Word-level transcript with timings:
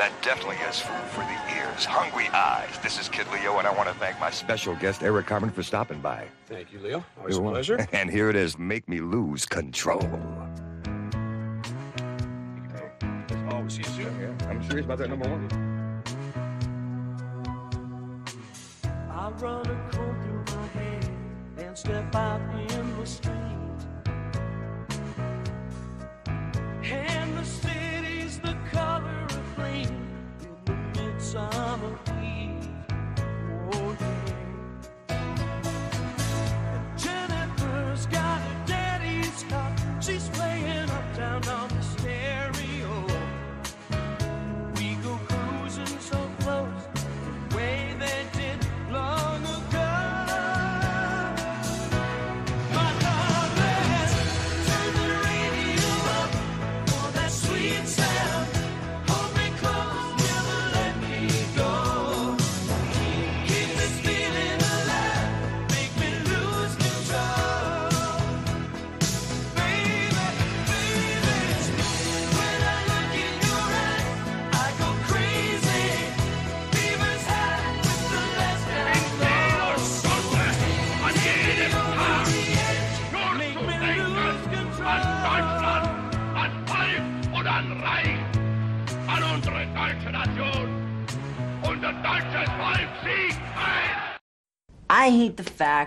That 0.00 0.22
definitely 0.22 0.56
is 0.66 0.80
food 0.80 0.96
for 1.10 1.20
the 1.20 1.38
ears. 1.54 1.84
Hungry 1.84 2.28
eyes. 2.28 2.70
This 2.82 2.98
is 2.98 3.06
Kid 3.06 3.26
Leo, 3.34 3.58
and 3.58 3.68
I 3.68 3.74
want 3.74 3.86
to 3.86 3.94
thank 3.96 4.18
my 4.18 4.30
special 4.30 4.74
guest, 4.76 5.02
Eric 5.02 5.26
Carmen, 5.26 5.50
for 5.50 5.62
stopping 5.62 6.00
by. 6.00 6.26
Thank 6.46 6.72
you, 6.72 6.78
Leo. 6.78 7.04
Always 7.18 7.34
a 7.34 7.36
You're 7.36 7.42
welcome. 7.42 7.76
pleasure. 7.76 7.88
And 7.92 8.08
here 8.08 8.30
it 8.30 8.36
is 8.36 8.58
Make 8.58 8.88
Me 8.88 9.00
Lose 9.00 9.44
Control. 9.44 10.00
Oh, 13.50 13.68
see 13.68 13.82
you 13.82 13.84
soon. 13.84 14.36
I'm 14.48 14.66
serious 14.70 14.86
about 14.86 14.96
that 15.00 15.10
number 15.10 15.28
one. 15.28 16.02
I 19.10 19.28
run 19.32 19.66
a 19.66 19.90
comb 19.92 20.22
through 20.22 20.56
my 20.56 20.66
hair 20.68 21.00
and 21.58 21.76
step 21.76 22.14
out 22.14 22.40
in 22.72 22.98
the 22.98 23.04
street. 23.04 23.39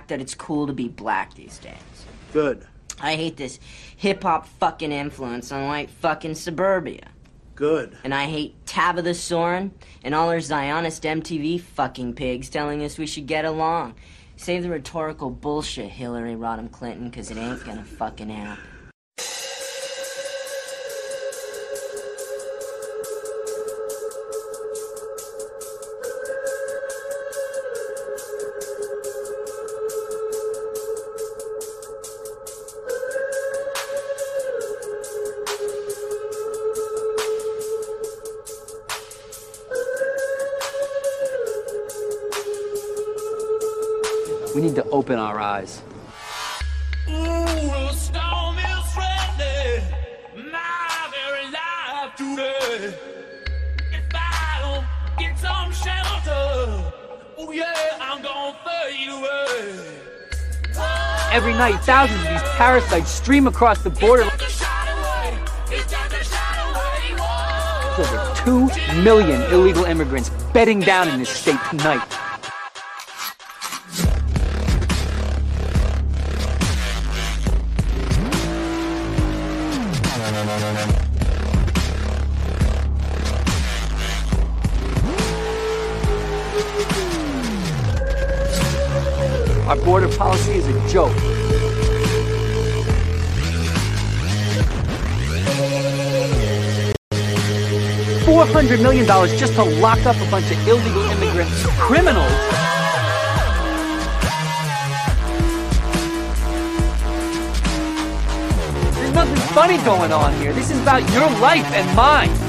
Fact 0.04 0.10
that 0.10 0.20
it's 0.20 0.36
cool 0.36 0.68
to 0.68 0.74
be 0.74 0.90
black 0.90 1.34
these 1.36 1.58
days. 1.60 1.76
Good. 2.34 2.68
I 3.00 3.16
hate 3.16 3.38
this 3.38 3.58
hip 3.96 4.24
hop 4.24 4.48
fucking 4.60 4.92
influence 4.92 5.50
on 5.50 5.68
white 5.68 5.90
fucking 5.90 6.36
suburbia. 6.36 7.08
Good. 7.56 7.98
And 8.04 8.14
I 8.14 8.26
hate 8.26 8.66
Tabitha 8.66 9.14
Soren 9.14 9.72
and 10.04 10.14
all 10.14 10.30
her 10.30 10.42
Zionist 10.42 11.04
MTV 11.04 11.62
fucking 11.62 12.16
pigs 12.16 12.50
telling 12.50 12.84
us 12.84 12.98
we 12.98 13.08
should 13.08 13.28
get 13.28 13.46
along. 13.46 13.96
Save 14.36 14.64
the 14.64 14.70
rhetorical 14.70 15.30
bullshit, 15.30 15.90
Hillary 15.90 16.36
Rodham 16.36 16.70
Clinton, 16.70 17.10
because 17.10 17.32
it 17.32 17.38
ain't 17.38 17.64
gonna 17.64 17.86
fucking 17.86 18.30
happen. 18.30 18.73
Gonna 58.22 58.56
fade 58.64 59.10
away. 59.10 59.80
Every 61.32 61.54
night, 61.54 61.80
thousands 61.80 62.22
of 62.22 62.30
these 62.30 62.42
parasites 62.52 63.10
stream 63.10 63.48
across 63.48 63.82
the 63.82 63.90
border. 63.90 64.30
Over 67.98 68.34
2 68.46 69.02
million 69.02 69.42
illegal 69.52 69.86
immigrants 69.86 70.30
bedding 70.54 70.80
down 70.82 71.08
in 71.08 71.20
this 71.20 71.30
state 71.30 71.60
tonight. 71.72 72.23
Border 89.84 90.08
policy 90.18 90.54
is 90.54 90.68
a 90.68 90.90
joke. 90.90 91.12
Four 98.26 98.46
hundred 98.46 98.80
million 98.82 99.06
dollars 99.06 99.38
just 99.38 99.54
to 99.56 99.64
lock 99.64 100.06
up 100.06 100.16
a 100.16 100.32
bunch 100.32 100.50
of 100.52 100.68
illegal 100.68 101.04
immigrants, 101.12 101.66
criminals. 101.80 102.32
There's 108.96 109.14
nothing 109.14 109.36
funny 109.54 109.78
going 109.84 110.14
on 110.14 110.34
here. 110.36 110.54
This 110.54 110.72
is 110.72 110.80
about 110.82 111.02
your 111.12 111.30
life 111.42 111.66
and 111.74 111.96
mine. 111.96 112.43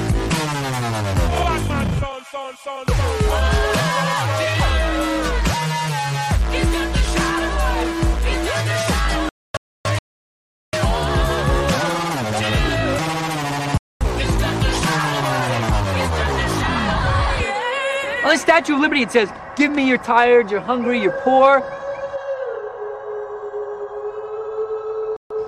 It 19.01 19.11
says, 19.11 19.29
Give 19.55 19.71
me 19.71 19.87
you're 19.87 19.97
tired, 19.97 20.51
you're 20.51 20.59
hungry, 20.61 21.01
you're 21.01 21.19
poor. 21.21 21.61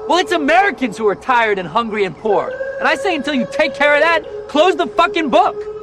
Well, 0.07 0.19
it's 0.19 0.31
Americans 0.31 0.97
who 0.97 1.07
are 1.07 1.15
tired 1.15 1.59
and 1.59 1.67
hungry 1.67 2.05
and 2.05 2.15
poor. 2.15 2.53
And 2.79 2.87
I 2.87 2.95
say 2.95 3.15
until 3.15 3.33
you 3.33 3.45
take 3.51 3.75
care 3.75 3.95
of 3.95 4.01
that, 4.01 4.23
close 4.47 4.75
the 4.75 4.87
fucking 4.87 5.29
book. 5.29 5.76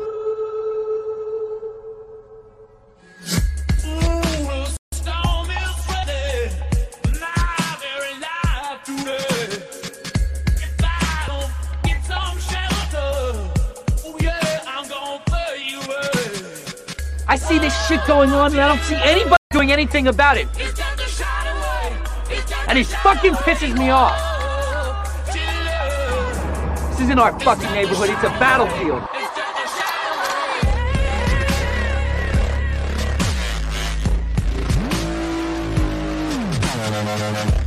see 17.54 17.60
this 17.60 17.86
shit 17.86 18.00
going 18.06 18.30
on, 18.30 18.52
and 18.52 18.60
I 18.60 18.68
don't 18.68 18.82
see 18.82 18.96
anybody 18.96 19.42
doing 19.50 19.70
anything 19.70 20.08
about 20.08 20.36
it. 20.36 20.48
And 22.68 22.78
he 22.78 22.84
fucking 22.84 23.34
pisses 23.34 23.76
me 23.78 23.90
off. 23.90 24.18
This 26.90 27.00
isn't 27.00 27.18
our 27.18 27.38
fucking 27.40 27.70
neighborhood, 27.72 28.10
it's 28.10 28.24
a 28.24 28.30
battlefield. 28.40 29.02
No, 36.76 37.02
no, 37.04 37.32
no, 37.32 37.63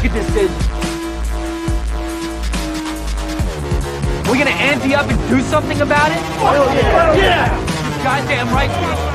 at 0.00 0.12
this, 0.12 0.26
Sid. 0.32 0.50
We're 4.26 4.38
gonna 4.38 4.50
ante 4.50 4.94
up 4.94 5.10
and 5.10 5.18
do 5.28 5.42
something 5.42 5.82
about 5.82 6.10
it? 6.10 6.16
yeah! 7.20 8.02
Goddamn 8.02 8.48
right. 8.54 9.11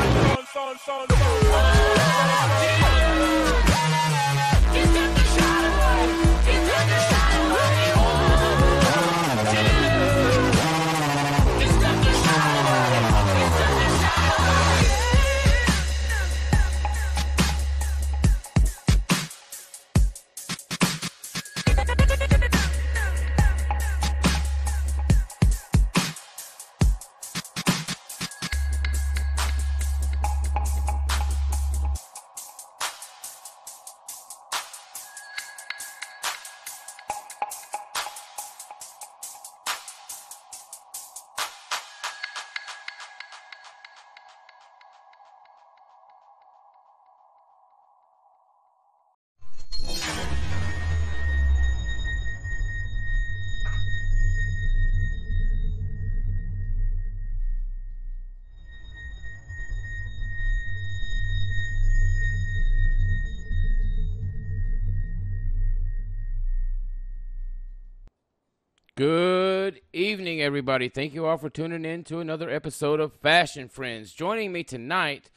Good 68.98 69.82
evening, 69.94 70.42
everybody. 70.42 70.90
Thank 70.90 71.14
you 71.14 71.28
all 71.28 71.38
for 71.38 71.52
tuning 71.52 71.86
in 71.86 72.04
to 72.06 72.18
another 72.20 72.50
episode 72.50 73.00
of 73.00 73.14
Fash 73.22 73.56
& 73.64 73.70
Friends. 73.70 74.12
Joining 74.12 74.52
me 74.52 74.64
tonight, 74.64 75.30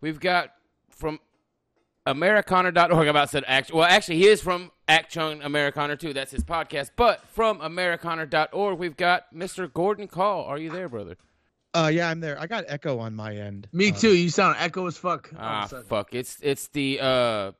we've 0.00 0.20
got 0.20 0.50
from 0.88 1.18
Amerikaner.org. 2.06 2.92
I 3.08 3.10
about 3.10 3.28
said 3.28 3.42
act. 3.48 3.72
Well, 3.72 3.82
actually, 3.82 4.18
he 4.18 4.28
is 4.28 4.40
from 4.40 4.70
Achtung 4.86 5.42
Amerikaner 5.42 5.98
too. 5.98 6.12
That's 6.12 6.30
his 6.30 6.44
podcast. 6.44 6.90
But 6.94 7.20
from 7.26 7.58
Amerikaner.org, 7.58 8.78
we've 8.78 8.96
got 8.96 9.34
Mr. 9.34 9.72
Gordon 9.72 10.06
Kahl. 10.06 10.44
Are 10.44 10.58
you 10.58 10.70
there, 10.70 10.88
brother? 10.88 11.16
Uh, 11.74 11.90
yeah, 11.92 12.08
I'm 12.08 12.20
there. 12.20 12.38
I 12.40 12.46
got 12.46 12.66
echo 12.68 13.00
on 13.00 13.16
my 13.16 13.34
end. 13.34 13.66
Me 13.72 13.90
Uh, 13.90 13.96
too. 13.96 14.14
You 14.14 14.30
sound 14.30 14.58
echo 14.60 14.86
as 14.86 14.96
fuck. 14.96 15.28
all 15.36 15.64
of 15.64 15.72
a 15.72 15.76
Ah, 15.78 15.82
fuck. 15.88 16.14
It's 16.14 16.38
it's 16.40 16.68
the 16.68 17.00
uh 17.00 17.50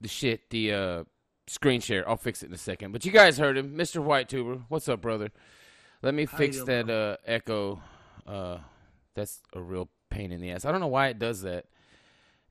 the 0.00 0.06
shit 0.08 0.48
the 0.50 0.72
uh 0.74 1.04
screen 1.50 1.80
share. 1.80 2.08
I'll 2.08 2.16
fix 2.16 2.42
it 2.42 2.46
in 2.46 2.54
a 2.54 2.58
second. 2.58 2.92
But 2.92 3.04
you 3.04 3.10
guys 3.10 3.36
heard 3.36 3.58
him, 3.58 3.76
Mr. 3.76 4.02
Whitetuber. 4.02 4.62
What's 4.68 4.88
up, 4.88 5.00
brother? 5.00 5.30
Let 6.02 6.14
me 6.14 6.24
How 6.24 6.38
fix 6.38 6.62
that 6.62 6.88
uh 6.88 7.16
echo. 7.26 7.82
Uh, 8.26 8.58
that's 9.14 9.40
a 9.54 9.60
real 9.60 9.88
pain 10.08 10.32
in 10.32 10.40
the 10.40 10.50
ass. 10.52 10.64
I 10.64 10.70
don't 10.72 10.80
know 10.80 10.86
why 10.86 11.08
it 11.08 11.18
does 11.18 11.42
that. 11.42 11.66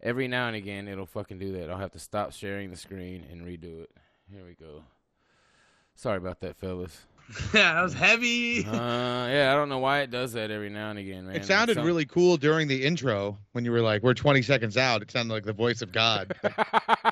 Every 0.02 0.28
now 0.28 0.48
and 0.48 0.56
again, 0.56 0.88
it'll 0.88 1.06
fucking 1.06 1.40
do 1.40 1.54
that. 1.54 1.70
I'll 1.70 1.78
have 1.78 1.92
to 1.92 2.00
stop 2.00 2.34
sharing 2.34 2.70
the 2.70 2.78
screen 2.78 3.26
and 3.32 3.42
redo 3.42 3.84
it. 3.84 3.90
Here 4.32 4.44
we 4.46 4.54
go. 4.54 4.84
Sorry 5.96 6.18
about 6.18 6.40
that, 6.42 6.58
fellas. 6.58 6.98
yeah, 7.54 7.74
that 7.74 7.82
was 7.82 7.94
heavy. 7.94 8.66
Uh, 8.66 8.72
yeah, 8.74 9.52
I 9.52 9.56
don't 9.56 9.70
know 9.70 9.80
why 9.80 10.00
it 10.00 10.12
does 10.12 10.34
that 10.34 10.52
every 10.52 10.70
now 10.70 10.90
and 10.90 11.00
again, 11.00 11.28
man. 11.28 11.36
It 11.36 11.46
sounded 11.46 11.76
Some- 11.76 11.86
really 11.86 12.06
cool 12.06 12.38
during 12.38 12.68
the 12.68 12.84
intro 12.86 13.38
when 13.52 13.66
you 13.66 13.72
were 13.72 13.82
like, 13.82 14.04
"We're 14.04 14.14
20 14.14 14.42
seconds 14.42 14.78
out." 14.78 15.02
It 15.02 15.12
sounded 15.12 15.34
like 15.34 15.44
the 15.44 15.54
voice 15.54 15.82
of 15.82 15.92
God. 15.92 16.34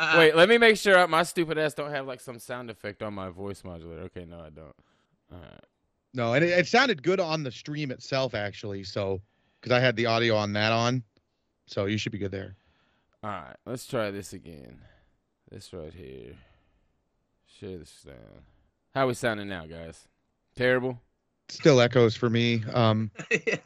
Wait, 0.18 0.34
let 0.36 0.48
me 0.48 0.58
make 0.58 0.76
sure 0.76 0.98
I- 0.98 1.06
my 1.06 1.22
stupid 1.22 1.58
ass 1.58 1.74
don't 1.74 1.90
have 1.90 2.06
like 2.06 2.20
some 2.20 2.38
sound 2.38 2.70
effect 2.70 3.02
on 3.02 3.14
my 3.14 3.28
voice 3.30 3.62
modulator. 3.64 4.02
Okay, 4.02 4.24
no, 4.24 4.40
I 4.40 4.50
don't. 4.50 4.74
All 5.32 5.38
right. 5.40 5.64
no, 6.14 6.34
and 6.34 6.44
it, 6.44 6.50
it 6.50 6.66
sounded 6.66 7.02
good 7.02 7.20
on 7.20 7.42
the 7.42 7.50
stream 7.52 7.90
itself, 7.90 8.34
actually. 8.34 8.82
So, 8.84 9.20
because 9.60 9.72
I 9.76 9.80
had 9.80 9.94
the 9.96 10.06
audio 10.06 10.34
on 10.36 10.52
that 10.54 10.72
on, 10.72 11.02
so 11.66 11.86
you 11.86 11.98
should 11.98 12.12
be 12.12 12.18
good 12.18 12.32
there. 12.32 12.56
All 13.22 13.30
right, 13.30 13.56
let's 13.66 13.86
try 13.86 14.10
this 14.10 14.32
again. 14.32 14.78
This 15.50 15.72
right 15.72 15.92
here. 15.92 16.34
Share 17.58 17.78
the 17.78 17.86
down. 18.06 18.16
How 18.94 19.06
we 19.06 19.14
sounding 19.14 19.48
now, 19.48 19.66
guys? 19.66 20.06
Terrible. 20.56 21.00
Still 21.50 21.80
echoes 21.80 22.16
for 22.16 22.30
me. 22.30 22.62
Um, 22.72 23.10
yeah. 23.46 23.56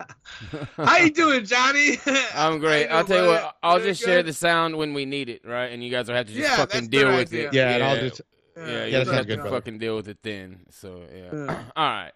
How 0.77 0.97
you 0.99 1.11
doing, 1.11 1.45
Johnny? 1.45 1.99
I'm 2.35 2.59
great. 2.59 2.89
I'll 2.89 3.05
tell 3.05 3.25
you 3.25 3.31
buddy? 3.33 3.45
what. 3.45 3.57
I'll 3.63 3.79
Doing 3.79 3.91
just 3.91 4.03
share 4.03 4.23
the 4.23 4.33
sound 4.33 4.77
when 4.77 4.95
we 4.95 5.05
need 5.05 5.29
it, 5.29 5.43
right? 5.47 5.67
And 5.67 5.83
you 5.85 5.91
guys 5.91 6.09
will 6.09 6.15
have 6.17 6.27
to 6.27 6.33
just 6.33 6.49
Yeah, 6.49 6.57
fucking 6.57 6.89
deal 6.89 7.09
with 7.09 7.29
idea. 7.29 7.49
it. 7.49 7.55
yeah, 7.55 7.69
yeah, 7.69 7.75
and 7.75 7.83
I'll 7.85 7.97
just 8.01 8.21
Yeah, 8.57 8.67
Yeah, 8.67 8.85
you 8.87 8.91
just 8.93 9.11
have 9.13 9.27
good, 9.27 9.37
to 9.37 9.43
brother. 9.43 9.57
fucking 9.57 9.79
deal 9.79 9.97
with 9.97 10.09
it 10.09 10.19
then. 10.23 10.61
So 10.71 11.03
yeah. 11.15 11.29
Yeah. 11.33 11.65
All 11.77 11.85
right. 11.89 12.13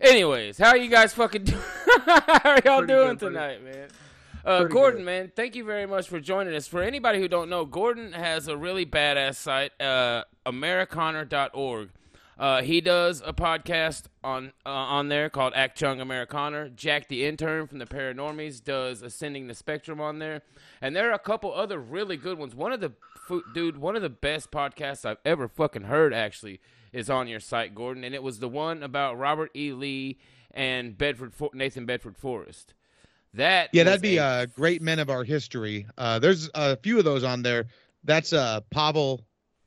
Anyways, 0.00 0.58
how 0.58 0.70
are 0.70 0.76
you 0.76 0.90
guys 0.90 1.12
fucking 1.14 1.44
doing? 1.44 1.62
how 2.06 2.40
are 2.50 2.60
y'all 2.64 2.78
Pretty 2.78 2.92
doing 2.92 3.08
good, 3.16 3.18
tonight, 3.20 3.62
man? 3.64 3.88
Uh, 4.44 4.64
Gordon, 4.64 5.00
good. 5.00 5.06
man, 5.06 5.32
thank 5.36 5.54
you 5.54 5.62
very 5.64 5.86
much 5.86 6.08
for 6.08 6.18
joining 6.18 6.52
us. 6.56 6.66
For 6.66 6.82
anybody 6.82 7.20
who 7.20 7.28
don't 7.28 7.48
know, 7.48 7.64
Gordon 7.64 8.12
has 8.12 8.48
a 8.48 8.56
really 8.56 8.84
badass 8.84 9.36
site, 9.36 9.70
uh, 9.80 10.24
Amerikaner.org. 10.44 11.90
Uh, 12.42 12.60
he 12.60 12.80
does 12.80 13.22
a 13.24 13.32
podcast 13.32 14.06
on 14.24 14.52
uh, 14.66 14.70
on 14.70 15.06
there 15.06 15.30
called 15.30 15.52
Achtung 15.52 16.02
Amerikaner. 16.02 16.74
Jack 16.74 17.06
the 17.06 17.24
intern 17.24 17.68
from 17.68 17.78
the 17.78 17.86
Paranormies 17.86 18.62
does 18.64 19.00
Ascending 19.00 19.46
the 19.46 19.54
Spectrum 19.54 20.00
on 20.00 20.18
there, 20.18 20.42
and 20.80 20.96
there 20.96 21.08
are 21.08 21.14
a 21.14 21.20
couple 21.20 21.54
other 21.54 21.78
really 21.78 22.16
good 22.16 22.38
ones. 22.38 22.52
One 22.52 22.72
of 22.72 22.80
the 22.80 22.94
dude, 23.54 23.78
one 23.78 23.94
of 23.94 24.02
the 24.02 24.10
best 24.10 24.50
podcasts 24.50 25.04
I've 25.04 25.18
ever 25.24 25.46
fucking 25.46 25.84
heard 25.84 26.12
actually 26.12 26.60
is 26.92 27.08
on 27.08 27.28
your 27.28 27.38
site, 27.38 27.76
Gordon, 27.76 28.02
and 28.02 28.12
it 28.12 28.24
was 28.24 28.40
the 28.40 28.48
one 28.48 28.82
about 28.82 29.16
Robert 29.16 29.52
E. 29.54 29.70
Lee 29.72 30.18
and 30.50 30.98
Bedford 30.98 31.32
For- 31.32 31.50
Nathan 31.54 31.86
Bedford 31.86 32.18
Forrest. 32.18 32.74
That 33.34 33.68
yeah, 33.72 33.84
that'd 33.84 34.02
be 34.02 34.16
a 34.16 34.24
uh, 34.24 34.46
great 34.46 34.82
men 34.82 34.98
of 34.98 35.10
our 35.10 35.22
history. 35.22 35.86
Uh, 35.96 36.18
there's 36.18 36.50
a 36.54 36.76
few 36.78 36.98
of 36.98 37.04
those 37.04 37.22
on 37.22 37.42
there. 37.42 37.66
That's 38.02 38.32
uh, 38.32 38.62
Pavel, 38.72 39.20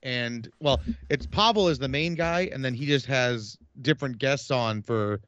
and 0.06 0.50
well, 0.62 0.80
it's 1.10 1.26
Pavel 1.26 1.68
is 1.68 1.80
the 1.80 1.90
main 1.90 2.16
guy, 2.16 2.48
and 2.54 2.64
then 2.64 2.74
he 2.74 2.86
just 2.86 3.08
has 3.08 3.58
different 3.82 4.20
guests 4.20 4.52
on 4.52 4.82
for 4.82 5.20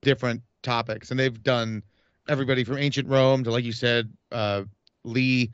different 0.00 0.40
topics, 0.62 1.10
and 1.10 1.20
they've 1.20 1.42
done 1.42 1.82
everybody 2.28 2.64
from 2.64 2.78
ancient 2.78 3.08
Rome 3.08 3.44
to, 3.44 3.50
like 3.50 3.64
you 3.64 3.72
said, 3.72 4.10
uh, 4.30 4.62
Lee, 5.04 5.50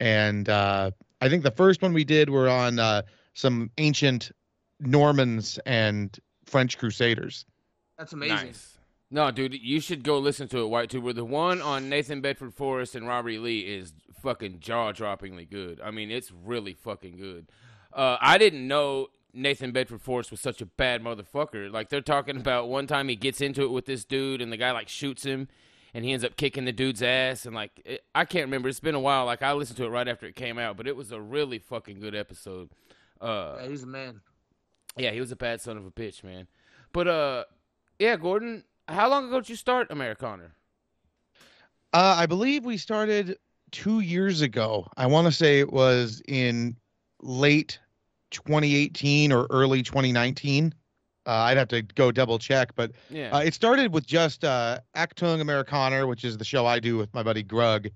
and 0.00 0.48
uh, 0.48 0.90
I 1.20 1.28
think 1.28 1.44
the 1.44 1.52
first 1.52 1.80
one 1.80 1.92
we 1.92 2.04
did 2.04 2.28
were 2.28 2.48
on 2.48 2.78
uh, 2.78 3.02
some 3.34 3.70
ancient 3.78 4.32
Normans 4.80 5.58
and 5.64 6.18
French 6.44 6.76
Crusaders. 6.76 7.46
That's 7.96 8.12
amazing. 8.12 8.36
Nice. 8.36 8.78
No, 9.10 9.30
dude, 9.30 9.54
you 9.54 9.80
should 9.80 10.02
go 10.02 10.18
listen 10.18 10.48
to 10.48 10.58
it, 10.58 10.68
Whitetuber. 10.68 11.14
The 11.14 11.24
one 11.24 11.62
on 11.62 11.88
Nathan 11.88 12.20
Bedford 12.20 12.52
Forrest 12.52 12.94
and 12.94 13.08
Robert 13.08 13.30
E. 13.30 13.38
Lee 13.38 13.60
is 13.60 13.94
fucking 14.22 14.60
jaw 14.60 14.92
droppingly 14.92 15.48
good. 15.48 15.80
I 15.82 15.90
mean, 15.90 16.10
it's 16.10 16.30
really 16.30 16.74
fucking 16.74 17.16
good. 17.16 17.48
Uh, 17.98 18.16
I 18.20 18.38
didn't 18.38 18.68
know 18.68 19.08
Nathan 19.34 19.72
Bedford 19.72 20.00
Forrest 20.00 20.30
was 20.30 20.40
such 20.40 20.62
a 20.62 20.66
bad 20.66 21.02
motherfucker. 21.02 21.70
Like 21.70 21.88
they're 21.88 22.00
talking 22.00 22.36
about 22.36 22.68
one 22.68 22.86
time 22.86 23.08
he 23.08 23.16
gets 23.16 23.40
into 23.40 23.62
it 23.62 23.72
with 23.72 23.86
this 23.86 24.04
dude 24.04 24.40
and 24.40 24.52
the 24.52 24.56
guy 24.56 24.70
like 24.70 24.88
shoots 24.88 25.24
him 25.24 25.48
and 25.92 26.04
he 26.04 26.12
ends 26.12 26.24
up 26.24 26.36
kicking 26.36 26.64
the 26.64 26.70
dude's 26.72 27.02
ass 27.02 27.44
and 27.44 27.56
like 27.56 27.72
it, 27.84 28.04
I 28.14 28.24
can't 28.24 28.44
remember. 28.44 28.68
It's 28.68 28.78
been 28.78 28.94
a 28.94 29.00
while. 29.00 29.24
Like 29.26 29.42
I 29.42 29.52
listened 29.52 29.78
to 29.78 29.84
it 29.84 29.88
right 29.88 30.06
after 30.06 30.26
it 30.26 30.36
came 30.36 30.60
out, 30.60 30.76
but 30.76 30.86
it 30.86 30.94
was 30.94 31.10
a 31.10 31.20
really 31.20 31.58
fucking 31.58 31.98
good 31.98 32.14
episode. 32.14 32.70
Uh, 33.20 33.56
Yeah, 33.62 33.68
he's 33.68 33.82
a 33.82 33.86
man. 33.86 34.20
yeah, 34.96 35.10
he 35.10 35.18
was 35.18 35.32
a 35.32 35.36
bad 35.36 35.60
son 35.60 35.76
of 35.76 35.84
a 35.84 35.90
bitch, 35.90 36.22
man. 36.22 36.46
But 36.92 37.08
uh, 37.08 37.44
yeah, 37.98 38.16
Gordon, 38.16 38.62
how 38.86 39.10
long 39.10 39.26
ago 39.26 39.40
did 39.40 39.48
you 39.48 39.56
start 39.56 39.90
Amerikaner? 39.90 40.52
Uh, 41.92 42.14
I 42.16 42.26
believe 42.26 42.64
we 42.64 42.76
started 42.76 43.38
two 43.72 44.00
years 44.00 44.40
ago. 44.40 44.86
I 44.96 45.06
want 45.06 45.26
to 45.26 45.32
say 45.32 45.58
it 45.58 45.72
was 45.72 46.22
in 46.28 46.76
late 47.20 47.80
2018 48.30 49.32
or 49.32 49.46
early 49.50 49.82
2019. 49.82 50.72
Uh, 51.26 51.30
I'd 51.30 51.56
have 51.58 51.68
to 51.68 51.82
go 51.82 52.10
double 52.10 52.38
check, 52.38 52.74
but 52.74 52.92
Yeah, 53.10 53.36
uh, 53.36 53.40
it 53.40 53.52
started 53.52 53.92
with 53.92 54.06
just 54.06 54.44
uh, 54.44 54.78
Achtung 54.96 55.42
Amerikaner, 55.42 56.08
which 56.08 56.24
is 56.24 56.38
the 56.38 56.44
show 56.44 56.64
I 56.64 56.80
do 56.80 56.96
with 56.96 57.12
my 57.12 57.22
buddy 57.22 57.44
Grug, 57.44 57.90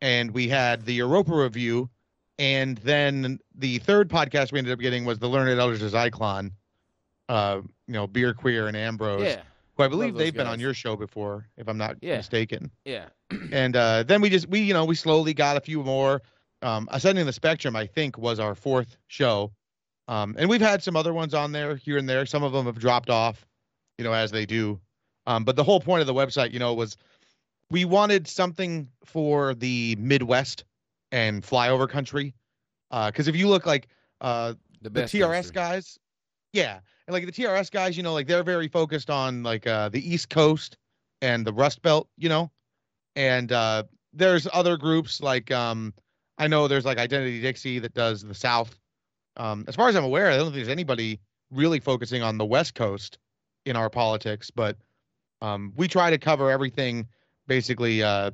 and 0.00 0.30
we 0.30 0.48
had 0.48 0.84
the 0.84 0.94
Europa 0.94 1.34
review, 1.34 1.90
and 2.38 2.78
then 2.78 3.40
the 3.56 3.78
third 3.78 4.08
podcast 4.08 4.52
we 4.52 4.58
ended 4.58 4.72
up 4.72 4.78
getting 4.78 5.04
was 5.04 5.18
the 5.18 5.28
Learned 5.28 5.58
Elders 5.58 5.82
of 5.82 5.92
Zyklon, 5.92 6.52
uh, 7.28 7.60
you 7.88 7.94
know, 7.94 8.06
Beer 8.06 8.32
Queer 8.34 8.68
and 8.68 8.76
Ambrose, 8.76 9.24
yeah, 9.24 9.42
who 9.76 9.82
I 9.82 9.88
believe 9.88 10.14
they've 10.14 10.32
been 10.32 10.46
on 10.46 10.60
your 10.60 10.74
show 10.74 10.94
before, 10.94 11.48
if 11.56 11.68
I'm 11.68 11.78
not 11.78 11.96
Yeah. 12.00 12.18
mistaken 12.18 12.70
yeah. 12.84 13.06
and 13.52 13.74
uh, 13.74 14.04
then 14.04 14.20
we 14.20 14.30
just 14.30 14.48
we 14.48 14.60
you 14.60 14.74
know 14.74 14.84
we 14.84 14.94
slowly 14.94 15.34
got 15.34 15.56
a 15.56 15.60
few 15.60 15.82
more 15.82 16.22
um, 16.62 16.88
Ascending 16.92 17.26
the 17.26 17.32
Spectrum, 17.32 17.74
I 17.74 17.86
think, 17.86 18.18
was 18.18 18.38
our 18.38 18.54
fourth 18.54 18.96
show. 19.08 19.50
Um, 20.10 20.34
and 20.38 20.50
we've 20.50 20.60
had 20.60 20.82
some 20.82 20.96
other 20.96 21.14
ones 21.14 21.34
on 21.34 21.52
there 21.52 21.76
here 21.76 21.96
and 21.96 22.08
there. 22.08 22.26
Some 22.26 22.42
of 22.42 22.52
them 22.52 22.66
have 22.66 22.80
dropped 22.80 23.10
off, 23.10 23.46
you 23.96 24.04
know, 24.04 24.12
as 24.12 24.32
they 24.32 24.44
do. 24.44 24.80
Um, 25.28 25.44
but 25.44 25.54
the 25.54 25.62
whole 25.62 25.80
point 25.80 26.00
of 26.00 26.08
the 26.08 26.14
website, 26.14 26.52
you 26.52 26.58
know, 26.58 26.74
was 26.74 26.96
we 27.70 27.84
wanted 27.84 28.26
something 28.26 28.88
for 29.04 29.54
the 29.54 29.94
Midwest 30.00 30.64
and 31.12 31.44
flyover 31.44 31.88
country. 31.88 32.34
Because 32.90 33.28
if 33.28 33.36
you 33.36 33.46
look 33.46 33.66
like 33.66 33.86
uh, 34.20 34.54
The 34.82 34.90
the 34.90 35.02
TRS 35.02 35.32
country. 35.32 35.52
guys, 35.52 35.98
yeah, 36.52 36.80
and 37.06 37.14
like 37.14 37.24
the 37.24 37.30
TRS 37.32 37.70
guys, 37.70 37.96
you 37.96 38.02
know, 38.02 38.12
like 38.12 38.26
they're 38.26 38.42
very 38.42 38.66
focused 38.66 39.10
on 39.10 39.44
like 39.44 39.64
uh, 39.68 39.90
the 39.90 40.12
East 40.12 40.28
Coast 40.28 40.76
and 41.22 41.46
the 41.46 41.52
Rust 41.52 41.82
Belt, 41.82 42.08
you 42.16 42.28
know, 42.28 42.50
and 43.14 43.52
uh, 43.52 43.84
there's 44.12 44.48
other 44.52 44.76
groups 44.76 45.20
like 45.20 45.52
um, 45.52 45.94
I 46.38 46.48
know 46.48 46.66
there's 46.66 46.84
like 46.84 46.98
Identity 46.98 47.40
Dixie 47.40 47.78
that 47.78 47.94
does 47.94 48.22
the 48.22 48.34
South. 48.34 48.76
Um, 49.36 49.64
as 49.68 49.76
far 49.76 49.88
as 49.88 49.96
I'm 49.96 50.04
aware, 50.04 50.30
I 50.30 50.36
don't 50.36 50.46
think 50.46 50.56
there's 50.56 50.68
anybody 50.68 51.20
really 51.50 51.80
focusing 51.80 52.22
on 52.22 52.38
the 52.38 52.44
West 52.44 52.74
Coast 52.74 53.18
in 53.66 53.76
our 53.76 53.90
politics, 53.90 54.50
but 54.50 54.76
um, 55.42 55.72
we 55.76 55.88
try 55.88 56.10
to 56.10 56.18
cover 56.18 56.50
everything 56.50 57.06
basically 57.46 58.02
uh, 58.02 58.30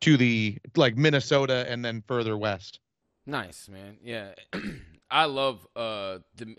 to 0.00 0.16
the 0.16 0.58
like 0.76 0.96
Minnesota 0.96 1.66
and 1.68 1.84
then 1.84 2.02
further 2.06 2.36
west. 2.36 2.80
Nice, 3.26 3.68
man. 3.68 3.98
Yeah. 4.02 4.30
I 5.10 5.24
love 5.24 5.66
uh 5.74 6.18
the 6.36 6.56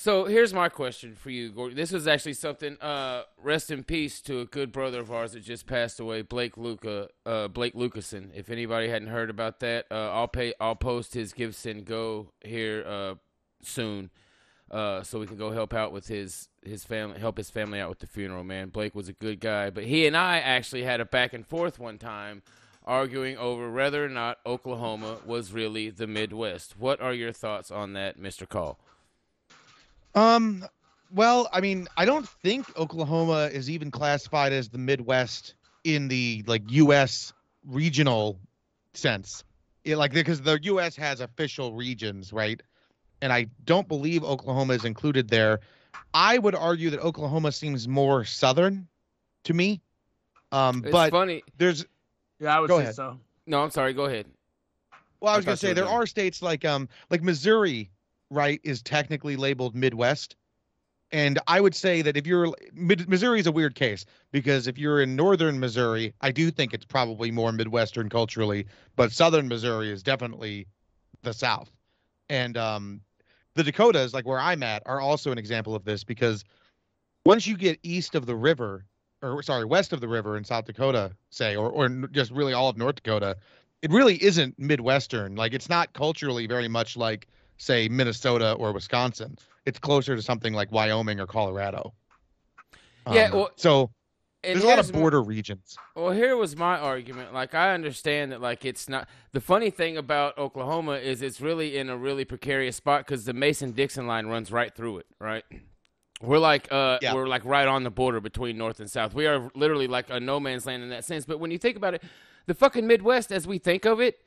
So 0.00 0.26
here's 0.26 0.54
my 0.54 0.68
question 0.68 1.16
for 1.16 1.30
you, 1.30 1.50
Gordon. 1.50 1.76
This 1.76 1.90
was 1.90 2.06
actually 2.06 2.34
something 2.34 2.80
uh 2.80 3.24
rest 3.42 3.72
in 3.72 3.82
peace 3.82 4.20
to 4.20 4.38
a 4.38 4.44
good 4.44 4.70
brother 4.70 5.00
of 5.00 5.10
ours 5.10 5.32
that 5.32 5.40
just 5.40 5.66
passed 5.66 5.98
away, 5.98 6.22
Blake 6.22 6.56
Luca 6.56 7.08
uh 7.26 7.48
Blake 7.48 7.74
Lucason. 7.74 8.30
If 8.32 8.48
anybody 8.48 8.88
hadn't 8.88 9.08
heard 9.08 9.28
about 9.28 9.58
that, 9.58 9.86
uh 9.90 10.12
I'll 10.12 10.28
pay 10.28 10.54
I'll 10.60 10.76
post 10.76 11.14
his 11.14 11.32
GiveSendGo 11.32 12.28
here 12.44 12.84
uh 12.86 13.14
soon. 13.60 14.10
Uh, 14.70 15.02
so 15.02 15.18
we 15.18 15.26
can 15.26 15.36
go 15.36 15.50
help 15.50 15.74
out 15.74 15.90
with 15.90 16.06
his 16.06 16.48
his 16.62 16.84
family, 16.84 17.18
help 17.18 17.36
his 17.36 17.50
family 17.50 17.80
out 17.80 17.88
with 17.88 17.98
the 17.98 18.06
funeral. 18.06 18.44
Man, 18.44 18.68
Blake 18.68 18.94
was 18.94 19.08
a 19.08 19.12
good 19.14 19.40
guy, 19.40 19.68
but 19.68 19.82
he 19.82 20.06
and 20.06 20.16
I 20.16 20.38
actually 20.38 20.84
had 20.84 21.00
a 21.00 21.06
back 21.06 21.32
and 21.32 21.44
forth 21.44 21.80
one 21.80 21.98
time, 21.98 22.42
arguing 22.84 23.36
over 23.36 23.68
whether 23.68 24.04
or 24.04 24.08
not 24.08 24.38
Oklahoma 24.46 25.16
was 25.26 25.52
really 25.52 25.90
the 25.90 26.06
Midwest. 26.06 26.78
What 26.78 27.00
are 27.00 27.14
your 27.14 27.32
thoughts 27.32 27.72
on 27.72 27.94
that, 27.94 28.16
Mister 28.16 28.46
Kahl? 28.46 28.78
Um, 30.18 30.64
well, 31.12 31.48
I 31.52 31.60
mean, 31.60 31.86
I 31.96 32.04
don't 32.04 32.28
think 32.28 32.76
Oklahoma 32.76 33.50
is 33.52 33.70
even 33.70 33.90
classified 33.90 34.52
as 34.52 34.68
the 34.68 34.78
Midwest 34.78 35.54
in 35.84 36.08
the 36.08 36.42
like 36.46 36.62
U.S. 36.70 37.32
regional 37.64 38.40
sense. 38.94 39.44
It, 39.84 39.96
like 39.96 40.12
because 40.12 40.42
the 40.42 40.58
U.S. 40.62 40.96
has 40.96 41.20
official 41.20 41.74
regions, 41.74 42.32
right? 42.32 42.60
And 43.22 43.32
I 43.32 43.46
don't 43.64 43.88
believe 43.88 44.24
Oklahoma 44.24 44.74
is 44.74 44.84
included 44.84 45.28
there. 45.28 45.60
I 46.14 46.38
would 46.38 46.54
argue 46.54 46.90
that 46.90 47.00
Oklahoma 47.00 47.52
seems 47.52 47.86
more 47.88 48.24
southern 48.24 48.88
to 49.44 49.54
me. 49.54 49.80
Um, 50.52 50.80
It's 50.82 50.92
but 50.92 51.10
funny. 51.10 51.42
there's 51.58 51.86
Yeah, 52.40 52.56
I 52.56 52.60
would 52.60 52.68
Go 52.68 52.78
say 52.78 52.82
ahead. 52.82 52.94
so. 52.94 53.18
No, 53.46 53.62
I'm 53.62 53.70
sorry. 53.70 53.92
Go 53.92 54.04
ahead. 54.06 54.26
Well, 55.20 55.32
I 55.32 55.34
I 55.34 55.36
was 55.38 55.46
gonna 55.46 55.56
say 55.56 55.72
there 55.72 55.86
are 55.86 56.06
states 56.06 56.42
like 56.42 56.64
um 56.64 56.88
like 57.10 57.22
Missouri, 57.22 57.90
right, 58.30 58.60
is 58.64 58.82
technically 58.82 59.36
labeled 59.36 59.74
Midwest, 59.74 60.36
and 61.10 61.38
I 61.46 61.60
would 61.60 61.74
say 61.74 62.02
that 62.02 62.16
if 62.16 62.26
you're 62.26 62.52
Missouri 62.74 63.40
is 63.40 63.46
a 63.46 63.52
weird 63.52 63.74
case 63.74 64.04
because 64.30 64.66
if 64.66 64.76
you're 64.76 65.00
in 65.00 65.16
northern 65.16 65.58
Missouri, 65.58 66.12
I 66.20 66.30
do 66.30 66.50
think 66.50 66.74
it's 66.74 66.84
probably 66.84 67.30
more 67.30 67.50
Midwestern 67.52 68.10
culturally, 68.10 68.66
but 68.96 69.12
southern 69.12 69.48
Missouri 69.48 69.90
is 69.90 70.02
definitely 70.02 70.66
the 71.22 71.32
South, 71.32 71.70
and 72.28 72.56
um 72.56 73.00
the 73.54 73.64
Dakotas, 73.64 74.14
like 74.14 74.26
where 74.26 74.38
I'm 74.38 74.62
at, 74.62 74.82
are 74.86 75.00
also 75.00 75.32
an 75.32 75.38
example 75.38 75.74
of 75.74 75.84
this 75.84 76.04
because 76.04 76.44
once 77.24 77.46
you 77.46 77.56
get 77.56 77.78
east 77.82 78.14
of 78.14 78.26
the 78.26 78.36
river, 78.36 78.84
or 79.22 79.42
sorry, 79.42 79.64
west 79.64 79.92
of 79.92 80.00
the 80.00 80.08
river 80.08 80.36
in 80.36 80.44
South 80.44 80.66
Dakota, 80.66 81.12
say, 81.30 81.56
or 81.56 81.70
or 81.70 81.88
just 81.88 82.30
really 82.30 82.52
all 82.52 82.68
of 82.68 82.76
North 82.76 82.96
Dakota, 82.96 83.36
it 83.82 83.90
really 83.90 84.22
isn't 84.22 84.58
Midwestern. 84.58 85.36
Like 85.36 85.54
it's 85.54 85.68
not 85.68 85.92
culturally 85.92 86.46
very 86.46 86.68
much 86.68 86.96
like, 86.96 87.28
say, 87.58 87.88
Minnesota 87.88 88.52
or 88.54 88.72
Wisconsin. 88.72 89.36
It's 89.66 89.78
closer 89.78 90.16
to 90.16 90.22
something 90.22 90.54
like 90.54 90.72
Wyoming 90.72 91.20
or 91.20 91.26
Colorado. 91.26 91.92
Yeah, 93.10 93.24
Um, 93.26 93.32
well, 93.32 93.50
so 93.56 93.90
there's 94.42 94.62
a 94.62 94.66
lot 94.66 94.78
of 94.78 94.92
my- 94.92 94.98
border 95.00 95.22
regions. 95.22 95.76
Well, 95.94 96.12
here 96.12 96.36
was 96.36 96.56
my 96.56 96.78
argument. 96.78 97.34
Like, 97.34 97.54
I 97.54 97.74
understand 97.74 98.32
that, 98.32 98.40
like, 98.40 98.64
it's 98.64 98.88
not. 98.88 99.08
The 99.32 99.40
funny 99.40 99.70
thing 99.70 99.96
about 99.96 100.38
Oklahoma 100.38 100.92
is 100.92 101.20
it's 101.22 101.40
really 101.40 101.76
in 101.76 101.90
a 101.90 101.96
really 101.96 102.24
precarious 102.24 102.76
spot 102.76 103.06
because 103.06 103.24
the 103.24 103.32
Mason 103.34 103.72
Dixon 103.72 104.06
line 104.06 104.26
runs 104.26 104.50
right 104.52 104.74
through 104.74 104.98
it, 104.98 105.06
right? 105.18 105.44
We're 106.20 106.38
like, 106.38 106.70
uh, 106.72 106.98
Yeah. 107.00 107.14
we're 107.14 107.28
like 107.28 107.44
right 107.44 107.66
on 107.68 107.84
the 107.84 107.90
border 107.90 108.20
between 108.20 108.58
North 108.58 108.80
and 108.80 108.90
South. 108.90 109.14
We 109.14 109.26
are 109.26 109.50
literally 109.54 109.86
like 109.86 110.10
a 110.10 110.18
no 110.18 110.40
man's 110.40 110.66
land 110.66 110.82
in 110.82 110.88
that 110.90 111.04
sense. 111.04 111.24
But 111.24 111.38
when 111.38 111.50
you 111.50 111.58
think 111.58 111.76
about 111.76 111.94
it, 111.94 112.02
the 112.46 112.54
fucking 112.54 112.86
Midwest, 112.86 113.30
as 113.30 113.46
we 113.46 113.58
think 113.58 113.84
of 113.84 114.00
it, 114.00 114.20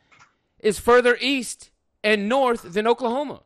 is 0.60 0.80
further 0.80 1.18
east 1.20 1.71
and 2.04 2.30
north 2.30 2.62
than 2.64 2.88
Oklahoma. 2.88 3.42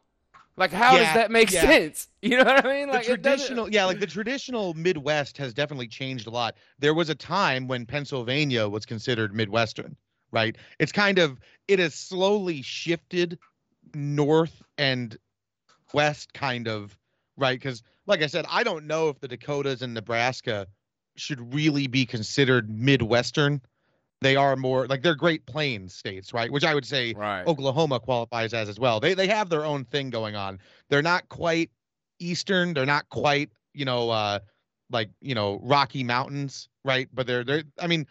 Like, 0.58 0.72
how 0.72 0.96
does 0.98 1.13
that 1.13 1.32
make 1.32 1.52
yeah. 1.52 1.62
sense? 1.62 2.08
You 2.22 2.38
know 2.38 2.46
what 2.46 2.65
I 2.65 2.68
mean? 2.68 2.88
The 2.88 2.94
Like, 2.94 3.02
doesn't- 3.04 3.22
traditional, 3.22 3.70
yeah, 3.72 3.86
like 3.86 4.00
the 4.00 4.08
traditional 4.08 4.74
Midwest 4.74 5.38
has 5.38 5.54
definitely 5.54 5.88
changed 5.88 6.26
a 6.26 6.32
lot. 6.32 6.56
There 6.80 6.96
was 6.96 7.10
a 7.10 7.15
time 7.15 7.68
when 7.68 7.86
Pennsylvania 7.86 8.68
was 8.68 8.84
considered 8.84 9.36
Midwestern, 9.36 9.96
right? 10.32 10.56
It's 10.80 10.91
kind 10.91 11.20
of 11.20 11.39
it 11.68 11.78
has 11.78 11.94
slowly 11.94 12.63
shifted 12.63 13.38
north 13.94 14.63
and 14.80 15.15
west, 15.94 16.34
kind 16.34 16.68
of, 16.68 16.98
right? 17.38 17.60
Because, 17.60 17.84
like 18.08 18.24
I 18.24 18.28
said, 18.28 18.46
I 18.50 18.63
don't 18.63 18.88
know 18.88 19.10
if 19.10 19.20
the 19.20 19.28
Dakotas 19.28 19.84
and 19.84 19.94
Nebraska 19.94 20.65
should 21.15 21.54
really 21.54 21.86
be 21.86 22.08
considered 22.08 22.70
Midwestern. 22.70 23.62
They 24.21 24.36
are 24.36 24.56
more 24.56 24.88
like 24.88 25.01
they're 25.01 25.15
Great 25.15 25.45
Plains 25.45 25.93
states, 25.93 26.34
right? 26.34 26.51
Which 26.51 26.63
I 26.63 26.73
would 26.73 26.86
say 26.86 27.13
Right. 27.13 27.45
Oklahoma 27.45 27.99
qualifies 27.99 28.54
as 28.54 28.69
as 28.69 28.80
well. 28.80 28.99
They 28.99 29.13
they 29.13 29.28
have 29.28 29.49
their 29.49 29.65
own 29.65 29.86
thing 29.86 30.10
going 30.10 30.36
on. 30.36 30.60
They're 30.89 31.01
not 31.01 31.28
quite 31.30 31.69
eastern. 32.19 32.73
They're 32.73 32.86
not 32.86 33.08
quite 33.10 33.51
you 33.73 33.86
know 33.86 34.10
uh 34.10 34.39
like 34.89 35.10
you 35.21 35.36
know 35.36 35.60
Rocky 35.62 36.04
Mountains, 36.04 36.69
right? 36.84 37.08
But 37.13 37.28
they're 37.28 37.43
they're. 37.43 37.63
I 37.80 37.88
mean, 37.88 38.06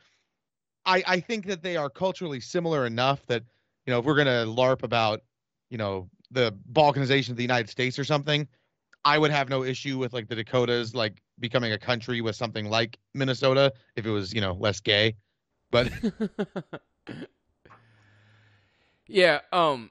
I 0.87 1.03
I 1.07 1.21
think 1.21 1.47
that 1.47 1.63
they 1.63 1.77
are 1.77 1.89
culturally 1.91 2.41
similar 2.41 2.87
enough 2.87 3.25
that 3.27 3.43
you 3.87 3.93
know 3.93 3.99
if 3.99 4.05
we're 4.05 4.17
gonna 4.17 4.45
larp 4.47 4.83
about 4.83 5.21
you 5.71 5.79
know 5.79 6.09
the 6.31 6.55
balkanization 6.73 7.31
of 7.31 7.37
the 7.37 7.43
United 7.43 7.69
States 7.69 7.99
or 7.99 8.05
something, 8.05 8.47
I 9.05 9.19
would 9.19 9.31
have 9.31 9.49
no 9.49 9.65
issue 9.65 9.99
with 9.99 10.13
like 10.13 10.29
the 10.29 10.37
Dakotas 10.37 10.95
like 10.95 11.23
becoming 11.39 11.73
a 11.73 11.79
country 11.79 12.21
with 12.21 12.37
something 12.37 12.69
like 12.69 12.99
Minnesota 13.15 13.73
if 13.97 14.07
it 14.07 14.11
was 14.11 14.33
you 14.33 14.41
know 14.41 14.55
less 14.55 14.81
gay. 14.81 15.15
But 15.75 15.91
Yeah, 19.09 19.41
um 19.53 19.91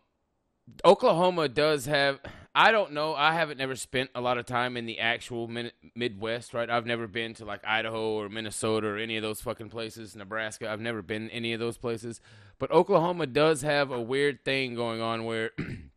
Oklahoma 0.85 1.49
does 1.49 1.87
have 1.87 2.21
I 2.55 2.71
don't 2.71 2.93
know. 2.93 3.13
I 3.15 3.33
haven't 3.33 3.57
never 3.57 3.75
spent 3.75 4.11
a 4.15 4.21
lot 4.21 4.37
of 4.37 4.45
time 4.45 4.77
in 4.77 4.85
the 4.85 4.99
actual 4.99 5.49
Midwest, 5.93 6.53
right? 6.53 6.69
I've 6.69 6.85
never 6.85 7.05
been 7.05 7.33
to 7.33 7.45
like 7.45 7.65
Idaho 7.67 8.11
or 8.11 8.29
Minnesota 8.29 8.87
or 8.87 8.97
any 8.97 9.17
of 9.17 9.23
those 9.23 9.41
fucking 9.41 9.69
places, 9.69 10.15
Nebraska. 10.15 10.71
I've 10.71 10.79
never 10.79 11.01
been 11.01 11.29
any 11.31 11.51
of 11.51 11.59
those 11.59 11.77
places. 11.77 12.21
But 12.59 12.71
Oklahoma 12.71 13.27
does 13.27 13.63
have 13.63 13.91
a 13.91 13.99
weird 14.01 14.45
thing 14.45 14.75
going 14.75 15.01
on 15.01 15.25
where 15.25 15.51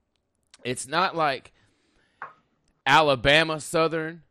it's 0.64 0.88
not 0.88 1.14
like 1.14 1.53
Alabama 2.85 3.61
Southern, 3.61 4.22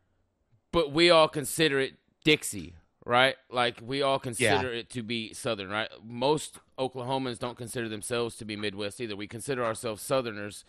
but 0.70 0.92
we 0.92 1.08
all 1.08 1.28
consider 1.28 1.78
it 1.78 1.94
Dixie, 2.24 2.74
right? 3.06 3.36
Like 3.50 3.78
we 3.82 4.02
all 4.02 4.18
consider 4.18 4.70
it 4.74 4.90
to 4.90 5.02
be 5.02 5.32
Southern, 5.32 5.70
right? 5.70 5.88
Most 6.04 6.58
Oklahomans 6.78 7.38
don't 7.38 7.56
consider 7.56 7.88
themselves 7.88 8.34
to 8.36 8.44
be 8.44 8.56
Midwest 8.56 9.00
either. 9.00 9.16
We 9.16 9.28
consider 9.28 9.64
ourselves 9.64 10.02
Southerners, 10.02 10.64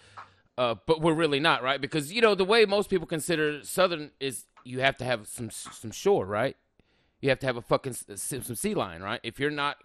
uh, 0.58 0.76
but 0.86 1.02
we're 1.02 1.14
really 1.14 1.40
not, 1.40 1.64
right? 1.64 1.82
Because 1.82 2.14
you 2.14 2.22
know 2.22 2.36
the 2.36 2.46
way 2.46 2.64
most 2.66 2.90
people 2.90 3.08
consider 3.08 3.64
Southern 3.64 4.12
is 4.20 4.46
you 4.64 4.80
have 4.80 4.96
to 4.98 5.04
have 5.04 5.28
some 5.28 5.50
some 5.50 5.92
shore, 5.92 6.26
right? 6.26 6.56
You 7.22 7.30
have 7.30 7.40
to 7.40 7.48
have 7.48 7.58
a 7.58 7.62
fucking 7.62 7.94
some 8.16 8.56
sea 8.56 8.76
line, 8.76 9.02
right? 9.02 9.20
If 9.24 9.40
you're 9.40 9.50
not 9.50 9.78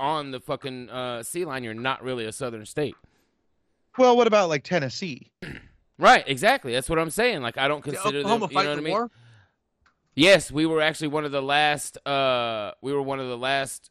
on 0.00 0.30
the 0.30 0.40
fucking 0.40 0.88
uh, 0.88 1.22
sea 1.22 1.44
line, 1.44 1.62
you're 1.62 1.74
not 1.74 2.02
really 2.02 2.24
a 2.24 2.32
Southern 2.32 2.64
state. 2.64 2.96
well, 3.98 4.16
what 4.16 4.26
about 4.26 4.48
like 4.48 4.64
Tennessee? 4.64 5.30
Right, 5.98 6.24
exactly. 6.26 6.72
That's 6.72 6.88
what 6.88 6.98
I'm 6.98 7.10
saying. 7.10 7.42
Like 7.42 7.58
I 7.58 7.68
don't 7.68 7.84
Did 7.84 7.94
consider 7.94 8.18
Oklahoma 8.20 8.46
them. 8.46 8.50
You 8.50 8.54
fight 8.56 8.64
know 8.64 8.70
what 8.70 8.74
the 8.76 8.80
I 8.80 8.84
mean? 8.84 8.92
war? 8.92 9.10
Yes, 10.14 10.50
we 10.50 10.66
were 10.66 10.80
actually 10.80 11.08
one 11.08 11.24
of 11.24 11.32
the 11.32 11.42
last. 11.42 11.96
Uh, 12.06 12.72
we 12.80 12.92
were 12.92 13.02
one 13.02 13.20
of 13.20 13.28
the 13.28 13.38
last 13.38 13.90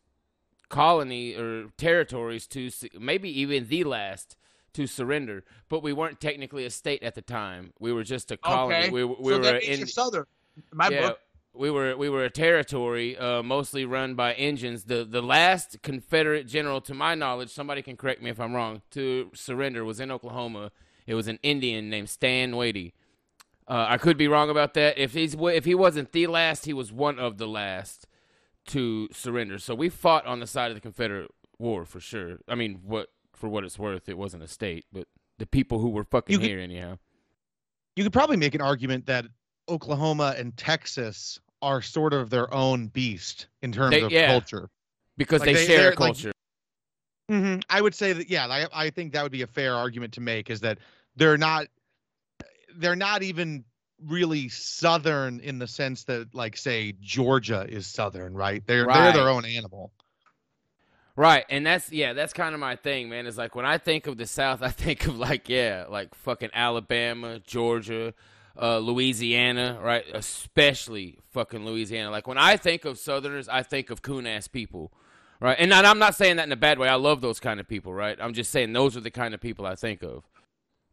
colony 0.70 1.36
or 1.36 1.68
territories 1.78 2.48
to, 2.48 2.72
maybe 3.00 3.30
even 3.42 3.68
the 3.68 3.84
last 3.84 4.38
to 4.74 4.88
surrender. 4.88 5.44
But 5.68 5.84
we 5.84 5.94
weren't 5.94 6.22
technically 6.22 6.66
a 6.66 6.70
state 6.70 7.04
at 7.04 7.16
the 7.16 7.22
time. 7.22 7.74
We 7.80 7.92
were 7.92 8.04
just 8.04 8.32
a 8.32 8.38
colony. 8.38 8.76
Okay. 8.76 8.90
We, 8.90 9.04
we 9.04 9.16
so 9.16 9.38
were 9.38 9.44
that 9.44 9.64
means 9.64 9.82
in. 9.82 9.88
Southern. 9.88 10.26
My 10.74 10.90
yeah, 10.90 11.10
book. 11.10 11.20
we 11.54 11.72
were 11.72 11.98
we 11.98 12.10
were 12.10 12.24
a 12.24 12.30
territory 12.30 13.18
uh, 13.18 13.42
mostly 13.42 13.86
run 13.86 14.16
by 14.16 14.34
engines. 14.34 14.84
The 14.84 15.04
the 15.04 15.22
last 15.22 15.82
Confederate 15.82 16.48
general, 16.48 16.82
to 16.82 16.94
my 16.94 17.16
knowledge, 17.16 17.50
somebody 17.50 17.82
can 17.82 17.98
correct 17.98 18.22
me 18.22 18.30
if 18.30 18.40
I'm 18.40 18.54
wrong, 18.54 18.82
to 18.92 19.32
surrender 19.34 19.84
was 19.84 20.00
in 20.00 20.12
Oklahoma. 20.12 20.72
It 21.08 21.16
was 21.16 21.28
an 21.28 21.40
Indian 21.42 21.90
named 21.90 22.10
Stand 22.10 22.54
Watie. 22.54 22.94
Uh, 23.72 23.86
I 23.88 23.98
could 23.98 24.18
be 24.18 24.28
wrong 24.28 24.50
about 24.50 24.74
that. 24.74 24.98
If 24.98 25.14
he's 25.14 25.34
if 25.34 25.64
he 25.64 25.74
wasn't 25.76 26.12
the 26.12 26.28
last, 26.28 26.66
he 26.66 26.74
was 26.74 26.92
one 26.92 27.18
of 27.18 27.38
the 27.38 27.48
last 27.48 28.06
to 28.68 29.08
surrender. 29.14 29.60
So 29.60 29.74
we 29.74 29.88
fought 29.88 30.26
on 30.26 30.42
the 30.42 30.46
side 30.48 30.72
of 30.72 30.76
the 30.76 30.82
Confederate 30.82 31.32
War 31.58 31.86
for 31.86 32.02
sure. 32.02 32.40
I 32.50 32.56
mean, 32.56 32.82
what 32.84 33.08
for 33.34 33.48
what 33.48 33.64
it's 33.64 33.80
worth, 33.80 34.10
it 34.10 34.18
wasn't 34.18 34.44
a 34.44 34.48
state, 34.50 34.86
but 34.92 35.08
the 35.38 35.46
people 35.48 35.80
who 35.80 35.88
were 35.90 36.04
fucking 36.04 36.40
could- 36.40 36.46
here 36.46 36.60
anyhow. 36.60 36.98
You 37.96 38.04
could 38.04 38.12
probably 38.14 38.36
make 38.38 38.56
an 38.56 38.62
argument 38.62 39.06
that 39.06 39.26
Oklahoma 39.70 40.36
and 40.38 40.56
Texas 40.58 41.40
are 41.62 41.82
sort 41.82 42.14
of 42.14 42.30
their 42.30 42.54
own 42.54 42.88
beast 42.88 43.48
in 43.62 43.72
terms 43.72 43.92
They- 43.92 44.02
of 44.02 44.12
yeah. 44.12 44.28
culture. 44.28 44.70
Because 45.18 45.40
Like, 45.42 45.48
they, 45.48 45.54
they- 45.54 45.66
share 45.66 45.78
they're, 45.78 45.90
like, 45.92 45.98
culture. 45.98 46.32
hmm 47.30 47.60
I 47.70 47.82
would 47.82 47.96
say 47.96 48.12
that 48.14 48.30
yeah, 48.30 48.48
I, 48.48 48.68
I 48.74 48.90
think 48.90 49.14
that 49.14 49.24
would 49.24 49.32
be 49.32 49.44
a 49.44 49.48
fair 49.48 49.76
argument 49.76 50.14
to 50.16 50.22
make 50.22 50.50
is 50.50 50.60
that 50.62 50.80
they're 51.16 51.38
not 51.38 51.68
they're 52.76 52.96
not 52.96 53.24
even 53.24 53.66
really 54.08 54.50
southern 54.50 55.40
in 55.40 55.60
the 55.60 55.68
sense 55.68 56.04
that 56.06 56.34
like 56.34 56.58
say 56.58 56.94
Georgia 57.02 57.66
is 57.68 57.88
southern, 57.88 58.34
right? 58.34 58.64
They're 58.66 58.86
they're 58.86 59.14
their 59.14 59.30
own 59.30 59.46
animal. 59.46 59.92
Right, 61.16 61.46
and 61.50 61.66
that's 61.66 61.92
yeah, 61.92 62.14
that's 62.14 62.34
kind 62.34 62.54
of 62.54 62.60
my 62.60 62.78
thing, 62.78 63.10
man. 63.10 63.28
Is 63.28 63.38
like 63.38 63.54
when 63.54 63.66
I 63.66 63.78
think 63.78 64.08
of 64.08 64.18
the 64.18 64.26
South, 64.26 64.62
I 64.62 64.70
think 64.70 65.08
of 65.08 65.18
like 65.18 65.50
yeah, 65.50 65.86
like 65.90 66.16
fucking 66.16 66.50
Alabama, 66.54 67.40
Georgia, 67.40 68.14
uh, 68.60 68.78
Louisiana, 68.78 69.80
right? 69.82 70.06
Especially 70.14 71.20
fucking 71.32 71.66
Louisiana. 71.66 72.12
Like 72.12 72.28
when 72.28 72.38
I 72.38 72.58
think 72.58 72.86
of 72.86 72.98
Southerners, 72.98 73.50
I 73.50 73.64
think 73.64 73.90
of 73.90 74.02
coon 74.02 74.26
ass 74.26 74.48
people, 74.48 74.92
right? 75.40 75.58
And 75.60 75.74
I'm 75.74 76.00
not 76.00 76.16
saying 76.16 76.38
that 76.38 76.46
in 76.46 76.52
a 76.52 76.58
bad 76.58 76.80
way. 76.80 76.88
I 76.88 76.96
love 76.96 77.22
those 77.22 77.40
kind 77.40 77.60
of 77.60 77.68
people, 77.68 77.94
right? 77.94 78.18
I'm 78.20 78.34
just 78.34 78.52
saying 78.52 78.74
those 78.74 78.96
are 78.96 79.02
the 79.02 79.12
kind 79.12 79.34
of 79.34 79.42
people 79.42 79.66
I 79.66 79.76
think 79.76 80.04
of. 80.04 80.24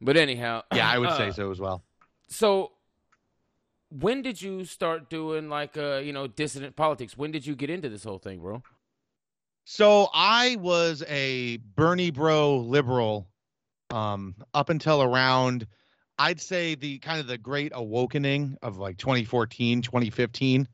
But 0.01 0.17
anyhow, 0.17 0.63
Yeah, 0.75 0.89
I 0.89 0.99
would 0.99 1.09
uh, 1.09 1.17
say 1.17 1.31
so 1.31 1.51
as 1.51 1.61
well. 1.61 1.83
So, 2.29 2.73
when 3.91 4.23
did 4.23 4.41
you 4.41 4.65
start 4.65 5.09
doing 5.11 5.49
like 5.49 5.77
uh, 5.77 5.97
you 5.97 6.13
know 6.13 6.27
dissident 6.27 6.77
politics? 6.77 7.17
When 7.17 7.31
did 7.31 7.47
you 7.47 7.55
get 7.55 7.71
into 7.71 7.89
this 7.89 8.05
whole 8.05 8.19
thing, 8.19 8.41
bro? 8.41 8.63
So 9.71 10.09
I 10.15 10.57
was 10.61 11.05
a 11.09 11.59
Bernie 11.59 12.11
bro 12.11 12.57
liberal 12.57 13.29
um 13.91 14.35
up 14.55 14.71
until 14.71 15.03
around 15.03 15.67
I'd 16.19 16.41
say 16.41 16.75
the 16.75 16.99
kind 16.99 17.21
of 17.21 17.27
the 17.27 17.39
great 17.39 17.73
awakening 17.75 18.57
of 18.63 18.79
like 18.79 18.97
2014, 18.97 19.83
2015. 19.83 20.67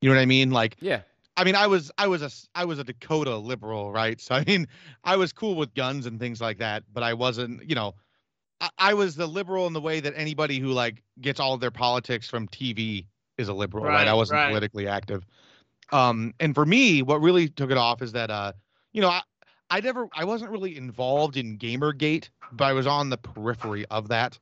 You 0.00 0.08
know 0.08 0.14
what 0.14 0.20
I 0.20 0.26
mean? 0.26 0.50
Like 0.50 0.76
Yeah. 0.80 1.00
I 1.36 1.44
mean 1.44 1.56
I 1.56 1.66
was 1.66 1.90
I 1.98 2.06
was 2.06 2.22
a 2.22 2.30
I 2.54 2.66
was 2.66 2.78
a 2.78 2.84
Dakota 2.84 3.36
liberal, 3.36 3.90
right? 3.90 4.20
So 4.20 4.34
I 4.34 4.44
mean 4.44 4.68
I 5.02 5.16
was 5.16 5.32
cool 5.32 5.54
with 5.56 5.74
guns 5.74 6.04
and 6.04 6.20
things 6.20 6.40
like 6.40 6.58
that, 6.58 6.84
but 6.92 7.02
I 7.02 7.14
wasn't, 7.14 7.68
you 7.68 7.74
know, 7.74 7.94
I, 8.60 8.70
I 8.78 8.94
was 8.94 9.16
the 9.16 9.26
liberal 9.26 9.66
in 9.66 9.72
the 9.72 9.80
way 9.80 10.00
that 10.00 10.14
anybody 10.16 10.58
who 10.58 10.68
like 10.68 11.02
gets 11.20 11.40
all 11.40 11.54
of 11.54 11.60
their 11.60 11.70
politics 11.70 12.28
from 12.28 12.48
TV 12.48 13.06
is 13.38 13.48
a 13.48 13.54
liberal, 13.54 13.84
right? 13.84 13.94
Right, 13.94 14.08
I 14.08 14.14
wasn't 14.14 14.38
right. 14.38 14.48
politically 14.48 14.86
active. 14.86 15.26
Um, 15.92 16.34
and 16.40 16.54
for 16.54 16.64
me, 16.64 17.02
what 17.02 17.20
really 17.20 17.48
took 17.48 17.70
it 17.70 17.76
off 17.76 18.02
is 18.02 18.12
that, 18.12 18.30
uh, 18.30 18.52
you 18.92 19.00
know, 19.00 19.08
I, 19.08 19.22
I 19.70 19.80
never, 19.80 20.08
I 20.12 20.24
wasn't 20.24 20.50
really 20.50 20.76
involved 20.76 21.36
in 21.36 21.58
Gamergate, 21.58 22.28
but 22.52 22.64
I 22.64 22.72
was 22.72 22.86
on 22.86 23.10
the 23.10 23.16
periphery 23.16 23.84
of 23.90 24.08
that. 24.08 24.38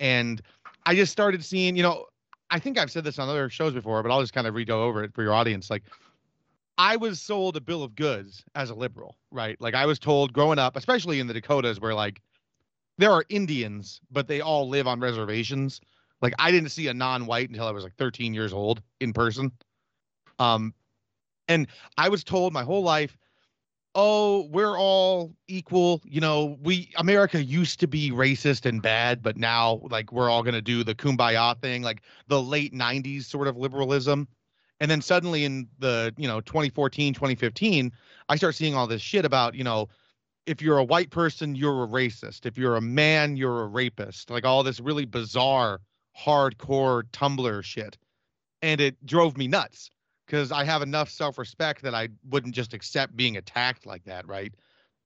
And 0.00 0.40
I 0.86 0.94
just 0.94 1.12
started 1.12 1.44
seeing, 1.44 1.76
you 1.76 1.82
know, 1.82 2.06
I 2.50 2.58
think 2.58 2.78
I've 2.78 2.90
said 2.90 3.04
this 3.04 3.18
on 3.18 3.28
other 3.28 3.48
shows 3.48 3.72
before, 3.72 4.02
but 4.02 4.10
I'll 4.10 4.20
just 4.20 4.32
kind 4.32 4.46
of 4.46 4.54
re 4.54 4.64
go 4.64 4.82
over 4.84 5.04
it 5.04 5.14
for 5.14 5.22
your 5.22 5.32
audience. 5.32 5.70
Like, 5.70 5.84
I 6.78 6.96
was 6.96 7.20
sold 7.20 7.56
a 7.56 7.60
bill 7.60 7.82
of 7.82 7.94
goods 7.94 8.44
as 8.54 8.70
a 8.70 8.74
liberal, 8.74 9.16
right? 9.30 9.60
Like, 9.60 9.74
I 9.74 9.86
was 9.86 9.98
told 9.98 10.32
growing 10.32 10.58
up, 10.58 10.76
especially 10.76 11.20
in 11.20 11.26
the 11.26 11.34
Dakotas, 11.34 11.80
where 11.80 11.94
like 11.94 12.20
there 13.02 13.10
are 13.10 13.24
Indians, 13.28 14.00
but 14.12 14.28
they 14.28 14.40
all 14.40 14.68
live 14.68 14.86
on 14.86 15.00
reservations. 15.00 15.80
Like, 16.20 16.34
I 16.38 16.52
didn't 16.52 16.68
see 16.68 16.86
a 16.86 16.94
non 16.94 17.26
white 17.26 17.48
until 17.48 17.66
I 17.66 17.72
was 17.72 17.82
like 17.82 17.96
13 17.96 18.32
years 18.32 18.52
old 18.52 18.80
in 19.00 19.12
person. 19.12 19.50
Um, 20.38 20.72
and 21.48 21.66
I 21.98 22.08
was 22.08 22.22
told 22.22 22.52
my 22.52 22.62
whole 22.62 22.84
life, 22.84 23.18
oh, 23.96 24.46
we're 24.52 24.78
all 24.78 25.34
equal. 25.48 26.00
You 26.04 26.20
know, 26.20 26.56
we 26.62 26.90
America 26.96 27.42
used 27.42 27.80
to 27.80 27.88
be 27.88 28.12
racist 28.12 28.66
and 28.66 28.80
bad, 28.80 29.20
but 29.20 29.36
now 29.36 29.80
like 29.90 30.12
we're 30.12 30.30
all 30.30 30.44
gonna 30.44 30.62
do 30.62 30.84
the 30.84 30.94
kumbaya 30.94 31.60
thing, 31.60 31.82
like 31.82 32.02
the 32.28 32.40
late 32.40 32.72
90s 32.72 33.24
sort 33.24 33.48
of 33.48 33.56
liberalism. 33.56 34.28
And 34.78 34.88
then 34.88 35.02
suddenly 35.02 35.44
in 35.44 35.68
the, 35.80 36.14
you 36.16 36.28
know, 36.28 36.40
2014, 36.40 37.14
2015, 37.14 37.92
I 38.28 38.36
start 38.36 38.54
seeing 38.54 38.76
all 38.76 38.86
this 38.86 39.02
shit 39.02 39.24
about, 39.24 39.56
you 39.56 39.64
know, 39.64 39.88
if 40.46 40.60
you're 40.62 40.78
a 40.78 40.84
white 40.84 41.10
person, 41.10 41.54
you're 41.54 41.84
a 41.84 41.86
racist. 41.86 42.46
If 42.46 42.58
you're 42.58 42.76
a 42.76 42.80
man, 42.80 43.36
you're 43.36 43.62
a 43.62 43.66
rapist. 43.66 44.30
Like 44.30 44.44
all 44.44 44.62
this 44.62 44.80
really 44.80 45.04
bizarre, 45.04 45.80
hardcore 46.18 47.04
Tumblr 47.12 47.62
shit. 47.64 47.96
And 48.60 48.80
it 48.80 49.04
drove 49.04 49.36
me 49.36 49.48
nuts 49.48 49.90
because 50.26 50.52
I 50.52 50.64
have 50.64 50.82
enough 50.82 51.10
self-respect 51.10 51.82
that 51.82 51.94
I 51.94 52.08
wouldn't 52.28 52.54
just 52.54 52.74
accept 52.74 53.16
being 53.16 53.36
attacked 53.36 53.86
like 53.86 54.04
that, 54.04 54.26
right? 54.26 54.52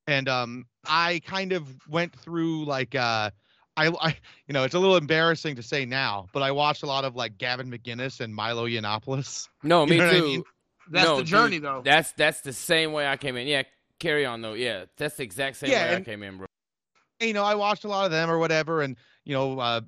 And 0.07 0.29
um, 0.29 0.66
I 0.87 1.20
kind 1.27 1.53
of 1.53 1.68
went 1.88 2.14
through 2.14 2.64
like 2.66 2.94
uh, 2.94 3.31
I, 3.77 3.88
I, 4.01 4.16
you 4.46 4.53
know, 4.53 4.64
it's 4.64 4.75
a 4.75 4.79
little 4.79 4.96
embarrassing 4.96 5.57
to 5.57 5.62
say 5.62 5.85
now, 5.85 6.29
but 6.33 6.42
I 6.42 6.53
watched 6.53 6.83
a 6.83 6.87
lot 6.87 7.05
of 7.05 7.14
like 7.14 7.38
Gavin 7.38 7.70
McInnes 7.70 8.20
and 8.20 8.35
Milo 8.35 8.66
Yiannopoulos. 8.66 9.49
No, 9.62 9.85
You 9.87 9.92
me 9.92 9.99
know 9.99 10.05
what 10.07 10.14
I 10.14 10.20
too. 10.20 10.27
mean? 10.29 10.44
That's 10.90 11.07
No, 11.09 11.16
the 11.18 11.25
journey, 11.25 11.57
dude, 11.57 11.64
though. 11.64 11.83
That's 11.85 12.12
that's 12.12 12.40
the 12.42 12.53
same 12.53 12.92
way 12.92 13.07
I 13.07 13.16
came 13.16 13.37
in. 13.37 13.46
Yeah, 13.46 13.62
carry 13.98 14.24
on 14.26 14.42
though. 14.42 14.54
Yeah, 14.54 14.87
that's 14.96 15.16
the 15.16 15.22
exact 15.22 15.56
same 15.56 15.70
Yeah, 15.70 15.78
way 15.78 15.96
I 15.96 16.00
came 16.00 16.22
in, 16.22 16.38
bro. 16.38 16.46
you 17.20 17.32
know, 17.32 17.44
I 17.44 17.54
watched 17.54 17.85
a 17.85 17.88
lot 17.88 18.04
of 18.04 18.11
them 18.11 18.30
or 18.30 18.38
whatever, 18.38 18.82
and 18.82 18.96
you 19.24 19.35
know, 19.35 19.59
uh, 19.59 19.80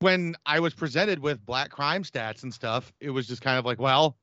when 0.00 0.34
I 0.46 0.60
was 0.60 0.74
presented 0.74 1.18
with 1.20 1.44
black 1.44 1.70
crime 1.70 2.02
stats 2.02 2.42
and 2.42 2.52
stuff, 2.52 2.92
it 3.00 3.10
was 3.10 3.26
just 3.26 3.42
kind 3.42 3.58
of 3.58 3.64
like, 3.64 3.80
well, 3.80 4.18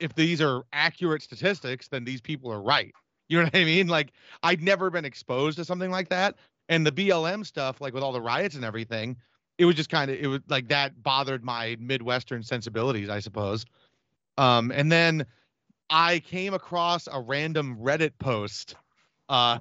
if 0.00 0.14
these 0.14 0.40
are 0.40 0.64
accurate 0.72 1.22
statistics, 1.22 1.88
then 1.88 2.04
these 2.04 2.20
people 2.20 2.52
are 2.52 2.62
right. 2.62 2.92
You 3.28 3.38
know 3.38 3.44
what 3.52 3.56
I 3.56 3.64
mean? 3.64 3.88
Like, 3.88 4.12
I'd 4.42 4.62
never 4.62 4.90
been 4.90 5.04
exposed 5.04 5.58
to 5.58 5.64
something 5.64 5.90
like 5.90 6.08
that, 6.10 6.36
and 6.68 6.86
the 6.86 6.92
BLM 6.92 7.44
stuff, 7.46 7.80
like 7.80 7.94
with 7.94 8.02
all 8.02 8.12
the 8.12 8.20
riots 8.20 8.54
and 8.56 8.64
everything, 8.64 9.16
it 9.58 9.64
was 9.64 9.74
just 9.74 9.90
kind 9.90 10.10
of 10.10 10.18
it 10.18 10.26
was 10.26 10.40
like 10.48 10.68
that 10.68 11.02
bothered 11.02 11.44
my 11.44 11.76
midwestern 11.80 12.42
sensibilities, 12.42 13.08
I 13.08 13.20
suppose. 13.20 13.64
Um, 14.38 14.70
and 14.72 14.92
then 14.92 15.26
I 15.90 16.20
came 16.20 16.54
across 16.54 17.08
a 17.10 17.20
random 17.20 17.76
Reddit 17.80 18.12
post, 18.18 18.74
uh, 19.28 19.58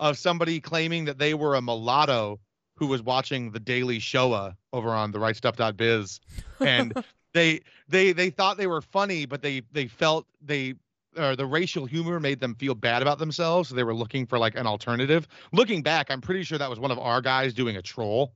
of 0.00 0.18
somebody 0.18 0.60
claiming 0.60 1.04
that 1.06 1.18
they 1.18 1.34
were 1.34 1.54
a 1.54 1.62
mulatto 1.62 2.40
who 2.76 2.86
was 2.86 3.02
watching 3.02 3.52
the 3.52 3.60
Daily 3.60 3.98
Shoah 3.98 4.56
over 4.72 4.90
on 4.90 5.12
the 5.12 5.18
rightstuff.biz 5.18 6.20
and 6.60 6.92
they 7.34 7.60
they 7.88 8.12
they 8.12 8.30
thought 8.30 8.56
they 8.56 8.66
were 8.66 8.80
funny 8.80 9.26
but 9.26 9.42
they 9.42 9.62
they 9.72 9.86
felt 9.86 10.26
they 10.40 10.74
or 11.16 11.36
the 11.36 11.46
racial 11.46 11.86
humor 11.86 12.18
made 12.18 12.40
them 12.40 12.56
feel 12.56 12.74
bad 12.74 13.00
about 13.00 13.20
themselves. 13.20 13.68
So 13.68 13.76
they 13.76 13.84
were 13.84 13.94
looking 13.94 14.26
for 14.26 14.36
like 14.36 14.56
an 14.56 14.66
alternative. 14.66 15.28
Looking 15.52 15.82
back 15.82 16.10
i'm 16.10 16.20
pretty 16.20 16.42
sure 16.42 16.58
that 16.58 16.70
was 16.70 16.80
one 16.80 16.90
of 16.90 16.98
our 16.98 17.20
guys 17.20 17.54
doing 17.54 17.76
a 17.76 17.82
troll. 17.82 18.34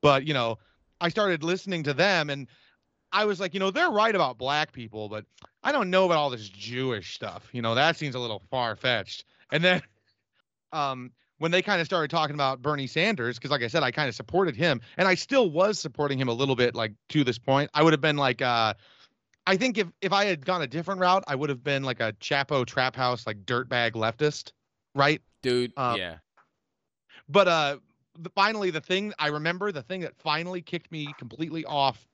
But 0.00 0.26
you 0.26 0.34
know 0.34 0.58
i 1.00 1.08
started 1.08 1.42
listening 1.42 1.82
to 1.84 1.94
them 1.94 2.30
and 2.30 2.48
i 3.12 3.24
was 3.24 3.40
like 3.40 3.54
you 3.54 3.60
know 3.60 3.70
they're 3.70 3.90
right 3.90 4.14
about 4.14 4.38
black 4.38 4.72
people 4.72 5.08
but 5.08 5.24
i 5.62 5.72
don't 5.72 5.90
know 5.90 6.04
about 6.04 6.18
all 6.18 6.30
this 6.30 6.48
jewish 6.48 7.14
stuff 7.14 7.48
you 7.52 7.62
know 7.62 7.74
that 7.74 7.96
seems 7.96 8.14
a 8.14 8.18
little 8.18 8.42
far-fetched 8.50 9.24
and 9.52 9.62
then 9.64 9.82
um 10.72 11.10
when 11.38 11.50
they 11.50 11.62
kind 11.62 11.80
of 11.80 11.86
started 11.86 12.10
talking 12.10 12.34
about 12.34 12.62
Bernie 12.62 12.88
Sanders, 12.88 13.38
because 13.38 13.52
like 13.52 13.62
I 13.62 13.68
said, 13.68 13.82
I 13.84 13.92
kind 13.92 14.08
of 14.08 14.14
supported 14.14 14.56
him, 14.56 14.80
and 14.96 15.06
I 15.06 15.14
still 15.14 15.50
was 15.50 15.78
supporting 15.78 16.18
him 16.18 16.28
a 16.28 16.32
little 16.32 16.56
bit, 16.56 16.74
like 16.74 16.92
to 17.10 17.24
this 17.24 17.38
point. 17.38 17.70
I 17.74 17.82
would 17.84 17.92
have 17.92 18.00
been 18.00 18.16
like, 18.16 18.42
uh, 18.42 18.74
I 19.46 19.56
think 19.56 19.78
if 19.78 19.88
if 20.02 20.12
I 20.12 20.26
had 20.26 20.44
gone 20.44 20.62
a 20.62 20.66
different 20.66 21.00
route, 21.00 21.24
I 21.26 21.34
would 21.34 21.48
have 21.48 21.62
been 21.64 21.82
like 21.82 22.00
a 22.00 22.12
Chapo 22.14 22.66
trap 22.66 22.94
house, 22.94 23.26
like 23.26 23.44
dirtbag 23.44 23.92
leftist, 23.92 24.52
right? 24.94 25.22
Dude, 25.42 25.72
Um, 25.76 25.96
yeah. 25.98 26.18
But 27.28 27.48
uh, 27.48 27.78
the, 28.18 28.30
finally, 28.30 28.70
the 28.70 28.80
thing 28.80 29.12
I 29.18 29.28
remember, 29.28 29.70
the 29.70 29.82
thing 29.82 30.00
that 30.00 30.16
finally 30.16 30.60
kicked 30.60 30.90
me 30.90 31.14
completely 31.18 31.64
off 31.64 32.06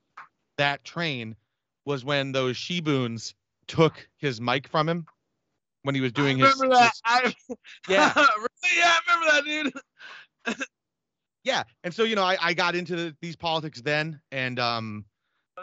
that 0.58 0.84
train 0.84 1.36
was 1.84 2.04
when 2.04 2.32
those 2.32 2.56
Shiboons 2.56 3.34
took 3.66 4.08
his 4.16 4.40
mic 4.40 4.68
from 4.68 4.88
him 4.88 5.06
when 5.82 5.94
he 5.94 6.00
was 6.00 6.12
doing 6.12 6.42
I 6.42 6.46
his. 6.46 6.58
that. 6.58 6.92
his- 7.24 7.34
I, 7.48 7.56
yeah. 7.88 8.12
really? 8.16 8.76
Yeah, 8.76 8.92
I 8.94 9.00
remember 9.14 9.32
that, 9.32 9.72
dude. 10.46 10.64
yeah 11.44 11.62
and 11.84 11.94
so 11.94 12.02
you 12.04 12.16
know 12.16 12.24
i, 12.24 12.36
I 12.40 12.54
got 12.54 12.74
into 12.74 12.96
the, 12.96 13.16
these 13.20 13.36
politics 13.36 13.80
then 13.80 14.20
and 14.32 14.58
um 14.58 15.04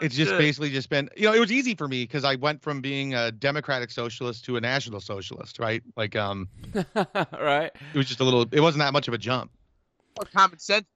it's 0.00 0.14
just 0.16 0.30
Good. 0.30 0.38
basically 0.38 0.70
just 0.70 0.88
been 0.88 1.10
you 1.16 1.26
know 1.26 1.34
it 1.34 1.40
was 1.40 1.52
easy 1.52 1.74
for 1.74 1.86
me 1.86 2.04
because 2.04 2.24
i 2.24 2.36
went 2.36 2.62
from 2.62 2.80
being 2.80 3.14
a 3.14 3.30
democratic 3.30 3.90
socialist 3.90 4.44
to 4.46 4.56
a 4.56 4.60
national 4.60 5.00
socialist 5.00 5.58
right 5.58 5.82
like 5.96 6.16
um 6.16 6.48
right. 7.38 7.70
it 7.74 7.96
was 7.96 8.06
just 8.06 8.20
a 8.20 8.24
little 8.24 8.46
it 8.52 8.60
wasn't 8.60 8.80
that 8.80 8.92
much 8.92 9.08
of 9.08 9.14
a 9.14 9.18
jump 9.18 9.50
More 10.16 10.26
common 10.34 10.58
sense. 10.58 10.86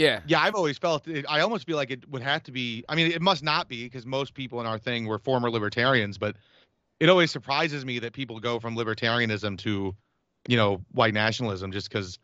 Yeah. 0.00 0.20
Yeah, 0.26 0.40
I've 0.40 0.54
always 0.54 0.78
felt 0.78 1.06
it. 1.06 1.26
I 1.28 1.40
almost 1.40 1.66
feel 1.66 1.76
like 1.76 1.90
it 1.90 2.08
would 2.08 2.22
have 2.22 2.42
to 2.44 2.52
be. 2.52 2.84
I 2.88 2.94
mean, 2.94 3.12
it 3.12 3.20
must 3.20 3.42
not 3.42 3.68
be 3.68 3.84
because 3.84 4.06
most 4.06 4.32
people 4.32 4.58
in 4.60 4.66
our 4.66 4.78
thing 4.78 5.06
were 5.06 5.18
former 5.18 5.50
libertarians, 5.50 6.16
but 6.16 6.36
it 7.00 7.10
always 7.10 7.30
surprises 7.30 7.84
me 7.84 7.98
that 7.98 8.14
people 8.14 8.40
go 8.40 8.58
from 8.58 8.76
libertarianism 8.76 9.58
to, 9.58 9.94
you 10.48 10.56
know, 10.56 10.80
white 10.92 11.12
nationalism 11.12 11.70
just 11.70 11.90
because 11.90 12.18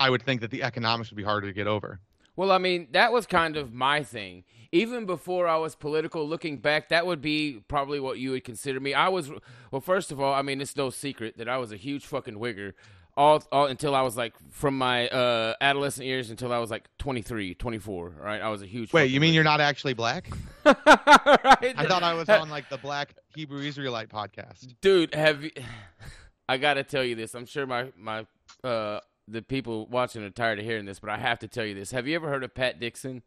I 0.00 0.08
would 0.08 0.22
think 0.22 0.40
that 0.40 0.50
the 0.50 0.62
economics 0.62 1.10
would 1.10 1.18
be 1.18 1.22
harder 1.22 1.46
to 1.46 1.52
get 1.52 1.66
over. 1.66 2.00
Well, 2.34 2.50
I 2.50 2.58
mean, 2.58 2.88
that 2.92 3.12
was 3.12 3.26
kind 3.26 3.56
of 3.56 3.74
my 3.74 4.02
thing. 4.02 4.44
Even 4.72 5.04
before 5.06 5.48
I 5.48 5.56
was 5.56 5.74
political, 5.74 6.26
looking 6.26 6.58
back, 6.58 6.88
that 6.88 7.06
would 7.06 7.20
be 7.20 7.62
probably 7.68 8.00
what 8.00 8.18
you 8.18 8.30
would 8.30 8.44
consider 8.44 8.80
me. 8.80 8.94
I 8.94 9.08
was, 9.08 9.30
well, 9.70 9.80
first 9.80 10.12
of 10.12 10.20
all, 10.20 10.34
I 10.34 10.42
mean, 10.42 10.60
it's 10.60 10.76
no 10.76 10.90
secret 10.90 11.36
that 11.38 11.48
I 11.48 11.56
was 11.58 11.72
a 11.72 11.76
huge 11.76 12.04
fucking 12.06 12.36
wigger. 12.36 12.72
All, 13.16 13.42
all 13.50 13.66
until 13.66 13.94
I 13.94 14.02
was 14.02 14.16
like 14.16 14.34
from 14.50 14.76
my 14.76 15.08
uh, 15.08 15.54
adolescent 15.60 16.06
years 16.06 16.28
until 16.30 16.52
I 16.52 16.58
was 16.58 16.70
like 16.70 16.86
23, 16.98 17.54
24, 17.54 18.14
right? 18.20 18.42
I 18.42 18.48
was 18.50 18.60
a 18.60 18.66
huge. 18.66 18.92
Wait, 18.92 19.10
you 19.10 19.20
mean 19.20 19.32
you're 19.32 19.42
not 19.44 19.60
actually 19.60 19.94
black? 19.94 20.28
right? 20.66 20.76
I 20.84 21.86
thought 21.86 22.02
I 22.02 22.12
was 22.14 22.28
on 22.28 22.50
like 22.50 22.68
the 22.68 22.76
Black 22.76 23.14
Hebrew 23.34 23.60
Israelite 23.60 24.08
podcast. 24.10 24.74
dude 24.80 25.14
have 25.14 25.44
you 25.44 25.50
i 26.48 26.56
gotta 26.56 26.82
tell 26.84 27.02
you 27.04 27.14
this 27.14 27.34
i'm 27.34 27.44
sure 27.46 27.66
my 27.66 27.90
my 27.96 28.24
uh 28.64 29.00
the 29.28 29.42
people 29.42 29.86
watching 29.88 30.22
are 30.22 30.30
tired 30.30 30.58
of 30.58 30.64
hearing 30.64 30.84
this 30.86 31.00
but 31.00 31.10
i 31.10 31.18
have 31.18 31.38
to 31.38 31.48
tell 31.48 31.64
you 31.64 31.74
this 31.74 31.90
have 31.90 32.06
you 32.06 32.14
ever 32.14 32.28
heard 32.28 32.44
of 32.44 32.54
pat 32.54 32.78
dixon 32.80 33.22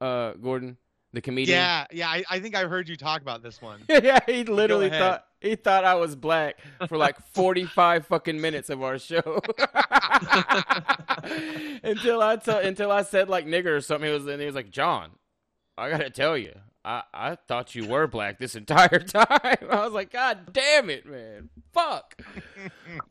uh 0.00 0.32
gordon 0.34 0.76
the 1.12 1.20
comedian 1.20 1.56
Yeah, 1.58 1.86
yeah. 1.92 2.08
I, 2.08 2.24
I 2.30 2.40
think 2.40 2.54
I've 2.56 2.68
heard 2.70 2.88
you 2.88 2.96
talk 2.96 3.22
about 3.22 3.42
this 3.42 3.60
one. 3.60 3.80
yeah 3.88 4.18
he 4.26 4.44
literally 4.44 4.90
thought 4.90 5.26
he 5.40 5.56
thought 5.56 5.84
i 5.84 5.94
was 5.94 6.14
black 6.16 6.58
for 6.88 6.96
like 6.96 7.16
45 7.34 8.06
fucking 8.06 8.40
minutes 8.40 8.70
of 8.70 8.82
our 8.82 8.98
show 8.98 9.18
until 11.82 12.22
i 12.22 12.36
t- 12.36 12.50
until 12.52 12.90
i 12.90 13.02
said 13.02 13.28
like 13.28 13.46
nigger 13.46 13.76
or 13.76 13.80
something 13.80 14.08
he 14.08 14.14
was 14.14 14.26
and 14.26 14.40
he 14.40 14.46
was 14.46 14.54
like 14.54 14.70
john 14.70 15.10
i 15.76 15.88
gotta 15.90 16.10
tell 16.10 16.36
you 16.36 16.52
I, 16.84 17.04
I 17.14 17.36
thought 17.46 17.76
you 17.76 17.86
were 17.86 18.08
black 18.08 18.40
this 18.40 18.56
entire 18.56 18.98
time. 18.98 19.28
I 19.30 19.84
was 19.84 19.92
like, 19.92 20.10
God 20.10 20.52
damn 20.52 20.90
it, 20.90 21.06
man. 21.06 21.48
Fuck. 21.72 22.20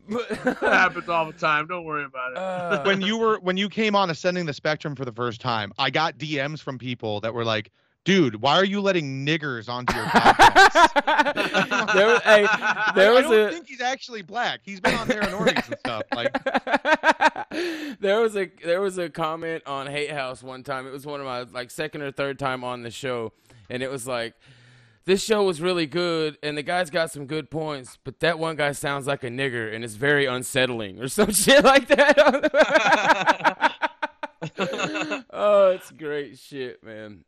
But- 0.09 0.27
That 0.43 0.57
happens 0.59 1.07
all 1.07 1.25
the 1.27 1.31
time. 1.31 1.67
Don't 1.67 1.85
worry 1.85 2.03
about 2.03 2.31
it. 2.33 2.37
Uh, 2.37 2.83
when 2.83 2.99
you 2.99 3.17
were 3.17 3.39
when 3.39 3.55
you 3.55 3.69
came 3.69 3.95
on 3.95 4.09
ascending 4.09 4.45
the 4.45 4.51
spectrum 4.51 4.93
for 4.93 5.05
the 5.05 5.13
first 5.13 5.39
time, 5.39 5.71
I 5.79 5.89
got 5.89 6.17
DMs 6.17 6.59
from 6.61 6.79
people 6.79 7.21
that 7.21 7.33
were 7.33 7.45
like, 7.45 7.71
"Dude, 8.03 8.41
why 8.41 8.55
are 8.55 8.65
you 8.65 8.81
letting 8.81 9.25
niggers 9.25 9.69
onto 9.69 9.95
your 9.95 10.05
podcast?" 10.07 11.93
there, 11.93 12.07
was- 12.07 12.21
hey, 12.23 12.47
there 12.95 13.11
I 13.11 13.13
was 13.13 13.23
don't 13.23 13.47
a 13.47 13.51
think 13.51 13.67
he's 13.67 13.81
actually 13.81 14.21
black. 14.21 14.61
He's 14.63 14.79
been 14.79 14.95
on 14.95 15.07
there 15.07 15.21
and 15.21 15.33
Organs 15.33 15.67
and 15.67 15.77
stuff. 15.79 16.03
Like, 16.15 16.31
there 17.99 18.19
was 18.21 18.35
a 18.35 18.49
there 18.63 18.81
was 18.81 18.97
a 18.97 19.09
comment 19.09 19.63
on 19.65 19.87
Hate 19.87 20.11
House 20.11 20.41
one 20.43 20.63
time. 20.63 20.87
It 20.87 20.91
was 20.91 21.05
one 21.05 21.19
of 21.19 21.25
my 21.25 21.41
like 21.43 21.69
second 21.71 22.01
or 22.01 22.11
third 22.11 22.39
time 22.39 22.63
on 22.63 22.81
the 22.83 22.91
show, 22.91 23.33
and 23.69 23.83
it 23.83 23.91
was 23.91 24.07
like, 24.07 24.33
"This 25.05 25.23
show 25.23 25.43
was 25.43 25.61
really 25.61 25.85
good, 25.85 26.37
and 26.41 26.57
the 26.57 26.63
guy's 26.63 26.89
got 26.89 27.11
some 27.11 27.25
good 27.27 27.51
points, 27.51 27.97
but 28.03 28.19
that 28.21 28.39
one 28.39 28.55
guy 28.55 28.71
sounds 28.71 29.05
like 29.07 29.23
a 29.23 29.29
nigger, 29.29 29.73
and 29.73 29.83
it's 29.83 29.95
very 29.95 30.25
unsettling, 30.25 30.99
or 30.99 31.07
some 31.07 31.31
shit 31.33 31.63
like 31.63 31.87
that." 31.89 32.51
oh, 35.31 35.69
it's 35.71 35.91
great 35.91 36.37
shit, 36.39 36.83
man. 36.83 37.25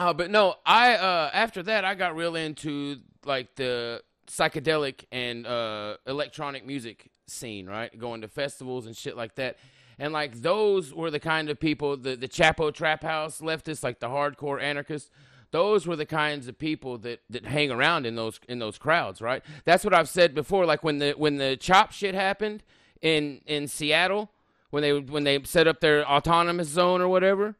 Uh, 0.00 0.14
but 0.14 0.30
no, 0.30 0.54
I 0.64 0.94
uh, 0.94 1.30
after 1.34 1.62
that 1.64 1.84
I 1.84 1.94
got 1.94 2.16
real 2.16 2.34
into 2.34 3.00
like 3.26 3.54
the 3.56 4.02
psychedelic 4.26 5.04
and 5.12 5.46
uh, 5.46 5.98
electronic 6.06 6.66
music 6.66 7.10
scene, 7.26 7.66
right? 7.66 7.96
Going 7.98 8.22
to 8.22 8.28
festivals 8.28 8.86
and 8.86 8.96
shit 8.96 9.14
like 9.14 9.34
that. 9.34 9.58
And 9.98 10.14
like 10.14 10.40
those 10.40 10.94
were 10.94 11.10
the 11.10 11.20
kind 11.20 11.50
of 11.50 11.60
people, 11.60 11.98
the 11.98 12.16
the 12.16 12.28
Chapo 12.28 12.72
Trap 12.72 13.02
House 13.02 13.42
leftists, 13.42 13.84
like 13.84 14.00
the 14.00 14.08
hardcore 14.08 14.58
anarchists. 14.62 15.10
Those 15.50 15.86
were 15.86 15.96
the 15.96 16.06
kinds 16.06 16.48
of 16.48 16.58
people 16.58 16.96
that, 16.98 17.20
that 17.28 17.44
hang 17.44 17.70
around 17.70 18.06
in 18.06 18.14
those 18.14 18.40
in 18.48 18.58
those 18.58 18.78
crowds, 18.78 19.20
right? 19.20 19.42
That's 19.66 19.84
what 19.84 19.92
I've 19.92 20.08
said 20.08 20.34
before. 20.34 20.64
Like 20.64 20.82
when 20.82 20.96
the 20.96 21.12
when 21.12 21.36
the 21.36 21.58
chop 21.58 21.92
shit 21.92 22.14
happened 22.14 22.62
in 23.02 23.42
in 23.44 23.68
Seattle, 23.68 24.30
when 24.70 24.82
they 24.82 24.98
when 24.98 25.24
they 25.24 25.42
set 25.42 25.68
up 25.68 25.80
their 25.80 26.08
autonomous 26.10 26.68
zone 26.68 27.02
or 27.02 27.08
whatever, 27.08 27.56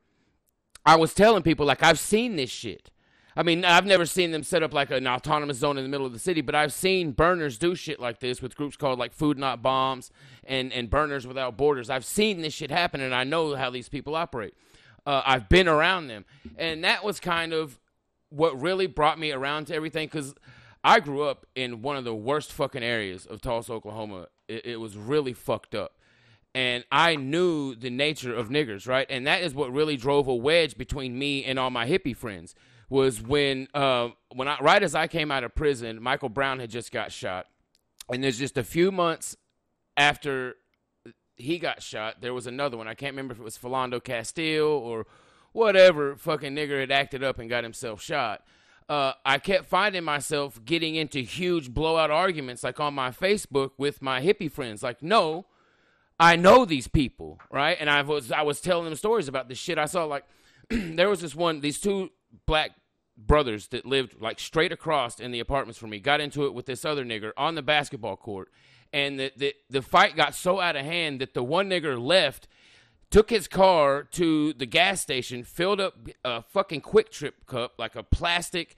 I 0.91 0.97
was 0.97 1.15
telling 1.15 1.45
people 1.45 1.67
like 1.67 1.85
I've 1.85 2.01
seen 2.01 2.35
this 2.35 2.51
shit. 2.51 2.91
I 3.37 3.45
mean, 3.45 3.65
I've 3.65 3.87
never 3.87 4.05
seen 4.07 4.33
them 4.33 4.43
set 4.43 4.65
up 4.65 4.75
like 4.75 4.91
an 4.91 5.07
autonomous 5.07 5.59
zone 5.59 5.79
in 5.79 5.85
the 5.85 5.89
middle 5.89 6.05
of 6.05 6.13
the 6.13 6.19
city, 6.19 6.41
but 6.41 6.57
I've 6.57 6.73
seen 6.73 7.13
burners 7.13 7.59
do 7.59 7.77
shit 7.77 8.01
like 8.01 8.19
this 8.19 8.43
with 8.43 8.57
groups 8.57 8.77
called 8.77 8.99
like 8.99 9.13
Food 9.13 9.39
Not 9.39 9.63
Bombs 9.63 10.11
and 10.43 10.73
and 10.73 10.91
Burners 10.91 11.29
Without 11.29 11.57
Borders. 11.57 11.91
I've 11.91 12.05
seen 12.05 12.43
this 12.43 12.55
shit 12.55 12.73
happen, 12.73 13.01
and 13.01 13.15
I 13.15 13.23
know 13.23 13.55
how 13.55 13.71
these 13.71 13.89
people 13.89 14.17
operate. 14.17 14.53
Uh, 15.07 15.23
I've 15.25 15.49
been 15.49 15.69
around 15.69 16.09
them, 16.09 16.25
and 16.59 16.83
that 16.83 17.05
was 17.05 17.21
kind 17.21 17.53
of 17.53 17.79
what 18.31 18.61
really 18.61 18.89
brought 18.89 19.17
me 19.17 19.31
around 19.31 19.69
to 19.69 19.75
everything 19.77 20.09
because 20.09 20.35
I 20.83 20.99
grew 20.99 21.23
up 21.23 21.47
in 21.55 21.83
one 21.83 21.97
of 21.97 22.03
the 22.03 22.17
worst 22.17 22.53
fucking 22.53 22.83
areas 22.83 23.27
of 23.27 23.41
Tulsa, 23.41 23.75
Oklahoma. 23.75 24.27
It, 24.49 24.67
it 24.67 24.81
was 24.81 24.97
really 24.97 25.35
fucked 25.35 25.77
up 25.77 26.00
and 26.55 26.85
I 26.91 27.17
knew 27.17 27.75
the 27.75 27.91
nature 27.91 28.35
of 28.35 28.49
niggers, 28.49 28.89
right? 28.89 29.07
And 29.09 29.27
that 29.27 29.43
is 29.43 29.55
what 29.55 29.73
really 29.73 29.97
drove 29.97 30.27
a 30.29 30.35
wedge 30.35 30.77
between 30.77 31.19
me 31.19 31.45
and 31.45 31.59
all 31.59 31.71
my 31.71 31.87
hippie 31.89 32.17
friends. 32.17 32.55
Was 32.89 33.23
when, 33.23 33.69
uh, 33.73 34.09
when 34.35 34.49
I 34.49 34.59
right 34.61 34.83
as 34.83 34.97
I 34.97 35.07
came 35.07 35.31
out 35.31 35.45
of 35.45 35.55
prison, 35.55 36.03
Michael 36.03 36.29
Brown 36.29 36.59
had 36.59 36.71
just 36.71 36.91
got 36.91 37.13
shot, 37.13 37.47
and 38.13 38.25
there's 38.25 38.39
just 38.39 38.59
a 38.59 38.65
few 38.65 38.91
months 38.91 39.37
after 39.97 40.57
he 41.41 41.59
got 41.59 41.83
shot, 41.83 42.21
there 42.21 42.35
was 42.35 42.47
another 42.47 42.77
one. 42.77 42.87
I 42.87 42.95
can't 42.95 43.13
remember 43.13 43.33
if 43.33 43.41
it 43.41 43.45
was 43.45 43.59
Philando 43.59 44.03
Castile 44.03 44.67
or 44.67 45.07
whatever 45.53 46.17
fucking 46.17 46.55
nigger 46.55 46.81
had 46.81 46.91
acted 46.91 47.25
up 47.25 47.39
and 47.39 47.49
got 47.49 47.65
himself 47.65 48.01
shot. 48.01 48.43
Uh, 48.89 49.13
I 49.25 49.39
kept 49.39 49.67
finding 49.67 50.05
myself 50.05 50.65
getting 50.65 50.97
into 50.97 51.21
huge 51.21 51.73
blowout 51.73 52.11
arguments, 52.11 52.65
like 52.65 52.81
on 52.81 52.95
my 52.95 53.11
Facebook 53.11 53.71
with 53.79 54.03
my 54.03 54.21
hippie 54.21 54.51
friends. 54.51 54.83
Like, 54.83 55.03
no, 55.03 55.47
I 56.21 56.37
know 56.37 56.67
these 56.67 56.87
people, 56.87 57.41
right? 57.51 57.79
And 57.81 57.89
I 57.89 58.03
was 58.03 58.31
I 58.31 58.43
was 58.43 58.61
telling 58.61 58.85
them 58.85 58.95
stories 58.95 59.27
about 59.27 59.49
the 59.49 59.55
shit 59.55 59.79
I 59.79 59.87
saw. 59.87 60.05
Like 60.05 60.25
there 60.71 61.09
was 61.09 61.23
this 61.23 61.35
one, 61.35 61.61
these 61.61 61.81
two 61.81 62.11
black 62.47 62.73
brothers 63.17 63.69
that 63.69 63.87
lived 63.87 64.21
like 64.21 64.39
straight 64.39 64.71
across 64.71 65.19
in 65.19 65.31
the 65.31 65.41
apartments 65.41 65.79
from 65.79 65.91
me 65.91 65.99
got 65.99 66.21
into 66.21 66.45
it 66.45 66.53
with 66.53 66.67
this 66.67 66.85
other 66.85 67.05
nigger 67.05 67.33
on 67.39 67.55
the 67.55 67.63
basketball 67.63 68.17
court, 68.17 68.51
and 68.93 69.19
the 69.19 69.33
the, 69.35 69.55
the 69.71 69.81
fight 69.81 70.15
got 70.15 70.35
so 70.35 70.61
out 70.61 70.77
of 70.77 70.85
hand 70.85 71.23
that 71.23 71.33
the 71.33 71.43
one 71.43 71.71
nigger 71.71 71.99
left. 71.99 72.47
Took 73.11 73.31
his 73.31 73.49
car 73.49 74.05
to 74.13 74.53
the 74.53 74.67
gas 74.67 75.01
station, 75.01 75.43
filled 75.43 75.81
up 75.81 75.95
a 76.25 76.43
fucking 76.43 76.83
QuikTrip 76.83 77.33
cup, 77.45 77.73
like 77.77 77.97
a 77.97 78.05
plastic 78.05 78.77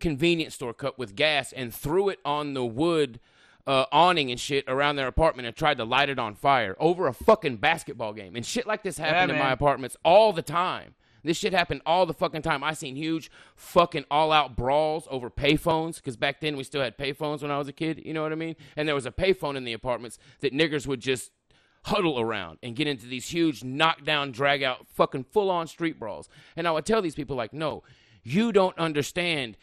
convenience 0.00 0.54
store 0.54 0.72
cup 0.72 0.98
with 0.98 1.14
gas, 1.14 1.52
and 1.52 1.74
threw 1.74 2.08
it 2.08 2.18
on 2.24 2.54
the 2.54 2.64
wood 2.64 3.20
uh, 3.66 3.86
awning 3.92 4.30
and 4.30 4.38
shit 4.38 4.64
around 4.68 4.96
their 4.96 5.06
apartment 5.06 5.46
and 5.46 5.56
tried 5.56 5.78
to 5.78 5.84
light 5.84 6.08
it 6.08 6.18
on 6.18 6.34
fire 6.34 6.76
over 6.78 7.06
a 7.06 7.14
fucking 7.14 7.56
basketball 7.56 8.12
game. 8.12 8.36
And 8.36 8.44
shit 8.44 8.66
like 8.66 8.82
this 8.82 8.98
happened 8.98 9.32
in 9.32 9.38
my 9.38 9.52
apartments 9.52 9.96
all 10.04 10.32
the 10.32 10.42
time. 10.42 10.94
This 11.22 11.38
shit 11.38 11.54
happened 11.54 11.80
all 11.86 12.04
the 12.04 12.12
fucking 12.12 12.42
time. 12.42 12.62
I 12.62 12.74
seen 12.74 12.96
huge 12.96 13.30
fucking 13.56 14.04
all 14.10 14.30
out 14.30 14.56
brawls 14.56 15.08
over 15.10 15.30
payphones 15.30 15.96
because 15.96 16.18
back 16.18 16.42
then 16.42 16.54
we 16.56 16.64
still 16.64 16.82
had 16.82 16.98
payphones 16.98 17.40
when 17.40 17.50
I 17.50 17.56
was 17.56 17.66
a 17.66 17.72
kid. 17.72 18.02
You 18.04 18.12
know 18.12 18.22
what 18.22 18.32
I 18.32 18.34
mean? 18.36 18.56
And 18.76 18.86
there 18.86 18.94
was 18.94 19.06
a 19.06 19.10
payphone 19.10 19.56
in 19.56 19.64
the 19.64 19.72
apartments 19.72 20.18
that 20.40 20.52
niggers 20.52 20.86
would 20.86 21.00
just 21.00 21.30
huddle 21.84 22.20
around 22.20 22.58
and 22.62 22.76
get 22.76 22.86
into 22.86 23.06
these 23.06 23.28
huge 23.28 23.64
knockdown, 23.64 24.32
drag 24.32 24.62
out, 24.62 24.86
fucking 24.86 25.24
full 25.24 25.50
on 25.50 25.66
street 25.66 25.98
brawls. 25.98 26.28
And 26.56 26.68
I 26.68 26.72
would 26.72 26.84
tell 26.84 27.00
these 27.00 27.14
people, 27.14 27.36
like, 27.36 27.54
no, 27.54 27.82
you 28.22 28.52
don't 28.52 28.76
understand, 28.78 29.56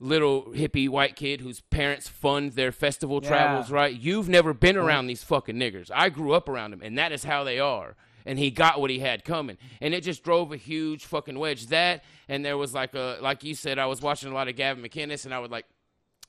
little 0.00 0.44
hippie 0.46 0.88
white 0.88 1.16
kid 1.16 1.40
whose 1.40 1.60
parents 1.60 2.08
fund 2.08 2.52
their 2.52 2.72
festival 2.72 3.20
travels, 3.20 3.70
right? 3.70 3.94
You've 3.94 4.28
never 4.28 4.52
been 4.52 4.76
around 4.76 5.06
these 5.06 5.22
fucking 5.22 5.56
niggers. 5.56 5.90
I 5.94 6.08
grew 6.08 6.32
up 6.32 6.48
around 6.48 6.72
them, 6.72 6.82
and 6.82 6.98
that 6.98 7.12
is 7.12 7.24
how 7.24 7.44
they 7.44 7.58
are. 7.58 7.96
And 8.26 8.38
he 8.38 8.50
got 8.50 8.80
what 8.80 8.90
he 8.90 9.00
had 9.00 9.24
coming, 9.24 9.58
and 9.82 9.92
it 9.92 10.02
just 10.02 10.24
drove 10.24 10.50
a 10.52 10.56
huge 10.56 11.04
fucking 11.04 11.38
wedge. 11.38 11.66
That, 11.66 12.04
and 12.26 12.44
there 12.44 12.56
was 12.56 12.72
like 12.72 12.94
a, 12.94 13.18
like 13.20 13.44
you 13.44 13.54
said, 13.54 13.78
I 13.78 13.86
was 13.86 14.00
watching 14.00 14.30
a 14.30 14.34
lot 14.34 14.48
of 14.48 14.56
Gavin 14.56 14.82
McInnes, 14.82 15.26
and 15.26 15.34
I 15.34 15.38
would 15.38 15.50
like 15.50 15.66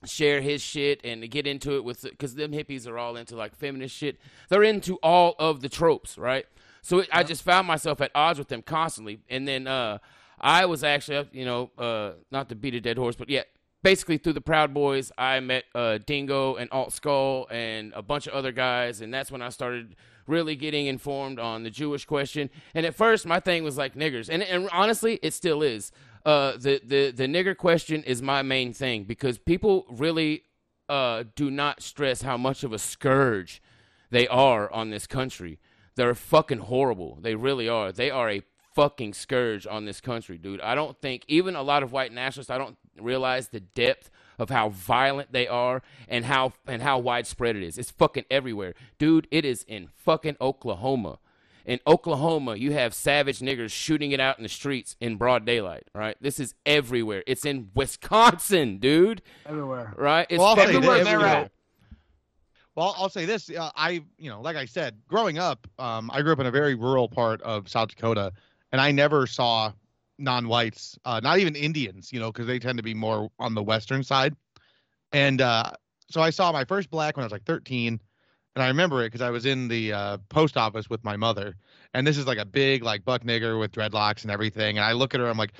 share 0.06 0.41
his 0.41 0.62
shit 0.62 1.01
and 1.06 1.30
get 1.32 1.47
into 1.47 1.75
it 1.78 1.84
with 1.84 2.01
because 2.01 2.36
them 2.36 2.51
hippies 2.51 2.88
are 2.88 2.97
all 2.97 3.15
into 3.15 3.36
like 3.36 3.56
feminist 3.56 3.95
shit. 3.95 4.19
They're 4.49 4.63
into 4.63 4.97
all 5.01 5.36
of 5.39 5.62
the 5.62 5.69
tropes, 5.69 6.17
right? 6.17 6.45
So 6.82 6.99
it, 6.99 7.10
I 7.12 7.23
just 7.23 7.43
found 7.43 7.65
myself 7.65 8.01
at 8.01 8.12
odds 8.13 8.39
with 8.39 8.49
them 8.49 8.62
constantly, 8.62 9.19
and 9.30 9.47
then 9.47 9.65
uh, 9.65 9.99
I 10.39 10.65
was 10.65 10.84
actually, 10.84 11.28
you 11.32 11.45
know, 11.45 11.71
uh, 11.78 12.12
not 12.30 12.49
to 12.49 12.56
beat 12.56 12.75
a 12.75 12.82
dead 12.82 12.97
horse, 12.97 13.15
but 13.15 13.30
yeah, 13.30 13.43
basically 13.86 14.17
through 14.17 14.34
the 14.34 14.41
Proud 14.41 14.74
Boys, 14.74 15.12
I 15.15 15.39
met 15.41 15.65
uh, 15.76 16.00
Dingo 16.04 16.56
and 16.56 16.67
Alt 16.71 16.91
Skull 16.91 17.48
and 17.52 17.93
a 17.93 18.02
bunch 18.02 18.26
of 18.26 18.34
other 18.34 18.52
guys, 18.52 19.00
and 19.00 19.13
that's 19.13 19.32
when 19.32 19.43
I 19.43 19.50
started 19.50 19.95
really 20.26 20.56
getting 20.56 20.88
informed 20.88 21.38
on 21.38 21.62
the 21.62 21.69
Jewish 21.69 22.04
question. 22.04 22.50
And 22.74 22.84
at 22.88 22.95
first, 22.95 23.28
my 23.28 23.39
thing 23.39 23.63
was 23.63 23.78
like 23.78 23.93
niggers, 23.93 24.28
and 24.28 24.41
and 24.41 24.67
honestly, 24.74 25.19
it 25.21 25.36
still 25.36 25.62
is. 25.62 25.91
Uh, 26.26 26.54
the 26.54 26.82
the 26.84 27.12
the 27.12 27.28
nigger 27.28 27.56
question 27.56 28.02
is 28.06 28.24
my 28.24 28.41
main 28.41 28.74
thing 28.74 29.04
because 29.04 29.38
people 29.38 29.86
really 29.88 30.41
uh, 30.89 31.26
do 31.36 31.52
not 31.52 31.84
stress 31.84 32.24
how 32.24 32.38
much 32.38 32.63
of 32.63 32.74
a 32.74 32.80
scourge 32.80 33.62
they 34.10 34.28
are 34.28 34.71
on 34.74 34.89
this 34.89 35.06
country. 35.06 35.60
They're 35.95 36.15
fucking 36.15 36.62
horrible. 36.74 37.19
They 37.21 37.36
really 37.36 37.69
are. 37.69 37.91
They 37.91 38.10
are 38.10 38.32
a 38.32 38.41
fucking 38.74 39.13
scourge 39.13 39.67
on 39.67 39.86
this 39.86 40.02
country, 40.02 40.39
dude. 40.39 40.60
I 40.62 40.74
don't 40.74 41.00
think 41.00 41.24
even 41.28 41.56
a 41.56 41.62
lot 41.62 41.84
of 41.84 41.91
white 41.91 42.12
nationalists 42.12 42.50
I 42.50 42.58
don't 42.58 42.78
realize 42.99 43.49
the 43.49 43.60
depth 43.60 44.10
of 44.38 44.49
how 44.49 44.69
violent 44.69 45.31
they 45.31 45.47
are 45.47 45.81
and 46.08 46.25
how 46.25 46.53
and 46.67 46.81
how 46.81 46.99
widespread 46.99 47.55
it 47.55 47.63
is. 47.63 47.77
It's 47.77 47.91
fucking 47.91 48.25
everywhere. 48.29 48.73
Dude, 48.97 49.27
it 49.31 49.45
is 49.45 49.63
in 49.67 49.89
fucking 49.95 50.38
Oklahoma. 50.41 51.19
In 51.65 51.79
Oklahoma, 51.88 52.58
you 52.58 52.73
have 52.73 52.93
savage 52.93 53.39
niggers 53.39 53.71
shooting 53.71 54.12
it 54.12 54.19
out 54.19 54.38
in 54.38 54.43
the 54.43 54.49
streets 54.49 54.95
in 54.99 55.15
broad 55.15 55.45
daylight, 55.45 55.88
right? 55.95 56.15
This 56.21 56.39
is 56.39 56.53
everywhere. 56.63 57.23
It's 57.25 57.43
in 57.43 57.71
Wisconsin, 57.73 58.77
dude. 58.77 59.23
Everywhere. 59.47 59.93
Right? 59.97 60.27
It's 60.29 60.38
Well, 60.38 60.49
I'll 60.49 60.55
say 60.55 60.65
fucking 60.65 60.81
this, 60.81 60.89
Everywhere 60.89 61.03
they're 61.03 61.13
everywhere. 61.15 61.36
at. 61.45 61.51
Well, 62.75 62.93
I'll 62.97 63.10
say 63.10 63.25
this: 63.25 63.49
uh, 63.49 63.71
I, 63.75 64.03
you 64.17 64.29
know, 64.29 64.41
like 64.41 64.58
I 64.58 64.65
said, 64.65 64.97
growing 65.08 65.38
up, 65.39 65.65
um, 65.79 66.12
I 66.13 66.21
grew 66.21 66.34
up 66.34 66.39
in 66.39 66.45
a 66.45 66.51
very 66.51 66.75
rural 66.75 67.08
part 67.08 67.41
of 67.41 67.69
South 67.69 67.88
Dakota, 67.88 68.34
and 68.71 68.81
I 68.81 68.91
never 68.91 69.25
saw 69.25 69.71
non-whites, 70.17 70.97
uh, 71.06 71.19
not 71.21 71.39
even 71.39 71.56
Indians, 71.56 72.12
you 72.12 72.19
know, 72.19 72.32
because 72.32 72.47
they 72.47 72.60
tend 72.60 72.78
to 72.78 72.84
be 72.84 72.93
more 72.93 73.30
on 73.39 73.54
the 73.54 73.63
western 73.63 74.04
side. 74.04 74.36
And 75.12 75.41
uh, 75.41 75.71
so 76.10 76.21
I 76.21 76.30
saw 76.30 76.51
my 76.51 76.65
first 76.65 76.89
black 76.89 77.17
when 77.17 77.23
I 77.23 77.25
was 77.25 77.32
like 77.32 77.45
13, 77.45 77.99
and 78.56 78.63
I 78.63 78.67
remember 78.67 79.01
it 79.01 79.08
because 79.08 79.21
I 79.21 79.30
was 79.30 79.45
in 79.45 79.67
the 79.67 79.93
uh, 79.93 80.17
post 80.30 80.58
office 80.58 80.89
with 80.89 81.04
my 81.04 81.17
mother, 81.17 81.56
and 81.93 82.06
this 82.06 82.17
is 82.17 82.25
like 82.25 82.38
a 82.38 82.45
big 82.45 82.84
like 82.84 83.04
buck 83.04 83.23
nigger 83.23 83.60
with 83.60 83.71
dreadlocks 83.71 84.23
and 84.23 84.32
everything. 84.32 84.78
And 84.78 84.86
I 84.86 84.93
look 84.93 85.13
at 85.13 85.19
her, 85.19 85.28
I'm 85.28 85.38
like, 85.38 85.54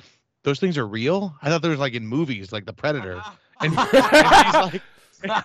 those 0.44 0.60
things 0.60 0.78
are 0.78 0.86
real. 0.86 1.34
I 1.42 1.48
thought 1.48 1.62
there 1.62 1.70
was 1.70 1.80
like 1.80 1.94
in 1.94 2.06
movies, 2.06 2.52
like 2.52 2.64
The 2.66 2.72
Predator, 2.72 3.22
and, 3.60 3.76
and 3.76 3.88
she's 3.90 4.54
like, 4.54 4.82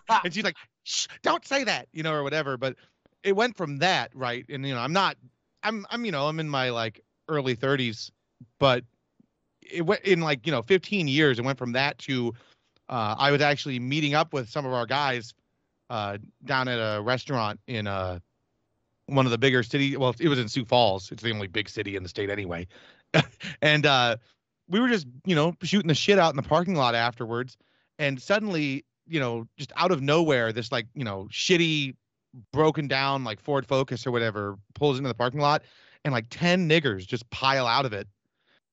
and 0.23 0.33
she's 0.33 0.43
like, 0.43 0.55
Shh, 0.83 1.07
don't 1.21 1.45
say 1.45 1.63
that, 1.63 1.87
you 1.91 2.03
know, 2.03 2.13
or 2.13 2.23
whatever. 2.23 2.57
But 2.57 2.75
it 3.23 3.35
went 3.35 3.57
from 3.57 3.77
that, 3.79 4.11
right? 4.15 4.45
And 4.49 4.65
you 4.65 4.73
know, 4.73 4.79
I'm 4.79 4.93
not, 4.93 5.17
I'm, 5.63 5.85
I'm, 5.89 6.05
you 6.05 6.11
know, 6.11 6.27
I'm 6.27 6.39
in 6.39 6.49
my 6.49 6.69
like 6.69 7.01
early 7.27 7.55
30s, 7.55 8.11
but 8.59 8.83
it 9.71 9.81
went 9.81 10.01
in 10.01 10.21
like 10.21 10.45
you 10.45 10.51
know 10.51 10.61
15 10.61 11.07
years. 11.07 11.39
It 11.39 11.45
went 11.45 11.57
from 11.57 11.71
that 11.73 11.97
to 11.99 12.33
uh, 12.89 13.15
I 13.17 13.31
was 13.31 13.41
actually 13.41 13.79
meeting 13.79 14.13
up 14.13 14.33
with 14.33 14.49
some 14.49 14.65
of 14.65 14.73
our 14.73 14.85
guys 14.85 15.33
uh, 15.89 16.17
down 16.45 16.67
at 16.67 16.77
a 16.77 17.01
restaurant 17.01 17.59
in 17.67 17.87
uh, 17.87 18.19
one 19.07 19.25
of 19.25 19.31
the 19.31 19.37
bigger 19.37 19.63
city. 19.63 19.95
Well, 19.95 20.13
it 20.19 20.27
was 20.27 20.39
in 20.39 20.47
Sioux 20.47 20.65
Falls. 20.65 21.11
It's 21.11 21.23
the 21.23 21.31
only 21.31 21.47
big 21.47 21.69
city 21.69 21.95
in 21.95 22.03
the 22.03 22.09
state 22.09 22.29
anyway. 22.29 22.67
and 23.61 23.85
uh, 23.85 24.17
we 24.67 24.79
were 24.79 24.89
just, 24.89 25.07
you 25.25 25.35
know, 25.35 25.53
shooting 25.63 25.87
the 25.87 25.95
shit 25.95 26.19
out 26.19 26.31
in 26.31 26.35
the 26.35 26.43
parking 26.43 26.75
lot 26.75 26.95
afterwards. 26.95 27.57
And 27.97 28.21
suddenly, 28.21 28.85
you 29.07 29.19
know, 29.19 29.47
just 29.57 29.71
out 29.75 29.91
of 29.91 30.01
nowhere, 30.01 30.51
this 30.51 30.71
like, 30.71 30.87
you 30.93 31.03
know, 31.03 31.27
shitty, 31.31 31.95
broken 32.53 32.87
down 32.87 33.23
like 33.23 33.39
Ford 33.41 33.65
Focus 33.65 34.07
or 34.07 34.11
whatever 34.11 34.57
pulls 34.73 34.97
into 34.97 35.09
the 35.09 35.13
parking 35.13 35.41
lot 35.41 35.63
and 36.05 36.13
like 36.13 36.27
10 36.29 36.69
niggers 36.69 37.05
just 37.05 37.29
pile 37.29 37.67
out 37.67 37.85
of 37.85 37.93
it. 37.93 38.07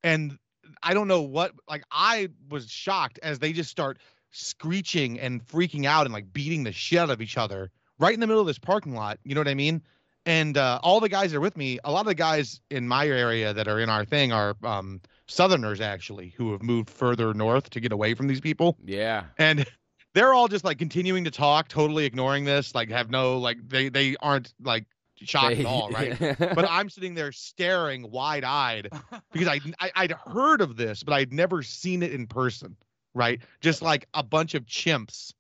And 0.05 0.39
I 0.83 0.95
don't 0.95 1.09
know 1.09 1.23
what, 1.23 1.53
like, 1.69 1.85
I 1.91 2.29
was 2.49 2.71
shocked 2.71 3.19
as 3.23 3.39
they 3.39 3.53
just 3.53 3.71
start 3.71 3.99
screeching 4.31 5.19
and 5.21 5.47
freaking 5.47 5.87
out 5.87 6.05
and 6.05 6.13
like 6.13 6.33
beating 6.33 6.65
the 6.65 6.73
shit 6.73 6.99
out 6.99 7.11
of 7.11 7.23
each 7.23 7.39
other 7.39 7.71
right 7.99 8.13
in 8.15 8.21
the 8.21 8.27
middle 8.27 8.41
of 8.41 8.47
this 8.47 8.59
parking 8.59 8.95
lot. 8.95 9.19
You 9.25 9.35
know 9.35 9.41
what 9.41 9.49
I 9.49 9.55
mean? 9.55 9.83
And 10.27 10.59
uh, 10.59 10.79
all 10.83 11.01
the 11.01 11.09
guys 11.09 11.31
that 11.31 11.39
are 11.39 11.41
with 11.41 11.57
me, 11.57 11.79
a 11.85 11.91
lot 11.91 12.01
of 12.01 12.07
the 12.07 12.15
guys 12.15 12.61
in 12.71 12.87
my 12.87 13.07
area 13.07 13.55
that 13.55 13.67
are 13.67 13.81
in 13.81 13.89
our 13.89 14.05
thing 14.05 14.33
are 14.33 14.55
um, 14.63 15.01
Southerners 15.27 15.81
actually 15.81 16.35
who 16.37 16.53
have 16.53 16.63
moved 16.63 16.91
further 16.91 17.33
north 17.33 17.71
to 17.71 17.81
get 17.81 17.93
away 17.93 18.15
from 18.15 18.27
these 18.27 18.41
people. 18.41 18.77
Yeah. 18.85 19.25
And 19.39 19.67
they're 20.15 20.35
all 20.35 20.49
just 20.49 20.65
like 20.65 20.79
continuing 20.79 21.25
to 21.25 21.31
talk, 21.31 21.69
totally 21.69 22.05
ignoring 22.05 22.45
this, 22.45 22.75
like 22.75 22.91
have 22.91 23.11
no 23.11 23.39
like 23.39 23.57
they 23.67 23.89
they 23.89 24.17
aren't 24.21 24.53
like 24.63 24.85
shocked 25.23 25.57
They- 25.57 25.61
at 25.61 25.67
all, 25.67 25.91
right? 25.91 26.19
but 26.39 26.67
I'm 26.69 26.89
sitting 26.91 27.15
there 27.15 27.33
staring 27.33 28.11
wide 28.11 28.45
eyed 28.45 28.91
because 29.33 29.49
I, 29.49 29.61
I 29.81 29.91
I'd 29.97 30.13
heard 30.13 30.61
of 30.61 30.77
this, 30.77 31.03
but 31.03 31.15
I'd 31.15 31.33
never 31.33 31.63
seen 31.63 32.03
it 32.03 32.13
in 32.13 32.27
person, 32.27 32.77
right? 33.15 33.41
Just 33.61 33.83
like 33.83 34.07
a 34.15 34.23
bunch 34.23 34.55
of 34.55 34.65
chimps 34.67 35.33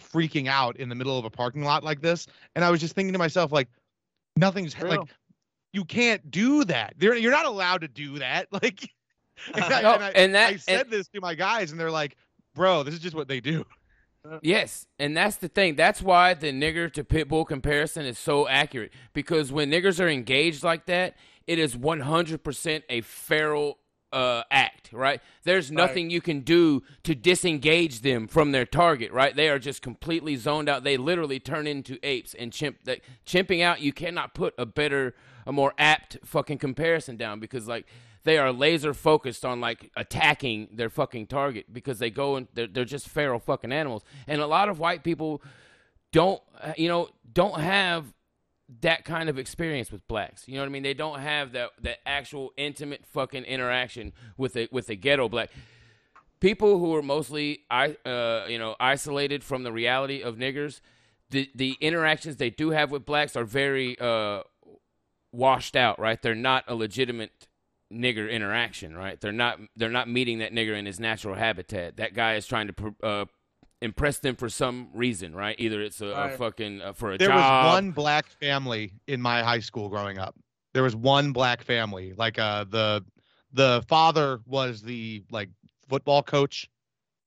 freaking 0.00 0.48
out 0.48 0.76
in 0.78 0.88
the 0.88 0.94
middle 0.94 1.18
of 1.18 1.24
a 1.24 1.30
parking 1.30 1.62
lot 1.64 1.84
like 1.84 2.00
this, 2.00 2.26
and 2.56 2.64
I 2.64 2.70
was 2.70 2.80
just 2.80 2.94
thinking 2.94 3.12
to 3.12 3.18
myself 3.18 3.52
like, 3.52 3.68
nothing's 4.36 4.78
Real. 4.80 4.90
like, 5.00 5.08
you 5.72 5.84
can't 5.84 6.30
do 6.30 6.64
that. 6.64 6.94
They're, 6.96 7.14
you're 7.16 7.30
not 7.30 7.46
allowed 7.46 7.82
to 7.82 7.88
do 7.88 8.18
that, 8.18 8.48
like. 8.52 8.88
And, 9.54 9.64
I, 9.64 9.80
No, 9.82 9.94
and, 9.94 10.04
I, 10.04 10.10
and 10.10 10.34
that- 10.34 10.50
I 10.52 10.56
said 10.56 10.90
this 10.90 11.08
to 11.08 11.20
my 11.20 11.34
guys, 11.34 11.70
and 11.70 11.80
they're 11.80 11.90
like, 11.90 12.16
"Bro, 12.54 12.82
this 12.82 12.92
is 12.94 13.00
just 13.00 13.14
what 13.14 13.26
they 13.28 13.40
do." 13.40 13.64
Yes, 14.42 14.86
and 14.98 15.16
that's 15.16 15.36
the 15.36 15.48
thing. 15.48 15.76
That's 15.76 16.02
why 16.02 16.34
the 16.34 16.52
nigger 16.52 16.92
to 16.92 17.04
pit 17.04 17.28
bull 17.28 17.44
comparison 17.44 18.04
is 18.04 18.18
so 18.18 18.46
accurate 18.48 18.92
because 19.12 19.50
when 19.50 19.70
niggers 19.70 20.02
are 20.02 20.08
engaged 20.08 20.62
like 20.62 20.86
that, 20.86 21.16
it 21.46 21.58
is 21.58 21.76
100% 21.76 22.82
a 22.88 23.00
feral 23.00 23.78
uh, 24.12 24.42
act, 24.50 24.92
right? 24.92 25.20
There's 25.44 25.70
nothing 25.70 26.10
you 26.10 26.20
can 26.20 26.40
do 26.40 26.82
to 27.04 27.14
disengage 27.14 28.00
them 28.00 28.26
from 28.26 28.52
their 28.52 28.66
target, 28.66 29.12
right? 29.12 29.34
They 29.34 29.48
are 29.48 29.58
just 29.58 29.82
completely 29.82 30.36
zoned 30.36 30.68
out. 30.68 30.84
They 30.84 30.96
literally 30.96 31.40
turn 31.40 31.66
into 31.66 31.98
apes 32.02 32.34
and 32.34 32.52
chimp. 32.52 32.84
That 32.84 33.00
chimping 33.24 33.62
out, 33.62 33.80
you 33.80 33.92
cannot 33.92 34.34
put 34.34 34.54
a 34.58 34.66
better, 34.66 35.14
a 35.46 35.52
more 35.52 35.72
apt 35.78 36.18
fucking 36.24 36.58
comparison 36.58 37.16
down 37.16 37.40
because 37.40 37.68
like 37.68 37.86
they 38.24 38.38
are 38.38 38.52
laser 38.52 38.92
focused 38.92 39.44
on 39.44 39.60
like 39.60 39.90
attacking 39.96 40.68
their 40.72 40.90
fucking 40.90 41.26
target 41.26 41.72
because 41.72 41.98
they 41.98 42.10
go 42.10 42.36
and 42.36 42.48
they're, 42.54 42.66
they're 42.66 42.84
just 42.84 43.08
feral 43.08 43.38
fucking 43.38 43.72
animals. 43.72 44.04
And 44.26 44.40
a 44.40 44.46
lot 44.46 44.68
of 44.68 44.78
white 44.78 45.02
people 45.02 45.42
don't, 46.12 46.42
you 46.76 46.88
know, 46.88 47.08
don't 47.32 47.60
have 47.60 48.12
that 48.82 49.04
kind 49.04 49.28
of 49.28 49.38
experience 49.38 49.90
with 49.90 50.06
blacks. 50.06 50.46
You 50.46 50.54
know 50.54 50.60
what 50.60 50.66
I 50.66 50.70
mean? 50.70 50.82
They 50.82 50.94
don't 50.94 51.20
have 51.20 51.52
that 51.52 51.70
that 51.82 51.98
actual 52.06 52.52
intimate 52.56 53.04
fucking 53.06 53.44
interaction 53.44 54.12
with 54.36 54.56
a 54.56 54.68
with 54.70 54.88
a 54.90 54.94
ghetto 54.94 55.28
black. 55.28 55.50
People 56.40 56.78
who 56.78 56.94
are 56.94 57.02
mostly 57.02 57.60
I 57.70 57.96
uh 58.06 58.46
you 58.48 58.58
know 58.58 58.76
isolated 58.78 59.42
from 59.42 59.64
the 59.64 59.72
reality 59.72 60.22
of 60.22 60.36
niggers, 60.36 60.80
the 61.30 61.50
the 61.54 61.76
interactions 61.80 62.36
they 62.36 62.50
do 62.50 62.70
have 62.70 62.90
with 62.90 63.04
blacks 63.04 63.34
are 63.34 63.44
very 63.44 63.98
uh 63.98 64.42
washed 65.32 65.74
out, 65.74 65.98
right? 65.98 66.20
They're 66.20 66.34
not 66.34 66.64
a 66.68 66.74
legitimate 66.74 67.48
nigger 67.92 68.30
interaction, 68.30 68.96
right? 68.96 69.20
They're 69.20 69.32
not 69.32 69.58
they're 69.76 69.88
not 69.90 70.08
meeting 70.08 70.38
that 70.38 70.52
nigger 70.52 70.76
in 70.78 70.86
his 70.86 71.00
natural 71.00 71.34
habitat. 71.34 71.96
That 71.96 72.14
guy 72.14 72.34
is 72.36 72.46
trying 72.46 72.68
to 72.68 72.72
pr- 72.72 72.88
uh 73.06 73.24
impress 73.82 74.18
them 74.18 74.36
for 74.36 74.48
some 74.48 74.88
reason, 74.92 75.34
right? 75.34 75.56
Either 75.58 75.80
it's 75.82 76.00
a, 76.00 76.06
a 76.06 76.28
fucking 76.36 76.82
uh, 76.82 76.92
for 76.92 77.12
a 77.12 77.18
There 77.18 77.28
job. 77.28 77.64
was 77.64 77.74
one 77.74 77.90
black 77.92 78.26
family 78.28 78.92
in 79.06 79.20
my 79.22 79.42
high 79.42 79.60
school 79.60 79.88
growing 79.88 80.18
up. 80.18 80.34
There 80.74 80.82
was 80.82 80.94
one 80.94 81.32
black 81.32 81.62
family. 81.62 82.12
Like 82.16 82.38
uh 82.38 82.64
the 82.64 83.04
the 83.52 83.82
father 83.88 84.40
was 84.46 84.82
the 84.82 85.24
like 85.30 85.48
football 85.88 86.22
coach. 86.22 86.68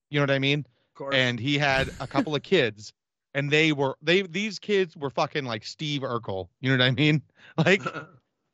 You 0.10 0.20
know 0.20 0.24
what 0.24 0.32
I 0.32 0.40
mean? 0.40 0.60
Of 0.60 0.96
course. 0.96 1.16
And 1.16 1.40
he 1.40 1.58
had 1.58 1.90
a 2.00 2.08
couple 2.08 2.36
of 2.36 2.44
kids 2.54 2.94
and 3.34 3.50
they 3.52 3.72
were 3.74 3.98
they 4.02 4.22
these 4.22 4.60
kids 4.60 4.96
were 4.96 5.10
fucking 5.10 5.44
like 5.44 5.66
Steve 5.66 6.02
Urkel. 6.04 6.48
You 6.62 6.70
know 6.70 6.78
what 6.84 6.88
I 6.88 6.92
mean? 6.92 7.22
Like 7.58 7.82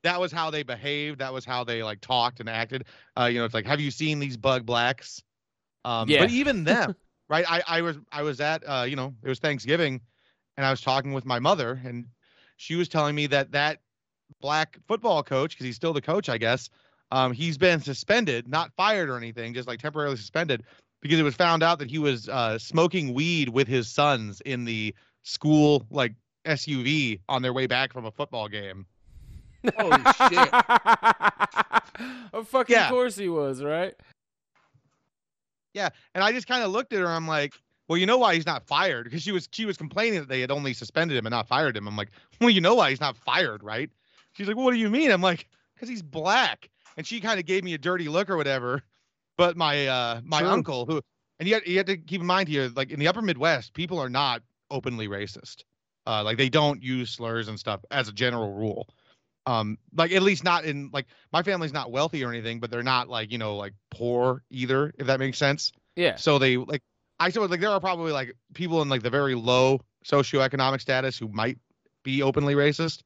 that 0.04 0.20
was 0.20 0.32
how 0.32 0.50
they 0.50 0.64
behaved, 0.64 1.20
that 1.20 1.34
was 1.34 1.46
how 1.46 1.64
they 1.64 1.84
like 1.84 2.02
talked 2.02 2.40
and 2.40 2.50
acted. 2.50 2.86
Uh 3.18 3.26
you 3.26 3.40
know, 3.40 3.46
it's 3.46 3.54
like 3.54 3.66
have 3.66 3.80
you 3.80 3.92
seen 3.92 4.20
these 4.20 4.38
bug 4.38 4.66
blacks? 4.66 5.24
Um 5.86 6.08
Yeah. 6.08 6.22
but 6.22 6.30
even 6.30 6.64
them, 6.64 6.96
right? 7.30 7.46
I 7.48 7.62
I 7.68 7.82
was 7.82 7.98
I 8.12 8.24
was 8.24 8.42
at 8.42 8.64
uh 8.68 8.84
you 8.84 8.96
know, 8.96 9.14
it 9.24 9.30
was 9.30 9.40
Thanksgiving 9.40 10.02
and 10.60 10.66
I 10.66 10.72
was 10.72 10.82
talking 10.82 11.14
with 11.14 11.26
my 11.26 11.40
mother, 11.40 11.80
and 11.86 12.06
she 12.58 12.76
was 12.76 12.90
telling 12.90 13.16
me 13.16 13.28
that 13.28 13.54
that 13.54 13.80
black 14.42 14.78
football 14.90 15.24
coach, 15.24 15.52
because 15.52 15.66
he's 15.66 15.78
still 15.78 15.94
the 15.94 16.02
coach, 16.02 16.28
I 16.28 16.38
guess, 16.38 16.70
um, 17.12 17.32
he's 17.32 17.58
been 17.58 17.80
suspended, 17.80 18.46
not 18.46 18.74
fired 18.76 19.10
or 19.10 19.16
anything, 19.16 19.54
just 19.54 19.70
like 19.70 19.80
temporarily 19.80 20.18
suspended, 20.18 20.64
because 21.02 21.18
it 21.18 21.24
was 21.24 21.36
found 21.36 21.64
out 21.64 21.80
that 21.80 21.90
he 21.90 21.98
was 21.98 22.28
uh, 22.28 22.60
smoking 22.60 23.14
weed 23.14 23.48
with 23.48 23.70
his 23.70 23.88
sons 23.88 24.42
in 24.42 24.66
the 24.66 24.94
school 25.24 25.86
like 25.90 26.14
SUV 26.46 27.22
on 27.30 27.42
their 27.42 27.54
way 27.54 27.66
back 27.66 27.94
from 27.94 28.06
a 28.06 28.12
football 28.12 28.50
game. 28.50 28.86
Holy 29.78 30.04
shit. 30.30 30.54
of 32.34 32.48
fucking 32.48 32.74
Yeah. 32.76 32.89
course 32.89 33.15
he 33.15 33.30
was, 33.30 33.62
right? 33.63 33.93
Yeah, 35.74 35.89
and 36.15 36.24
I 36.24 36.32
just 36.32 36.48
kind 36.48 36.63
of 36.63 36.72
looked 36.72 36.93
at 36.93 37.00
her. 37.00 37.08
I'm 37.08 37.28
like, 37.28 37.54
well, 37.88 37.98
you 37.98 38.06
know 38.06 38.17
why 38.17 38.36
he's 38.36 38.45
not 38.45 38.65
fired? 38.65 39.04
Because 39.06 39.22
she 39.22 39.32
was 39.32 39.48
she 39.52 39.65
was 39.65 39.78
complaining 39.78 40.19
that 40.19 40.30
they 40.30 40.41
had 40.41 40.52
only 40.52 40.74
suspended 40.74 41.17
him 41.17 41.26
and 41.26 41.31
not 41.31 41.48
fired 41.48 41.77
him. 41.77 41.88
I'm 41.88 41.96
like, 41.96 42.10
well, 42.42 42.50
you 42.50 42.62
know 42.62 42.75
why 42.75 42.90
he's 42.90 43.00
not 43.02 43.17
fired, 43.17 43.63
right? 43.63 43.90
She's 44.34 44.48
like, 44.48 44.56
well, 44.56 44.65
what 44.65 44.73
do 44.73 44.79
you 44.79 44.90
mean? 44.90 45.12
I'm 45.12 45.21
like, 45.21 45.48
because 45.75 45.90
he's 45.90 46.02
black. 46.02 46.69
And 46.98 47.06
she 47.06 47.19
kind 47.21 47.40
of 47.40 47.46
gave 47.46 47.63
me 47.63 47.73
a 47.73 47.77
dirty 47.77 48.10
look 48.10 48.29
or 48.29 48.38
whatever. 48.38 48.81
But 49.38 49.56
my 49.58 49.88
uh 49.88 50.21
my 50.23 50.40
True. 50.42 50.50
uncle 50.50 50.86
who 50.86 51.02
and 51.40 51.48
you 51.48 51.54
have, 51.56 51.65
you 51.65 51.77
have 51.77 51.86
to 51.86 51.98
keep 51.98 52.19
in 52.21 52.27
mind 52.27 52.50
here, 52.50 52.69
like 52.75 52.92
in 52.92 53.00
the 53.00 53.08
upper 53.08 53.21
Midwest, 53.21 53.73
people 53.73 53.98
are 54.00 54.10
not 54.10 54.42
openly 54.71 55.08
racist. 55.08 55.63
Uh, 56.06 56.23
like 56.23 56.38
they 56.38 56.50
don't 56.50 56.81
use 56.84 57.12
slurs 57.12 57.48
and 57.48 57.60
stuff 57.60 57.79
as 57.92 58.08
a 58.10 58.12
general 58.12 58.54
rule. 58.54 58.88
Um, 59.46 59.77
like 59.96 60.12
at 60.12 60.21
least 60.21 60.44
not 60.44 60.65
in 60.65 60.90
like 60.94 61.08
my 61.33 61.42
family's 61.42 61.73
not 61.73 61.92
wealthy 61.92 62.23
or 62.23 62.29
anything, 62.29 62.60
but 62.60 62.69
they're 62.69 62.83
not 62.83 63.10
like 63.10 63.31
you 63.31 63.37
know 63.37 63.56
like 63.56 63.73
poor 63.90 64.44
either, 64.50 64.94
if 64.98 65.08
that 65.08 65.19
makes 65.19 65.37
sense. 65.37 65.71
Yeah. 65.96 66.15
So 66.15 66.37
they 66.40 66.58
like 66.58 66.83
I 67.19 67.29
suppose 67.29 67.50
like 67.50 67.60
there 67.60 67.69
are 67.69 67.79
probably 67.79 68.12
like 68.12 68.35
people 68.54 68.81
in 68.81 68.90
like 68.90 69.02
the 69.02 69.10
very 69.10 69.35
low 69.35 69.81
socioeconomic 70.06 70.81
status 70.81 71.17
who 71.17 71.27
might 71.29 71.58
be 72.04 72.21
openly 72.21 72.56
racist. 72.56 73.02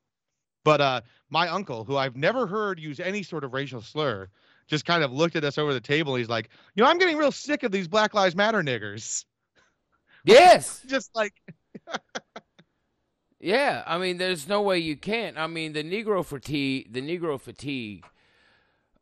But 0.64 0.82
uh, 0.82 1.02
my 1.30 1.50
uncle, 1.50 1.84
who 1.84 1.98
I've 1.98 2.16
never 2.16 2.48
heard 2.48 2.80
use 2.80 3.00
any 3.00 3.24
sort 3.24 3.44
of 3.44 3.54
racial 3.54 3.82
slur, 3.82 4.30
just 4.68 4.86
kind 4.86 5.04
of 5.04 5.12
looked 5.12 5.36
at 5.36 5.44
us 5.44 5.58
over 5.58 5.74
the 5.74 5.82
table. 5.82 6.16
He's 6.16 6.30
like, 6.30 6.50
you 6.76 6.84
know, 6.84 6.90
I'm 6.90 6.98
getting 6.98 7.18
real 7.18 7.32
sick 7.32 7.64
of 7.64 7.72
these 7.72 7.88
Black 7.88 8.14
Lives 8.14 8.36
Matter 8.36 8.64
niggers. 8.64 9.26
Yes. 10.24 10.82
Just 10.88 11.12
like, 11.16 11.34
Yeah, 13.44 13.84
I 13.86 13.98
mean, 13.98 14.18
there's 14.20 14.48
no 14.48 14.62
way 14.62 14.80
you 14.80 14.96
can't. 14.96 15.38
I 15.38 15.48
mean, 15.48 15.74
the 15.74 15.84
Negro 15.84 16.24
fatigue, 16.26 16.94
the 16.94 17.02
Negro 17.02 17.38
fatigue, 17.40 18.06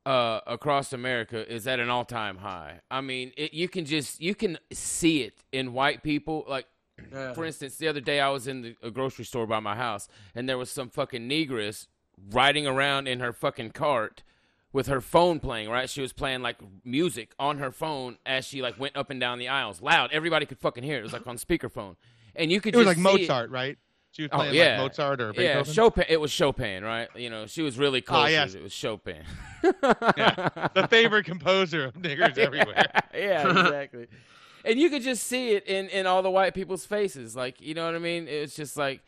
uh, 0.04 0.40
across 0.48 0.94
America 0.94 1.48
is 1.54 1.68
at 1.68 1.80
an 1.80 1.90
all-time 1.90 2.38
high. 2.38 2.80
I 2.90 3.02
mean, 3.02 3.34
it, 3.38 3.54
you 3.54 3.70
can 3.70 3.86
just 3.86 4.20
you 4.20 4.34
can 4.34 4.58
see 4.74 5.22
it 5.22 5.44
in 5.52 5.74
white 5.74 6.02
people. 6.02 6.44
Like, 6.48 6.66
Yeah. 7.14 7.34
for 7.34 7.46
instance, 7.46 7.78
the 7.78 7.88
other 7.88 8.02
day 8.02 8.20
I 8.20 8.30
was 8.30 8.48
in 8.48 8.64
the, 8.64 8.76
a 8.82 8.90
grocery 8.90 9.26
store 9.26 9.46
by 9.46 9.60
my 9.60 9.76
house, 9.76 10.08
and 10.34 10.50
there 10.50 10.58
was 10.58 10.72
some 10.72 10.90
fucking 10.90 11.30
negress 11.30 11.86
riding 12.32 12.66
around 12.66 13.08
in 13.08 13.20
her 13.20 13.34
fucking 13.34 13.72
cart 13.72 14.24
with 14.74 14.88
her 14.88 15.02
phone 15.02 15.40
playing. 15.40 15.70
Right, 15.70 15.88
she 15.88 16.02
was 16.02 16.14
playing 16.14 16.42
like 16.42 16.58
music 16.84 17.36
on 17.38 17.60
her 17.60 17.70
phone 17.72 18.18
as 18.26 18.48
she 18.48 18.64
like 18.64 18.80
went 18.80 18.98
up 18.98 19.12
and 19.12 19.20
down 19.20 19.38
the 19.38 19.50
aisles, 19.50 19.84
loud. 19.84 20.12
Everybody 20.12 20.48
could 20.48 20.58
fucking 20.58 20.84
hear 20.84 20.96
it. 20.96 21.02
It 21.02 21.04
was 21.04 21.14
like 21.14 21.28
on 21.28 21.38
speakerphone, 21.38 21.96
and 22.36 22.52
you 22.52 22.60
could 22.60 22.74
it 22.74 22.78
was 22.80 22.88
just 22.88 22.98
like 22.98 23.16
see 23.18 23.24
it. 23.24 23.28
Mozart, 23.28 23.52
right? 23.52 23.78
She 24.12 24.24
was 24.24 24.30
Oh, 24.34 24.44
yeah. 24.44 24.82
like 24.82 24.92
Mozart 24.92 25.22
or 25.22 25.34
Yeah, 25.38 25.64
Chopin. 25.64 26.06
It 26.10 26.20
was 26.20 26.32
Chopin, 26.32 26.84
right? 26.84 27.08
You 27.16 27.30
know, 27.30 27.46
she 27.48 27.62
was 27.62 27.78
really 27.78 28.02
close. 28.02 28.26
Ah, 28.26 28.28
yes. 28.28 28.54
It 28.56 28.62
was 28.64 28.74
Chopin. 28.74 29.24
Yeah. 29.64 30.68
the 30.74 30.88
favorite 30.90 31.26
composer 31.26 31.86
of 31.86 31.94
niggers 31.94 32.38
everywhere. 32.48 32.86
yeah, 33.14 33.50
exactly. 33.62 34.08
and 34.66 34.80
you 34.80 34.90
could 34.90 35.02
just 35.04 35.26
see 35.28 35.52
it 35.52 35.66
in 35.68 35.88
in 35.90 36.06
all 36.08 36.22
the 36.24 36.30
white 36.32 36.54
people's 36.54 36.86
faces. 36.86 37.36
Like, 37.36 37.62
you 37.62 37.74
know 37.74 37.86
what 37.86 37.96
I 37.96 38.00
mean? 38.00 38.28
It's 38.28 38.56
just 38.56 38.76
like 38.76 39.02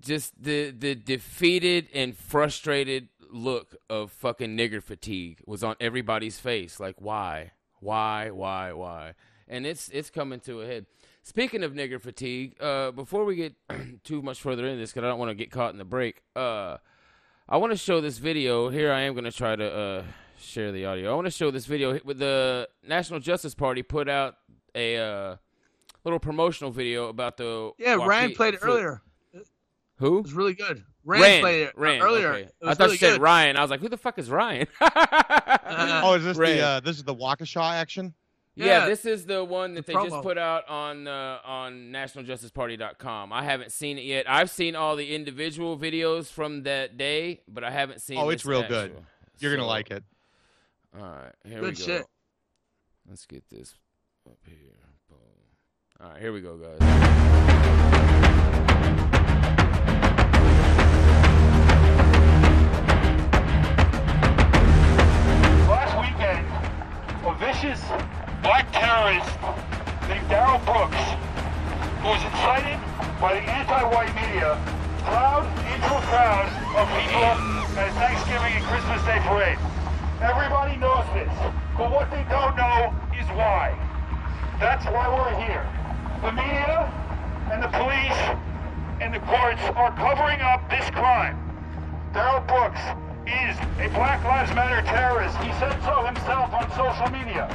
just 0.00 0.32
the 0.42 0.70
the 0.70 0.94
defeated 0.94 1.88
and 1.92 2.16
frustrated 2.16 3.08
look 3.30 3.74
of 3.90 4.10
fucking 4.12 4.56
nigger 4.56 4.82
fatigue 4.82 5.40
was 5.46 5.62
on 5.64 5.74
everybody's 5.80 6.38
face. 6.38 6.80
Like, 6.80 6.96
why? 7.00 7.50
Why? 7.80 8.30
Why? 8.30 8.72
Why? 8.72 9.14
And 9.48 9.66
it's 9.66 9.88
it's 9.90 10.08
coming 10.10 10.40
to 10.40 10.62
a 10.62 10.66
head. 10.66 10.86
Speaking 11.28 11.62
of 11.62 11.74
nigger 11.74 12.00
fatigue, 12.00 12.56
uh, 12.58 12.90
before 12.90 13.26
we 13.26 13.36
get 13.36 13.54
too 14.02 14.22
much 14.22 14.40
further 14.40 14.64
into 14.66 14.78
this, 14.78 14.92
because 14.92 15.04
I 15.04 15.08
don't 15.10 15.18
want 15.18 15.28
to 15.28 15.34
get 15.34 15.50
caught 15.50 15.72
in 15.72 15.76
the 15.78 15.84
break, 15.84 16.22
uh, 16.34 16.78
I 17.46 17.58
want 17.58 17.70
to 17.70 17.76
show 17.76 18.00
this 18.00 18.16
video. 18.16 18.70
Here 18.70 18.90
I 18.90 19.00
am 19.02 19.12
going 19.12 19.24
to 19.24 19.30
try 19.30 19.54
to 19.54 19.70
uh, 19.70 20.02
share 20.40 20.72
the 20.72 20.86
audio. 20.86 21.12
I 21.12 21.14
want 21.14 21.26
to 21.26 21.30
show 21.30 21.50
this 21.50 21.66
video. 21.66 22.00
With 22.02 22.18
the 22.18 22.66
National 22.82 23.20
Justice 23.20 23.54
Party 23.54 23.82
put 23.82 24.08
out 24.08 24.36
a 24.74 24.96
uh, 24.96 25.36
little 26.02 26.18
promotional 26.18 26.70
video 26.70 27.08
about 27.08 27.36
the 27.36 27.72
Yeah, 27.76 27.96
Rand 27.96 28.06
Joaquin- 28.06 28.34
played 28.34 28.54
it 28.54 28.60
earlier. 28.62 29.02
Who? 29.98 30.20
It 30.20 30.22
was 30.22 30.32
really 30.32 30.54
good. 30.54 30.82
Rand, 31.04 31.22
Rand 31.22 31.42
played 31.42 31.62
it 31.64 31.68
uh, 31.76 31.80
Rand, 31.80 32.02
earlier. 32.04 32.28
okay. 32.32 32.42
It 32.44 32.52
I 32.62 32.72
thought 32.72 32.84
really 32.84 32.92
you 32.92 32.98
said 33.00 33.12
good. 33.16 33.20
Ryan. 33.20 33.56
I 33.58 33.60
was 33.60 33.70
like, 33.70 33.80
who 33.80 33.90
the 33.90 33.98
fuck 33.98 34.18
is 34.18 34.30
Ryan? 34.30 34.66
oh, 34.80 36.14
is 36.14 36.24
this 36.24 36.38
Rand. 36.38 36.58
the 36.58 36.62
uh, 36.64 36.80
this 36.80 36.96
is 36.96 37.04
the 37.04 37.14
Waukesha 37.14 37.74
action? 37.74 38.14
Yeah, 38.58 38.66
Yeah, 38.66 38.86
this 38.86 39.04
is 39.04 39.24
the 39.24 39.44
one 39.44 39.74
that 39.74 39.86
the 39.86 39.92
they 39.92 40.04
just 40.08 40.22
put 40.22 40.36
out 40.36 40.68
on 40.68 41.06
uh, 41.06 41.38
on 41.44 41.92
nationaljusticeparty.com. 41.92 43.32
I 43.32 43.44
haven't 43.44 43.70
seen 43.70 43.98
it 43.98 44.04
yet. 44.04 44.28
I've 44.28 44.50
seen 44.50 44.74
all 44.74 44.96
the 44.96 45.14
individual 45.14 45.78
videos 45.78 46.26
from 46.26 46.64
that 46.64 46.96
day, 46.96 47.40
but 47.48 47.62
I 47.62 47.70
haven't 47.70 48.00
seen. 48.00 48.18
Oh, 48.18 48.30
it's 48.30 48.42
this 48.42 48.50
real 48.50 48.66
good. 48.66 48.96
You're 49.38 49.54
gonna 49.54 49.68
like 49.68 49.92
it. 49.92 50.02
All 50.98 51.02
right, 51.02 51.32
here 51.44 51.60
Good 51.60 51.62
we 51.62 51.70
go. 51.70 51.70
Good 51.70 51.78
shit. 51.78 52.06
Let's 53.08 53.26
get 53.26 53.48
this 53.48 53.74
up 54.26 54.38
here. 54.44 54.56
All 56.00 56.10
right, 56.10 56.20
here 56.20 56.32
we 56.32 56.40
go, 56.40 56.56
guys. 56.56 56.78
Last 65.68 65.94
weekend, 66.00 66.46
a 67.26 67.34
vicious 67.38 68.27
black 68.42 68.70
terrorist 68.72 69.28
named 70.08 70.28
Darrell 70.28 70.62
Brooks, 70.62 71.02
who 72.02 72.08
was 72.14 72.22
incited 72.22 72.78
by 73.20 73.34
the 73.34 73.42
anti-white 73.42 74.14
media, 74.14 74.54
plowed 75.02 75.46
into 75.66 75.90
a 75.90 76.02
crowd 76.06 76.46
of 76.78 76.86
people 76.94 77.34
at 77.78 77.90
Thanksgiving 77.98 78.52
and 78.54 78.64
Christmas 78.64 79.02
Day 79.02 79.18
parade. 79.26 79.58
Everybody 80.22 80.76
knows 80.76 81.06
this, 81.14 81.30
but 81.76 81.90
what 81.90 82.10
they 82.10 82.24
don't 82.30 82.56
know 82.56 82.94
is 83.18 83.26
why. 83.34 83.74
That's 84.60 84.84
why 84.86 85.06
we're 85.10 85.34
here. 85.42 85.66
The 86.22 86.32
media 86.32 86.90
and 87.50 87.62
the 87.62 87.68
police 87.68 88.20
and 89.00 89.14
the 89.14 89.20
courts 89.20 89.62
are 89.74 89.94
covering 89.94 90.40
up 90.40 90.68
this 90.70 90.88
crime. 90.90 91.38
Darrell 92.12 92.42
Brooks 92.46 92.82
is 93.26 93.54
a 93.78 93.88
Black 93.94 94.24
Lives 94.24 94.54
Matter 94.54 94.82
terrorist. 94.86 95.36
He 95.38 95.52
said 95.58 95.78
so 95.84 96.04
himself 96.06 96.52
on 96.52 96.70
social 96.74 97.10
media. 97.10 97.46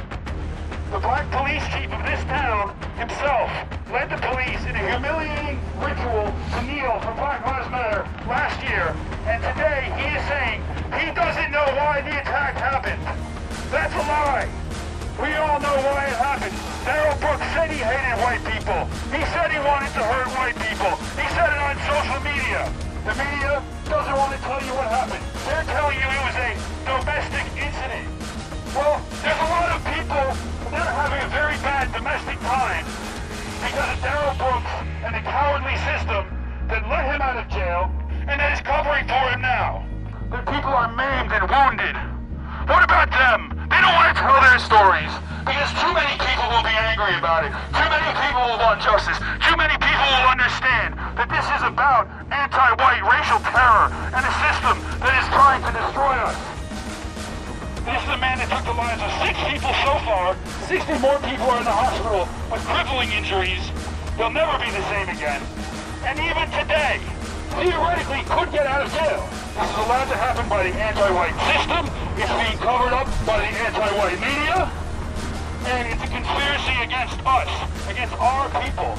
The 0.90 1.00
black 1.00 1.26
police 1.32 1.64
chief 1.72 1.90
of 1.90 2.02
this 2.04 2.22
town 2.28 2.74
himself 2.94 3.50
led 3.90 4.10
the 4.10 4.20
police 4.20 4.62
in 4.68 4.76
a 4.76 4.82
humiliating 4.84 5.58
ritual 5.80 6.28
to 6.28 6.58
kneel 6.62 7.00
for 7.00 7.14
Black 7.18 7.40
Lives 7.46 7.70
Matter 7.70 8.02
last 8.28 8.58
year. 8.62 8.94
And 9.26 9.42
today 9.42 9.90
he 9.96 10.06
is 10.12 10.22
saying 10.28 10.60
he 11.00 11.10
doesn't 11.14 11.50
know 11.50 11.66
why 11.74 12.02
the 12.02 12.14
attack 12.20 12.54
happened. 12.60 13.02
That's 13.72 13.94
a 13.94 14.04
lie. 14.06 14.48
We 15.18 15.34
all 15.34 15.58
know 15.58 15.76
why 15.82 16.06
it 16.10 16.18
happened. 16.20 16.54
Darrell 16.84 17.18
Brooks 17.18 17.46
said 17.54 17.70
he 17.70 17.80
hated 17.80 18.18
white 18.22 18.44
people. 18.44 18.86
He 19.10 19.22
said 19.34 19.50
he 19.50 19.58
wanted 19.62 19.90
to 19.98 20.02
hurt 20.04 20.28
white 20.36 20.58
people. 20.58 20.94
He 21.18 21.26
said 21.34 21.48
it 21.48 21.60
on 21.64 21.74
social 21.90 22.20
media. 22.22 22.70
The 23.08 23.14
media 23.18 23.62
doesn't 23.90 24.16
want 24.16 24.30
to 24.36 24.40
tell 24.46 24.62
you 24.62 24.74
what 24.78 24.88
happened. 24.90 25.24
They're 25.48 25.68
telling 25.74 25.98
you 25.98 26.06
it 26.06 26.22
was 26.22 26.36
a 26.38 26.50
domestic 26.86 27.46
incident. 27.56 28.06
Well, 28.74 28.98
there's 29.22 29.38
a 29.38 29.50
lot 29.54 29.70
of 29.70 29.80
people 29.90 30.53
that 30.74 30.90
are 30.90 30.98
having 31.06 31.22
a 31.22 31.30
very 31.30 31.54
bad 31.62 31.86
domestic 31.94 32.34
time 32.42 32.82
because 33.62 33.86
of 33.94 33.98
Darrell 34.02 34.34
Brooks 34.34 34.74
and 35.06 35.14
the 35.14 35.22
cowardly 35.22 35.78
system 35.86 36.26
that 36.66 36.82
let 36.90 37.06
him 37.06 37.22
out 37.22 37.38
of 37.38 37.46
jail 37.46 37.94
and 38.26 38.42
that 38.42 38.50
is 38.50 38.60
covering 38.66 39.06
for 39.06 39.22
him 39.30 39.38
now. 39.38 39.86
The 40.34 40.42
people 40.50 40.74
are 40.74 40.90
maimed 40.90 41.30
and 41.30 41.46
wounded. 41.46 41.94
What 42.66 42.82
about 42.82 43.06
them? 43.14 43.54
They 43.70 43.78
don't 43.78 43.94
want 43.94 44.10
to 44.10 44.18
tell 44.18 44.34
their 44.42 44.58
stories 44.58 45.14
because 45.46 45.70
too 45.78 45.92
many 45.94 46.18
people 46.18 46.50
will 46.50 46.66
be 46.66 46.74
angry 46.74 47.14
about 47.22 47.46
it. 47.46 47.54
Too 47.70 47.86
many 47.86 48.10
people 48.18 48.42
will 48.42 48.58
want 48.58 48.82
justice. 48.82 49.20
Too 49.46 49.54
many 49.54 49.78
people 49.78 50.06
will 50.10 50.26
understand 50.26 50.98
that 51.14 51.30
this 51.30 51.46
is 51.54 51.62
about 51.62 52.10
anti-white 52.34 53.04
racial 53.06 53.38
terror 53.46 53.94
and 54.10 54.22
a 54.26 54.34
system 54.42 54.74
that 55.06 55.14
is 55.22 55.26
trying 55.30 55.62
to 55.62 55.70
destroy 55.70 56.18
us. 56.18 56.53
This 57.84 58.00
is 58.00 58.08
a 58.08 58.16
man 58.16 58.40
that 58.40 58.48
took 58.48 58.64
the 58.64 58.72
lives 58.72 58.96
of 59.04 59.12
six 59.20 59.36
people 59.44 59.68
so 59.84 60.00
far. 60.08 60.32
60 60.72 61.04
more 61.04 61.20
people 61.20 61.44
are 61.52 61.60
in 61.60 61.68
the 61.68 61.76
hospital 61.76 62.24
with 62.48 62.64
crippling 62.64 63.12
injuries. 63.12 63.60
They'll 64.16 64.32
never 64.32 64.56
be 64.56 64.72
the 64.72 64.80
same 64.88 65.12
again. 65.12 65.44
And 66.08 66.16
even 66.16 66.48
today, 66.48 66.96
theoretically 67.60 68.24
could 68.24 68.48
get 68.56 68.64
out 68.64 68.88
of 68.88 68.88
jail. 68.88 69.20
This 69.52 69.68
is 69.68 69.78
allowed 69.84 70.08
to 70.08 70.16
happen 70.16 70.48
by 70.48 70.64
the 70.64 70.72
anti-white 70.72 71.36
system. 71.52 71.84
It's 72.16 72.32
being 72.40 72.56
covered 72.56 72.96
up 72.96 73.04
by 73.28 73.44
the 73.44 73.52
anti-white 73.52 74.16
media. 74.16 74.64
And 75.68 75.84
it's 75.92 76.00
a 76.00 76.08
conspiracy 76.08 76.76
against 76.80 77.20
us, 77.20 77.52
against 77.92 78.16
our 78.16 78.48
people. 78.64 78.96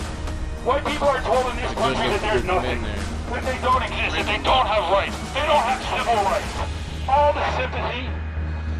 White 0.62 0.86
people 0.86 1.10
are 1.10 1.26
told 1.26 1.50
in 1.50 1.58
this 1.58 1.74
country 1.74 2.06
that 2.06 2.22
they're 2.22 2.46
nothing, 2.46 2.86
that 3.34 3.42
they 3.50 3.58
don't 3.66 3.82
exist, 3.82 4.14
that 4.14 4.30
they 4.30 4.42
don't 4.46 4.70
have 4.70 4.94
rights, 4.94 5.18
they 5.34 5.46
don't 5.50 5.66
have 5.66 5.82
civil 5.90 6.22
rights. 6.22 6.54
All 7.10 7.34
the 7.34 7.46
sympathy, 7.58 8.14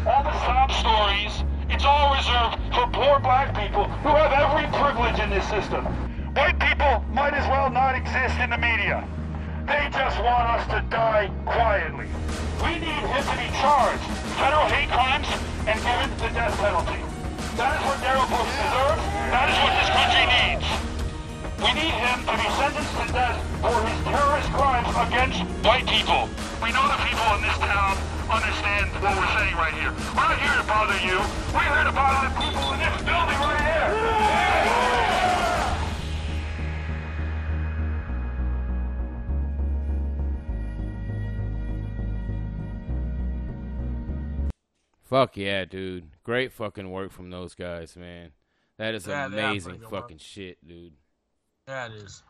all 0.06 0.22
the 0.22 0.38
sob 0.46 0.70
stories, 0.70 1.42
it's 1.68 1.82
all 1.82 2.14
reserved 2.14 2.62
for 2.70 2.86
poor 2.94 3.18
black 3.18 3.50
people 3.58 3.90
who 4.06 4.14
have 4.14 4.30
every 4.30 4.70
privilege 4.70 5.18
in 5.18 5.30
this 5.30 5.42
system. 5.50 5.82
White 6.38 6.54
people 6.62 7.02
might 7.10 7.34
as 7.34 7.42
well 7.50 7.70
not 7.70 7.98
exist 7.98 8.38
in 8.38 8.54
the 8.54 8.58
media. 8.58 9.02
They 9.66 9.82
just 9.90 10.22
want 10.22 10.46
us 10.46 10.62
to 10.70 10.78
die 10.94 11.26
quietly. 11.42 12.06
We 12.62 12.78
need 12.78 13.02
him 13.02 13.18
to 13.18 13.34
be 13.34 13.50
charged, 13.58 14.06
federal 14.38 14.70
hate 14.70 14.86
crimes, 14.94 15.26
and 15.66 15.74
given 15.74 16.08
the 16.22 16.30
death 16.30 16.54
penalty. 16.62 17.02
That 17.58 17.74
is 17.74 17.82
what 17.82 17.98
Darrell 17.98 18.30
Brooks 18.30 18.54
deserves. 18.62 19.02
That 19.34 19.46
is 19.50 19.58
what 19.58 19.74
this 19.74 19.90
country 19.90 20.24
needs. 20.30 20.66
We 21.66 21.70
need 21.74 21.94
him 21.98 22.18
to 22.30 22.34
be 22.38 22.48
sentenced 22.54 22.94
to 22.94 23.06
death 23.10 23.42
for 23.58 23.74
his 23.82 23.98
terrorist 24.06 24.50
crimes 24.54 24.92
against 25.02 25.42
white 25.66 25.88
people. 25.90 26.30
We 26.62 26.70
know 26.70 26.86
the 26.86 27.00
people 27.02 27.26
in 27.34 27.42
this 27.42 27.58
town 27.58 28.15
understand 28.30 28.90
what 29.02 29.14
we're 29.16 29.32
saying 29.38 29.54
right 29.56 29.74
here. 29.74 29.92
We're 30.14 30.26
not 30.28 30.38
here 30.40 30.56
to 30.60 30.66
bother 30.66 30.98
you. 31.04 31.18
We're 31.54 31.66
here 31.66 31.84
to 31.84 31.92
bother 31.92 32.28
the 32.28 32.34
people 32.40 32.66
in 32.74 32.78
this 32.80 32.96
building 33.02 33.38
right 33.40 33.60
here. 33.62 34.96
Fuck 45.04 45.36
yeah, 45.36 45.64
dude. 45.64 46.10
Great 46.24 46.52
fucking 46.52 46.90
work 46.90 47.12
from 47.12 47.30
those 47.30 47.54
guys, 47.54 47.96
man. 47.96 48.32
That 48.78 48.94
is 48.94 49.06
Yeah, 49.06 49.26
amazing 49.26 49.62
pretty 49.62 49.78
good 49.84 49.92
work. 49.92 50.02
fucking 50.02 50.18
shit, 50.18 50.66
dude. 50.66 50.94
Yeah, 51.68 51.86
it 51.86 51.92
is. 51.92 52.22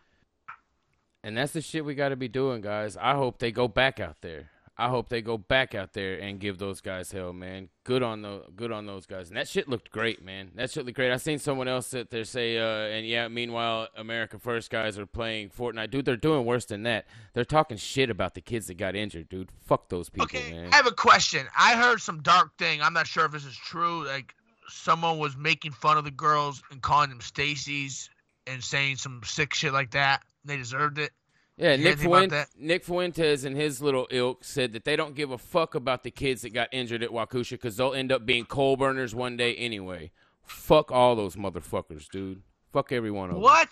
And 1.25 1.37
that's 1.37 1.53
the 1.53 1.61
shit 1.63 1.85
we 1.85 1.95
got 1.95 2.11
to 2.11 2.17
be 2.17 2.29
doing, 2.29 2.61
guys. 2.61 2.97
I 2.97 3.15
hope 3.15 3.39
they 3.39 3.51
go 3.51 3.67
back 3.67 3.99
out 3.99 4.19
there. 4.21 4.51
I 4.79 4.89
hope 4.91 5.09
they 5.09 5.23
go 5.23 5.39
back 5.39 5.75
out 5.75 5.95
there 5.95 6.19
and 6.19 6.39
give 6.39 6.59
those 6.59 6.83
guys 6.83 7.11
hell, 7.11 7.33
man. 7.33 7.71
Good 7.85 8.03
on 8.03 8.21
the 8.21 8.43
good 8.55 8.73
on 8.73 8.85
those 8.85 9.07
guys. 9.07 9.29
And 9.29 9.37
that 9.39 9.49
shit 9.49 9.69
looked 9.69 9.91
great, 9.91 10.23
man. 10.23 10.51
That 10.55 10.71
shit 10.71 10.85
looked 10.85 10.97
great. 10.97 11.13
I 11.13 11.17
seen 11.17 11.39
someone 11.39 11.67
else 11.67 11.87
sit 11.87 12.11
there 12.11 12.25
say, 12.25 12.59
uh, 12.59 12.95
and 12.95 13.07
yeah, 13.07 13.29
meanwhile, 13.29 13.89
America 13.97 14.39
First 14.39 14.71
guys 14.71 14.99
are 14.99 15.07
playing 15.07 15.49
Fortnite. 15.49 15.91
Dude, 15.91 16.05
they're 16.05 16.17
doing 16.17 16.45
worse 16.45 16.67
than 16.67 16.83
that. 16.83 17.07
They're 17.33 17.45
talking 17.45 17.79
shit 17.79 18.11
about 18.11 18.35
the 18.35 18.43
kids 18.43 18.67
that 18.67 18.77
got 18.77 18.95
injured, 18.95 19.31
dude. 19.31 19.51
Fuck 19.65 19.89
those 19.89 20.11
people, 20.11 20.25
Okay, 20.25 20.51
man. 20.51 20.69
I 20.73 20.77
have 20.77 20.87
a 20.87 20.93
question. 20.93 21.47
I 21.57 21.75
heard 21.77 22.01
some 22.01 22.21
dark 22.21 22.57
thing. 22.59 22.83
I'm 22.83 22.93
not 22.93 23.07
sure 23.07 23.25
if 23.25 23.33
this 23.33 23.47
is 23.47 23.57
true. 23.57 24.07
Like 24.07 24.35
someone 24.69 25.19
was 25.19 25.39
making 25.39 25.73
fun 25.73 25.97
of 25.97 26.05
the 26.05 26.11
girls 26.11 26.63
and 26.71 26.83
calling 26.83 27.09
them 27.09 27.23
Stacy's 27.23 28.11
and 28.47 28.63
saying 28.63 28.97
some 28.97 29.23
sick 29.25 29.55
shit 29.55 29.73
like 29.73 29.93
that. 29.93 30.23
They 30.45 30.59
deserved 30.59 30.99
it. 30.99 31.13
Yeah, 31.59 31.77
Nick, 31.77 31.87
anything 31.87 32.07
about 32.09 32.19
Fuentes. 32.31 32.47
Nick 32.59 32.85
Fuentes 32.85 33.45
and 33.45 33.57
his 33.57 33.81
little 33.81 34.07
ilk 34.11 34.45
said 34.45 34.73
that 34.75 34.85
they 34.85 34.95
don't 34.95 35.15
give 35.15 35.31
a 35.31 35.39
fuck 35.39 35.75
about 35.75 36.03
the 36.03 36.11
kids 36.11 36.43
that 36.43 36.51
got 36.51 36.69
injured 36.71 37.03
at 37.03 37.11
Waukesha 37.11 37.53
because 37.53 37.77
they'll 37.79 37.95
end 37.95 38.13
up 38.13 38.27
being 38.27 38.45
coal 38.45 38.77
burners 38.77 39.15
one 39.15 39.37
day 39.39 39.55
anyway. 39.57 40.11
Fuck 40.43 40.93
all 40.93 41.17
those 41.17 41.35
motherfuckers, 41.37 42.09
dude. 42.11 42.43
Fuck 42.73 42.93
every 42.93 43.11
one 43.11 43.31
of 43.31 43.37
them. 43.37 43.43
What? 43.43 43.71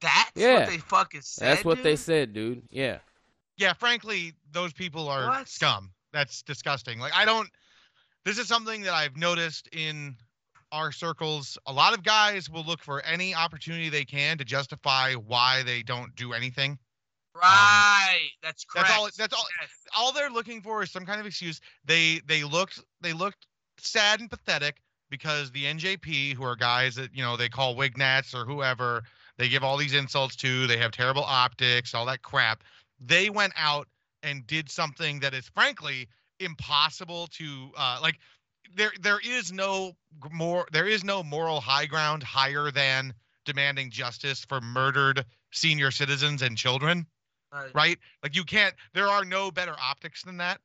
That's 0.00 0.30
Yeah. 0.36 0.60
what 0.60 0.68
they 0.68 0.78
fucking 0.78 1.22
said. 1.22 1.44
That's 1.48 1.64
what 1.64 1.82
they 1.82 1.92
dude? 1.92 1.98
said, 1.98 2.32
dude. 2.32 2.62
Yeah. 2.70 2.98
Yeah, 3.56 3.72
frankly, 3.72 4.34
those 4.52 4.72
people 4.72 5.08
are 5.08 5.26
What? 5.28 5.48
scum. 5.48 5.90
That's 6.12 6.42
disgusting. 6.42 6.98
Like 7.00 7.12
I 7.14 7.24
don't 7.24 7.50
this 8.24 8.38
is 8.38 8.46
something 8.48 8.82
that 8.82 8.92
I've 8.92 9.16
noticed 9.16 9.68
in 9.72 10.16
our 10.72 10.90
circles. 10.92 11.56
A 11.66 11.72
lot 11.72 11.92
of 11.96 12.02
guys 12.02 12.50
will 12.50 12.64
look 12.64 12.82
for 12.82 13.00
any 13.02 13.34
opportunity 13.34 13.88
they 13.88 14.04
can 14.04 14.36
to 14.38 14.44
justify 14.44 15.14
why 15.14 15.62
they 15.62 15.82
don't 15.82 16.14
do 16.16 16.32
anything. 16.32 16.78
Right. 17.40 18.30
that's 18.42 18.64
correct. 18.64 18.88
That's 18.88 18.98
all 18.98 19.08
that's 19.16 19.34
all 19.34 19.46
Yes. 19.60 19.70
all 19.96 20.12
they're 20.12 20.30
looking 20.30 20.62
for 20.62 20.82
is 20.82 20.90
some 20.90 21.04
kind 21.04 21.20
of 21.20 21.26
excuse. 21.26 21.60
They 21.84 22.20
they 22.26 22.44
looked 22.44 22.80
they 23.00 23.12
looked 23.12 23.46
sad 23.78 24.20
and 24.20 24.30
pathetic 24.30 24.76
because 25.10 25.50
the 25.50 25.64
NJP, 25.64 26.34
who 26.34 26.42
are 26.44 26.56
guys 26.56 26.94
that 26.96 27.14
you 27.14 27.22
know 27.22 27.36
they 27.36 27.48
call 27.48 27.76
wignats 27.76 28.34
or 28.34 28.44
whoever, 28.44 29.02
they 29.38 29.48
give 29.48 29.62
all 29.62 29.76
these 29.76 29.94
insults 29.94 30.36
to. 30.36 30.66
They 30.66 30.78
have 30.78 30.92
terrible 30.92 31.24
optics, 31.24 31.94
all 31.94 32.06
that 32.06 32.22
crap. 32.22 32.64
They 33.00 33.30
went 33.30 33.52
out 33.56 33.88
and 34.22 34.46
did 34.46 34.70
something 34.70 35.20
that 35.20 35.34
is 35.34 35.48
frankly 35.48 36.08
impossible 36.40 37.28
to 37.32 37.70
uh, 37.76 37.98
like. 38.02 38.18
There 38.74 38.92
there 39.00 39.20
is 39.24 39.52
no 39.52 39.92
more 40.32 40.66
there 40.72 40.88
is 40.88 41.04
no 41.04 41.22
moral 41.22 41.60
high 41.60 41.86
ground 41.86 42.22
higher 42.24 42.70
than 42.72 43.14
demanding 43.44 43.90
justice 43.90 44.44
for 44.44 44.60
murdered 44.60 45.24
senior 45.52 45.92
citizens 45.92 46.42
and 46.42 46.58
children 46.58 47.06
Right. 47.56 47.74
right? 47.74 47.98
Like 48.22 48.36
you 48.36 48.44
can't. 48.44 48.74
There 48.92 49.08
are 49.08 49.24
no 49.24 49.50
better 49.50 49.74
optics 49.80 50.22
than 50.22 50.36
that. 50.38 50.60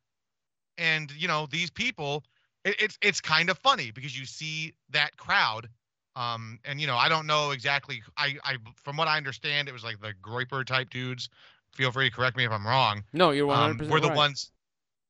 And 0.77 1.11
you 1.11 1.27
know 1.27 1.47
these 1.49 1.69
people, 1.69 2.23
it, 2.65 2.75
it's 2.79 2.97
it's 3.01 3.21
kind 3.21 3.49
of 3.49 3.57
funny 3.59 3.91
because 3.91 4.17
you 4.17 4.25
see 4.25 4.73
that 4.89 5.15
crowd, 5.17 5.69
um, 6.15 6.59
and 6.65 6.81
you 6.81 6.87
know 6.87 6.97
I 6.97 7.07
don't 7.09 7.27
know 7.27 7.51
exactly. 7.51 8.01
I 8.17 8.35
I 8.43 8.57
from 8.75 8.97
what 8.97 9.07
I 9.07 9.17
understand, 9.17 9.67
it 9.69 9.73
was 9.73 9.83
like 9.83 10.01
the 10.01 10.13
Groyper 10.21 10.65
type 10.65 10.89
dudes. 10.89 11.29
Feel 11.73 11.91
free 11.91 12.09
to 12.09 12.15
correct 12.15 12.35
me 12.35 12.45
if 12.45 12.51
I'm 12.51 12.67
wrong. 12.67 13.03
No, 13.13 13.31
you're 13.31 13.47
100% 13.47 13.81
Um, 13.81 13.89
were 13.89 14.01
the 14.01 14.09
right. 14.09 14.17
ones, 14.17 14.51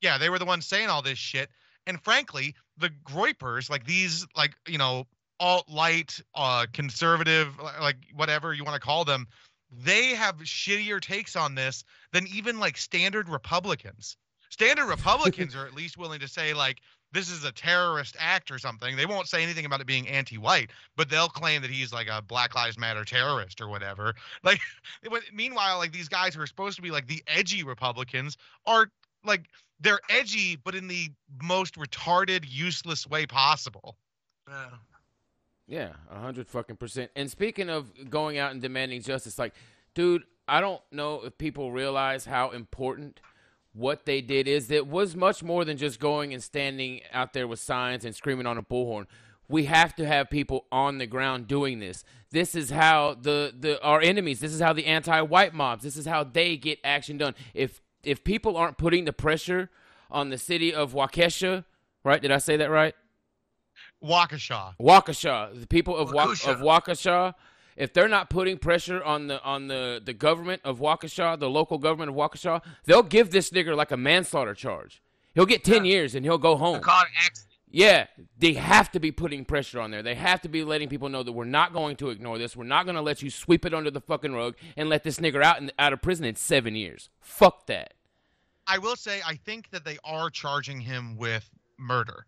yeah, 0.02 0.20
they 0.20 0.30
were 0.30 0.38
the 0.38 0.46
ones 0.46 0.68
saying 0.68 0.90
all 0.90 1.02
this 1.02 1.18
shit. 1.18 1.50
And 1.88 2.00
frankly, 2.04 2.54
the 2.78 2.92
Groypers, 3.04 3.68
like 3.68 3.86
these, 3.86 4.28
like 4.36 4.54
you 4.68 4.78
know, 4.78 5.08
alt 5.40 5.68
light, 5.68 6.22
uh, 6.36 6.68
conservative, 6.72 7.50
like 7.80 7.98
whatever 8.14 8.54
you 8.54 8.64
want 8.64 8.76
to 8.76 8.86
call 8.86 9.06
them, 9.06 9.28
they 9.72 10.08
have 10.08 10.38
shittier 10.38 11.02
takes 11.02 11.36
on 11.36 11.56
this 11.56 11.84
than 12.12 12.28
even 12.28 12.60
like 12.60 12.78
standard 12.78 13.30
Republicans. 13.30 14.18
Standard 14.50 14.86
Republicans 14.90 15.56
are 15.56 15.66
at 15.66 15.74
least 15.74 15.98
willing 15.98 16.20
to 16.20 16.28
say 16.28 16.54
like 16.54 16.82
this 17.14 17.30
is 17.30 17.44
a 17.44 17.52
terrorist 17.52 18.16
act 18.20 18.52
or 18.52 18.58
something. 18.58 18.96
They 18.96 19.06
won't 19.06 19.28
say 19.28 19.44
anything 19.44 19.66
about 19.66 19.82
it 19.82 19.88
being 19.88 20.08
anti-white, 20.08 20.72
but 20.96 21.10
they'll 21.10 21.28
claim 21.28 21.62
that 21.62 21.72
he's 21.72 21.92
like 21.92 22.08
a 22.08 22.22
Black 22.22 22.56
Lives 22.56 22.78
Matter 22.78 23.04
terrorist 23.04 23.60
or 23.62 23.68
whatever. 23.68 24.14
Like, 24.44 24.60
meanwhile, 25.34 25.78
like 25.78 25.92
these 25.92 26.10
guys 26.10 26.34
who 26.34 26.42
are 26.42 26.48
supposed 26.48 26.76
to 26.78 26.82
be 26.82 26.90
like 26.90 27.08
the 27.08 27.24
edgy 27.28 27.64
Republicans 27.64 28.38
are 28.66 28.90
like 29.24 29.46
they're 29.80 30.00
edgy, 30.10 30.56
but 30.56 30.76
in 30.76 30.88
the 30.88 31.10
most 31.44 31.76
retarded, 31.76 32.46
useless 32.48 33.08
way 33.08 33.26
possible. 33.26 33.98
Yeah. 34.48 34.70
Yeah, 35.68 35.94
a 36.10 36.20
hundred 36.20 36.48
fucking 36.48 36.76
percent. 36.76 37.12
And 37.16 37.32
speaking 37.32 37.70
of 37.70 38.10
going 38.10 38.38
out 38.38 38.52
and 38.52 38.62
demanding 38.62 39.02
justice, 39.02 39.40
like, 39.40 39.54
dude, 39.94 40.24
I 40.48 40.60
don't 40.60 40.82
know 40.92 41.22
if 41.24 41.38
people 41.38 41.72
realize 41.72 42.26
how 42.26 42.50
important 42.50 43.22
what 43.74 44.06
they 44.06 44.22
did 44.22 44.48
is. 44.48 44.70
It 44.70 44.88
was 44.88 45.16
much 45.16 45.44
more 45.44 45.64
than 45.64 45.78
just 45.78 46.00
going 46.00 46.34
and 46.34 46.44
standing 46.44 47.02
out 47.14 47.34
there 47.34 47.48
with 47.48 47.60
signs 47.60 48.04
and 48.04 48.14
screaming 48.14 48.46
on 48.46 48.58
a 48.58 48.64
bullhorn. 48.64 49.06
We 49.48 49.66
have 49.66 49.96
to 49.96 50.06
have 50.06 50.30
people 50.30 50.66
on 50.72 50.98
the 50.98 51.06
ground 51.06 51.48
doing 51.48 51.80
this. 51.80 52.04
This 52.32 52.56
is 52.56 52.70
how 52.70 53.16
the, 53.22 53.54
the 53.58 53.82
our 53.82 54.02
enemies. 54.02 54.40
This 54.40 54.54
is 54.54 54.62
how 54.62 54.74
the 54.74 54.86
anti-white 54.86 55.54
mobs. 55.54 55.84
This 55.84 55.98
is 55.98 56.06
how 56.06 56.24
they 56.24 56.58
get 56.58 56.80
action 56.84 57.18
done. 57.18 57.36
If 57.54 57.82
if 58.04 58.24
people 58.24 58.58
aren't 58.58 58.78
putting 58.78 59.06
the 59.06 59.14
pressure 59.14 59.70
on 60.10 60.30
the 60.30 60.38
city 60.38 60.74
of 60.74 60.94
Waukesha, 60.94 61.66
right? 62.04 62.22
Did 62.22 62.32
I 62.32 62.38
say 62.40 62.58
that 62.58 62.70
right? 62.70 62.96
Waukesha. 64.04 64.74
Waukesha, 64.80 65.60
the 65.60 65.68
people 65.68 65.96
of 65.96 66.12
Wa- 66.12 66.32
of 66.32 66.38
Waukesha, 66.40 67.34
if 67.78 67.94
they're 67.94 68.08
not 68.08 68.30
putting 68.30 68.58
pressure 68.58 69.04
on 69.04 69.28
the 69.28 69.42
on 69.44 69.68
the 69.68 70.02
the 70.04 70.14
government 70.14 70.62
of 70.64 70.80
Waukesha, 70.80 71.40
the 71.40 71.50
local 71.50 71.78
government 71.78 72.10
of 72.10 72.16
Waukesha, 72.16 72.62
they'll 72.86 73.04
give 73.04 73.32
this 73.32 73.52
nigger 73.52 73.76
like 73.76 73.92
a 73.92 73.98
manslaughter 73.98 74.54
charge. 74.54 75.02
He'll 75.34 75.46
get 75.46 75.64
ten 75.64 75.86
years 75.86 76.16
and 76.16 76.26
he'll 76.26 76.38
go 76.38 76.56
home. 76.58 76.82
Yeah, 77.74 78.08
they 78.38 78.54
have 78.54 78.92
to 78.92 79.00
be 79.00 79.14
putting 79.14 79.46
pressure 79.46 79.80
on 79.80 79.92
there. 79.92 80.04
They 80.04 80.16
have 80.16 80.42
to 80.42 80.50
be 80.50 80.66
letting 80.66 80.90
people 80.90 81.08
know 81.08 81.24
that 81.24 81.32
we're 81.32 81.46
not 81.46 81.72
going 81.72 81.96
to 81.98 82.10
ignore 82.10 82.38
this. 82.38 82.54
We're 82.54 82.66
not 82.66 82.86
going 82.86 82.98
to 82.98 83.02
let 83.02 83.22
you 83.22 83.30
sweep 83.30 83.66
it 83.66 83.74
under 83.74 83.90
the 83.90 84.02
fucking 84.02 84.34
rug 84.34 84.56
and 84.76 84.90
let 84.90 85.06
this 85.06 85.20
nigger 85.20 85.42
out 85.42 85.62
in, 85.62 85.72
out 85.80 85.94
of 85.94 86.02
prison 86.02 86.26
in 86.26 86.36
seven 86.36 86.76
years. 86.76 87.10
Fuck 87.22 87.68
that. 87.68 87.94
I 88.68 88.78
will 88.78 88.98
say 88.98 89.22
I 89.26 89.36
think 89.36 89.70
that 89.70 89.86
they 89.86 89.98
are 90.04 90.30
charging 90.30 90.82
him 90.82 91.16
with 91.16 91.50
murder. 91.78 92.26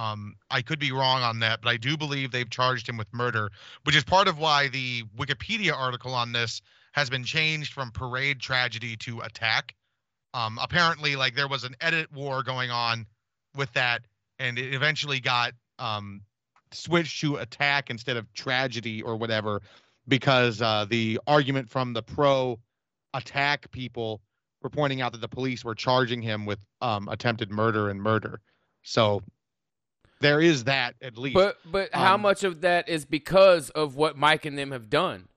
Um, 0.00 0.36
I 0.50 0.62
could 0.62 0.78
be 0.78 0.92
wrong 0.92 1.20
on 1.20 1.40
that, 1.40 1.60
but 1.60 1.68
I 1.68 1.76
do 1.76 1.94
believe 1.94 2.30
they've 2.30 2.48
charged 2.48 2.88
him 2.88 2.96
with 2.96 3.12
murder, 3.12 3.50
which 3.84 3.94
is 3.94 4.02
part 4.02 4.28
of 4.28 4.38
why 4.38 4.68
the 4.68 5.02
Wikipedia 5.18 5.76
article 5.76 6.14
on 6.14 6.32
this 6.32 6.62
has 6.92 7.10
been 7.10 7.22
changed 7.22 7.74
from 7.74 7.90
parade 7.90 8.40
tragedy 8.40 8.96
to 8.96 9.20
attack. 9.20 9.74
Um, 10.32 10.58
apparently, 10.62 11.16
like 11.16 11.34
there 11.34 11.48
was 11.48 11.64
an 11.64 11.76
edit 11.82 12.10
war 12.10 12.42
going 12.42 12.70
on 12.70 13.04
with 13.54 13.70
that, 13.74 14.00
and 14.38 14.58
it 14.58 14.72
eventually 14.72 15.20
got 15.20 15.52
um, 15.78 16.22
switched 16.72 17.20
to 17.20 17.36
attack 17.36 17.90
instead 17.90 18.16
of 18.16 18.32
tragedy 18.32 19.02
or 19.02 19.16
whatever, 19.16 19.60
because 20.08 20.62
uh, 20.62 20.86
the 20.88 21.20
argument 21.26 21.68
from 21.68 21.92
the 21.92 22.02
pro 22.02 22.58
attack 23.12 23.70
people 23.70 24.22
were 24.62 24.70
pointing 24.70 25.02
out 25.02 25.12
that 25.12 25.20
the 25.20 25.28
police 25.28 25.62
were 25.62 25.74
charging 25.74 26.22
him 26.22 26.46
with 26.46 26.64
um, 26.80 27.06
attempted 27.08 27.50
murder 27.50 27.90
and 27.90 28.00
murder. 28.00 28.40
So 28.82 29.20
there 30.20 30.40
is 30.40 30.64
that 30.64 30.94
at 31.02 31.16
least. 31.18 31.34
But 31.34 31.58
but 31.64 31.90
how 31.92 32.14
Um, 32.14 32.22
much 32.22 32.44
of 32.44 32.60
that 32.62 32.88
is 32.88 33.04
because 33.04 33.70
of 33.70 33.96
what 33.96 34.16
Mike 34.16 34.44
and 34.44 34.56
them 34.58 34.70
have 34.72 34.88
done, 34.90 35.28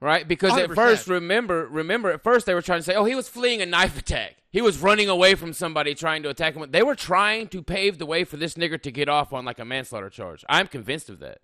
right? 0.00 0.26
Because 0.26 0.56
at 0.56 0.70
100%. 0.70 0.74
first, 0.74 1.08
remember, 1.08 1.66
remember, 1.66 2.10
at 2.10 2.22
first 2.22 2.46
they 2.46 2.54
were 2.54 2.62
trying 2.62 2.80
to 2.80 2.84
say, 2.84 2.94
"Oh, 2.94 3.04
he 3.04 3.14
was 3.14 3.28
fleeing 3.28 3.60
a 3.60 3.66
knife 3.66 3.98
attack. 3.98 4.36
He 4.50 4.62
was 4.62 4.78
running 4.78 5.08
away 5.08 5.34
from 5.34 5.52
somebody 5.52 5.94
trying 5.94 6.22
to 6.22 6.30
attack 6.30 6.54
him." 6.54 6.70
They 6.70 6.82
were 6.82 6.94
trying 6.94 7.48
to 7.48 7.62
pave 7.62 7.98
the 7.98 8.06
way 8.06 8.24
for 8.24 8.36
this 8.36 8.54
nigger 8.54 8.80
to 8.82 8.90
get 8.90 9.08
off 9.08 9.32
on 9.32 9.44
like 9.44 9.58
a 9.58 9.64
manslaughter 9.64 10.10
charge. 10.10 10.44
I'm 10.48 10.66
convinced 10.68 11.08
of 11.10 11.18
that. 11.20 11.38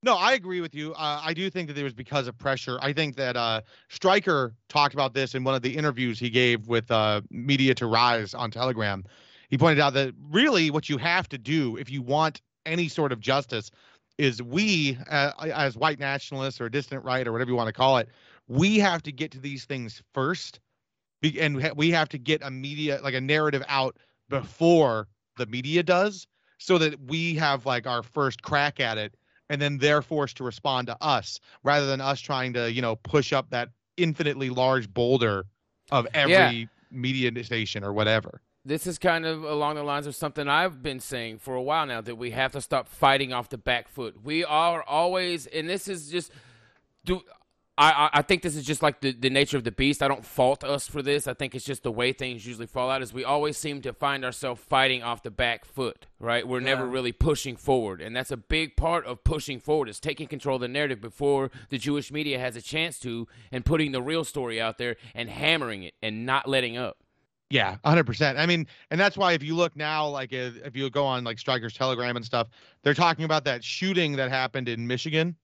No, 0.00 0.14
I 0.14 0.34
agree 0.34 0.60
with 0.60 0.76
you. 0.76 0.92
Uh, 0.94 1.20
I 1.24 1.34
do 1.34 1.50
think 1.50 1.66
that 1.66 1.76
it 1.76 1.82
was 1.82 1.92
because 1.92 2.28
of 2.28 2.38
pressure. 2.38 2.78
I 2.80 2.92
think 2.92 3.16
that 3.16 3.36
uh, 3.36 3.62
Striker 3.88 4.54
talked 4.68 4.94
about 4.94 5.12
this 5.12 5.34
in 5.34 5.42
one 5.42 5.56
of 5.56 5.62
the 5.62 5.76
interviews 5.76 6.20
he 6.20 6.30
gave 6.30 6.68
with 6.68 6.88
uh, 6.88 7.20
Media 7.30 7.74
to 7.74 7.86
Rise 7.88 8.32
on 8.32 8.52
Telegram. 8.52 9.04
He 9.48 9.58
pointed 9.58 9.80
out 9.80 9.94
that 9.94 10.14
really 10.30 10.70
what 10.70 10.88
you 10.88 10.98
have 10.98 11.28
to 11.30 11.38
do 11.38 11.76
if 11.76 11.90
you 11.90 12.02
want 12.02 12.40
any 12.66 12.88
sort 12.88 13.12
of 13.12 13.20
justice 13.20 13.70
is 14.18 14.42
we, 14.42 14.98
uh, 15.08 15.32
as 15.54 15.76
white 15.76 15.98
nationalists 15.98 16.60
or 16.60 16.68
distant 16.68 17.04
right 17.04 17.26
or 17.26 17.32
whatever 17.32 17.50
you 17.50 17.56
want 17.56 17.68
to 17.68 17.72
call 17.72 17.98
it, 17.98 18.08
we 18.48 18.78
have 18.78 19.02
to 19.04 19.12
get 19.12 19.30
to 19.30 19.38
these 19.40 19.64
things 19.64 20.02
first, 20.12 20.60
and 21.38 21.56
we 21.76 21.90
have 21.90 22.08
to 22.08 22.18
get 22.18 22.42
a 22.42 22.50
media 22.50 23.00
like 23.02 23.14
a 23.14 23.20
narrative 23.20 23.62
out 23.68 23.96
before 24.28 25.08
the 25.36 25.46
media 25.46 25.82
does, 25.82 26.26
so 26.58 26.78
that 26.78 27.00
we 27.06 27.34
have 27.34 27.64
like 27.64 27.86
our 27.86 28.02
first 28.02 28.42
crack 28.42 28.80
at 28.80 28.98
it 28.98 29.14
and 29.50 29.62
then 29.62 29.78
they're 29.78 30.02
forced 30.02 30.36
to 30.36 30.44
respond 30.44 30.86
to 30.88 30.96
us 31.00 31.40
rather 31.62 31.86
than 31.86 32.00
us 32.00 32.20
trying 32.20 32.52
to 32.52 32.70
you 32.70 32.82
know 32.82 32.96
push 32.96 33.32
up 33.32 33.50
that 33.50 33.68
infinitely 33.96 34.50
large 34.50 34.92
boulder 34.92 35.44
of 35.90 36.06
every 36.14 36.32
Yeah. 36.32 36.66
media 36.90 37.44
station 37.44 37.84
or 37.84 37.92
whatever 37.92 38.40
This 38.68 38.86
is 38.86 38.98
kind 38.98 39.24
of 39.24 39.44
along 39.44 39.76
the 39.76 39.82
lines 39.82 40.06
of 40.06 40.14
something 40.14 40.46
I've 40.46 40.82
been 40.82 41.00
saying 41.00 41.38
for 41.38 41.54
a 41.54 41.62
while 41.62 41.86
now 41.86 42.02
that 42.02 42.16
we 42.16 42.32
have 42.32 42.52
to 42.52 42.60
stop 42.60 42.86
fighting 42.86 43.32
off 43.32 43.48
the 43.48 43.56
back 43.56 43.88
foot. 43.88 44.22
We 44.22 44.44
are 44.44 44.82
always, 44.82 45.46
and 45.46 45.66
this 45.66 45.88
is 45.88 46.10
just 46.10 46.30
do. 47.02 47.22
I, 47.78 48.10
I 48.12 48.22
think 48.22 48.42
this 48.42 48.56
is 48.56 48.66
just 48.66 48.82
like 48.82 49.00
the, 49.00 49.12
the 49.12 49.30
nature 49.30 49.56
of 49.56 49.64
the 49.64 49.70
beast. 49.70 50.02
I 50.02 50.08
don't 50.08 50.24
fault 50.24 50.64
us 50.64 50.86
for 50.86 51.00
this. 51.00 51.26
I 51.26 51.32
think 51.32 51.54
it's 51.54 51.64
just 51.64 51.82
the 51.82 51.92
way 51.92 52.12
things 52.12 52.44
usually 52.44 52.66
fall 52.66 52.90
out. 52.90 53.00
Is 53.00 53.10
we 53.10 53.24
always 53.24 53.56
seem 53.56 53.80
to 53.82 53.94
find 53.94 54.22
ourselves 54.22 54.60
fighting 54.60 55.02
off 55.02 55.22
the 55.22 55.30
back 55.30 55.64
foot, 55.64 56.06
right? 56.20 56.46
We're 56.46 56.60
never 56.60 56.84
really 56.84 57.12
pushing 57.12 57.56
forward, 57.56 58.02
and 58.02 58.14
that's 58.14 58.32
a 58.32 58.36
big 58.36 58.76
part 58.76 59.06
of 59.06 59.24
pushing 59.24 59.60
forward 59.60 59.88
is 59.88 59.98
taking 59.98 60.26
control 60.26 60.56
of 60.56 60.60
the 60.60 60.68
narrative 60.68 61.00
before 61.00 61.50
the 61.70 61.78
Jewish 61.78 62.12
media 62.12 62.38
has 62.38 62.54
a 62.54 62.60
chance 62.60 62.98
to, 62.98 63.28
and 63.50 63.64
putting 63.64 63.92
the 63.92 64.02
real 64.02 64.24
story 64.24 64.60
out 64.60 64.76
there 64.76 64.96
and 65.14 65.30
hammering 65.30 65.84
it 65.84 65.94
and 66.02 66.26
not 66.26 66.46
letting 66.46 66.76
up. 66.76 66.98
Yeah, 67.50 67.76
100%. 67.84 68.38
I 68.38 68.46
mean, 68.46 68.66
and 68.90 69.00
that's 69.00 69.16
why 69.16 69.32
if 69.32 69.42
you 69.42 69.54
look 69.54 69.74
now, 69.74 70.06
like 70.06 70.32
if, 70.32 70.56
if 70.64 70.76
you 70.76 70.90
go 70.90 71.04
on 71.04 71.24
like 71.24 71.38
Strikers 71.38 71.72
Telegram 71.72 72.16
and 72.16 72.24
stuff, 72.24 72.48
they're 72.82 72.94
talking 72.94 73.24
about 73.24 73.44
that 73.44 73.64
shooting 73.64 74.16
that 74.16 74.28
happened 74.28 74.68
in 74.68 74.86
Michigan. 74.86 75.34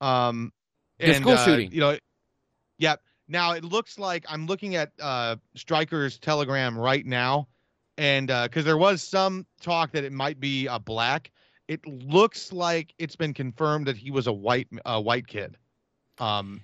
Um, 0.00 0.52
The 0.98 1.14
school 1.14 1.34
uh, 1.34 1.44
shooting. 1.44 1.70
You 1.72 1.80
know, 1.80 1.98
yep. 2.78 3.02
Now 3.28 3.52
it 3.52 3.64
looks 3.64 3.98
like 3.98 4.24
I'm 4.28 4.46
looking 4.46 4.76
at 4.76 4.92
uh, 5.00 5.36
Strikers 5.54 6.18
Telegram 6.18 6.78
right 6.78 7.04
now, 7.04 7.48
and 7.98 8.28
because 8.28 8.64
there 8.64 8.78
was 8.78 9.02
some 9.02 9.46
talk 9.60 9.92
that 9.92 10.04
it 10.04 10.12
might 10.12 10.40
be 10.40 10.66
a 10.66 10.78
black, 10.78 11.30
it 11.68 11.86
looks 11.86 12.52
like 12.52 12.94
it's 12.98 13.16
been 13.16 13.34
confirmed 13.34 13.86
that 13.86 13.98
he 13.98 14.10
was 14.10 14.26
a 14.26 14.32
white 14.32 14.68
a 14.86 14.98
white 14.98 15.26
kid. 15.26 15.58
Um, 16.18 16.62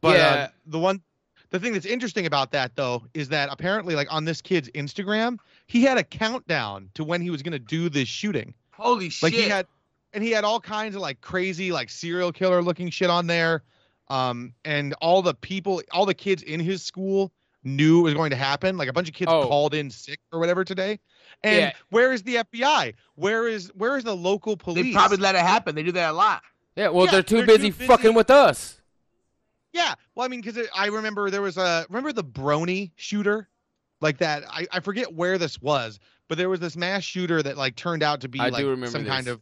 but 0.00 0.16
Yeah. 0.16 0.28
uh, 0.30 0.48
the 0.66 0.78
one 0.78 1.02
the 1.50 1.58
thing 1.58 1.72
that's 1.72 1.86
interesting 1.86 2.26
about 2.26 2.52
that 2.52 2.76
though 2.76 3.04
is 3.14 3.28
that 3.30 3.48
apparently 3.50 3.94
like 3.94 4.12
on 4.12 4.24
this 4.24 4.40
kid's 4.42 4.68
Instagram, 4.70 5.38
he 5.66 5.82
had 5.82 5.98
a 5.98 6.04
countdown 6.04 6.90
to 6.94 7.04
when 7.04 7.20
he 7.22 7.30
was 7.30 7.42
going 7.42 7.52
to 7.52 7.58
do 7.58 7.88
this 7.88 8.08
shooting. 8.08 8.54
Holy 8.72 9.08
shit! 9.08 9.22
Like 9.22 9.32
he 9.32 9.48
had 9.48 9.66
and 10.12 10.22
he 10.24 10.30
had 10.30 10.44
all 10.44 10.60
kinds 10.60 10.94
of 10.94 11.00
like 11.02 11.20
crazy 11.20 11.72
like 11.72 11.90
serial 11.90 12.32
killer 12.32 12.62
looking 12.62 12.90
shit 12.90 13.10
on 13.10 13.26
there. 13.26 13.62
Um 14.08 14.54
and 14.64 14.94
all 15.00 15.20
the 15.22 15.34
people 15.34 15.82
all 15.92 16.06
the 16.06 16.14
kids 16.14 16.42
in 16.42 16.60
his 16.60 16.82
school 16.82 17.32
knew 17.64 18.00
it 18.00 18.02
was 18.04 18.14
going 18.14 18.30
to 18.30 18.36
happen. 18.36 18.76
Like 18.78 18.88
a 18.88 18.92
bunch 18.92 19.08
of 19.08 19.14
kids 19.14 19.30
Oh. 19.32 19.46
called 19.46 19.74
in 19.74 19.90
sick 19.90 20.20
or 20.32 20.38
whatever 20.38 20.64
today. 20.64 20.98
And 21.42 21.56
Yeah. 21.56 21.72
where 21.90 22.12
is 22.12 22.22
the 22.22 22.36
FBI? 22.36 22.94
Where 23.16 23.48
is 23.48 23.68
where 23.74 23.96
is 23.96 24.04
the 24.04 24.16
local 24.16 24.56
police? 24.56 24.84
they 24.84 24.92
probably 24.92 25.16
let 25.18 25.34
it 25.34 25.40
happen. 25.42 25.74
They 25.74 25.82
do 25.82 25.92
that 25.92 26.10
a 26.10 26.12
lot. 26.12 26.42
Yeah, 26.76 26.88
well, 26.88 27.06
Yeah, 27.06 27.10
they're 27.12 27.22
too 27.24 27.36
they're 27.38 27.46
busy 27.46 27.70
too 27.70 27.76
busy- 27.78 27.86
fucking 27.88 28.14
with 28.14 28.30
us. 28.30 28.77
Yeah, 29.72 29.94
well, 30.14 30.24
I 30.24 30.28
mean, 30.28 30.40
because 30.40 30.66
I 30.74 30.86
remember 30.86 31.30
there 31.30 31.42
was 31.42 31.56
a 31.56 31.86
remember 31.88 32.12
the 32.12 32.24
Brony 32.24 32.92
shooter, 32.96 33.48
like 34.00 34.18
that. 34.18 34.44
I, 34.48 34.66
I 34.72 34.80
forget 34.80 35.14
where 35.14 35.38
this 35.38 35.60
was, 35.60 35.98
but 36.28 36.38
there 36.38 36.48
was 36.48 36.60
this 36.60 36.76
mass 36.76 37.04
shooter 37.04 37.42
that 37.42 37.56
like 37.56 37.76
turned 37.76 38.02
out 38.02 38.20
to 38.22 38.28
be 38.28 38.40
I 38.40 38.48
like 38.48 38.62
do 38.62 38.70
remember 38.70 38.90
some 38.90 39.04
kind 39.04 39.28
of 39.28 39.40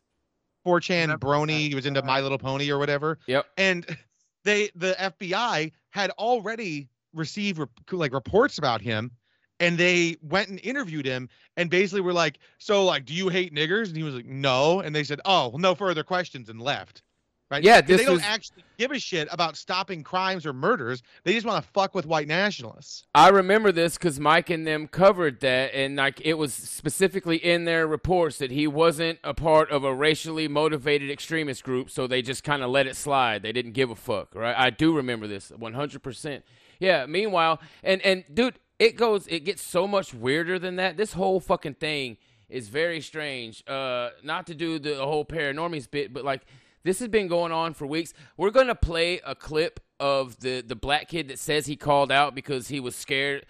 4chan 0.66 1.16
Brony. 1.18 1.68
He 1.68 1.74
was 1.74 1.86
into 1.86 2.02
My 2.02 2.20
Little 2.20 2.38
Pony 2.38 2.70
or 2.70 2.78
whatever. 2.78 3.18
Yep. 3.26 3.46
And 3.56 3.86
they 4.44 4.70
the 4.74 4.96
FBI 4.98 5.72
had 5.90 6.10
already 6.12 6.88
received 7.14 7.58
rep- 7.58 7.70
like 7.92 8.12
reports 8.12 8.58
about 8.58 8.80
him, 8.80 9.12
and 9.60 9.78
they 9.78 10.16
went 10.22 10.48
and 10.48 10.60
interviewed 10.62 11.06
him, 11.06 11.28
and 11.56 11.70
basically 11.70 12.00
were 12.00 12.12
like, 12.12 12.38
"So 12.58 12.84
like, 12.84 13.04
do 13.04 13.14
you 13.14 13.28
hate 13.28 13.54
niggers?" 13.54 13.88
And 13.88 13.96
he 13.96 14.02
was 14.02 14.14
like, 14.14 14.26
"No," 14.26 14.80
and 14.80 14.94
they 14.94 15.04
said, 15.04 15.20
"Oh, 15.24 15.54
no 15.56 15.74
further 15.74 16.02
questions," 16.02 16.48
and 16.48 16.60
left. 16.60 17.02
Right? 17.48 17.62
Yeah, 17.62 17.80
they 17.80 17.98
don't 17.98 18.14
was- 18.14 18.22
actually 18.24 18.64
give 18.76 18.90
a 18.90 18.98
shit 18.98 19.28
about 19.30 19.56
stopping 19.56 20.02
crimes 20.02 20.44
or 20.44 20.52
murders. 20.52 21.02
They 21.22 21.32
just 21.32 21.46
want 21.46 21.64
to 21.64 21.70
fuck 21.70 21.94
with 21.94 22.04
white 22.04 22.26
nationalists. 22.26 23.04
I 23.14 23.28
remember 23.28 23.70
this 23.70 23.96
because 23.96 24.18
Mike 24.18 24.50
and 24.50 24.66
them 24.66 24.88
covered 24.88 25.38
that, 25.40 25.72
and 25.72 25.94
like 25.94 26.20
it 26.24 26.34
was 26.34 26.52
specifically 26.52 27.36
in 27.36 27.64
their 27.64 27.86
reports 27.86 28.38
that 28.38 28.50
he 28.50 28.66
wasn't 28.66 29.20
a 29.22 29.32
part 29.32 29.70
of 29.70 29.84
a 29.84 29.94
racially 29.94 30.48
motivated 30.48 31.08
extremist 31.08 31.62
group, 31.62 31.88
so 31.88 32.08
they 32.08 32.20
just 32.20 32.42
kind 32.42 32.64
of 32.64 32.70
let 32.70 32.88
it 32.88 32.96
slide. 32.96 33.42
They 33.42 33.52
didn't 33.52 33.72
give 33.72 33.90
a 33.90 33.96
fuck, 33.96 34.34
right? 34.34 34.56
I 34.58 34.70
do 34.70 34.96
remember 34.96 35.28
this 35.28 35.52
100%. 35.52 36.42
Yeah. 36.80 37.06
Meanwhile, 37.06 37.60
and 37.84 38.02
and 38.02 38.24
dude, 38.32 38.58
it 38.80 38.96
goes, 38.96 39.28
it 39.28 39.44
gets 39.44 39.62
so 39.62 39.86
much 39.86 40.12
weirder 40.12 40.58
than 40.58 40.76
that. 40.76 40.96
This 40.96 41.12
whole 41.12 41.38
fucking 41.38 41.74
thing 41.74 42.16
is 42.48 42.68
very 42.68 43.00
strange. 43.00 43.62
Uh, 43.68 44.10
not 44.24 44.46
to 44.48 44.54
do 44.54 44.78
the 44.80 44.96
whole 44.96 45.24
paranormies 45.24 45.88
bit, 45.90 46.12
but 46.12 46.24
like 46.24 46.42
this 46.86 46.98
has 47.00 47.08
been 47.08 47.28
going 47.28 47.52
on 47.52 47.74
for 47.74 47.86
weeks. 47.86 48.14
We're 48.36 48.50
gonna 48.50 48.74
play 48.74 49.20
a 49.24 49.34
clip 49.34 49.80
of 49.98 50.40
the 50.40 50.60
the 50.60 50.76
black 50.76 51.08
kid 51.08 51.28
that 51.28 51.38
says 51.38 51.66
he 51.66 51.76
called 51.76 52.12
out 52.12 52.34
because 52.34 52.68
he 52.68 52.80
was 52.80 52.94
scared. 52.94 53.46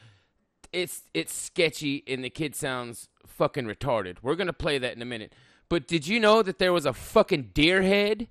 It's 0.73 1.03
it's 1.15 1.35
sketchy 1.35 2.03
and 2.07 2.25
the 2.25 2.31
kid 2.31 2.55
sounds 2.55 3.09
fucking 3.27 3.67
retarded. 3.67 4.17
We're 4.23 4.37
gonna 4.37 4.53
play 4.53 4.79
that 4.79 4.97
in 4.97 5.03
a 5.03 5.07
minute. 5.07 5.33
But 5.69 5.87
did 5.87 6.07
you 6.07 6.21
know 6.21 6.43
that 6.43 6.59
there 6.59 6.73
was 6.73 6.87
a 6.87 6.93
fucking 6.93 7.51
deer 7.53 7.83
head, 7.83 8.29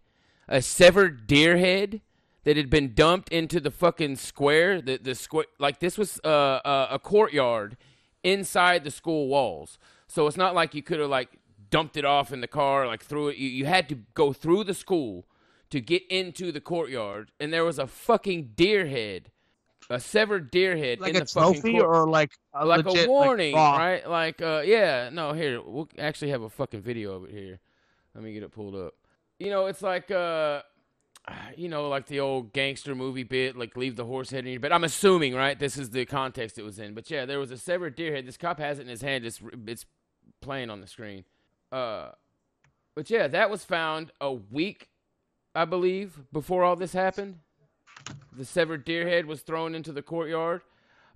a 0.47 0.62
severed 0.62 1.28
deer 1.28 1.58
head 1.58 2.01
that 2.43 2.56
had 2.56 2.70
been 2.70 2.93
dumped 2.93 3.30
into 3.30 3.60
the 3.60 3.72
fucking 3.72 4.16
square? 4.16 4.82
The 4.82 4.97
the 4.97 5.16
square 5.16 5.45
like 5.60 5.80
this 5.80 5.97
was 5.97 6.20
uh, 6.24 6.28
uh, 6.28 6.88
a 6.91 6.99
courtyard 6.99 7.78
inside 8.24 8.84
the 8.84 8.91
school 8.91 9.28
walls. 9.28 9.78
So 10.08 10.28
it's 10.28 10.38
not 10.38 10.56
like 10.56 10.74
you 10.74 10.82
could 10.82 10.99
have 10.99 11.10
like 11.10 11.30
dumped 11.76 11.97
it 11.97 12.05
off 12.05 12.32
in 12.32 12.39
the 12.41 12.47
car, 12.47 12.88
like 12.88 13.03
threw 13.03 13.28
it. 13.28 13.38
You, 13.38 13.49
you 13.49 13.65
had 13.65 13.89
to 13.89 13.95
go 14.13 14.32
through 14.32 14.63
the 14.63 14.73
school 14.73 15.26
to 15.71 15.82
get 15.82 16.03
into 16.09 16.51
the 16.51 16.61
courtyard, 16.61 17.32
and 17.39 17.51
there 17.51 17.65
was 17.65 17.78
a 17.80 17.86
fucking 17.88 18.51
deer 18.55 18.86
head, 18.88 19.32
a 19.89 19.99
severed 19.99 20.51
deer 20.51 20.78
head 20.78 21.01
Like 21.01 21.09
in 21.09 21.17
a 21.17 21.19
the 21.21 21.26
fucking 21.26 21.53
trophy 21.61 21.71
court- 21.73 21.86
or 21.86 22.07
like 22.07 22.32
a 22.53 22.65
like 22.65 22.86
legit, 22.86 23.07
a 23.07 23.09
warning, 23.09 23.55
raw? 23.55 23.76
right? 23.78 24.09
Like, 24.09 24.41
uh, 24.41 24.61
yeah, 24.65 25.09
no, 25.11 25.34
here 25.34 25.61
we'll 25.61 25.89
actually 25.99 26.32
have 26.32 26.43
a 26.43 26.49
fucking 26.49 26.82
video 26.82 27.13
of 27.15 27.26
it 27.26 27.32
here. 27.32 27.59
Let 28.13 28.23
me 28.23 28.32
get 28.34 28.43
it 28.43 28.51
pulled 28.51 28.76
up. 28.76 28.93
You 29.39 29.49
know, 29.49 29.65
it's 29.65 29.82
like, 29.82 30.09
uh, 30.11 30.61
you 31.57 31.67
know, 31.67 31.89
like 31.89 32.05
the 32.05 32.21
old 32.21 32.53
gangster 32.53 32.95
movie 32.95 33.23
bit, 33.23 33.57
like 33.57 33.76
leave 33.76 33.97
the 33.97 34.05
horse 34.05 34.30
head 34.30 34.45
in 34.45 34.51
your 34.53 34.61
bed. 34.61 34.71
I'm 34.71 34.86
assuming, 34.86 35.36
right? 35.36 35.59
This 35.59 35.78
is 35.78 35.89
the 35.89 36.05
context 36.05 36.57
it 36.57 36.63
was 36.63 36.80
in, 36.80 36.93
but 36.93 37.11
yeah, 37.11 37.26
there 37.26 37.39
was 37.39 37.51
a 37.51 37.57
severed 37.57 37.95
deer 37.97 38.15
head. 38.15 38.26
This 38.26 38.38
cop 38.38 38.59
has 38.59 38.80
it 38.80 38.84
in 38.84 38.88
his 38.88 39.01
hand. 39.01 39.26
It's 39.26 39.41
it's 39.67 39.86
playing 40.41 40.69
on 40.69 40.80
the 40.80 40.88
screen. 40.88 41.26
Uh, 41.76 42.11
but 42.95 43.09
yeah, 43.09 43.28
that 43.28 43.49
was 43.49 43.63
found 43.65 44.11
a 44.21 44.32
week, 44.32 44.88
I 45.53 45.65
believe, 45.65 46.19
before 46.32 46.63
all 46.63 46.76
this 46.76 46.93
happened. 46.93 47.39
The 48.38 48.45
severed 48.45 48.86
deer 48.86 49.07
head 49.07 49.26
was 49.26 49.41
thrown 49.41 49.76
into 49.76 49.91
the 49.91 50.01
courtyard. 50.01 50.61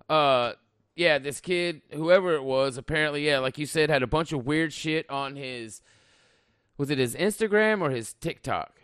Uh, 0.08 0.52
yeah, 0.96 1.18
this 1.18 1.40
kid, 1.40 1.82
whoever 1.92 2.34
it 2.34 2.42
was, 2.44 2.76
apparently, 2.76 3.26
yeah, 3.26 3.38
like 3.38 3.56
you 3.58 3.64
said, 3.66 3.88
had 3.90 4.02
a 4.02 4.06
bunch 4.06 4.32
of 4.32 4.44
weird 4.44 4.72
shit 4.72 5.08
on 5.08 5.36
his. 5.36 5.80
Was 6.76 6.90
it 6.90 6.98
his 6.98 7.14
Instagram 7.14 7.80
or 7.80 7.90
his 7.90 8.12
TikTok? 8.14 8.80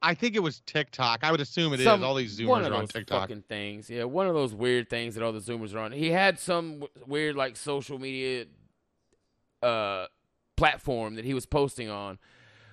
I 0.00 0.14
think 0.14 0.36
it 0.36 0.42
was 0.42 0.60
TikTok. 0.60 1.24
I 1.24 1.30
would 1.32 1.40
assume 1.40 1.72
it 1.72 1.80
is. 1.80 1.84
Some- 1.84 2.04
All 2.04 2.14
these 2.14 2.38
Zoomers 2.38 2.46
one 2.46 2.64
of 2.64 2.72
are 2.72 2.74
on 2.76 2.80
those 2.82 2.92
TikTok. 2.92 3.22
fucking 3.22 3.42
things. 3.48 3.90
Yeah, 3.90 4.04
one 4.04 4.28
of 4.28 4.34
those 4.34 4.54
weird 4.54 4.88
things 4.88 5.14
that 5.16 5.24
all 5.24 5.32
the 5.32 5.40
Zoomers 5.40 5.74
are 5.74 5.80
on. 5.80 5.92
He 5.92 6.10
had 6.10 6.38
some 6.38 6.80
w- 6.80 6.88
weird 7.06 7.36
like 7.36 7.56
social 7.56 7.98
media 7.98 8.46
uh 9.62 10.06
platform 10.58 11.14
that 11.14 11.24
he 11.24 11.34
was 11.34 11.46
posting 11.46 11.88
on 11.88 12.18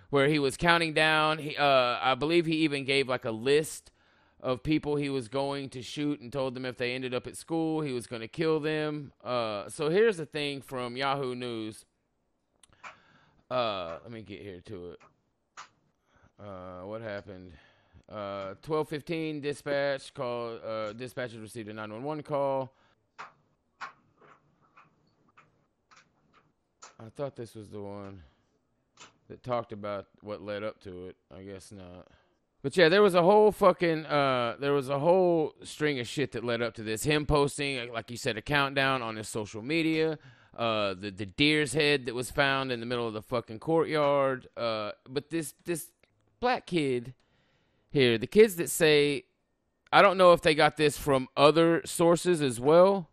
where 0.09 0.27
he 0.27 0.39
was 0.39 0.57
counting 0.57 0.93
down. 0.93 1.37
He 1.37 1.55
uh 1.55 1.99
I 2.01 2.15
believe 2.15 2.45
he 2.45 2.57
even 2.67 2.83
gave 2.83 3.07
like 3.07 3.25
a 3.25 3.31
list 3.51 3.91
of 4.41 4.63
people 4.63 4.95
he 4.95 5.09
was 5.09 5.27
going 5.27 5.69
to 5.69 5.81
shoot 5.81 6.19
and 6.21 6.31
told 6.31 6.55
them 6.55 6.65
if 6.65 6.77
they 6.77 6.93
ended 6.93 7.13
up 7.13 7.25
at 7.27 7.35
school, 7.37 7.81
he 7.81 7.93
was 7.93 8.07
going 8.07 8.21
to 8.21 8.27
kill 8.27 8.59
them. 8.59 9.11
Uh 9.23 9.69
so 9.69 9.89
here's 9.89 10.17
the 10.17 10.25
thing 10.25 10.61
from 10.61 10.97
Yahoo 10.97 11.35
News. 11.35 11.85
Uh 13.49 13.97
let 14.03 14.11
me 14.11 14.21
get 14.23 14.41
here 14.41 14.61
to 14.61 14.91
it. 14.91 14.99
Uh, 16.37 16.85
what 16.85 17.01
happened? 17.01 17.53
Uh, 18.11 18.55
twelve 18.61 18.89
fifteen 18.89 19.41
dispatch 19.41 20.13
call. 20.13 20.55
Uh, 20.55 20.93
dispatchers 20.93 21.41
received 21.41 21.69
a 21.69 21.73
nine 21.73 21.91
one 21.91 22.03
one 22.03 22.21
call. 22.21 22.73
I 27.05 27.09
thought 27.09 27.35
this 27.35 27.53
was 27.53 27.69
the 27.69 27.81
one 27.81 28.23
that 29.29 29.43
talked 29.43 29.71
about 29.71 30.07
what 30.21 30.41
led 30.41 30.63
up 30.63 30.81
to 30.81 31.07
it. 31.07 31.15
I 31.35 31.43
guess 31.43 31.71
not. 31.71 32.07
But 32.63 32.75
yeah, 32.75 32.89
there 32.89 33.03
was 33.03 33.13
a 33.13 33.21
whole 33.21 33.51
fucking 33.51 34.07
uh, 34.07 34.55
there 34.59 34.73
was 34.73 34.89
a 34.89 34.97
whole 34.97 35.53
string 35.63 35.99
of 35.99 36.07
shit 36.07 36.31
that 36.31 36.43
led 36.43 36.63
up 36.63 36.73
to 36.75 36.83
this. 36.83 37.03
Him 37.03 37.27
posting, 37.27 37.93
like 37.93 38.09
you 38.09 38.17
said, 38.17 38.37
a 38.37 38.41
countdown 38.41 39.03
on 39.03 39.17
his 39.17 39.27
social 39.27 39.61
media. 39.61 40.17
Uh, 40.57 40.95
the 40.95 41.11
the 41.11 41.27
deer's 41.27 41.73
head 41.73 42.07
that 42.07 42.15
was 42.15 42.31
found 42.31 42.71
in 42.71 42.79
the 42.79 42.87
middle 42.87 43.07
of 43.07 43.13
the 43.13 43.21
fucking 43.21 43.59
courtyard. 43.59 44.47
Uh, 44.57 44.91
but 45.07 45.29
this 45.29 45.53
this 45.63 45.91
black 46.39 46.65
kid 46.65 47.13
here, 47.91 48.17
the 48.17 48.25
kids 48.25 48.55
that 48.55 48.71
say, 48.71 49.25
I 49.91 50.01
don't 50.01 50.17
know 50.17 50.33
if 50.33 50.41
they 50.41 50.55
got 50.55 50.75
this 50.75 50.97
from 50.97 51.27
other 51.37 51.83
sources 51.85 52.41
as 52.41 52.59
well, 52.59 53.09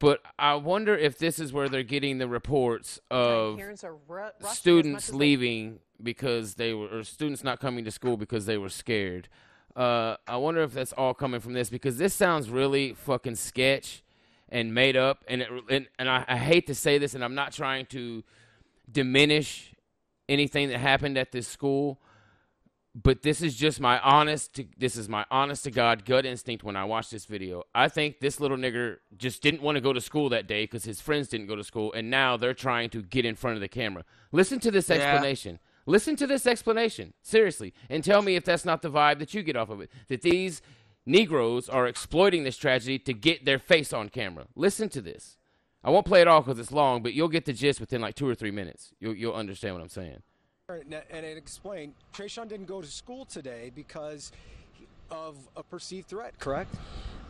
but 0.00 0.20
I 0.38 0.54
wonder 0.54 0.96
if 0.96 1.16
this 1.18 1.38
is 1.38 1.52
where 1.52 1.68
they're 1.68 1.82
getting 1.84 2.18
the 2.18 2.26
reports 2.26 2.98
of 3.10 3.56
ru- 4.08 4.16
rushing 4.16 4.34
as 4.38 4.42
much 4.42 4.56
students 4.56 5.04
as 5.04 5.12
they- 5.12 5.16
leaving 5.18 5.78
because 6.02 6.54
they 6.54 6.74
were, 6.74 6.88
or 6.88 7.04
students 7.04 7.44
not 7.44 7.60
coming 7.60 7.84
to 7.84 7.90
school 7.92 8.16
because 8.16 8.46
they 8.46 8.58
were 8.58 8.70
scared. 8.70 9.28
Uh, 9.76 10.16
I 10.26 10.36
wonder 10.36 10.62
if 10.62 10.72
that's 10.72 10.92
all 10.94 11.14
coming 11.14 11.38
from 11.40 11.52
this 11.52 11.70
because 11.70 11.96
this 11.98 12.12
sounds 12.14 12.50
really 12.50 12.94
fucking 12.94 13.36
sketch 13.36 14.02
and 14.48 14.74
made 14.74 14.96
up, 14.96 15.22
and 15.28 15.42
it, 15.42 15.48
and, 15.68 15.86
and 15.98 16.08
I, 16.08 16.24
I 16.26 16.36
hate 16.36 16.66
to 16.66 16.74
say 16.74 16.98
this, 16.98 17.14
and 17.14 17.22
I'm 17.22 17.36
not 17.36 17.52
trying 17.52 17.86
to 17.86 18.24
diminish 18.90 19.72
anything 20.28 20.68
that 20.70 20.78
happened 20.78 21.16
at 21.16 21.30
this 21.32 21.46
school, 21.46 22.00
but 22.94 23.22
this 23.22 23.40
is 23.40 23.54
just 23.54 23.80
my 23.80 24.00
honest 24.00 24.54
to, 24.54 24.64
this 24.76 24.96
is 24.96 25.08
my 25.08 25.24
honest 25.30 25.62
to 25.64 25.70
god 25.70 26.04
gut 26.04 26.26
instinct 26.26 26.64
when 26.64 26.74
i 26.74 26.84
watch 26.84 27.08
this 27.10 27.24
video. 27.24 27.62
I 27.74 27.88
think 27.88 28.18
this 28.20 28.40
little 28.40 28.56
nigger 28.56 28.96
just 29.16 29.42
didn't 29.42 29.62
want 29.62 29.76
to 29.76 29.80
go 29.80 29.92
to 29.92 30.00
school 30.00 30.28
that 30.30 30.46
day 30.48 30.64
because 30.64 30.84
his 30.84 31.00
friends 31.00 31.28
didn't 31.28 31.46
go 31.46 31.54
to 31.56 31.62
school 31.64 31.92
and 31.92 32.10
now 32.10 32.36
they're 32.36 32.54
trying 32.54 32.90
to 32.90 33.02
get 33.02 33.24
in 33.24 33.36
front 33.36 33.54
of 33.56 33.60
the 33.60 33.68
camera. 33.68 34.04
Listen 34.32 34.58
to 34.60 34.70
this 34.70 34.88
Yeah. 34.88 34.96
explanation. 34.96 35.60
Listen 35.86 36.16
to 36.16 36.26
this 36.26 36.46
explanation. 36.46 37.14
Seriously. 37.22 37.72
And 37.88 38.02
tell 38.04 38.22
me 38.22 38.36
if 38.36 38.44
that's 38.44 38.64
not 38.64 38.82
the 38.82 38.90
vibe 38.90 39.18
that 39.20 39.34
you 39.34 39.42
get 39.42 39.56
off 39.56 39.70
of 39.70 39.80
it 39.80 39.90
that 40.08 40.22
these 40.22 40.60
negroes 41.06 41.68
are 41.68 41.86
exploiting 41.86 42.42
this 42.44 42.56
tragedy 42.56 42.98
to 42.98 43.12
get 43.12 43.44
their 43.44 43.58
face 43.58 43.92
on 43.92 44.08
camera. 44.08 44.46
Listen 44.56 44.88
to 44.90 45.00
this. 45.00 45.36
I 45.82 45.90
won't 45.90 46.06
play 46.06 46.20
it 46.20 46.28
all 46.28 46.42
because 46.42 46.58
it's 46.58 46.72
long 46.72 47.02
but 47.02 47.14
you'll 47.14 47.28
get 47.28 47.44
the 47.44 47.52
gist 47.52 47.80
within 47.80 48.00
like 48.00 48.16
two 48.16 48.28
or 48.28 48.34
three 48.34 48.50
minutes. 48.50 48.92
You'll, 48.98 49.14
you'll 49.14 49.34
understand 49.34 49.74
what 49.76 49.82
i'm 49.82 49.88
saying 49.88 50.22
And, 50.74 50.94
it 51.24 51.36
explained 51.36 51.94
Trayshawn 52.14 52.48
didn't 52.48 52.66
go 52.66 52.80
to 52.80 52.86
school 52.86 53.24
today 53.24 53.72
because 53.74 54.32
of 55.10 55.36
a 55.56 55.62
perceived 55.62 56.08
threat, 56.08 56.38
correct? 56.38 56.74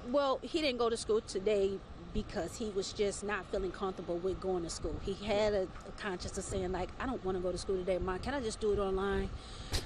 Well, 0.09 0.39
he 0.43 0.61
didn't 0.61 0.79
go 0.79 0.91
to 0.91 0.97
school 0.97 1.21
today 1.21 1.79
because 2.13 2.57
he 2.57 2.71
was 2.71 2.93
just 2.93 3.23
not 3.23 3.47
feeling 3.47 3.71
comfortable 3.71 4.17
with 4.19 4.41
going 4.41 4.65
to 4.65 4.71
school. 4.71 4.95
He 5.03 5.15
had 5.15 5.55
a, 5.55 5.63
a 5.63 5.93
conscience 5.99 6.37
of 6.37 6.45
saying 6.45 6.73
like, 6.73 6.89
I 6.99 7.07
don't 7.07 7.25
want 7.25 7.37
to 7.37 7.43
go 7.43 7.53
to 7.53 7.59
school 7.59 7.77
today, 7.77 7.99
Mom. 7.99 8.19
Can 8.19 8.35
I 8.35 8.41
just 8.41 8.61
do 8.61 8.73
it 8.73 8.79
online? 8.79 9.31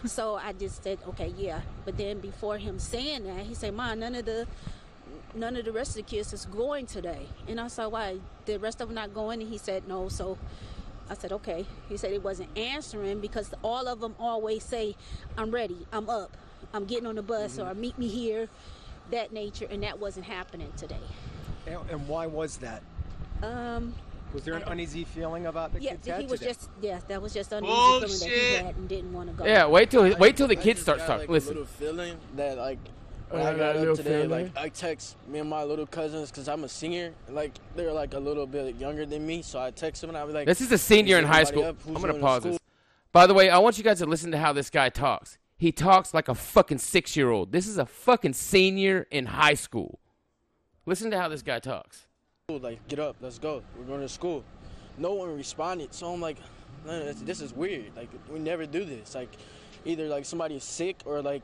so 0.06 0.36
I 0.36 0.52
just 0.52 0.82
said, 0.82 0.98
okay, 1.08 1.32
yeah. 1.36 1.60
But 1.84 1.96
then 1.96 2.20
before 2.20 2.58
him 2.58 2.78
saying 2.78 3.24
that, 3.24 3.44
he 3.44 3.54
said, 3.54 3.74
Mom, 3.74 4.00
none 4.00 4.14
of 4.14 4.24
the 4.24 4.46
none 5.34 5.56
of 5.56 5.64
the 5.64 5.72
rest 5.72 5.90
of 5.90 5.96
the 5.96 6.02
kids 6.02 6.32
is 6.32 6.46
going 6.46 6.86
today. 6.86 7.26
And 7.48 7.60
I 7.60 7.68
said, 7.68 7.86
why? 7.86 8.18
The 8.46 8.58
rest 8.58 8.80
of 8.80 8.88
them 8.88 8.94
not 8.94 9.12
going? 9.12 9.40
And 9.42 9.50
he 9.50 9.58
said, 9.58 9.86
no. 9.88 10.08
So 10.08 10.38
I 11.10 11.14
said, 11.14 11.32
okay. 11.32 11.66
He 11.88 11.96
said 11.96 12.12
he 12.12 12.18
wasn't 12.18 12.56
answering 12.56 13.20
because 13.20 13.52
all 13.62 13.86
of 13.88 14.00
them 14.00 14.14
always 14.18 14.62
say, 14.64 14.96
I'm 15.36 15.50
ready, 15.50 15.86
I'm 15.92 16.08
up, 16.08 16.36
I'm 16.72 16.84
getting 16.86 17.06
on 17.06 17.16
the 17.16 17.22
bus, 17.22 17.58
or 17.58 17.74
meet 17.74 17.98
me 17.98 18.08
here, 18.08 18.48
that 19.10 19.32
nature, 19.32 19.66
and 19.70 19.82
that 19.82 19.98
wasn't 20.00 20.26
happening 20.26 20.72
today. 20.76 20.96
And, 21.66 21.78
and 21.90 22.08
why 22.08 22.26
was 22.26 22.56
that? 22.58 22.82
Um, 23.42 23.94
Was 24.32 24.44
there 24.44 24.54
an 24.54 24.62
I- 24.64 24.72
uneasy 24.72 25.04
feeling 25.04 25.46
about 25.46 25.72
the 25.74 25.80
yeah, 25.82 25.90
kid's 25.96 26.06
he 26.06 26.26
was 26.26 26.40
today? 26.40 26.52
just, 26.52 26.70
yeah, 26.80 27.00
that 27.08 27.20
was 27.20 27.34
just 27.34 27.52
uneasy 27.52 27.74
feeling 27.74 28.00
that 28.00 28.28
he 28.28 28.54
had 28.64 28.76
and 28.76 28.88
didn't 28.88 29.12
want 29.12 29.28
to 29.28 29.34
go. 29.34 29.44
yeah 29.44 29.66
wait 29.66 29.90
till 29.90 30.16
wait 30.16 30.36
till 30.36 30.48
the 30.48 30.58
I 30.58 30.62
kids 30.62 30.78
just 30.78 30.82
start 30.86 30.98
got, 31.00 31.06
talking 31.06 31.20
like, 31.22 31.28
listen 31.30 31.50
A 31.56 31.60
little 31.60 31.66
feeling 31.66 32.16
that 32.36 32.56
like 32.58 32.78
when 33.30 33.42
I 33.42 33.54
got 33.56 33.76
up 33.76 33.96
today, 33.96 34.22
feeling? 34.22 34.30
like 34.30 34.56
I 34.56 34.68
text 34.68 35.16
me 35.28 35.38
and 35.40 35.48
my 35.50 35.64
little 35.64 35.86
cousins 35.86 36.30
because 36.30 36.48
I'm 36.48 36.64
a 36.64 36.68
senior. 36.68 37.12
Like 37.28 37.52
they're 37.76 37.92
like 37.92 38.14
a 38.14 38.18
little 38.20 38.46
bit 38.46 38.76
younger 38.76 39.06
than 39.06 39.26
me, 39.26 39.42
so 39.42 39.60
I 39.60 39.70
text 39.70 40.00
them 40.00 40.10
and 40.10 40.16
I 40.16 40.24
was 40.24 40.34
like, 40.34 40.46
This 40.46 40.60
is 40.60 40.70
a 40.72 40.78
senior 40.78 41.18
in 41.18 41.24
high 41.24 41.44
school. 41.44 41.76
I'm 41.86 41.94
gonna 41.94 42.14
pause 42.14 42.42
school?" 42.42 42.52
this. 42.52 42.60
By 43.12 43.26
the 43.26 43.34
way, 43.34 43.48
I 43.50 43.58
want 43.58 43.78
you 43.78 43.84
guys 43.84 43.98
to 44.00 44.06
listen 44.06 44.30
to 44.32 44.38
how 44.38 44.52
this 44.52 44.70
guy 44.70 44.88
talks. 44.88 45.38
He 45.56 45.70
talks 45.72 46.12
like 46.12 46.28
a 46.28 46.34
fucking 46.34 46.78
six 46.78 47.16
year 47.16 47.30
old. 47.30 47.52
This 47.52 47.66
is 47.66 47.78
a 47.78 47.86
fucking 47.86 48.32
senior 48.34 49.06
in 49.10 49.26
high 49.26 49.54
school. 49.54 50.00
Listen 50.86 51.10
to 51.12 51.18
how 51.20 51.28
this 51.28 51.42
guy 51.42 51.60
talks. 51.60 52.06
Like 52.50 52.86
get 52.88 52.98
up, 52.98 53.16
let's 53.20 53.38
go. 53.38 53.62
We're 53.78 53.84
going 53.84 54.00
to 54.00 54.08
school. 54.08 54.44
No 54.98 55.14
one 55.14 55.34
responded, 55.36 55.94
so 55.94 56.12
I'm 56.12 56.20
like, 56.20 56.36
this- 56.84 57.20
this 57.20 57.40
is 57.40 57.52
weird. 57.54 57.96
Like 57.96 58.08
we 58.30 58.38
never 58.38 58.66
do 58.66 58.84
this. 58.84 59.14
Like 59.14 59.30
either 59.84 60.08
like 60.08 60.24
somebody's 60.24 60.64
sick 60.64 60.96
or 61.04 61.22
like 61.22 61.42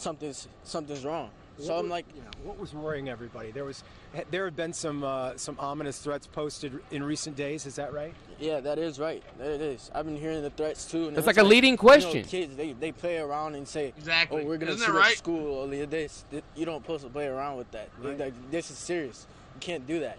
something's 0.00 0.48
something's 0.64 1.04
wrong. 1.04 1.30
So 1.58 1.76
I'm 1.76 1.90
wa- 1.90 1.96
like, 1.96 2.06
yeah, 2.16 2.22
what 2.42 2.58
was 2.58 2.72
worrying 2.72 3.10
everybody? 3.10 3.50
There 3.50 3.66
was, 3.66 3.84
there 4.30 4.46
have 4.46 4.56
been 4.56 4.72
some 4.72 5.04
uh, 5.04 5.36
some 5.36 5.56
ominous 5.58 5.98
threats 5.98 6.26
posted 6.26 6.80
in 6.90 7.02
recent 7.02 7.36
days. 7.36 7.66
Is 7.66 7.74
that 7.76 7.92
right? 7.92 8.14
Yeah, 8.38 8.60
that 8.60 8.78
is 8.78 8.98
right. 8.98 9.22
That 9.38 9.50
it 9.50 9.60
is. 9.60 9.90
I've 9.94 10.06
been 10.06 10.16
hearing 10.16 10.40
the 10.40 10.48
threats 10.50 10.90
too. 10.90 11.12
It's 11.14 11.26
like 11.26 11.36
a 11.36 11.44
leading 11.44 11.72
you 11.72 11.76
know, 11.76 11.80
question. 11.82 12.24
kids, 12.24 12.56
they, 12.56 12.72
they 12.72 12.92
play 12.92 13.18
around 13.18 13.56
and 13.56 13.68
say, 13.68 13.92
Exactly. 13.98 14.42
"Oh, 14.42 14.46
we're 14.46 14.56
gonna 14.56 14.72
Isn't 14.72 14.86
shoot 14.86 14.92
that 14.92 14.98
up 14.98 15.04
right? 15.04 15.18
school 15.18 15.54
or 15.54 15.86
this." 15.86 16.24
Th- 16.30 16.42
You 16.56 16.64
don't 16.64 16.82
supposed 16.82 17.04
to 17.04 17.10
play 17.10 17.26
around 17.26 17.58
with 17.58 17.70
that. 17.72 17.90
Right. 18.02 18.18
Like 18.18 18.50
this 18.50 18.70
is 18.70 18.78
serious. 18.78 19.26
You 19.56 19.60
can't 19.60 19.86
do 19.86 20.00
that. 20.00 20.18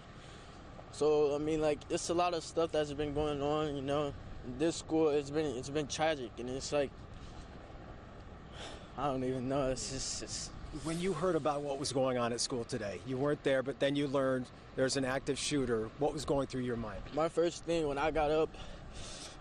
So 0.92 1.34
I 1.34 1.38
mean, 1.38 1.60
like 1.60 1.80
it's 1.90 2.08
a 2.10 2.14
lot 2.14 2.34
of 2.34 2.44
stuff 2.44 2.70
that's 2.70 2.92
been 2.92 3.14
going 3.14 3.42
on. 3.42 3.74
You 3.74 3.82
know, 3.82 4.14
this 4.58 4.76
school 4.76 5.08
it's 5.08 5.30
been 5.30 5.46
it's 5.56 5.70
been 5.70 5.88
tragic, 5.88 6.30
and 6.38 6.48
it's 6.48 6.70
like 6.72 6.90
I 8.98 9.06
don't 9.06 9.24
even 9.24 9.48
know. 9.48 9.70
It's 9.70 9.90
just 9.90 10.22
it's, 10.22 10.50
When 10.84 11.00
you 11.00 11.12
heard 11.12 11.34
about 11.34 11.62
what 11.62 11.78
was 11.78 11.92
going 11.92 12.18
on 12.18 12.32
at 12.32 12.40
school 12.40 12.64
today, 12.64 13.00
you 13.06 13.16
weren't 13.16 13.42
there, 13.42 13.62
but 13.62 13.78
then 13.78 13.96
you 13.96 14.06
learned 14.06 14.46
there's 14.76 14.96
an 14.96 15.04
active 15.04 15.38
shooter. 15.38 15.88
What 15.98 16.12
was 16.12 16.24
going 16.24 16.46
through 16.46 16.62
your 16.62 16.76
mind? 16.76 17.00
my 17.14 17.28
first 17.28 17.64
thing 17.64 17.88
when 17.88 17.98
I 17.98 18.10
got 18.10 18.30
up. 18.30 18.50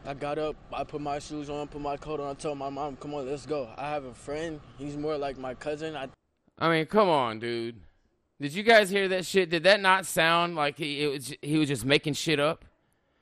I 0.04 0.16
got 0.16 0.40
up, 0.40 0.56
I 0.74 0.84
put 0.84 1.00
my 1.00 1.20
shoes 1.20 1.48
on, 1.48 1.68
put 1.68 1.80
my 1.80 1.96
coat 1.96 2.20
on, 2.20 2.32
I 2.32 2.34
told 2.34 2.58
my 2.58 2.70
mom, 2.70 2.96
come 2.96 3.14
on, 3.14 3.30
let's 3.30 3.46
go. 3.46 3.70
I 3.78 3.90
have 3.90 4.04
a 4.06 4.16
friend, 4.16 4.60
he's 4.80 4.98
more 4.98 5.16
like 5.16 5.38
my 5.38 5.54
cousin. 5.54 5.96
I 5.96 6.08
I 6.58 6.70
mean, 6.70 6.86
come 6.88 7.08
on, 7.08 7.38
dude. 7.38 7.76
Did 8.40 8.54
you 8.54 8.64
guys 8.64 8.90
hear 8.90 9.08
that 9.10 9.28
shit? 9.28 9.52
Did 9.52 9.64
that 9.64 9.80
not 9.80 10.08
sound 10.08 10.56
like 10.56 10.78
he 10.78 11.04
it 11.04 11.08
was, 11.08 11.34
he 11.44 11.58
was 11.60 11.68
just 11.68 11.86
making 11.86 12.14
shit 12.14 12.40
up? 12.40 12.66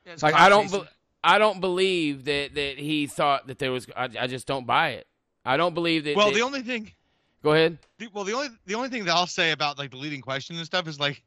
Yeah, 0.05 0.15
Like 0.21 0.35
I 0.35 0.47
don't, 0.47 0.71
be, 0.71 0.81
I 1.21 1.37
don't 1.37 1.59
believe 1.59 2.23
that 2.23 2.55
that 2.55 2.77
he 2.79 3.07
thought 3.07 3.47
that 3.47 3.59
there 3.59 3.73
was. 3.73 3.87
I, 3.97 4.07
I 4.17 4.27
just 4.27 4.47
don't 4.47 4.65
buy 4.65 4.91
it. 4.91 5.07
I 5.45 5.57
don't 5.57 5.73
believe 5.73 6.03
that. 6.05 6.15
Well, 6.15 6.27
that- 6.27 6.35
the 6.35 6.41
only 6.41 6.61
thing, 6.61 6.91
go 7.43 7.53
ahead. 7.53 7.77
the, 7.97 8.07
well, 8.13 8.23
the 8.23 8.33
only 8.33 8.49
the 8.65 8.75
only 8.75 8.89
thing 8.89 9.05
that 9.05 9.15
I'll 9.15 9.27
say 9.27 9.51
about 9.51 9.77
like 9.77 9.91
the 9.91 9.97
leading 9.97 10.21
question 10.21 10.55
and 10.57 10.65
stuff 10.65 10.87
is 10.87 10.99
like, 10.99 11.23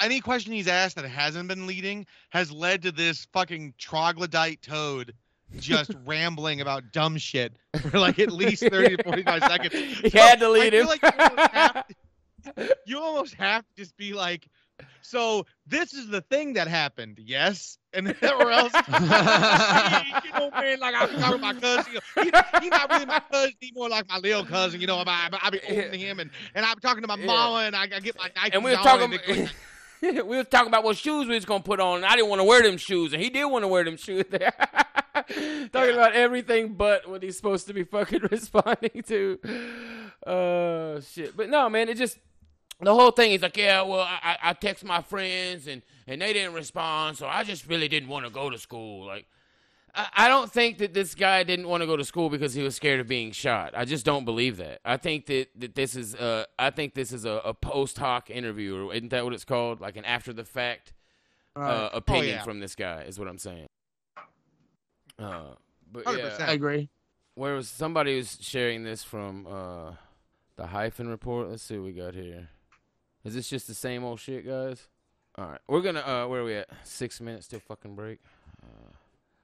any 0.00 0.20
question 0.20 0.52
he's 0.52 0.68
asked 0.68 0.96
that 0.96 1.04
hasn't 1.06 1.48
been 1.48 1.66
leading 1.66 2.06
has 2.30 2.50
led 2.52 2.82
to 2.82 2.92
this 2.92 3.26
fucking 3.32 3.74
troglodyte 3.78 4.62
toad 4.62 5.12
just 5.58 5.92
rambling 6.06 6.60
about 6.60 6.92
dumb 6.92 7.16
shit 7.16 7.54
for 7.90 7.98
like 7.98 8.18
at 8.18 8.32
least 8.32 8.62
30 8.68 8.96
to 8.96 9.02
45 9.04 9.42
seconds. 9.42 9.72
He 9.74 10.10
So, 10.10 10.18
had 10.18 10.40
to 10.40 10.48
lead 10.50 10.74
him. 10.74 10.86
like 10.86 11.02
you 11.02 11.10
almost 11.18 11.52
have 11.52 11.86
to- 11.86 12.76
you 12.86 12.98
almost 13.00 13.34
have 13.34 13.62
to 13.62 13.82
just 13.82 13.96
be 13.96 14.12
like, 14.12 14.46
so 15.08 15.46
this 15.66 15.92
is 15.94 16.08
the 16.08 16.20
thing 16.20 16.54
that 16.54 16.68
happened, 16.68 17.18
yes, 17.22 17.78
and 17.92 18.08
or 18.08 18.50
else, 18.50 18.72
you 18.88 20.32
know, 20.32 20.50
man, 20.50 20.80
like 20.80 20.94
I'm 20.94 21.08
talking 21.20 21.38
about 21.38 21.60
cousin. 21.60 21.92
You 21.92 22.30
know, 22.30 22.42
he, 22.60 22.64
he 22.64 22.68
not 22.68 22.90
really 22.90 23.06
my 23.06 23.20
cousin, 23.30 23.52
he 23.60 23.72
more 23.74 23.88
like 23.88 24.08
my 24.08 24.18
little 24.18 24.44
cousin. 24.44 24.80
You 24.80 24.86
know, 24.86 24.96
I, 24.98 25.02
I, 25.32 25.38
I 25.44 25.50
be 25.50 25.60
older 25.68 25.88
than 25.90 25.98
him, 26.00 26.20
and 26.20 26.30
and 26.54 26.64
I'm 26.66 26.78
talking 26.78 27.02
to 27.02 27.08
my 27.08 27.16
Yeah. 27.16 27.26
mama, 27.26 27.58
and 27.66 27.76
I, 27.76 27.82
I 27.84 28.00
get 28.00 28.16
my 28.18 28.30
Nike 28.36 28.54
and 28.54 28.64
we 28.64 28.70
were 28.72 28.76
talking. 28.76 29.18
and 29.28 29.50
we 30.28 30.36
was 30.36 30.46
talking 30.48 30.68
about 30.68 30.84
what 30.84 30.96
shoes 30.96 31.26
we 31.28 31.34
was 31.34 31.44
gonna 31.44 31.62
put 31.62 31.80
on. 31.80 31.96
And 31.98 32.06
I 32.06 32.16
didn't 32.16 32.28
want 32.28 32.40
to 32.40 32.44
wear 32.44 32.62
them 32.62 32.76
shoes, 32.76 33.12
and 33.12 33.22
he 33.22 33.30
did 33.30 33.44
want 33.46 33.62
to 33.62 33.68
wear 33.68 33.84
them 33.84 33.96
shoes. 33.96 34.24
There, 34.30 34.52
talking 35.14 35.94
about 35.94 36.12
everything 36.14 36.74
but 36.74 37.08
what 37.08 37.22
he's 37.22 37.36
supposed 37.36 37.66
to 37.68 37.74
be 37.74 37.84
fucking 37.84 38.22
responding 38.30 39.02
to. 39.06 39.38
Uh, 40.26 41.00
shit. 41.00 41.36
But 41.36 41.48
no, 41.48 41.68
man, 41.68 41.88
it 41.88 41.96
just 41.96 42.18
the 42.80 42.94
whole 42.94 43.10
thing 43.10 43.32
is 43.32 43.42
like, 43.42 43.56
yeah, 43.56 43.82
well, 43.82 44.00
I, 44.00 44.18
I 44.22 44.50
I 44.50 44.52
text 44.52 44.84
my 44.84 45.00
friends 45.00 45.66
and 45.66 45.82
and 46.06 46.20
they 46.20 46.32
didn't 46.32 46.54
respond, 46.54 47.16
so 47.16 47.26
I 47.26 47.42
just 47.42 47.66
really 47.66 47.88
didn't 47.88 48.08
want 48.08 48.26
to 48.26 48.30
go 48.30 48.50
to 48.50 48.58
school. 48.58 49.06
Like, 49.06 49.26
I, 49.94 50.08
I 50.14 50.28
don't 50.28 50.52
think 50.52 50.78
that 50.78 50.92
this 50.92 51.14
guy 51.14 51.42
didn't 51.42 51.68
want 51.68 51.82
to 51.82 51.86
go 51.86 51.96
to 51.96 52.04
school 52.04 52.28
because 52.28 52.54
he 52.54 52.62
was 52.62 52.76
scared 52.76 53.00
of 53.00 53.08
being 53.08 53.32
shot. 53.32 53.72
I 53.74 53.86
just 53.86 54.04
don't 54.04 54.24
believe 54.24 54.58
that. 54.58 54.80
I 54.84 54.98
think 54.98 55.26
that, 55.26 55.48
that 55.56 55.74
this 55.74 55.96
is 55.96 56.14
uh 56.14 56.44
I 56.58 56.70
think 56.70 56.94
this 56.94 57.12
is 57.12 57.24
a, 57.24 57.40
a 57.44 57.54
post 57.54 57.98
hoc 57.98 58.30
interview, 58.30 58.76
or 58.76 58.94
isn't 58.94 59.08
that 59.08 59.24
what 59.24 59.32
it's 59.32 59.44
called? 59.44 59.80
Like 59.80 59.96
an 59.96 60.04
after 60.04 60.32
the 60.32 60.44
fact 60.44 60.92
uh, 61.56 61.88
opinion 61.94 62.36
yeah. 62.36 62.42
from 62.42 62.60
this 62.60 62.74
guy 62.74 63.02
is 63.02 63.18
what 63.18 63.28
I'm 63.28 63.38
saying. 63.38 63.66
Uh, 65.18 65.54
but 65.90 66.04
100%. 66.04 66.18
yeah, 66.18 66.46
I 66.46 66.52
agree. 66.52 66.90
where 67.34 67.54
was 67.54 67.68
somebody 67.68 68.16
was 68.18 68.36
sharing 68.42 68.84
this 68.84 69.02
from 69.02 69.46
uh 69.46 69.92
the 70.56 70.66
hyphen 70.66 71.08
report? 71.08 71.48
Let's 71.48 71.62
see 71.62 71.78
what 71.78 71.86
we 71.86 71.92
got 71.92 72.14
here. 72.14 72.50
Is 73.26 73.34
this 73.34 73.48
just 73.48 73.66
the 73.66 73.74
same 73.74 74.04
old 74.04 74.20
shit, 74.20 74.46
guys? 74.46 74.86
All 75.36 75.46
right, 75.46 75.60
we're 75.66 75.82
gonna 75.82 76.00
uh 76.00 76.26
where 76.28 76.42
are 76.42 76.44
we 76.44 76.54
at? 76.54 76.68
Six 76.84 77.20
minutes 77.20 77.48
till 77.48 77.60
fucking 77.60 77.94
break. 77.96 78.20
Uh, 78.62 78.92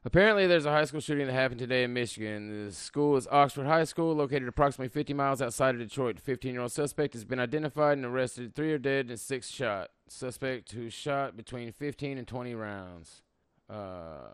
apparently, 0.05 0.47
there's 0.47 0.64
a 0.64 0.70
high 0.70 0.85
school 0.85 1.01
shooting 1.01 1.26
that 1.26 1.33
happened 1.33 1.59
today 1.59 1.83
in 1.83 1.93
Michigan. 1.93 2.66
The 2.66 2.72
school 2.72 3.16
is 3.16 3.26
Oxford 3.30 3.66
High 3.66 3.85
School, 3.85 4.14
located 4.14 4.47
approximately 4.49 4.89
50 4.89 5.14
miles 5.14 5.43
outside 5.43 5.74
of 5.74 5.80
Detroit. 5.80 6.18
15-year-old 6.24 6.72
suspect 6.72 7.12
has 7.14 7.24
been 7.24 7.41
identified 7.41 7.99
and 7.99 8.07
arrested. 8.07 8.55
Three 8.55 8.72
are 8.72 8.78
dead 8.78 9.11
and 9.11 9.18
six 9.20 9.51
shot. 9.51 9.91
Suspect 10.09 10.72
who 10.72 10.89
shot 10.89 11.37
between 11.37 11.72
15 11.72 12.18
and 12.18 12.26
20 12.26 12.55
rounds. 12.55 13.22
Uh, 13.68 14.28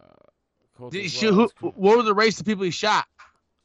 Did 0.91 1.03
he 1.03 1.09
shoot, 1.09 1.33
who, 1.33 1.49
what 1.71 1.97
was 1.97 2.05
the 2.07 2.15
race 2.15 2.39
of 2.39 2.47
people 2.47 2.65
he 2.65 2.71
shot? 2.71 3.07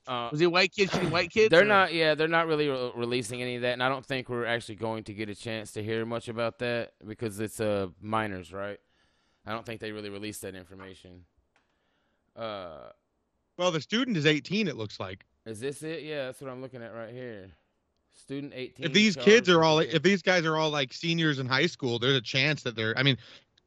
Uh, 0.07 0.29
Was 0.31 0.39
he 0.39 0.45
a 0.45 0.49
white 0.49 0.71
kid 0.73 0.91
shooting 0.91 1.09
white 1.11 1.29
kids? 1.31 1.49
they're 1.49 1.61
or- 1.61 1.65
not. 1.65 1.93
Yeah, 1.93 2.15
they're 2.15 2.27
not 2.27 2.47
really 2.47 2.67
re- 2.67 2.91
releasing 2.95 3.41
any 3.41 3.55
of 3.55 3.61
that, 3.61 3.73
and 3.73 3.83
I 3.83 3.89
don't 3.89 4.05
think 4.05 4.29
we're 4.29 4.45
actually 4.45 4.75
going 4.75 5.03
to 5.05 5.13
get 5.13 5.29
a 5.29 5.35
chance 5.35 5.71
to 5.73 5.83
hear 5.83 6.05
much 6.05 6.27
about 6.27 6.59
that 6.59 6.93
because 7.07 7.39
it's 7.39 7.59
uh 7.59 7.87
minors, 8.01 8.51
right? 8.53 8.79
I 9.45 9.51
don't 9.51 9.65
think 9.65 9.81
they 9.81 9.91
really 9.91 10.09
released 10.09 10.41
that 10.43 10.55
information. 10.55 11.25
Uh, 12.35 12.89
well, 13.57 13.71
the 13.71 13.81
student 13.81 14.17
is 14.17 14.25
18. 14.25 14.67
It 14.67 14.75
looks 14.75 14.99
like. 14.99 15.25
is 15.45 15.59
this 15.59 15.83
it? 15.83 16.03
Yeah, 16.03 16.25
that's 16.25 16.41
what 16.41 16.49
I'm 16.49 16.61
looking 16.61 16.81
at 16.81 16.93
right 16.93 17.13
here. 17.13 17.51
Student 18.15 18.53
18. 18.55 18.85
If 18.85 18.93
these 18.93 19.15
kids 19.15 19.49
are 19.49 19.63
all, 19.63 19.79
if 19.79 20.01
these 20.01 20.21
guys 20.21 20.45
are 20.45 20.57
all 20.57 20.69
like 20.69 20.93
seniors 20.93 21.39
in 21.39 21.45
high 21.47 21.65
school, 21.65 21.99
there's 21.99 22.15
a 22.15 22.21
chance 22.21 22.63
that 22.63 22.75
they're. 22.75 22.97
I 22.97 23.03
mean, 23.03 23.17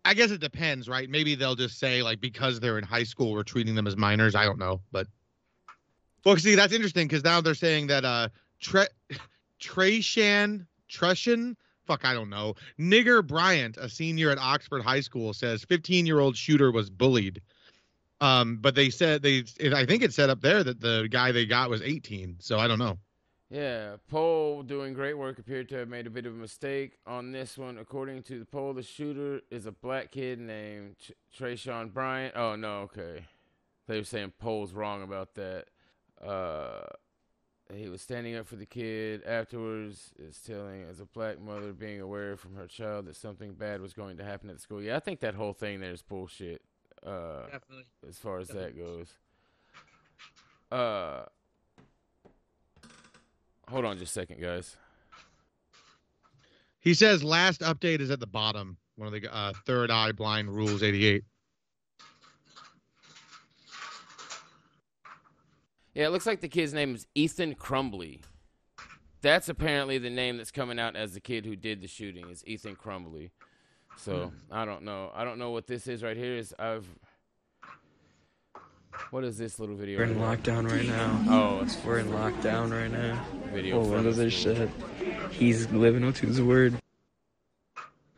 I 0.04 0.14
guess 0.14 0.30
it 0.30 0.40
depends, 0.40 0.88
right? 0.88 1.10
Maybe 1.10 1.34
they'll 1.34 1.56
just 1.56 1.78
say 1.78 2.02
like 2.02 2.20
because 2.20 2.60
they're 2.60 2.78
in 2.78 2.84
high 2.84 3.02
school, 3.02 3.32
we're 3.32 3.42
treating 3.42 3.74
them 3.74 3.86
as 3.86 3.96
minors. 3.96 4.34
I 4.34 4.44
don't 4.44 4.58
know, 4.58 4.80
but 4.92 5.08
Well, 6.26 6.36
see, 6.38 6.56
that's 6.56 6.72
interesting 6.72 7.06
because 7.06 7.22
now 7.22 7.40
they're 7.40 7.54
saying 7.54 7.86
that 7.86 8.04
uh, 8.04 8.30
Tre- 8.58 8.88
Trayshan 9.60 10.66
Trushan, 10.90 11.54
fuck, 11.86 12.04
I 12.04 12.14
don't 12.14 12.30
know. 12.30 12.54
Nigger 12.80 13.24
Bryant, 13.24 13.76
a 13.76 13.88
senior 13.88 14.30
at 14.30 14.38
Oxford 14.38 14.82
High 14.82 15.02
School, 15.02 15.32
says 15.32 15.62
15 15.62 16.04
year 16.04 16.18
old 16.18 16.36
shooter 16.36 16.72
was 16.72 16.90
bullied. 16.90 17.42
Um, 18.20 18.56
but 18.60 18.74
they 18.74 18.90
said 18.90 19.22
they, 19.22 19.44
it, 19.60 19.72
I 19.72 19.86
think 19.86 20.02
it 20.02 20.12
said 20.12 20.28
up 20.28 20.40
there 20.40 20.64
that 20.64 20.80
the 20.80 21.06
guy 21.08 21.30
they 21.30 21.46
got 21.46 21.70
was 21.70 21.80
18. 21.80 22.38
So 22.40 22.58
I 22.58 22.66
don't 22.66 22.80
know. 22.80 22.98
Yeah, 23.48 23.94
poll 24.08 24.64
doing 24.64 24.94
great 24.94 25.16
work 25.16 25.38
appeared 25.38 25.68
to 25.68 25.76
have 25.76 25.88
made 25.88 26.08
a 26.08 26.10
bit 26.10 26.26
of 26.26 26.32
a 26.32 26.36
mistake 26.36 26.98
on 27.06 27.30
this 27.30 27.56
one. 27.56 27.78
According 27.78 28.24
to 28.24 28.40
the 28.40 28.44
poll, 28.44 28.72
the 28.72 28.82
shooter 28.82 29.42
is 29.52 29.66
a 29.66 29.70
black 29.72 30.10
kid 30.10 30.40
named 30.40 30.96
Trayshawn 31.38 31.92
Bryant. 31.92 32.34
Oh 32.34 32.56
no, 32.56 32.78
okay. 32.80 33.26
They 33.86 33.98
were 33.98 34.04
saying 34.04 34.32
poll's 34.40 34.72
wrong 34.72 35.04
about 35.04 35.36
that. 35.36 35.66
Uh, 36.24 36.82
he 37.74 37.88
was 37.88 38.00
standing 38.00 38.36
up 38.36 38.46
for 38.46 38.56
the 38.56 38.66
kid. 38.66 39.22
Afterwards, 39.26 40.12
is 40.18 40.38
telling 40.38 40.84
as 40.84 41.00
a 41.00 41.04
black 41.06 41.40
mother 41.40 41.72
being 41.72 42.00
aware 42.00 42.36
from 42.36 42.54
her 42.54 42.66
child 42.66 43.06
that 43.06 43.16
something 43.16 43.54
bad 43.54 43.80
was 43.80 43.92
going 43.92 44.16
to 44.18 44.24
happen 44.24 44.50
at 44.50 44.60
school. 44.60 44.82
Yeah, 44.82 44.96
I 44.96 45.00
think 45.00 45.20
that 45.20 45.34
whole 45.34 45.52
thing 45.52 45.80
there 45.80 45.92
is 45.92 46.02
bullshit. 46.02 46.62
Uh, 47.04 47.42
Definitely. 47.50 47.86
as 48.08 48.18
far 48.18 48.38
as 48.38 48.48
that 48.48 48.76
goes. 48.76 49.08
Uh, 50.70 51.24
hold 53.68 53.84
on 53.84 53.98
just 53.98 54.16
a 54.16 54.20
second, 54.20 54.40
guys. 54.40 54.76
He 56.80 56.94
says 56.94 57.24
last 57.24 57.62
update 57.62 58.00
is 58.00 58.10
at 58.10 58.20
the 58.20 58.26
bottom. 58.26 58.76
One 58.96 59.12
of 59.12 59.20
the 59.20 59.32
uh, 59.32 59.52
third 59.66 59.90
eye 59.90 60.12
blind 60.12 60.54
rules 60.54 60.82
88. 60.82 61.24
Yeah, 65.96 66.08
it 66.08 66.10
looks 66.10 66.26
like 66.26 66.42
the 66.42 66.48
kid's 66.48 66.74
name 66.74 66.94
is 66.94 67.06
Ethan 67.14 67.54
Crumbley. 67.54 68.20
That's 69.22 69.48
apparently 69.48 69.96
the 69.96 70.10
name 70.10 70.36
that's 70.36 70.50
coming 70.50 70.78
out 70.78 70.94
as 70.94 71.14
the 71.14 71.20
kid 71.20 71.46
who 71.46 71.56
did 71.56 71.80
the 71.80 71.88
shooting 71.88 72.28
is 72.28 72.46
Ethan 72.46 72.76
Crumbley. 72.76 73.30
So 73.96 74.26
hmm. 74.26 74.52
I 74.52 74.66
don't 74.66 74.82
know. 74.82 75.10
I 75.14 75.24
don't 75.24 75.38
know 75.38 75.52
what 75.52 75.66
this 75.66 75.86
is 75.86 76.02
right 76.02 76.14
here. 76.14 76.36
Is 76.36 76.54
I've 76.58 76.86
what 79.08 79.24
is 79.24 79.38
this 79.38 79.58
little 79.58 79.74
video? 79.74 79.96
We're 79.96 80.04
in 80.04 80.16
lockdown 80.16 80.70
right 80.70 80.86
now. 80.86 81.24
Oh, 81.30 81.60
it's 81.64 81.82
we're 81.82 82.00
in 82.00 82.08
lockdown 82.08 82.70
right 82.72 82.92
now. 82.92 83.24
Video 83.54 83.78
Oh, 83.78 83.80
look 83.80 84.16
this 84.16 84.34
shit. 84.34 84.68
He's 85.30 85.66
living 85.70 86.04
up 86.04 86.14
to 86.16 86.26
his 86.26 86.42
word. 86.42 86.74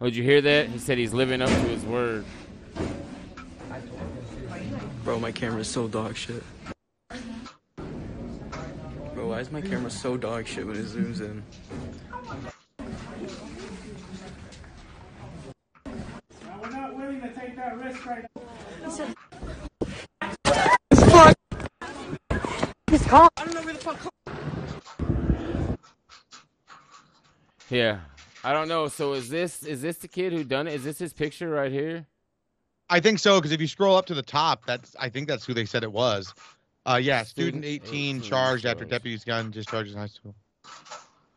Oh, 0.00 0.06
did 0.06 0.16
you 0.16 0.24
hear 0.24 0.40
that? 0.40 0.66
He 0.66 0.78
said 0.80 0.98
he's 0.98 1.14
living 1.14 1.40
up 1.40 1.48
to 1.48 1.54
his 1.54 1.84
word. 1.84 2.24
Bro, 5.04 5.20
my 5.20 5.30
camera's 5.30 5.68
so 5.68 5.86
dog 5.86 6.16
shit. 6.16 6.42
Bro, 9.38 9.44
why 9.44 9.46
is 9.46 9.52
my 9.52 9.60
camera 9.60 9.88
so 9.88 10.16
dog 10.16 10.48
shit 10.48 10.66
when 10.66 10.74
it 10.74 10.84
zooms 10.84 11.20
in? 11.20 11.44
We're 16.60 16.70
not 16.70 16.96
willing 16.96 17.20
to 17.20 17.32
take 17.32 17.54
that 17.54 17.78
risk 17.78 18.04
right 18.04 18.24
now. 18.34 18.42
He's 22.90 23.06
calm. 23.06 23.28
I 23.36 23.44
don't 23.44 23.54
know 23.54 23.62
where 23.62 23.74
the 23.74 23.78
fuck. 23.78 24.12
Yeah, 27.70 28.00
I 28.42 28.52
don't 28.52 28.66
know. 28.66 28.88
So 28.88 29.12
is 29.12 29.28
this 29.28 29.62
is 29.62 29.82
this 29.82 29.98
the 29.98 30.08
kid 30.08 30.32
who 30.32 30.42
done 30.42 30.66
it? 30.66 30.74
Is 30.74 30.82
this 30.82 30.98
his 30.98 31.12
picture 31.12 31.48
right 31.48 31.70
here? 31.70 32.08
I 32.90 32.98
think 32.98 33.20
so 33.20 33.38
because 33.38 33.52
if 33.52 33.60
you 33.60 33.68
scroll 33.68 33.94
up 33.94 34.06
to 34.06 34.14
the 34.14 34.22
top, 34.22 34.66
that's 34.66 34.96
I 34.98 35.10
think 35.10 35.28
that's 35.28 35.44
who 35.44 35.54
they 35.54 35.64
said 35.64 35.84
it 35.84 35.92
was. 35.92 36.34
Uh, 36.88 36.96
yeah, 36.96 37.22
student, 37.22 37.64
Student 37.64 37.84
18, 37.86 38.16
18 38.16 38.22
charged 38.22 38.64
after 38.64 38.84
deputy's 38.84 39.22
gun 39.22 39.50
discharges 39.50 39.92
in 39.92 39.98
high 39.98 40.06
school. 40.06 40.34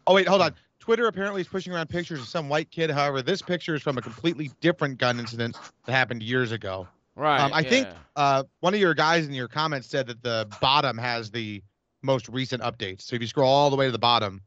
Oh 0.08 0.14
wait, 0.14 0.28
hold 0.28 0.42
on. 0.42 0.56
Twitter 0.80 1.08
apparently 1.08 1.42
is 1.42 1.48
pushing 1.48 1.74
around 1.74 1.90
pictures 1.90 2.20
of 2.20 2.28
some 2.28 2.48
white 2.48 2.72
kid. 2.72 2.90
However, 2.90 3.22
this 3.22 3.42
picture 3.42 3.76
is 3.76 3.82
from 3.82 3.98
a 3.98 4.02
completely 4.02 4.50
different 4.62 4.98
gun 4.98 5.20
incident 5.20 5.58
that 5.86 5.92
happened 5.92 6.24
years 6.24 6.52
ago. 6.52 6.88
Right. 7.16 7.40
Um, 7.40 7.52
I 7.54 7.64
think 7.64 7.88
uh, 8.16 8.44
one 8.62 8.74
of 8.74 8.80
your 8.80 8.94
guys 8.94 9.28
in 9.28 9.34
your 9.34 9.50
comments 9.50 9.88
said 9.88 10.08
that 10.08 10.24
the 10.24 10.48
bottom 10.62 10.98
has 10.98 11.30
the 11.30 11.62
most 12.02 12.30
recent 12.30 12.64
updates. 12.64 13.02
So 13.02 13.16
if 13.16 13.22
you 13.22 13.28
scroll 13.28 13.52
all 13.52 13.70
the 13.70 13.76
way 13.76 13.86
to 13.86 13.92
the 13.92 14.00
bottom, 14.00 14.42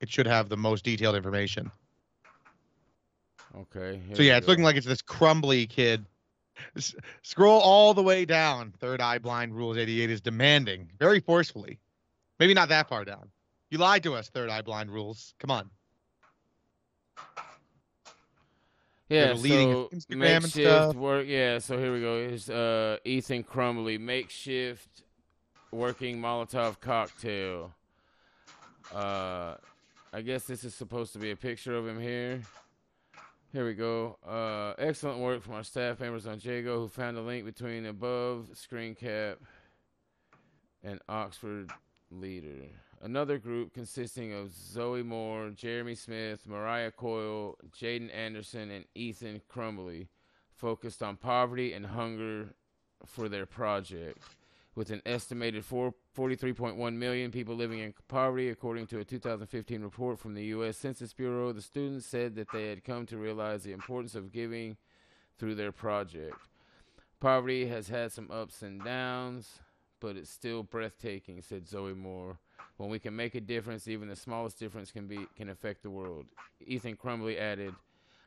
it 0.00 0.08
should 0.08 0.26
have 0.26 0.48
the 0.48 0.56
most 0.56 0.84
detailed 0.84 1.16
information. 1.16 1.70
Okay. 3.54 4.00
So 4.14 4.22
yeah, 4.22 4.36
it's 4.36 4.46
go. 4.46 4.52
looking 4.52 4.64
like 4.64 4.76
it's 4.76 4.86
this 4.86 5.02
Crumbley 5.02 5.68
kid. 5.68 6.06
Scroll 7.22 7.60
all 7.60 7.94
the 7.94 8.02
way 8.02 8.24
down. 8.24 8.72
Third 8.78 9.00
eye 9.00 9.18
blind 9.18 9.54
rules 9.54 9.76
88 9.76 10.10
is 10.10 10.20
demanding 10.20 10.90
very 10.98 11.20
forcefully. 11.20 11.78
Maybe 12.38 12.54
not 12.54 12.68
that 12.68 12.88
far 12.88 13.04
down. 13.04 13.30
You 13.70 13.78
lied 13.78 14.02
to 14.04 14.14
us, 14.14 14.28
third 14.28 14.48
eye 14.50 14.62
blind 14.62 14.90
rules. 14.90 15.34
Come 15.38 15.50
on. 15.50 15.70
Yeah, 19.08 19.34
leading 19.34 19.72
so 19.72 20.16
makeshift 20.16 20.96
work. 20.96 21.26
Yeah, 21.28 21.58
so 21.58 21.78
here 21.78 21.92
we 21.92 22.00
go. 22.00 22.16
Is 22.16 22.50
uh, 22.50 22.96
Ethan 23.04 23.44
Crumbley 23.44 24.00
makeshift 24.00 25.04
working 25.70 26.20
Molotov 26.20 26.80
cocktail. 26.80 27.72
Uh, 28.92 29.54
I 30.12 30.22
guess 30.22 30.44
this 30.44 30.64
is 30.64 30.74
supposed 30.74 31.12
to 31.12 31.18
be 31.20 31.30
a 31.30 31.36
picture 31.36 31.76
of 31.76 31.86
him 31.86 32.00
here. 32.00 32.40
Here 33.56 33.64
we 33.64 33.72
go. 33.72 34.18
Uh, 34.22 34.74
excellent 34.76 35.18
work 35.20 35.42
from 35.42 35.54
our 35.54 35.62
staff 35.62 36.00
members 36.00 36.26
on 36.26 36.38
Jago 36.42 36.78
who 36.78 36.88
found 36.88 37.16
a 37.16 37.22
link 37.22 37.46
between 37.46 37.86
above 37.86 38.50
screen 38.52 38.94
cap 38.94 39.38
and 40.84 41.00
Oxford 41.08 41.70
leader. 42.10 42.66
Another 43.00 43.38
group 43.38 43.72
consisting 43.72 44.34
of 44.34 44.52
Zoe 44.52 45.02
Moore, 45.02 45.48
Jeremy 45.56 45.94
Smith, 45.94 46.46
Mariah 46.46 46.90
Coyle, 46.90 47.56
Jaden 47.74 48.14
Anderson, 48.14 48.70
and 48.70 48.84
Ethan 48.94 49.40
Crumbley 49.50 50.08
focused 50.54 51.02
on 51.02 51.16
poverty 51.16 51.72
and 51.72 51.86
hunger 51.86 52.50
for 53.06 53.26
their 53.26 53.46
project. 53.46 54.18
With 54.74 54.90
an 54.90 55.00
estimated 55.06 55.64
four- 55.64 55.94
43.1 56.16 56.94
million 56.94 57.30
people 57.30 57.54
living 57.54 57.80
in 57.80 57.92
poverty, 58.08 58.48
according 58.48 58.86
to 58.86 58.98
a 58.98 59.04
2015 59.04 59.82
report 59.82 60.18
from 60.18 60.32
the 60.32 60.46
U.S. 60.46 60.78
Census 60.78 61.12
Bureau, 61.12 61.52
the 61.52 61.60
students 61.60 62.06
said 62.06 62.36
that 62.36 62.50
they 62.52 62.68
had 62.68 62.84
come 62.84 63.04
to 63.06 63.18
realize 63.18 63.62
the 63.62 63.72
importance 63.72 64.14
of 64.14 64.32
giving 64.32 64.78
through 65.38 65.54
their 65.54 65.72
project. 65.72 66.38
Poverty 67.20 67.66
has 67.66 67.88
had 67.88 68.12
some 68.12 68.30
ups 68.30 68.62
and 68.62 68.82
downs, 68.82 69.60
but 70.00 70.16
it's 70.16 70.30
still 70.30 70.62
breathtaking, 70.62 71.42
said 71.42 71.68
Zoe 71.68 71.92
Moore. 71.92 72.38
When 72.78 72.88
we 72.88 72.98
can 72.98 73.14
make 73.14 73.34
a 73.34 73.40
difference, 73.40 73.86
even 73.86 74.08
the 74.08 74.16
smallest 74.16 74.58
difference 74.58 74.90
can 74.90 75.06
be 75.06 75.26
can 75.36 75.50
affect 75.50 75.82
the 75.82 75.90
world. 75.90 76.26
Ethan 76.66 76.96
Crumbley 76.96 77.38
added, 77.38 77.74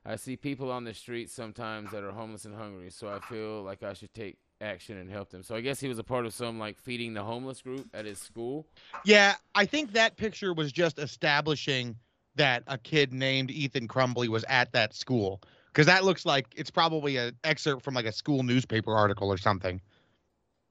I 0.06 0.16
see 0.16 0.36
people 0.36 0.72
on 0.72 0.84
the 0.84 0.94
streets 0.94 1.34
sometimes 1.34 1.92
that 1.92 2.04
are 2.04 2.12
homeless 2.12 2.46
and 2.46 2.56
hungry, 2.56 2.92
so 2.92 3.08
I 3.10 3.20
feel 3.20 3.64
like 3.64 3.82
I 3.82 3.94
should 3.94 4.14
take 4.14 4.38
action 4.62 4.98
and 4.98 5.10
help 5.10 5.30
them. 5.30 5.44
So 5.44 5.56
I 5.56 5.62
guess 5.62 5.80
he 5.80 5.88
was 5.88 6.00
a 6.00 6.04
part 6.04 6.26
of 6.26 6.34
some 6.34 6.60
like 6.60 6.78
feeding 6.78 7.14
the 7.14 7.24
homeless 7.24 7.62
group 7.62 7.88
at 7.94 8.06
his 8.06 8.20
school. 8.20 8.68
Yeah, 9.06 9.36
I 9.56 9.66
think 9.66 9.94
that 9.94 10.18
picture 10.18 10.54
was 10.54 10.72
just 10.72 11.00
establishing 11.00 11.96
that 12.36 12.64
a 12.68 12.78
kid 12.78 13.14
named 13.14 13.52
Ethan 13.52 13.88
Crumbley 13.88 14.28
was 14.28 14.44
at 14.46 14.72
that 14.74 14.94
school. 14.94 15.42
Because 15.68 15.86
that 15.86 16.04
looks 16.04 16.26
like 16.26 16.48
it's 16.56 16.72
probably 16.72 17.18
an 17.18 17.36
excerpt 17.44 17.84
from 17.84 17.94
like 17.94 18.06
a 18.06 18.12
school 18.12 18.44
newspaper 18.44 18.96
article 18.96 19.30
or 19.32 19.38
something. 19.38 19.80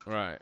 Right. 0.07 0.39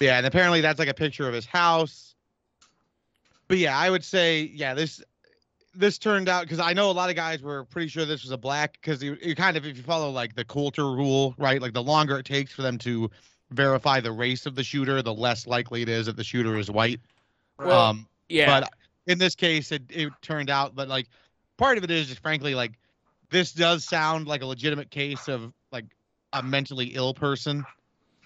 Yeah, 0.00 0.18
and 0.18 0.26
apparently 0.26 0.60
that's 0.60 0.78
like 0.78 0.88
a 0.88 0.94
picture 0.94 1.26
of 1.26 1.34
his 1.34 1.46
house. 1.46 2.14
But 3.48 3.58
yeah, 3.58 3.76
I 3.76 3.90
would 3.90 4.04
say 4.04 4.50
yeah, 4.54 4.74
this 4.74 5.02
this 5.76 5.98
turned 5.98 6.28
out 6.28 6.42
because 6.42 6.60
I 6.60 6.72
know 6.72 6.90
a 6.90 6.92
lot 6.92 7.10
of 7.10 7.16
guys 7.16 7.42
were 7.42 7.64
pretty 7.64 7.88
sure 7.88 8.04
this 8.04 8.22
was 8.22 8.30
a 8.30 8.38
black 8.38 8.72
because 8.72 9.02
you, 9.02 9.16
you 9.22 9.34
kind 9.34 9.56
of 9.56 9.66
if 9.66 9.76
you 9.76 9.82
follow 9.82 10.10
like 10.10 10.34
the 10.34 10.44
Coulter 10.44 10.84
rule, 10.84 11.34
right? 11.38 11.60
Like 11.60 11.72
the 11.72 11.82
longer 11.82 12.18
it 12.18 12.26
takes 12.26 12.52
for 12.52 12.62
them 12.62 12.78
to 12.78 13.10
verify 13.50 14.00
the 14.00 14.12
race 14.12 14.46
of 14.46 14.54
the 14.54 14.64
shooter, 14.64 15.02
the 15.02 15.14
less 15.14 15.46
likely 15.46 15.82
it 15.82 15.88
is 15.88 16.06
that 16.06 16.16
the 16.16 16.24
shooter 16.24 16.56
is 16.56 16.70
white. 16.70 17.00
Well, 17.58 17.78
um, 17.80 18.06
yeah. 18.28 18.60
But 18.60 18.72
in 19.06 19.18
this 19.18 19.34
case, 19.34 19.72
it 19.72 19.82
it 19.90 20.12
turned 20.22 20.50
out, 20.50 20.74
but 20.74 20.88
like 20.88 21.08
part 21.56 21.78
of 21.78 21.84
it 21.84 21.90
is 21.90 22.08
just 22.08 22.20
frankly 22.20 22.54
like 22.54 22.72
this 23.30 23.52
does 23.52 23.84
sound 23.84 24.26
like 24.26 24.42
a 24.42 24.46
legitimate 24.46 24.90
case 24.90 25.28
of 25.28 25.52
like 25.72 25.86
a 26.32 26.42
mentally 26.42 26.88
ill 26.94 27.14
person, 27.14 27.64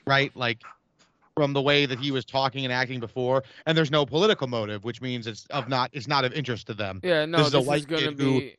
right? 0.07 0.35
Like 0.37 0.63
from 1.39 1.53
the 1.53 1.63
way 1.63 1.87
that 1.87 2.01
he 2.01 2.11
was 2.11 2.25
talking 2.25 2.65
and 2.65 2.73
acting 2.73 2.99
before, 2.99 3.45
and 3.65 3.79
there's 3.79 3.93
no 3.93 4.05
political 4.05 4.49
motive, 4.49 4.83
which 4.83 5.01
means 5.01 5.29
it's 5.29 5.47
of 5.51 5.69
not 5.69 5.89
it's 5.93 6.09
not 6.09 6.25
of 6.25 6.33
interest 6.33 6.67
to 6.67 6.75
them. 6.75 7.01
Yeah, 7.05 7.27
no, 7.27 7.39
this 7.39 7.47
is 7.47 7.53
this 7.53 7.65
a 7.65 7.69
white 7.69 7.81
is 7.81 7.87
gonna 7.87 8.03
kid 8.03 8.21
who, 8.21 8.41
be 8.41 8.57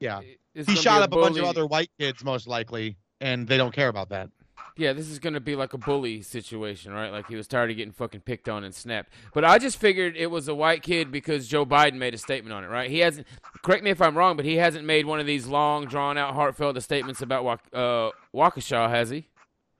yeah, 0.00 0.20
he 0.54 0.74
shot 0.74 1.02
a 1.02 1.04
up 1.04 1.12
a 1.12 1.16
bunch 1.16 1.38
of 1.38 1.44
other 1.44 1.64
white 1.64 1.90
kids 2.00 2.24
most 2.24 2.48
likely, 2.48 2.96
and 3.20 3.46
they 3.46 3.56
don't 3.56 3.72
care 3.72 3.86
about 3.86 4.08
that. 4.08 4.28
Yeah, 4.76 4.92
this 4.92 5.08
is 5.08 5.20
gonna 5.20 5.38
be 5.38 5.54
like 5.54 5.72
a 5.72 5.78
bully 5.78 6.22
situation, 6.22 6.92
right? 6.92 7.12
Like 7.12 7.28
he 7.28 7.36
was 7.36 7.46
tired 7.46 7.70
of 7.70 7.76
getting 7.76 7.92
fucking 7.92 8.22
picked 8.22 8.48
on 8.48 8.64
and 8.64 8.74
snapped. 8.74 9.12
But 9.32 9.44
I 9.44 9.58
just 9.58 9.76
figured 9.76 10.16
it 10.16 10.32
was 10.32 10.48
a 10.48 10.54
white 10.54 10.82
kid 10.82 11.12
because 11.12 11.46
Joe 11.46 11.64
Biden 11.64 11.94
made 11.94 12.14
a 12.14 12.18
statement 12.18 12.52
on 12.52 12.64
it, 12.64 12.68
right? 12.68 12.90
He 12.90 12.98
hasn't. 12.98 13.28
Correct 13.62 13.84
me 13.84 13.90
if 13.90 14.02
I'm 14.02 14.18
wrong, 14.18 14.34
but 14.34 14.44
he 14.44 14.56
hasn't 14.56 14.84
made 14.84 15.06
one 15.06 15.20
of 15.20 15.26
these 15.26 15.46
long, 15.46 15.86
drawn 15.86 16.18
out, 16.18 16.34
heartfelt 16.34 16.82
statements 16.82 17.22
about 17.22 17.60
uh, 17.72 18.10
Waukesha, 18.34 18.90
has 18.90 19.10
he? 19.10 19.26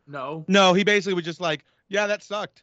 No. 0.07 0.45
No, 0.49 0.73
he 0.75 0.85
basically 0.85 1.15
was 1.15 1.25
just 1.25 1.41
like, 1.41 1.65
yeah, 1.89 2.07
that 2.07 2.23
sucked. 2.23 2.63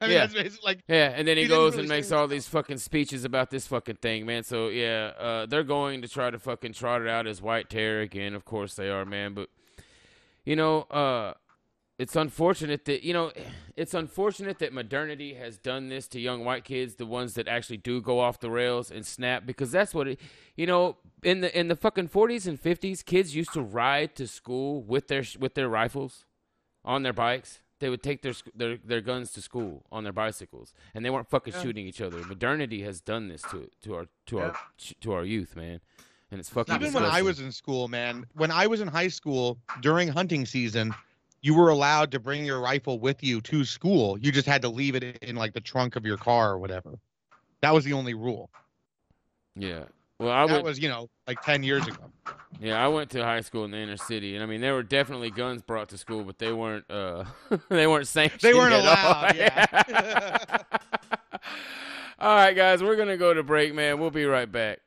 I 0.00 0.06
mean, 0.06 0.14
Yeah. 0.14 0.20
that's 0.20 0.34
basically 0.34 0.58
like, 0.64 0.80
Yeah, 0.88 1.12
and 1.14 1.28
then 1.28 1.36
he, 1.36 1.44
He 1.44 1.48
goes 1.48 1.72
really 1.72 1.82
and 1.84 1.88
makes 1.88 2.10
all 2.10 2.26
these 2.26 2.48
fucking 2.48 2.78
speeches 2.78 3.24
about 3.24 3.50
this 3.50 3.66
fucking 3.68 3.96
thing, 3.96 4.26
man. 4.26 4.42
So 4.42 4.68
yeah, 4.68 5.12
uh, 5.18 5.46
they're 5.46 5.62
going 5.62 6.02
to 6.02 6.08
try 6.08 6.30
to 6.30 6.38
fucking 6.40 6.72
trot 6.72 7.02
it 7.02 7.08
out 7.08 7.26
as 7.28 7.40
white 7.40 7.70
terror 7.70 8.00
again. 8.00 8.34
Of 8.34 8.44
course 8.44 8.74
they 8.74 8.88
are, 8.88 9.04
man. 9.04 9.34
But 9.34 9.48
you 10.44 10.56
know, 10.56 10.82
uh, 10.90 11.34
it's 12.00 12.16
unfortunate 12.16 12.84
that 12.86 13.04
you 13.04 13.12
know, 13.12 13.30
it's 13.76 13.94
unfortunate 13.94 14.58
that 14.58 14.72
modernity 14.72 15.34
has 15.34 15.56
done 15.56 15.88
this 15.88 16.08
to 16.08 16.20
young 16.20 16.44
white 16.44 16.64
kids, 16.64 16.96
the 16.96 17.06
ones 17.06 17.34
that 17.34 17.46
actually 17.46 17.76
do 17.76 18.00
go 18.00 18.18
off 18.18 18.40
the 18.40 18.50
rails 18.50 18.90
and 18.90 19.06
snap, 19.06 19.46
because 19.46 19.70
that's 19.70 19.94
what 19.94 20.08
it. 20.08 20.20
You 20.56 20.66
know, 20.66 20.96
in 21.22 21.42
the 21.42 21.56
in 21.56 21.68
the 21.68 21.76
fucking 21.76 22.08
forties 22.08 22.48
and 22.48 22.58
fifties, 22.58 23.04
kids 23.04 23.36
used 23.36 23.52
to 23.52 23.62
ride 23.62 24.16
to 24.16 24.26
school 24.26 24.82
with 24.82 25.06
their 25.06 25.22
with 25.38 25.54
their 25.54 25.68
rifles 25.68 26.24
on 26.84 27.02
their 27.02 27.12
bikes. 27.12 27.60
They 27.80 27.88
would 27.88 28.02
take 28.02 28.22
their 28.22 28.34
their 28.54 28.76
their 28.76 29.00
guns 29.00 29.32
to 29.32 29.42
school 29.42 29.84
on 29.90 30.04
their 30.04 30.12
bicycles, 30.12 30.72
and 30.94 31.04
they 31.04 31.10
weren't 31.10 31.28
fucking 31.28 31.52
Yeah. 31.54 31.62
shooting 31.62 31.86
each 31.86 32.00
other. 32.00 32.18
Modernity 32.24 32.82
has 32.82 33.00
done 33.00 33.26
this 33.28 33.42
to 33.50 33.68
to 33.82 33.94
our 33.94 34.06
to 34.26 34.38
our 34.38 34.56
to 35.00 35.12
our 35.12 35.24
youth, 35.24 35.56
man, 35.56 35.80
and 36.30 36.38
it's 36.38 36.48
fucking. 36.48 36.74
even 36.76 36.92
when 36.92 37.04
I 37.04 37.22
was 37.22 37.40
in 37.40 37.50
school, 37.50 37.88
man, 37.88 38.26
when 38.34 38.52
I 38.52 38.68
was 38.68 38.80
in 38.80 38.86
high 38.88 39.08
school 39.08 39.58
during 39.80 40.06
hunting 40.06 40.46
season, 40.46 40.94
you 41.40 41.54
were 41.56 41.70
allowed 41.70 42.12
to 42.12 42.20
bring 42.20 42.44
your 42.44 42.60
rifle 42.60 43.00
with 43.00 43.20
you 43.24 43.40
to 43.40 43.64
school. 43.64 44.16
You 44.16 44.30
just 44.30 44.46
had 44.46 44.62
to 44.62 44.68
leave 44.68 44.94
it 44.94 45.18
in 45.20 45.34
like 45.34 45.52
the 45.52 45.60
trunk 45.60 45.96
of 45.96 46.06
your 46.06 46.18
car 46.18 46.52
or 46.52 46.58
whatever. 46.60 47.00
That 47.62 47.74
was 47.74 47.84
the 47.84 47.94
only 47.94 48.14
rule. 48.14 48.48
yeah. 49.56 49.86
Well, 50.22 50.32
I 50.32 50.46
that 50.46 50.52
went, 50.52 50.64
was, 50.64 50.78
you 50.78 50.88
know, 50.88 51.08
like 51.26 51.42
10 51.42 51.62
years 51.62 51.86
ago. 51.86 52.12
yeah, 52.60 52.82
I 52.82 52.88
went 52.88 53.10
to 53.10 53.24
high 53.24 53.40
school 53.40 53.64
in 53.64 53.72
the 53.72 53.78
inner 53.78 53.96
city, 53.96 54.34
and 54.34 54.42
I 54.42 54.46
mean, 54.46 54.60
there 54.60 54.74
were 54.74 54.82
definitely 54.82 55.30
guns 55.30 55.62
brought 55.62 55.88
to 55.90 55.98
school, 55.98 56.22
but 56.22 56.38
they 56.38 56.52
weren't 56.52 56.88
uh 56.90 57.24
they 57.68 57.86
weren't 57.86 58.06
sanctioned. 58.06 58.40
They 58.40 58.54
weren't 58.54 58.72
at 58.72 58.80
all. 58.80 58.84
allowed, 58.84 59.36
yeah. 59.36 60.58
all 62.18 62.36
right, 62.36 62.54
guys, 62.54 62.82
we're 62.82 62.96
gonna 62.96 63.16
go 63.16 63.34
to 63.34 63.42
break, 63.42 63.74
man. 63.74 63.98
We'll 63.98 64.10
be 64.10 64.24
right 64.24 64.50
back. 64.50 64.80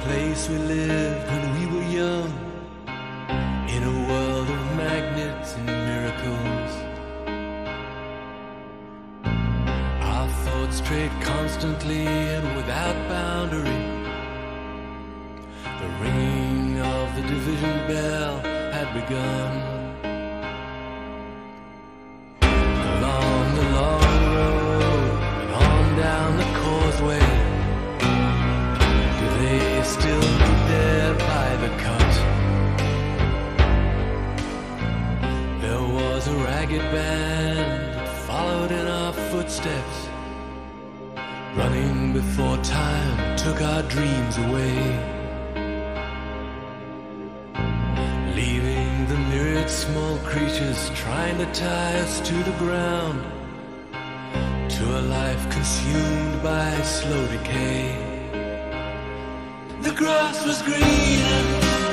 Place 0.00 0.48
we 0.48 0.56
lived 0.56 1.26
when 1.30 1.44
we 1.56 1.66
were 1.72 1.88
young, 1.90 2.30
in 3.68 3.82
a 3.82 3.94
world 4.08 4.48
of 4.48 4.76
magnets 4.76 5.54
and 5.54 5.66
miracles. 5.66 6.72
Our 10.12 10.28
thoughts 10.44 10.76
strayed 10.78 11.12
constantly 11.20 12.06
and 12.06 12.56
without 12.56 12.96
boundary. 13.08 13.80
The 15.80 15.88
ringing 16.02 16.80
of 16.80 17.14
the 17.16 17.22
division 17.22 17.86
bell 17.86 18.40
had 18.72 18.88
begun. 18.94 19.69
Ragged 36.70 36.92
band 36.92 37.94
that 37.94 38.08
followed 38.26 38.70
in 38.70 38.86
our 38.86 39.12
footsteps, 39.12 40.08
running 41.56 42.12
before 42.12 42.56
time 42.58 43.36
took 43.36 43.60
our 43.60 43.82
dreams 43.84 44.38
away. 44.38 44.76
Leaving 48.34 49.06
the 49.08 49.18
myriad 49.30 49.68
small 49.68 50.18
creatures 50.18 50.90
trying 50.94 51.38
to 51.38 51.46
tie 51.52 51.98
us 52.00 52.20
to 52.20 52.34
the 52.34 52.56
ground, 52.58 53.20
to 54.70 54.84
a 54.98 55.02
life 55.02 55.50
consumed 55.50 56.42
by 56.42 56.80
slow 56.82 57.26
decay. 57.28 57.96
The 59.82 59.92
grass 59.92 60.46
was 60.46 60.62
green. 60.62 61.89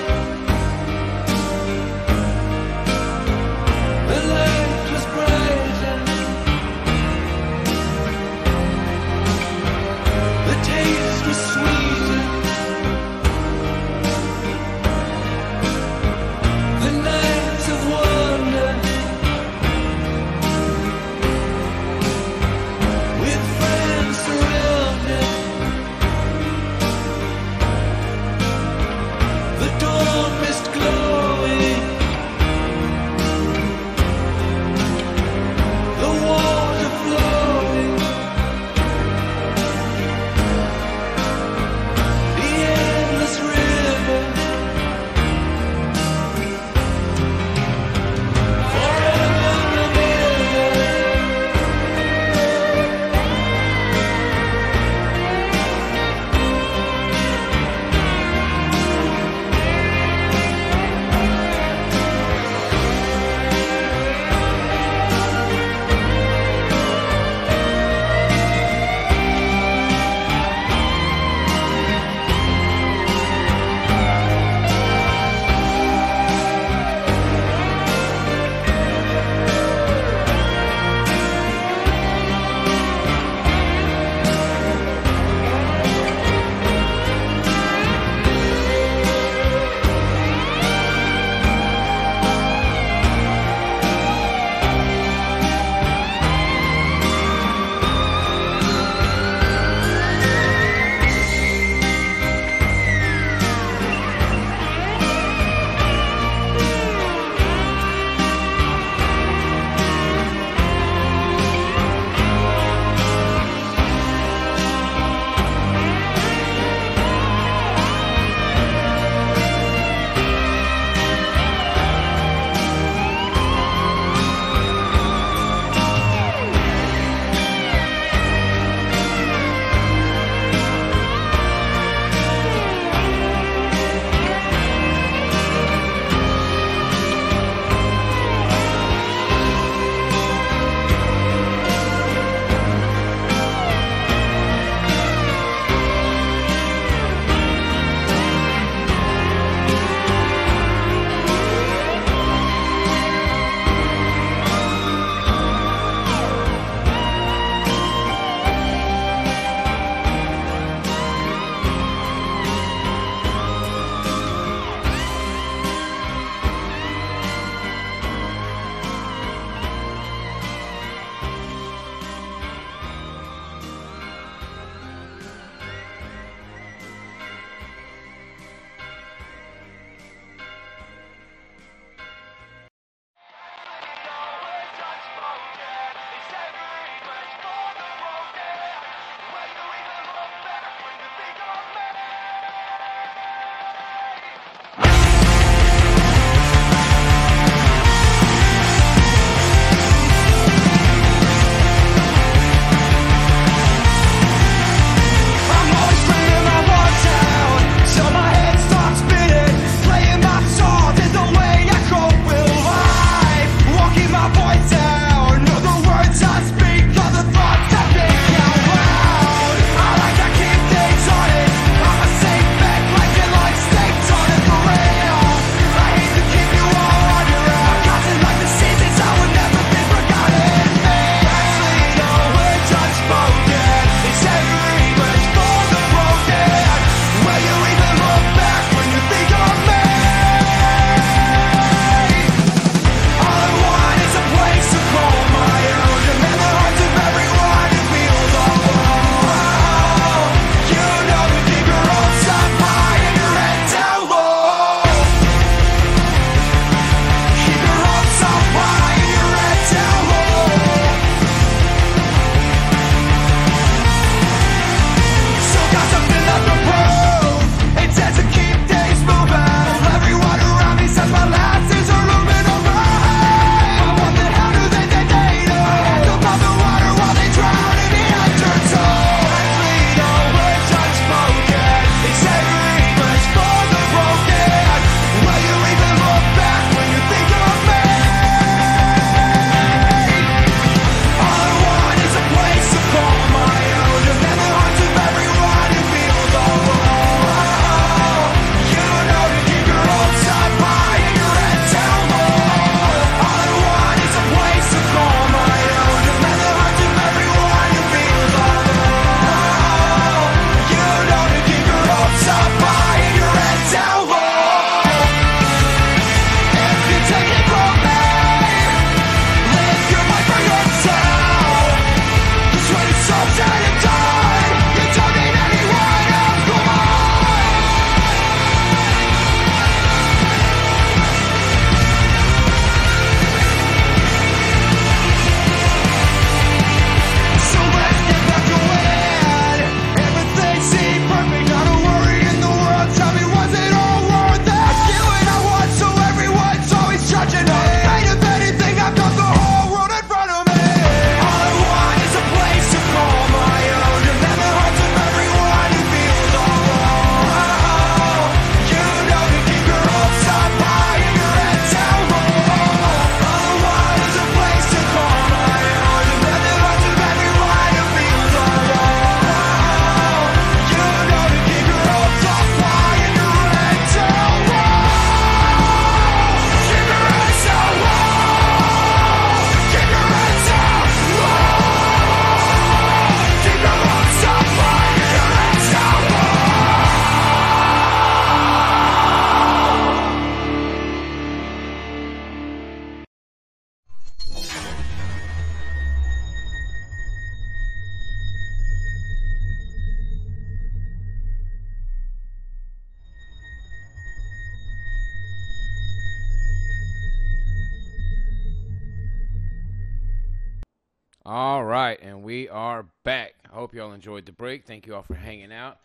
Thank 414.67 414.85
you 414.85 414.95
all 414.95 415.01
for 415.01 415.15
hanging 415.15 415.53
out. 415.53 415.79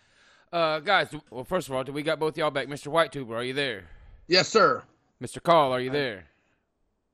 Uh, 0.53 0.81
guys, 0.81 1.09
well, 1.31 1.45
first 1.45 1.69
of 1.69 1.75
all, 1.75 1.85
do 1.85 1.93
we 1.93 2.03
got 2.03 2.19
both 2.19 2.37
y'all 2.37 2.51
back? 2.51 2.67
Mr. 2.67 2.89
White 2.89 3.13
Whitetuber, 3.13 3.31
are 3.31 3.45
you 3.45 3.55
there? 3.55 3.85
Yes, 4.27 4.49
sir. 4.49 4.83
Mr. 5.23 5.41
Kahl, 5.41 5.73
are 5.73 5.81
you 5.81 5.91
there? 5.91 6.25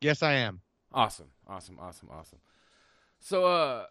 Yes, 0.00 0.22
I 0.22 0.32
am. 0.32 0.62
Awesome, 0.92 1.28
awesome, 1.46 1.78
awesome, 1.78 2.08
awesome. 2.10 2.38
So, 3.20 3.44
uh, 3.44 3.84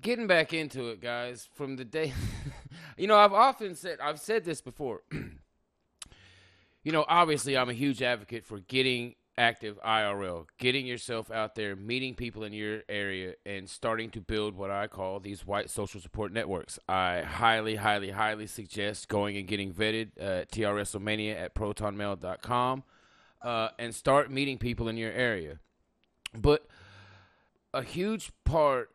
getting 0.00 0.26
back 0.26 0.52
into 0.52 0.88
it, 0.88 1.00
guys, 1.00 1.48
from 1.54 1.76
the 1.76 1.84
day, 1.84 2.12
you 2.96 3.06
know, 3.06 3.16
I've 3.16 3.32
often 3.32 3.76
said, 3.76 3.98
I've 4.02 4.18
said 4.18 4.44
this 4.44 4.60
before. 4.60 5.02
you 6.82 6.92
know, 6.92 7.04
obviously, 7.08 7.56
I'm 7.56 7.70
a 7.70 7.74
huge 7.74 8.02
advocate 8.02 8.44
for 8.44 8.58
getting 8.58 9.14
active 9.38 9.78
IRL, 9.84 10.46
getting 10.58 10.86
yourself 10.86 11.30
out 11.30 11.54
there, 11.54 11.74
meeting 11.74 12.14
people 12.14 12.44
in 12.44 12.52
your 12.52 12.82
area, 12.88 13.34
and 13.46 13.68
starting 13.68 14.10
to 14.10 14.20
build 14.20 14.54
what 14.54 14.70
I 14.70 14.86
call 14.86 15.20
these 15.20 15.46
white 15.46 15.70
social 15.70 16.00
support 16.00 16.32
networks. 16.32 16.78
I 16.88 17.22
highly, 17.22 17.76
highly, 17.76 18.10
highly 18.10 18.46
suggest 18.46 19.08
going 19.08 19.36
and 19.36 19.46
getting 19.46 19.72
vetted 19.72 20.10
at 20.20 20.50
trwrestlemania 20.50 21.40
at 21.40 21.54
protonmail.com 21.54 22.84
uh, 23.42 23.68
and 23.78 23.94
start 23.94 24.30
meeting 24.30 24.58
people 24.58 24.88
in 24.88 24.96
your 24.96 25.12
area. 25.12 25.58
But 26.34 26.66
a 27.74 27.82
huge 27.82 28.32
part 28.44 28.90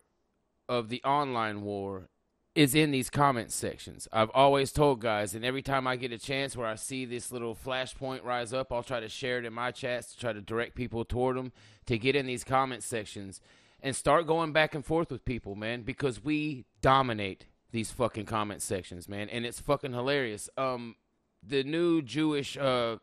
of 0.70 0.90
the 0.90 1.04
online 1.04 1.62
war 1.62 2.10
is 2.58 2.74
in 2.74 2.90
these 2.90 3.12
comment 3.12 3.52
sections. 3.52 4.08
I've 4.12 4.32
always 4.32 4.72
told 4.72 5.00
guys, 5.00 5.36
and 5.36 5.46
every 5.46 5.62
time 5.62 5.86
I 5.86 5.96
get 5.96 6.12
a 6.12 6.18
chance 6.18 6.58
where 6.58 6.66
I 6.66 6.74
see 6.74 7.06
this 7.06 7.32
little 7.32 7.56
flashpoint 7.56 8.24
rise 8.24 8.52
up, 8.52 8.74
I'll 8.74 8.82
try 8.82 9.00
to 9.00 9.08
share 9.08 9.38
it 9.38 9.46
in 9.46 9.54
my 9.54 9.70
chats 9.70 10.12
to 10.14 10.20
try 10.20 10.34
to 10.34 10.42
direct 10.42 10.74
people 10.74 11.06
toward 11.06 11.38
them 11.38 11.52
to 11.86 12.00
get 12.00 12.16
in 12.16 12.26
these 12.26 12.44
comment 12.44 12.82
sections 12.82 13.42
and 13.80 13.96
start 13.96 14.26
going 14.26 14.54
back 14.54 14.74
and 14.74 14.84
forth 14.84 15.12
with 15.12 15.24
people, 15.24 15.54
man, 15.54 15.84
because 15.84 16.24
we 16.24 16.66
dominate 16.82 17.46
these 17.72 17.92
fucking 17.92 18.26
comment 18.26 18.64
sections, 18.64 19.08
man, 19.08 19.30
and 19.30 19.46
it's 19.46 19.60
fucking 19.60 19.94
hilarious. 19.94 20.50
Um, 20.58 20.96
the 21.44 21.64
new 21.64 22.02
Jewish 22.02 22.58
uh, 22.58 22.98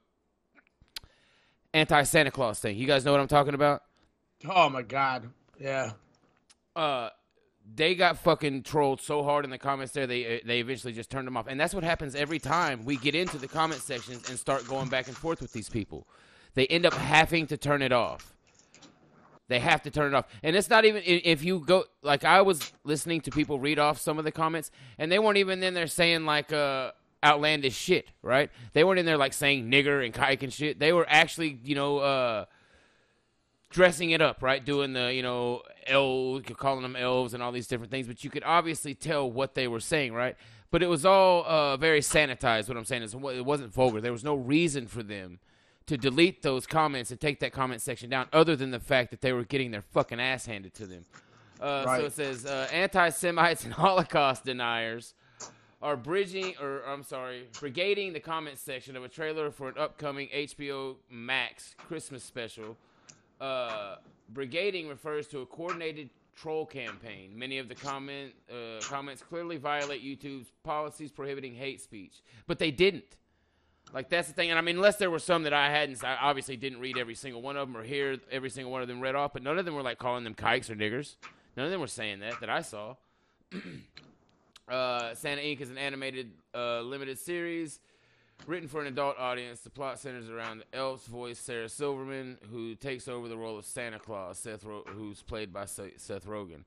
anti 1.72 2.02
Santa 2.02 2.32
Claus 2.32 2.58
thing. 2.58 2.76
You 2.76 2.88
guys 2.88 3.04
know 3.04 3.12
what 3.12 3.20
I'm 3.20 3.28
talking 3.28 3.54
about? 3.54 3.82
Oh 4.48 4.68
my 4.68 4.82
god. 4.82 5.30
Yeah. 5.60 5.92
uh 6.74 7.10
they 7.72 7.94
got 7.94 8.18
fucking 8.18 8.62
trolled 8.62 9.00
so 9.00 9.22
hard 9.22 9.44
in 9.44 9.50
the 9.50 9.58
comments 9.58 9.92
there 9.92 10.06
they 10.06 10.36
uh, 10.36 10.40
they 10.44 10.60
eventually 10.60 10.92
just 10.92 11.10
turned 11.10 11.26
them 11.26 11.36
off. 11.36 11.46
And 11.46 11.58
that's 11.58 11.74
what 11.74 11.84
happens 11.84 12.14
every 12.14 12.38
time 12.38 12.84
we 12.84 12.96
get 12.96 13.14
into 13.14 13.38
the 13.38 13.48
comment 13.48 13.80
sections 13.80 14.28
and 14.28 14.38
start 14.38 14.66
going 14.68 14.88
back 14.88 15.08
and 15.08 15.16
forth 15.16 15.40
with 15.40 15.52
these 15.52 15.68
people. 15.68 16.06
They 16.54 16.66
end 16.66 16.86
up 16.86 16.94
having 16.94 17.46
to 17.48 17.56
turn 17.56 17.82
it 17.82 17.92
off. 17.92 18.34
They 19.48 19.58
have 19.60 19.82
to 19.82 19.90
turn 19.90 20.14
it 20.14 20.16
off. 20.16 20.26
And 20.42 20.56
it's 20.56 20.70
not 20.70 20.84
even 20.84 21.02
if 21.04 21.44
you 21.44 21.60
go 21.60 21.84
like 22.02 22.24
i 22.24 22.40
was 22.40 22.72
listening 22.84 23.20
to 23.22 23.30
people 23.30 23.58
read 23.58 23.78
off 23.78 23.98
some 24.00 24.18
of 24.18 24.24
the 24.24 24.32
comments 24.32 24.70
and 24.98 25.10
they 25.10 25.18
weren't 25.18 25.38
even 25.38 25.62
in 25.62 25.74
there 25.74 25.86
saying 25.86 26.24
like 26.24 26.52
uh 26.52 26.92
outlandish 27.22 27.74
shit 27.74 28.08
right? 28.22 28.50
They 28.74 28.84
weren't 28.84 28.98
in 28.98 29.06
there 29.06 29.16
like 29.16 29.32
saying 29.32 29.70
nigger 29.70 30.04
and 30.04 30.12
kike 30.12 30.42
and 30.42 30.52
shit. 30.52 30.78
They 30.78 30.92
were 30.92 31.06
actually 31.08 31.58
you 31.64 31.74
know 31.74 31.98
uh 31.98 32.44
dressing 33.74 34.12
it 34.12 34.22
up, 34.22 34.40
right? 34.40 34.64
Doing 34.64 34.92
the, 34.92 35.12
you 35.12 35.22
know, 35.22 35.62
elves, 35.88 36.44
calling 36.56 36.82
them 36.82 36.94
elves 36.94 37.34
and 37.34 37.42
all 37.42 37.50
these 37.50 37.66
different 37.66 37.90
things, 37.90 38.06
but 38.06 38.22
you 38.22 38.30
could 38.30 38.44
obviously 38.44 38.94
tell 38.94 39.28
what 39.28 39.54
they 39.54 39.66
were 39.66 39.80
saying, 39.80 40.14
right? 40.14 40.36
But 40.70 40.82
it 40.82 40.86
was 40.86 41.04
all 41.04 41.44
uh, 41.44 41.76
very 41.76 42.00
sanitized. 42.00 42.68
What 42.68 42.76
I'm 42.76 42.84
saying 42.84 43.02
is, 43.02 43.14
it 43.14 43.44
wasn't 43.44 43.74
vulgar. 43.74 44.00
There 44.00 44.12
was 44.12 44.24
no 44.24 44.36
reason 44.36 44.86
for 44.86 45.02
them 45.02 45.40
to 45.86 45.98
delete 45.98 46.42
those 46.42 46.66
comments 46.66 47.10
and 47.10 47.20
take 47.20 47.40
that 47.40 47.52
comment 47.52 47.82
section 47.82 48.08
down, 48.08 48.28
other 48.32 48.56
than 48.56 48.70
the 48.70 48.80
fact 48.80 49.10
that 49.10 49.20
they 49.20 49.32
were 49.32 49.44
getting 49.44 49.72
their 49.72 49.82
fucking 49.82 50.20
ass 50.20 50.46
handed 50.46 50.72
to 50.74 50.86
them. 50.86 51.04
Uh, 51.60 51.84
So 51.98 52.06
it 52.06 52.12
says 52.12 52.46
uh, 52.46 52.68
anti-Semites 52.72 53.64
and 53.64 53.72
Holocaust 53.74 54.44
deniers 54.44 55.14
are 55.82 55.96
bridging, 55.96 56.54
or 56.60 56.82
I'm 56.86 57.02
sorry, 57.02 57.48
brigading 57.54 58.12
the 58.12 58.20
comment 58.20 58.58
section 58.58 58.96
of 58.96 59.04
a 59.04 59.08
trailer 59.08 59.50
for 59.50 59.68
an 59.68 59.74
upcoming 59.76 60.28
HBO 60.28 60.94
Max 61.10 61.74
Christmas 61.76 62.22
special. 62.22 62.76
Uh, 63.40 63.96
brigading 64.32 64.88
refers 64.88 65.26
to 65.28 65.40
a 65.40 65.46
coordinated 65.46 66.10
troll 66.34 66.66
campaign. 66.66 67.36
Many 67.36 67.58
of 67.58 67.68
the 67.68 67.74
comment 67.74 68.32
uh, 68.50 68.80
comments 68.82 69.22
clearly 69.22 69.56
violate 69.56 70.04
YouTube's 70.04 70.52
policies 70.62 71.10
prohibiting 71.10 71.54
hate 71.54 71.80
speech, 71.80 72.22
but 72.46 72.58
they 72.58 72.70
didn't. 72.70 73.16
Like 73.92 74.08
that's 74.08 74.28
the 74.28 74.34
thing, 74.34 74.50
and 74.50 74.58
I 74.58 74.62
mean, 74.62 74.76
unless 74.76 74.96
there 74.96 75.10
were 75.10 75.18
some 75.18 75.44
that 75.44 75.52
I 75.52 75.70
hadn't, 75.70 76.02
I 76.02 76.16
obviously 76.16 76.56
didn't 76.56 76.80
read 76.80 76.98
every 76.98 77.14
single 77.14 77.42
one 77.42 77.56
of 77.56 77.68
them 77.68 77.76
or 77.76 77.84
hear 77.84 78.18
every 78.30 78.50
single 78.50 78.72
one 78.72 78.82
of 78.82 78.88
them 78.88 79.00
read 79.00 79.14
off, 79.14 79.32
but 79.32 79.42
none 79.42 79.58
of 79.58 79.64
them 79.64 79.74
were 79.74 79.82
like 79.82 79.98
calling 79.98 80.24
them 80.24 80.34
kikes 80.34 80.70
or 80.70 80.74
niggers. 80.74 81.16
None 81.56 81.66
of 81.66 81.70
them 81.70 81.80
were 81.80 81.86
saying 81.86 82.20
that 82.20 82.40
that 82.40 82.50
I 82.50 82.62
saw. 82.62 82.96
Uh, 84.66 85.14
Santa 85.14 85.42
Inc. 85.42 85.60
is 85.60 85.68
an 85.68 85.76
animated 85.76 86.30
uh, 86.54 86.80
limited 86.80 87.18
series 87.18 87.80
written 88.46 88.68
for 88.68 88.80
an 88.80 88.86
adult 88.86 89.18
audience. 89.18 89.60
The 89.60 89.70
plot 89.70 89.98
centers 89.98 90.28
around 90.30 90.58
the 90.70 90.76
elf's 90.78 91.06
voice, 91.06 91.38
Sarah 91.38 91.68
Silverman, 91.68 92.38
who 92.50 92.74
takes 92.74 93.08
over 93.08 93.28
the 93.28 93.36
role 93.36 93.58
of 93.58 93.64
Santa 93.64 93.98
Claus, 93.98 94.38
Seth 94.38 94.64
Ro- 94.64 94.84
who's 94.86 95.22
played 95.22 95.52
by 95.52 95.64
Seth 95.66 96.26
Rogen. 96.26 96.64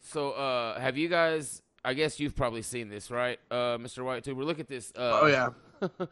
So, 0.00 0.32
uh, 0.32 0.78
have 0.78 0.96
you 0.96 1.08
guys? 1.08 1.62
I 1.84 1.94
guess 1.94 2.18
you've 2.20 2.34
probably 2.36 2.62
seen 2.62 2.88
this, 2.88 3.10
right, 3.10 3.38
uh, 3.50 3.78
Mr. 3.78 3.98
Whitetuber? 4.04 4.44
Look 4.44 4.60
at 4.60 4.68
this. 4.68 4.92
Uh, 4.96 5.20
Oh, 5.22 5.26
yeah. 5.26 5.88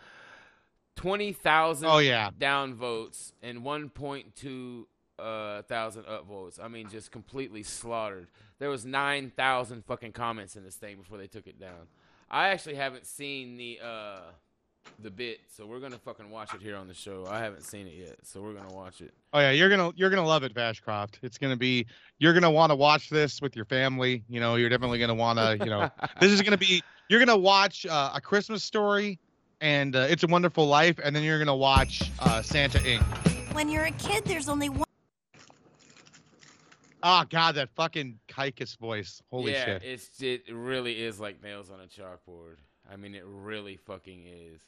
twenty 0.97 1.33
thousand. 1.33 1.89
Oh, 1.89 1.99
yeah. 1.99 2.31
down 2.39 2.75
votes 2.75 3.33
and 3.43 3.63
one 3.65 3.89
point 3.91 4.35
two 4.37 4.87
uh, 5.19 5.63
thousand 5.63 6.05
upvotes. 6.05 6.59
I 6.63 6.69
mean, 6.69 6.89
just 6.89 7.11
completely 7.11 7.63
slaughtered. 7.63 8.29
There 8.59 8.71
was 8.71 8.85
nine 8.87 9.31
thousand 9.37 9.85
fucking 9.85 10.13
comments 10.13 10.57
in 10.57 10.65
this 10.65 10.77
thing 10.77 10.97
before 10.97 11.19
they 11.19 11.27
took 11.27 11.47
it 11.47 11.59
down. 11.61 11.89
I 12.31 12.49
actually 12.49 12.75
haven't 12.77 13.07
seen 13.07 13.57
the 13.57 13.79
uh, 13.85 14.19
the 15.03 15.11
bit, 15.11 15.41
so 15.49 15.67
we're 15.67 15.81
gonna 15.81 15.99
fucking 15.99 16.31
watch 16.31 16.55
it 16.55 16.63
here 16.63 16.77
on 16.77 16.89
the 16.89 16.95
show. 16.95 17.27
I 17.29 17.39
haven't 17.41 17.63
seen 17.63 17.87
it 17.87 17.95
yet, 17.95 18.17
so 18.23 18.41
we're 18.41 18.55
gonna 18.55 18.73
watch 18.73 19.01
it. 19.01 19.13
Oh 19.33 19.41
yeah, 19.41 19.51
you're 19.51 19.69
gonna 19.69 19.93
you're 19.97 20.11
gonna 20.11 20.27
love 20.27 20.43
it, 20.43 20.55
Fashcroft. 20.55 21.17
It's 21.23 21.39
gonna 21.39 21.57
be 21.57 21.87
you're 22.19 22.33
gonna 22.33 22.51
want 22.51 22.71
to 22.71 22.77
watch 22.77 23.11
this 23.11 23.41
with 23.43 23.55
your 23.55 23.65
family. 23.67 24.25
You 24.29 24.41
know, 24.41 24.57
you're 24.57 24.69
definitely 24.69 24.99
gonna 24.99 25.15
want 25.15 25.39
to. 25.39 25.59
You 25.65 25.71
know, 25.71 25.91
this 26.21 26.33
is 26.33 26.43
gonna 26.43 26.57
be 26.57 26.83
you're 27.09 27.21
gonna 27.21 27.37
watch 27.37 27.87
uh, 27.87 28.13
a 28.15 28.21
Christmas 28.21 28.65
story 28.65 29.19
and 29.61 29.97
uh, 29.97 30.07
It's 30.09 30.23
a 30.23 30.27
Wonderful 30.27 30.67
Life, 30.67 30.99
and 31.03 31.15
then 31.15 31.23
you're 31.23 31.39
gonna 31.39 31.57
watch 31.57 32.11
uh, 32.21 32.43
Santa 32.43 32.79
Inc. 32.79 33.03
When 33.55 33.69
you're 33.69 33.85
a 33.85 33.93
kid, 33.93 34.25
there's 34.25 34.49
only 34.49 34.69
one. 34.69 34.87
Oh 37.03 37.25
God, 37.31 37.55
that 37.55 37.69
fucking 37.77 38.19
Kaikus 38.29 38.77
voice. 38.79 39.23
Holy 39.31 39.53
yeah, 39.53 39.65
shit. 39.65 39.83
it's 39.85 40.23
it 40.23 40.45
really 40.53 41.01
is 41.01 41.21
like 41.21 41.43
nails 41.43 41.71
on 41.71 41.81
a 41.81 41.87
chalkboard. 41.87 42.57
I 42.91 42.97
mean, 42.97 43.15
it 43.15 43.25
really 43.27 43.77
fucking 43.77 44.25
is. 44.27 44.61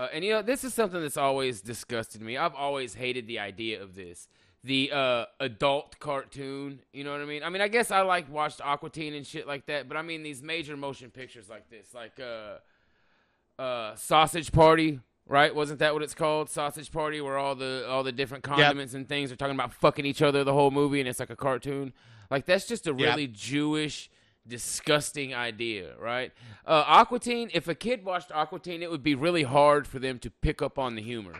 Uh, 0.00 0.08
and 0.14 0.24
you 0.24 0.30
know, 0.30 0.40
this 0.40 0.64
is 0.64 0.72
something 0.72 1.02
that's 1.02 1.18
always 1.18 1.60
disgusted 1.60 2.22
me. 2.22 2.38
I've 2.38 2.54
always 2.54 2.94
hated 2.94 3.26
the 3.26 3.38
idea 3.38 3.82
of 3.82 3.94
this, 3.94 4.28
the 4.64 4.90
uh, 4.90 5.26
adult 5.40 5.98
cartoon. 5.98 6.80
You 6.94 7.04
know 7.04 7.12
what 7.12 7.20
I 7.20 7.26
mean? 7.26 7.42
I 7.42 7.50
mean, 7.50 7.60
I 7.60 7.68
guess 7.68 7.90
I 7.90 8.00
like 8.00 8.32
watched 8.32 8.62
Aqua 8.62 8.88
Teen 8.88 9.12
and 9.12 9.26
shit 9.26 9.46
like 9.46 9.66
that, 9.66 9.88
but 9.88 9.98
I 9.98 10.02
mean 10.02 10.22
these 10.22 10.42
major 10.42 10.74
motion 10.74 11.10
pictures 11.10 11.50
like 11.50 11.68
this, 11.68 11.92
like 11.92 12.18
uh, 12.18 13.60
uh, 13.60 13.94
Sausage 13.96 14.52
Party. 14.52 15.00
Right? 15.26 15.54
Wasn't 15.54 15.78
that 15.80 15.92
what 15.92 16.02
it's 16.02 16.14
called? 16.14 16.48
Sausage 16.48 16.90
Party, 16.90 17.20
where 17.20 17.36
all 17.36 17.54
the 17.54 17.84
all 17.86 18.02
the 18.02 18.10
different 18.10 18.42
condiments 18.42 18.94
and 18.94 19.06
things 19.06 19.30
are 19.30 19.36
talking 19.36 19.54
about 19.54 19.74
fucking 19.74 20.06
each 20.06 20.22
other 20.22 20.44
the 20.44 20.54
whole 20.54 20.70
movie, 20.70 20.98
and 20.98 21.08
it's 21.08 21.20
like 21.20 21.30
a 21.30 21.36
cartoon. 21.36 21.92
Like 22.30 22.46
that's 22.46 22.66
just 22.66 22.86
a 22.86 22.90
Yep. 22.90 22.98
really 22.98 23.26
Jewish, 23.28 24.10
disgusting 24.50 25.34
idea, 25.34 25.94
right? 25.98 26.32
Uh, 26.66 26.84
Aqua 26.86 27.18
Teen. 27.18 27.50
If 27.54 27.68
a 27.68 27.74
kid 27.74 28.04
watched 28.04 28.30
Aqua 28.32 28.58
Teen, 28.58 28.82
it 28.82 28.90
would 28.90 29.02
be 29.02 29.14
really 29.14 29.44
hard 29.44 29.86
for 29.86 29.98
them 29.98 30.18
to 30.18 30.30
pick 30.30 30.60
up 30.60 30.78
on 30.78 30.96
the 30.96 31.02
humor. 31.02 31.32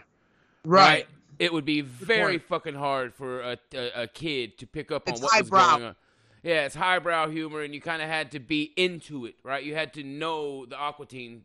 Right. 0.64 1.06
It 1.38 1.52
would 1.52 1.64
be 1.64 1.80
very 1.80 2.38
fucking 2.38 2.74
hard 2.74 3.14
for 3.14 3.40
a, 3.40 3.58
a, 3.74 4.02
a 4.02 4.06
kid 4.06 4.58
to 4.58 4.66
pick 4.66 4.90
up 4.92 5.08
on 5.08 5.14
It's 5.14 5.22
what 5.22 5.40
was 5.40 5.50
going 5.50 5.82
on. 5.84 5.96
Yeah, 6.42 6.64
it's 6.64 6.74
highbrow 6.74 7.28
humor, 7.28 7.60
and 7.60 7.74
you 7.74 7.82
kind 7.82 8.00
of 8.00 8.08
had 8.08 8.30
to 8.32 8.40
be 8.40 8.72
into 8.76 9.26
it, 9.26 9.34
right? 9.42 9.62
You 9.62 9.74
had 9.74 9.92
to 9.94 10.02
know 10.02 10.64
the 10.64 10.76
Aqua 10.76 11.04
Teen 11.04 11.44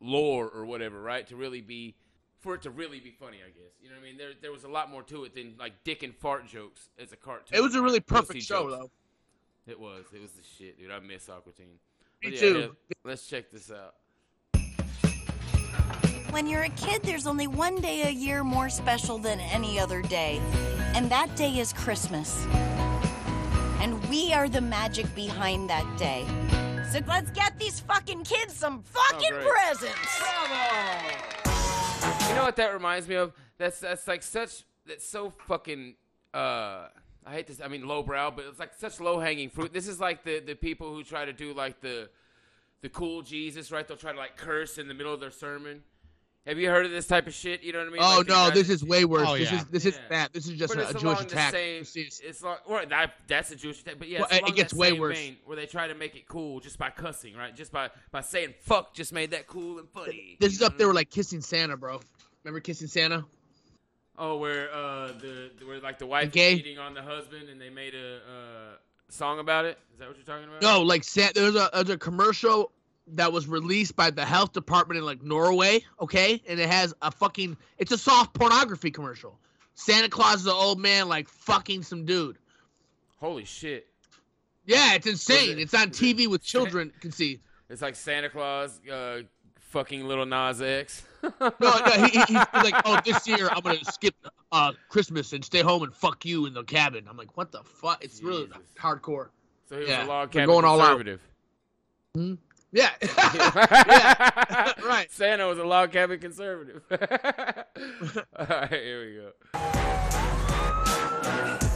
lore 0.00 0.48
or 0.48 0.64
whatever, 0.64 1.00
right? 1.00 1.26
To 1.28 1.36
really 1.36 1.60
be, 1.60 1.94
for 2.40 2.54
it 2.56 2.62
to 2.62 2.70
really 2.70 2.98
be 2.98 3.10
funny, 3.10 3.38
I 3.44 3.50
guess. 3.50 3.72
You 3.80 3.88
know 3.88 3.96
what 3.96 4.02
I 4.02 4.04
mean? 4.04 4.16
There, 4.16 4.30
there 4.42 4.52
was 4.52 4.64
a 4.64 4.68
lot 4.68 4.90
more 4.90 5.02
to 5.04 5.24
it 5.24 5.34
than 5.36 5.54
like 5.58 5.84
dick 5.84 6.02
and 6.02 6.14
fart 6.14 6.48
jokes 6.48 6.88
as 6.98 7.12
a 7.12 7.16
cartoon. 7.16 7.56
It 7.56 7.60
was 7.60 7.74
a 7.76 7.82
really 7.82 8.00
perfect 8.00 8.42
show, 8.42 8.68
jokes. 8.68 8.72
though. 8.78 8.90
It 9.70 9.78
was. 9.78 10.04
It 10.12 10.20
was 10.20 10.32
the 10.32 10.42
shit, 10.42 10.80
dude. 10.80 10.90
I 10.90 10.98
miss 10.98 11.28
Aqua 11.28 11.52
Teen. 11.52 11.78
Me 12.24 12.32
yeah, 12.32 12.40
too. 12.40 12.54
here, 12.54 12.70
let's 13.04 13.28
check 13.28 13.52
this 13.52 13.70
out. 13.70 13.94
When 16.30 16.48
you're 16.48 16.64
a 16.64 16.70
kid, 16.70 17.02
there's 17.04 17.28
only 17.28 17.46
one 17.46 17.76
day 17.76 18.08
a 18.08 18.10
year 18.10 18.42
more 18.42 18.68
special 18.68 19.16
than 19.16 19.38
any 19.38 19.78
other 19.78 20.02
day, 20.02 20.40
and 20.96 21.08
that 21.10 21.36
day 21.36 21.60
is 21.60 21.72
Christmas. 21.72 22.44
And 23.78 24.04
we 24.08 24.32
are 24.32 24.48
the 24.48 24.60
magic 24.60 25.14
behind 25.14 25.70
that 25.70 25.86
day. 25.96 26.26
So 26.90 26.98
let's 27.06 27.30
get 27.30 27.56
these 27.56 27.78
fucking 27.78 28.24
kids 28.24 28.54
some 28.54 28.82
fucking 28.82 29.30
great. 29.30 29.46
presents. 29.46 30.20
You 32.28 32.34
know 32.34 32.42
what 32.42 32.56
that 32.56 32.72
reminds 32.72 33.06
me 33.06 33.14
of? 33.14 33.32
That's 33.56 33.78
that's 33.78 34.08
like 34.08 34.24
such 34.24 34.64
that's 34.84 35.08
so 35.08 35.30
fucking 35.46 35.94
uh 36.34 36.88
I 37.26 37.32
hate 37.32 37.46
this. 37.46 37.60
I 37.62 37.68
mean, 37.68 37.86
lowbrow, 37.86 38.30
but 38.32 38.44
it's 38.46 38.58
like 38.58 38.72
such 38.78 38.98
low 39.00 39.18
hanging 39.20 39.50
fruit. 39.50 39.72
This 39.72 39.86
is 39.88 40.00
like 40.00 40.24
the 40.24 40.40
the 40.40 40.54
people 40.54 40.92
who 40.92 41.02
try 41.04 41.24
to 41.24 41.32
do 41.32 41.52
like 41.52 41.80
the 41.80 42.08
the 42.82 42.88
cool 42.88 43.22
Jesus, 43.22 43.70
right? 43.70 43.86
They'll 43.86 43.96
try 43.96 44.12
to 44.12 44.18
like 44.18 44.36
curse 44.36 44.78
in 44.78 44.88
the 44.88 44.94
middle 44.94 45.12
of 45.12 45.20
their 45.20 45.30
sermon. 45.30 45.82
Have 46.46 46.58
you 46.58 46.70
heard 46.70 46.86
of 46.86 46.90
this 46.90 47.06
type 47.06 47.26
of 47.26 47.34
shit? 47.34 47.62
You 47.62 47.74
know 47.74 47.80
what 47.80 47.88
I 47.88 47.90
mean? 47.90 48.00
Oh 48.02 48.18
Like, 48.18 48.28
no, 48.28 48.34
guys- 48.34 48.54
this 48.54 48.70
is 48.70 48.82
way 48.82 49.04
worse. 49.04 49.26
Oh, 49.28 49.36
this 49.36 49.52
yeah. 49.52 49.58
is 49.58 49.64
this 49.66 49.84
is 49.86 50.00
that. 50.08 50.32
This 50.32 50.46
is 50.46 50.58
just 50.58 50.74
a, 50.74 50.80
it's 50.80 50.90
a 50.90 50.94
Jewish 50.94 51.02
along 51.04 51.16
the 51.16 51.24
attack. 51.26 51.52
same- 51.52 51.82
it's 51.84 52.42
like 52.42 52.66
well, 52.68 52.82
that, 52.88 53.12
that's 53.28 53.50
a 53.50 53.56
Jewish 53.56 53.82
attack, 53.82 53.96
but 53.98 54.08
yeah, 54.08 54.20
Well, 54.20 54.28
it's 54.32 54.48
it 54.48 54.56
gets 54.56 54.72
that 54.72 54.78
way 54.78 54.90
same 54.92 55.00
worse. 55.00 55.18
vein 55.18 55.36
where 55.44 55.56
they 55.56 55.66
try 55.66 55.86
to 55.88 55.94
make 55.94 56.16
it 56.16 56.26
cool 56.26 56.58
just 56.60 56.78
by 56.78 56.88
cussing, 56.88 57.36
right? 57.36 57.54
Just 57.54 57.70
by 57.70 57.90
by 58.10 58.22
saying 58.22 58.54
"fuck" 58.62 58.94
just 58.94 59.12
made 59.12 59.32
that 59.32 59.46
cool 59.46 59.78
and 59.78 59.88
funny. 59.90 60.38
This 60.40 60.54
is 60.54 60.62
up 60.62 60.78
there 60.78 60.86
with 60.86 60.96
like 60.96 61.10
kissing 61.10 61.42
Santa, 61.42 61.76
bro. 61.76 62.00
Remember 62.42 62.60
kissing 62.60 62.88
Santa? 62.88 63.26
Oh, 64.22 64.36
where 64.36 64.70
uh 64.72 65.12
the 65.18 65.50
where 65.66 65.80
like 65.80 65.98
the 65.98 66.04
wife 66.06 66.26
is 66.28 66.32
gay? 66.34 66.56
cheating 66.58 66.78
on 66.78 66.92
the 66.92 67.00
husband 67.00 67.48
and 67.48 67.58
they 67.58 67.70
made 67.70 67.94
a 67.94 68.16
uh, 68.16 68.76
song 69.08 69.38
about 69.38 69.64
it. 69.64 69.78
Is 69.94 69.98
that 69.98 70.08
what 70.08 70.16
you're 70.18 70.26
talking 70.26 70.46
about? 70.46 70.60
No, 70.60 70.82
like 70.82 71.06
there's 71.06 71.54
a 71.56 71.70
there's 71.72 71.88
a 71.88 71.96
commercial 71.96 72.70
that 73.14 73.32
was 73.32 73.48
released 73.48 73.96
by 73.96 74.10
the 74.10 74.24
health 74.24 74.52
department 74.52 74.98
in 74.98 75.06
like 75.06 75.22
Norway, 75.22 75.82
okay, 76.02 76.42
and 76.46 76.60
it 76.60 76.68
has 76.68 76.92
a 77.00 77.10
fucking 77.10 77.56
it's 77.78 77.92
a 77.92 77.98
soft 77.98 78.34
pornography 78.34 78.90
commercial. 78.90 79.38
Santa 79.74 80.10
Claus 80.10 80.40
is 80.42 80.46
an 80.46 80.52
old 80.52 80.78
man 80.78 81.08
like 81.08 81.26
fucking 81.26 81.82
some 81.82 82.04
dude. 82.04 82.36
Holy 83.20 83.46
shit! 83.46 83.86
Yeah, 84.66 84.94
it's 84.96 85.06
insane. 85.06 85.52
it- 85.58 85.62
it's 85.62 85.72
on 85.74 85.90
TV 85.90 86.26
with 86.26 86.42
children 86.42 86.92
can 87.00 87.10
see. 87.10 87.40
It's 87.70 87.80
like 87.80 87.94
Santa 87.96 88.28
Claus 88.28 88.80
uh, 88.86 89.22
fucking 89.70 90.04
little 90.04 90.26
Nas 90.26 90.60
X. 90.60 91.04
No, 91.22 91.52
no, 91.60 91.92
he, 92.06 92.08
he, 92.12 92.18
he's 92.20 92.28
like, 92.54 92.74
oh, 92.86 92.98
this 93.04 93.26
year 93.28 93.50
I'm 93.50 93.60
gonna 93.60 93.84
skip 93.84 94.14
uh 94.52 94.72
Christmas 94.88 95.34
and 95.34 95.44
stay 95.44 95.60
home 95.60 95.82
and 95.82 95.94
fuck 95.94 96.24
you 96.24 96.46
in 96.46 96.54
the 96.54 96.62
cabin. 96.64 97.04
I'm 97.08 97.16
like, 97.18 97.36
what 97.36 97.52
the 97.52 97.62
fuck? 97.62 98.02
It's 98.02 98.22
really 98.22 98.48
hardcore. 98.78 99.28
So 99.68 99.74
he 99.74 99.80
was 99.82 99.88
Yeah, 99.90 100.06
a 100.06 100.08
log 100.08 100.30
cabin 100.30 100.46
going 100.46 100.64
all 100.64 100.80
out. 100.80 100.96
conservative. 100.96 101.20
Yeah. 102.72 102.90
yeah. 103.02 104.72
right. 104.86 105.08
Santa 105.10 105.46
was 105.46 105.58
a 105.58 105.64
log 105.64 105.92
cabin 105.92 106.20
conservative. 106.20 106.82
all 106.90 108.46
right, 108.48 108.70
here 108.70 109.04
we 109.04 109.60
go. 109.60 110.26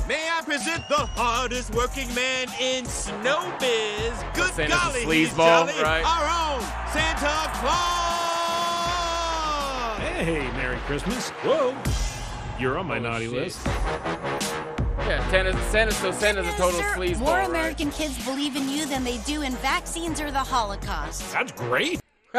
May 0.07 0.29
I 0.31 0.43
present 0.43 0.87
the 0.91 0.97
hardest 0.97 1.75
working 1.75 2.15
man 2.15 2.49
in 2.61 2.85
snowbiz? 2.85 4.35
Good 4.35 4.53
Santa's 4.53 4.75
a 4.75 4.79
golly, 4.79 5.07
he's 5.07 5.31
sleazeball, 5.31 5.67
jolly. 5.67 5.83
right? 5.83 6.05
Our 6.05 6.29
own 6.29 6.61
Santa 6.93 7.51
Claus! 7.59 8.05
Hey, 9.99 10.41
Merry 10.59 10.77
Christmas. 10.81 11.31
Whoa. 11.31 11.75
You're 12.61 12.77
on 12.77 12.87
my 12.87 12.99
oh, 12.99 13.01
naughty 13.01 13.31
shit. 13.31 13.35
list. 13.35 13.67
Yeah, 13.67 15.27
Santa's, 15.31 15.57
Santa's 15.71 15.97
so 15.97 16.13
Santa's 16.13 16.47
a 16.49 16.53
total 16.53 16.81
Sir, 16.81 16.93
sleazeball. 16.97 17.21
more 17.21 17.37
right? 17.37 17.49
American 17.49 17.91
kids 17.91 18.23
believe 18.27 18.57
in 18.57 18.69
you 18.69 18.85
than 18.85 19.05
they 19.05 19.17
do 19.19 19.41
in 19.41 19.53
vaccines 19.57 20.21
or 20.21 20.31
the 20.31 20.39
Holocaust. 20.39 21.33
That's 21.33 21.53
great. 21.53 22.01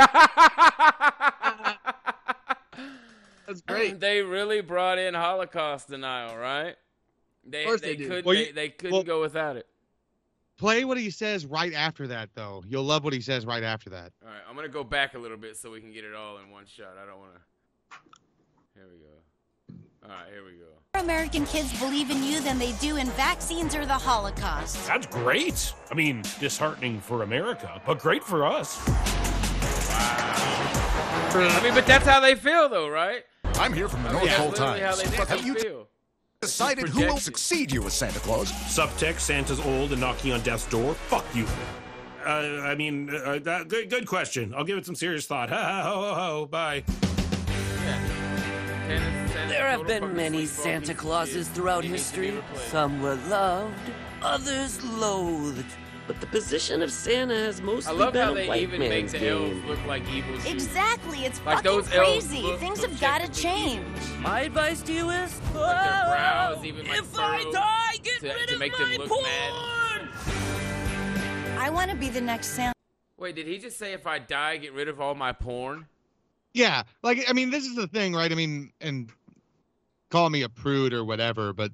That's 3.48 3.62
great. 3.68 4.00
They 4.00 4.22
really 4.22 4.62
brought 4.62 5.00
in 5.00 5.16
Holocaust 5.16 5.90
denial, 5.90 6.38
right? 6.38 6.76
They 7.46 7.64
course 7.66 7.82
they, 7.82 7.96
they 7.96 8.04
couldn't 8.06 8.26
Well, 8.26 8.36
they, 8.36 8.48
you- 8.48 8.54
they 8.54 8.70
couldn't 8.70 8.94
well- 8.94 9.04
go 9.04 9.22
without 9.22 9.56
it. 9.58 9.68
Play 10.58 10.86
what 10.86 10.98
he 10.98 11.10
says 11.10 11.46
right 11.46 11.74
after 11.74 12.08
that, 12.08 12.30
though. 12.34 12.64
You'll 12.66 12.86
love 12.86 13.04
what 13.04 13.12
he 13.12 13.20
says 13.20 13.46
right 13.46 13.62
after 13.62 13.90
that. 13.90 14.14
All 14.24 14.30
right, 14.30 14.40
I'm 14.50 14.56
gonna 14.56 14.70
go 14.70 14.86
back 14.86 15.14
a 15.14 15.20
little 15.20 15.36
bit 15.36 15.58
so 15.58 15.70
we 15.70 15.82
can 15.82 15.92
get 15.92 16.06
it 16.06 16.16
all 16.16 16.38
in 16.38 16.50
one 16.50 16.66
shot. 16.66 16.96
I 17.02 17.06
don't 17.06 17.20
want 17.20 17.32
to. 17.34 17.40
Here 18.74 18.86
we 18.90 18.98
go. 19.00 19.76
All 20.06 20.10
right, 20.18 20.32
here 20.32 20.46
we 20.46 20.52
go. 20.54 20.68
More 20.94 21.04
American 21.04 21.46
kids 21.46 21.78
believe 21.78 22.10
in 22.10 22.24
you 22.24 22.40
than 22.40 22.58
they 22.58 22.72
do 22.74 22.96
in 22.96 23.08
vaccines 23.12 23.76
or 23.76 23.86
the 23.86 23.94
Holocaust. 23.96 24.88
That's 24.88 25.06
great. 25.08 25.74
I 25.92 25.94
mean, 25.94 26.22
disheartening 26.40 27.02
for 27.02 27.24
America, 27.24 27.82
but 27.86 28.00
great 28.00 28.24
for 28.24 28.46
us. 28.46 28.82
I 31.38 31.60
mean, 31.64 31.74
but 31.74 31.86
that's 31.86 32.06
how 32.06 32.22
they 32.22 32.36
feel, 32.36 32.70
though, 32.70 32.88
right? 32.88 33.24
I'm 33.56 33.74
here 33.74 33.90
from 33.90 34.04
the 34.04 34.10
I 34.10 34.12
mean, 34.14 34.20
North 34.20 34.30
that's 34.30 34.40
Pole 34.42 34.50
literally 34.52 34.80
how 34.80 34.92
Times. 34.96 35.04
they 35.12 35.18
fucking 35.18 35.38
Have 35.38 35.46
you 35.46 35.56
feel. 35.56 35.88
Decided 36.46 36.90
who 36.90 37.06
will 37.06 37.18
succeed 37.18 37.72
you 37.72 37.84
as 37.86 37.94
Santa 37.94 38.20
Claus? 38.20 38.52
Subtext: 38.52 39.22
Santa's 39.22 39.60
old 39.60 39.92
and 39.92 40.02
knocking 40.02 40.32
on 40.32 40.42
death's 40.42 40.66
door. 40.68 40.94
Fuck 40.94 41.26
you. 41.34 41.46
Uh, 42.26 42.62
I 42.64 42.76
mean, 42.76 43.10
uh, 43.14 43.40
that, 43.44 43.68
good, 43.68 43.90
good 43.90 44.08
question. 44.08 44.54
I'll 44.56 44.64
give 44.64 44.78
it 44.78 44.86
some 44.86 44.96
serious 44.96 45.26
thought. 45.26 45.50
Ha 45.56 45.56
ha 45.56 45.84
ho 45.84 46.02
ho 46.02 46.14
ho. 46.14 46.46
Bye. 46.48 46.84
There 49.48 49.68
have 49.68 49.86
been 49.86 50.16
many 50.16 50.46
Santa 50.46 50.94
Clauses 50.94 51.48
throughout 51.50 51.84
history. 51.84 52.34
Some 52.70 53.02
were 53.02 53.16
loved, 53.28 53.92
others 54.22 54.84
loathed. 54.84 55.66
But 56.08 56.22
the 56.22 56.28
position 56.28 56.84
of 56.84 56.92
Santa 56.92 57.34
has 57.34 57.60
I 57.60 57.64
mostly 57.64 57.96
love 57.96 58.14
been 58.14 58.22
how 58.22 58.32
a 58.32 58.36
they 58.36 58.48
white 58.48 58.62
even 58.62 58.80
make 58.80 58.90
man's 58.92 59.12
the 59.14 59.28
elves 59.28 59.64
look 59.66 59.84
like 59.88 60.04
evil. 60.12 60.36
Jews. 60.36 60.46
Exactly, 60.46 61.26
it's 61.26 61.44
Like 61.44 61.64
fucking 61.64 61.72
those 61.72 61.88
crazy. 61.90 62.42
look 62.44 62.60
Things 62.60 62.82
have 62.86 63.00
gotta 63.02 63.28
change. 63.32 63.84
My 64.20 64.42
advice 64.42 64.82
to 64.84 64.94
you 64.94 65.10
is, 65.10 65.40
Like 65.42 65.54
their 65.54 66.06
brows 66.06 66.64
even 66.64 66.88
like 66.88 67.00
if 67.00 67.18
I 67.20 67.44
die, 67.52 67.98
get 68.04 68.20
to, 68.22 68.28
rid 68.28 68.48
to 68.50 68.54
of 68.54 68.60
make 68.60 68.74
my 68.74 68.78
them 68.86 68.98
look 69.00 69.10
porn. 69.10 69.24
mad. 69.24 70.02
I 71.58 71.70
want 71.72 71.90
to 71.90 71.98
be 71.98 72.10
the 72.10 72.22
next 72.22 72.48
Santa. 72.50 72.74
Wait, 73.18 73.36
did 73.36 73.48
he 73.48 73.58
just 73.58 73.78
say 73.80 73.94
if 73.94 74.06
I 74.06 74.20
die, 74.20 74.58
get 74.58 74.74
rid 74.74 74.88
of 74.88 75.02
all 75.02 75.16
my 75.16 75.32
porn? 75.32 75.88
Yeah, 76.54 76.84
like 77.02 77.26
I 77.28 77.34
mean, 77.34 77.50
this 77.50 77.66
is 77.66 77.76
the 77.76 77.88
thing, 77.88 78.14
right? 78.14 78.32
I 78.32 78.36
mean, 78.36 78.72
and 78.80 79.10
call 80.12 80.30
me 80.30 80.44
a 80.44 80.50
prude 80.50 80.94
or 80.94 81.04
whatever, 81.04 81.52
but 81.52 81.72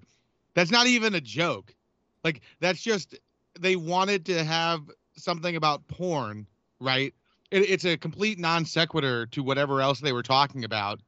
that's 0.54 0.72
not 0.72 0.88
even 0.88 1.14
a 1.16 1.22
joke. 1.22 1.76
Like 2.24 2.42
that's 2.62 2.82
just 2.82 3.16
they 3.62 3.76
wanted 3.76 4.26
to 4.26 4.44
have 4.44 4.82
something 5.16 5.56
about 5.56 5.88
porn, 5.88 6.48
right? 6.80 7.14
It, 7.52 7.70
it's 7.70 7.86
a 7.86 7.98
complete 7.98 8.40
non 8.40 8.66
sequitur 8.66 9.26
to 9.28 9.44
whatever 9.44 9.82
else 9.82 10.00
they 10.00 10.14
were 10.14 10.24
talking 10.24 10.64
about. 10.64 11.00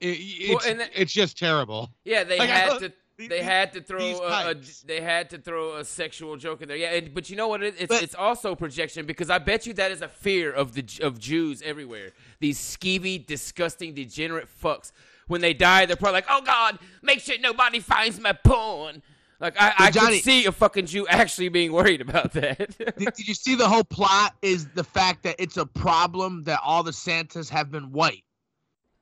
It, 0.00 0.18
it's, 0.18 0.66
and 0.66 0.80
that- 0.80 0.90
it's 0.94 1.12
just 1.12 1.38
terrible. 1.38 1.90
Yeah, 2.04 2.24
they 2.24 2.38
Like, 2.38 2.48
had 2.48 2.78
to. 2.80 2.92
They 3.16 3.44
had 3.44 3.72
to 3.74 3.80
throw 3.80 4.00
a, 4.00 4.50
a 4.50 4.54
they 4.84 5.00
had 5.00 5.30
to 5.30 5.38
throw 5.38 5.76
a 5.76 5.84
sexual 5.84 6.36
joke 6.36 6.62
in 6.62 6.68
there. 6.68 6.76
Yeah, 6.76 6.94
and, 6.94 7.14
but 7.14 7.30
you 7.30 7.36
know 7.36 7.46
what? 7.46 7.62
It, 7.62 7.76
it's 7.78 8.02
it's 8.02 8.14
also 8.16 8.56
projection 8.56 9.06
because 9.06 9.30
I 9.30 9.38
bet 9.38 9.68
you 9.68 9.72
that 9.74 9.92
is 9.92 10.02
a 10.02 10.08
fear 10.08 10.50
of 10.50 10.74
the 10.74 10.84
of 11.00 11.20
Jews 11.20 11.62
everywhere. 11.62 12.10
These 12.40 12.58
skeevy, 12.58 13.24
disgusting, 13.24 13.94
degenerate 13.94 14.48
fucks. 14.60 14.90
When 15.28 15.42
they 15.42 15.54
die, 15.54 15.86
they're 15.86 15.94
probably 15.94 16.14
like, 16.16 16.26
"Oh 16.28 16.42
God, 16.42 16.80
make 17.02 17.20
sure 17.20 17.36
nobody 17.38 17.78
finds 17.78 18.18
my 18.18 18.32
porn." 18.32 19.00
Like 19.44 19.60
I, 19.60 19.74
I 19.76 19.90
Johnny- 19.90 20.16
could 20.16 20.24
see 20.24 20.46
a 20.46 20.52
fucking 20.52 20.86
Jew 20.86 21.06
actually 21.06 21.50
being 21.50 21.70
worried 21.70 22.00
about 22.00 22.32
that. 22.32 22.78
did, 22.78 22.96
did 22.96 23.28
you 23.28 23.34
see 23.34 23.54
the 23.54 23.68
whole 23.68 23.84
plot 23.84 24.34
is 24.40 24.68
the 24.68 24.82
fact 24.82 25.22
that 25.24 25.36
it's 25.38 25.58
a 25.58 25.66
problem 25.66 26.44
that 26.44 26.60
all 26.64 26.82
the 26.82 26.94
Santas 26.94 27.50
have 27.50 27.70
been 27.70 27.92
white. 27.92 28.24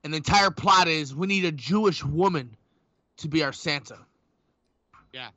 And 0.02 0.12
the 0.12 0.16
entire 0.16 0.50
plot 0.50 0.88
is 0.88 1.14
we 1.14 1.28
need 1.28 1.44
a 1.44 1.52
Jewish 1.52 2.04
woman 2.04 2.56
to 3.18 3.28
be 3.28 3.44
our 3.44 3.52
Santa. 3.52 3.98
Yeah. 5.12 5.28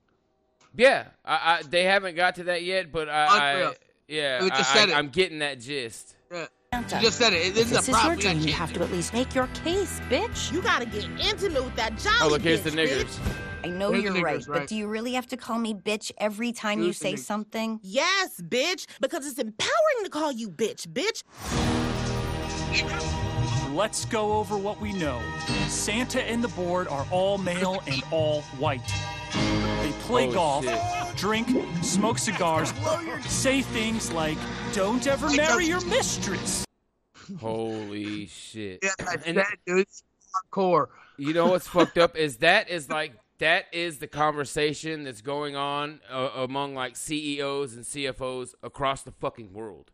yeah, 0.75 1.05
I, 1.23 1.59
I, 1.59 1.61
they 1.69 1.83
haven't 1.83 2.15
got 2.15 2.33
to 2.35 2.45
that 2.45 2.63
yet, 2.63 2.91
but 2.91 3.07
I, 3.07 3.25
I 3.67 3.73
yeah, 4.07 4.39
They 4.41 4.49
just 4.49 4.71
I, 4.75 4.79
said 4.79 4.89
it. 4.89 4.95
I, 4.95 4.97
I'm 4.97 5.09
getting 5.09 5.37
that 5.39 5.59
gist. 5.59 6.15
Yeah. 6.31 6.47
Santa. 6.73 6.95
You 6.95 7.01
just 7.03 7.19
said 7.19 7.33
it. 7.33 7.53
This 7.53 7.65
If 7.65 7.65
is 7.65 7.69
this 7.69 7.77
a 7.77 7.81
is 7.81 7.87
your 7.89 7.95
problem. 7.97 8.19
Dream, 8.19 8.39
you 8.39 8.53
have 8.53 8.73
to 8.73 8.81
at 8.81 8.91
least 8.91 9.13
make 9.13 9.35
your 9.35 9.47
case, 9.63 9.99
bitch. 10.09 10.51
You 10.51 10.63
gotta 10.63 10.87
get 10.87 11.05
intimate 11.19 11.63
with 11.63 11.75
that 11.75 11.95
jolly 11.99 12.17
Oh 12.23 12.27
look, 12.29 12.41
here's 12.41 12.61
the 12.63 12.71
bitch, 12.71 12.87
niggers. 12.87 13.03
bitch. 13.19 13.44
I 13.65 13.69
know 13.69 13.91
Here's 13.91 14.03
you're 14.03 14.21
right, 14.21 14.39
niggers, 14.41 14.47
but 14.47 14.67
do 14.67 14.75
you 14.75 14.85
really 14.87 15.13
have 15.13 15.25
to 15.29 15.37
call 15.37 15.57
me 15.57 15.73
bitch 15.73 16.11
every 16.19 16.51
time 16.51 16.83
you 16.83 16.93
say 16.93 17.13
niggers. 17.13 17.19
something? 17.19 17.79
Yes, 17.81 18.39
bitch, 18.39 18.85
because 19.01 19.25
it's 19.25 19.39
empowering 19.39 20.03
to 20.03 20.09
call 20.11 20.31
you 20.31 20.51
bitch, 20.51 20.85
bitch. 20.87 21.23
Let's 23.73 24.05
go 24.05 24.33
over 24.33 24.55
what 24.55 24.79
we 24.79 24.93
know. 24.93 25.19
Santa 25.67 26.21
and 26.21 26.43
the 26.43 26.47
board 26.49 26.87
are 26.89 27.07
all 27.09 27.39
male 27.39 27.81
and 27.87 28.03
all 28.11 28.41
white. 28.59 28.85
They 29.33 29.91
play 30.01 30.25
Holy 30.25 30.33
golf, 30.35 30.63
shit. 30.65 31.17
drink, 31.17 31.49
smoke 31.83 32.19
cigars, 32.19 32.71
say 33.25 33.63
things 33.63 34.11
like, 34.11 34.37
don't 34.73 35.05
ever 35.07 35.27
marry 35.31 35.65
your 35.65 35.83
mistress. 35.87 36.63
Holy 37.39 38.27
shit! 38.27 38.79
Yeah, 38.83 38.91
I 38.99 39.13
And- 39.25 39.37
said, 39.37 39.45
dude, 39.65 39.79
it's 39.79 40.03
hardcore. 40.53 40.89
You 41.17 41.33
know 41.33 41.47
what's 41.47 41.67
fucked 41.67 41.97
up 41.97 42.15
is 42.15 42.37
that 42.37 42.69
is 42.69 42.89
like 42.89 43.13
that 43.39 43.65
is 43.71 43.97
the 43.97 44.07
conversation 44.07 45.03
that's 45.03 45.21
going 45.21 45.55
on 45.55 45.99
uh, 46.09 46.29
among 46.35 46.73
like 46.73 46.95
CEOs 46.95 47.75
and 47.75 47.83
CFOs 47.83 48.53
across 48.63 49.03
the 49.03 49.11
fucking 49.11 49.53
world. 49.53 49.91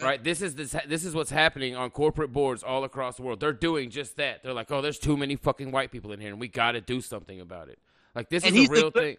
Right? 0.00 0.22
This 0.24 0.40
is 0.40 0.54
this 0.54 0.74
this 0.88 1.04
is 1.04 1.14
what's 1.14 1.30
happening 1.30 1.76
on 1.76 1.90
corporate 1.90 2.32
boards 2.32 2.62
all 2.62 2.84
across 2.84 3.16
the 3.16 3.22
world. 3.22 3.38
They're 3.38 3.52
doing 3.52 3.90
just 3.90 4.16
that. 4.16 4.42
They're 4.42 4.54
like, 4.54 4.70
"Oh, 4.70 4.80
there's 4.80 4.98
too 4.98 5.14
many 5.14 5.36
fucking 5.36 5.72
white 5.72 5.90
people 5.90 6.12
in 6.12 6.20
here 6.20 6.30
and 6.30 6.40
we 6.40 6.48
got 6.48 6.72
to 6.72 6.80
do 6.80 7.02
something 7.02 7.38
about 7.38 7.68
it." 7.68 7.78
Like 8.14 8.30
this 8.30 8.44
and 8.44 8.56
is 8.56 8.68
a 8.68 8.72
real 8.72 8.90
thing. 8.90 9.18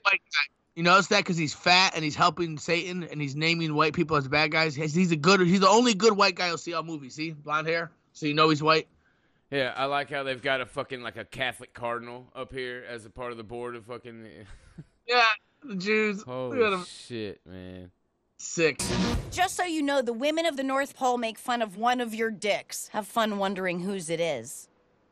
You 0.76 0.84
notice 0.84 1.08
that 1.08 1.20
because 1.20 1.38
he's 1.38 1.54
fat 1.54 1.94
and 1.96 2.04
he's 2.04 2.16
helping 2.16 2.58
Satan 2.58 3.04
and 3.04 3.22
he's 3.22 3.36
naming 3.36 3.76
white 3.76 3.94
people 3.94 4.16
as 4.16 4.28
bad 4.28 4.52
guys. 4.52 4.74
He's, 4.74 4.94
he's 4.94 5.12
a 5.12 5.16
good. 5.16 5.42
He's 5.42 5.60
the 5.60 5.70
only 5.70 5.94
good 5.94 6.14
white 6.14 6.36
guy 6.36 6.48
you'll 6.48 6.58
see 6.58 6.74
all 6.74 6.84
movies. 6.84 7.14
See, 7.14 7.32
blonde 7.32 7.68
hair, 7.68 7.92
so 8.14 8.26
you 8.26 8.34
know 8.34 8.50
he's 8.50 8.64
white. 8.64 8.88
Yeah, 9.52 9.74
I 9.76 9.86
like 9.86 10.10
how 10.10 10.24
they've 10.24 10.42
got 10.42 10.62
a 10.62 10.66
fucking 10.66 11.02
like 11.02 11.18
a 11.18 11.26
Catholic 11.26 11.74
cardinal 11.74 12.28
up 12.34 12.54
here 12.54 12.86
as 12.88 13.06
a 13.06 13.10
part 13.10 13.32
of 13.32 13.38
the 13.38 13.44
board 13.44 13.76
of 13.76 13.86
fucking 13.86 14.26
Yeah, 15.08 15.26
the 15.64 15.76
Jews. 15.76 16.20
Look 16.20 16.28
at 16.28 16.32
Holy 16.32 16.74
'em. 16.74 16.86
shit, 16.86 17.42
man. 17.46 17.92
Sick. 18.38 18.82
Just 19.30 19.56
so 19.56 19.64
you 19.66 19.82
know, 19.84 20.02
the 20.02 20.14
women 20.14 20.46
of 20.46 20.56
the 20.58 20.64
North 20.64 20.96
Pole 20.96 21.18
make 21.18 21.38
fun 21.38 21.62
of 21.62 21.76
one 21.78 22.00
of 22.02 22.16
your 22.16 22.32
dicks. 22.32 22.88
Have 22.94 23.06
fun 23.08 23.38
wondering 23.38 23.82
whose 23.82 24.10
it 24.10 24.20
is. 24.20 24.68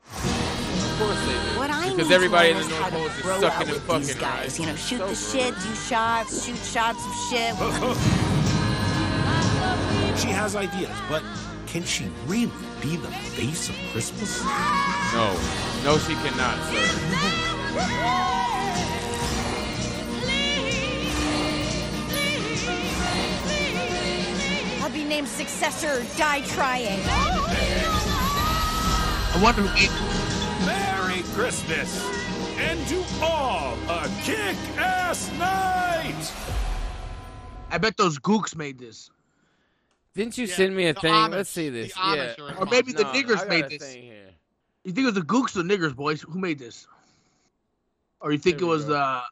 Of 0.06 0.96
course 1.00 1.20
they 1.26 1.34
do. 1.34 1.60
What 1.60 1.70
I 1.70 1.90
because 1.92 2.10
everybody 2.12 2.50
in 2.52 2.58
the 2.58 2.64
learn 2.64 2.72
is 2.72 2.78
how 2.80 2.90
North 2.90 3.22
Pole 3.22 3.36
is 3.36 3.42
just 3.42 3.42
sucking 3.42 3.62
and 3.68 3.70
with 3.72 3.84
fucking. 3.84 4.02
these 4.02 4.16
guys. 4.16 4.50
right? 4.52 4.60
You 4.60 4.66
know, 4.68 4.76
shoot 4.76 4.98
So 5.00 5.08
the 5.08 5.16
shit, 5.16 5.54
do 5.56 5.76
shots, 5.76 6.46
shoot 6.46 6.58
shots 6.58 7.06
of 7.06 7.14
shit. 7.30 7.56
She 10.20 10.28
has 10.28 10.56
ideas, 10.58 10.92
but 11.08 11.24
can 11.70 11.84
she 11.84 12.10
really 12.26 12.52
be 12.82 12.98
the 12.98 13.08
face 13.08 13.70
of 13.70 13.76
Christmas? 13.92 14.44
No, 15.14 15.40
no, 15.84 16.00
she 16.00 16.16
cannot, 16.16 16.58
sir. 16.66 16.86
I'll 24.82 24.90
be 24.90 25.04
named 25.04 25.28
successor, 25.28 26.04
die 26.18 26.42
trying. 26.42 27.00
I 29.32 29.40
wonder 29.44 29.62
who 29.62 30.66
Merry 30.66 31.22
Christmas! 31.36 32.04
And 32.58 32.80
to 32.88 33.04
all, 33.22 33.76
a 33.88 34.10
kick-ass 34.24 35.32
night! 35.38 36.34
I 37.70 37.78
bet 37.78 37.96
those 37.96 38.18
gooks 38.18 38.56
made 38.56 38.80
this. 38.80 39.12
Didn't 40.20 40.38
you 40.38 40.48
send 40.48 40.76
me 40.76 40.88
a 40.88 40.94
thing? 40.94 41.14
Amish- 41.14 41.32
Let's 41.32 41.50
see 41.50 41.70
this. 41.70 41.94
yeah. 41.96 42.34
Or 42.60 42.66
maybe 42.66 42.92
the 42.92 43.04
No, 43.04 43.14
niggers 43.14 43.48
made 43.48 43.64
a 43.64 43.70
this. 43.70 43.82
thing 43.82 44.04
here. 44.04 44.32
You 44.84 44.92
think 44.92 45.04
it 45.04 45.06
was 45.06 45.14
the 45.14 45.22
gooks 45.22 45.56
or 45.56 45.64
niggers, 45.64 45.96
boys? 45.96 46.22
Who 46.24 46.38
made 46.38 46.60
this? 46.60 46.88
Or 48.20 48.34
you 48.34 48.38
think 48.38 48.58
There 48.58 48.68
it 48.68 48.70
was 48.70 48.84
go. 48.84 48.96
uh 48.96 49.24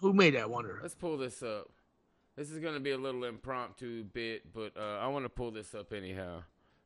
who 0.00 0.12
made 0.12 0.34
that? 0.34 0.42
I 0.42 0.46
Wonder. 0.46 0.80
Let's 0.82 0.94
pull 0.94 1.16
this 1.16 1.42
up. 1.42 1.70
This 2.36 2.50
is 2.50 2.58
gonna 2.58 2.78
be 2.78 2.90
a 2.90 2.98
little 2.98 3.24
impromptu 3.24 4.04
bit, 4.04 4.52
but 4.52 4.76
uh, 4.76 4.98
I 5.00 5.06
want 5.06 5.24
to 5.24 5.30
pull 5.30 5.50
this 5.50 5.74
up 5.74 5.94
anyhow. 5.94 6.42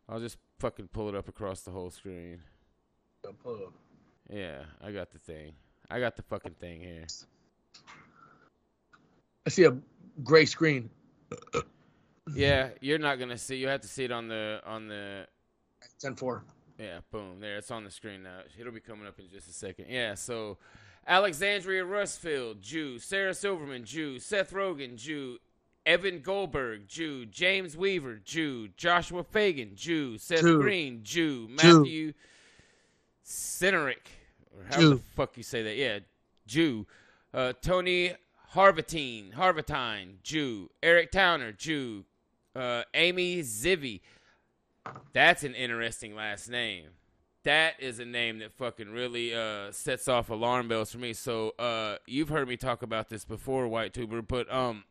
I'll 0.09 0.21
just 0.21 0.39
fucking 0.61 0.89
pull 0.93 1.09
it 1.09 1.17
up 1.17 1.27
across 1.27 1.63
the 1.63 1.73
whole 1.73 1.91
screen. 1.91 2.41
Yeah, 4.33 4.59
I 4.81 4.93
got 4.93 5.11
the 5.11 5.19
thing. 5.19 5.53
I 5.91 5.99
got 5.99 6.15
the 6.15 6.23
fucking 6.23 6.55
thing 6.61 6.81
here. 6.81 7.07
I 9.47 9.51
see 9.51 9.65
a 9.65 9.77
gray 10.23 10.45
screen. 10.45 10.91
Yeah, 12.35 12.71
you're 12.81 12.99
not 12.99 13.19
gonna 13.19 13.39
see. 13.39 13.57
You 13.57 13.69
have 13.69 13.81
to 13.83 13.89
see 13.89 14.05
it 14.05 14.13
on 14.13 14.29
the 14.29 14.61
on 14.67 14.89
the. 14.89 15.27
Ten 16.01 16.15
four. 16.15 16.45
Yeah, 16.79 17.01
boom. 17.11 17.41
There, 17.41 17.57
it's 17.57 17.71
on 17.71 17.85
the 17.85 17.91
screen 17.91 18.23
now. 18.23 18.41
It'll 18.59 18.73
be 18.73 18.81
coming 18.81 19.07
up 19.07 19.19
in 19.19 19.29
just 19.31 19.49
a 19.49 19.53
second. 19.53 19.87
Yeah, 19.89 20.15
so 20.15 20.59
Alexandria 21.07 21.85
Rushfield, 21.85 22.63
Jew. 22.63 22.99
Sarah 22.99 23.35
Silverman, 23.35 23.85
Jew. 23.85 24.19
Seth 24.19 24.53
Rogen, 24.53 24.97
Jew. 24.97 25.39
Evan 25.87 26.21
Goldberg, 26.21 26.87
Jew. 26.87 27.27
James 27.27 27.77
Weaver, 27.77 28.21
Jew. 28.25 28.69
Joshua 28.77 29.25
Fagan, 29.25 29.73
Jew. 29.75 30.19
Seth 30.19 30.43
Jew. 30.43 30.61
Green, 30.61 31.01
Jew. 31.03 31.49
Jew. 31.49 31.55
Matthew 31.55 32.13
Sinerick, 33.25 34.07
or 34.57 34.65
how 34.71 34.81
the 34.91 35.01
fuck 35.17 35.37
you 35.37 35.43
say 35.43 35.63
that? 35.63 35.77
Yeah, 35.77 35.99
Jew. 36.47 36.87
Uh, 37.35 37.53
Tony 37.61 38.13
Harvatine, 38.55 39.33
Harvatine, 39.35 40.23
Jew. 40.23 40.71
Eric 40.83 41.11
Towner, 41.11 41.53
Jew. 41.53 42.05
Uh, 42.59 42.83
Amy 42.95 43.41
Zivy. 43.41 44.01
That's 45.13 45.45
an 45.45 45.55
interesting 45.55 46.15
last 46.15 46.49
name. 46.49 46.87
That 47.45 47.75
is 47.79 48.01
a 48.01 48.05
name 48.05 48.41
that 48.41 48.53
fucking 48.53 48.91
really 48.91 49.35
uh, 49.35 49.71
sets 49.71 50.09
off 50.09 50.29
alarm 50.29 50.69
bells 50.69 50.91
for 50.91 50.99
me. 50.99 51.13
So 51.13 51.55
uh, 51.59 51.97
you've 52.07 52.31
heard 52.31 52.49
me 52.49 52.57
talk 52.57 52.83
about 52.83 53.09
this 53.09 53.25
before, 53.25 53.69
Whitetuber, 53.69 54.27
but 54.27 54.53
um, 54.53 54.85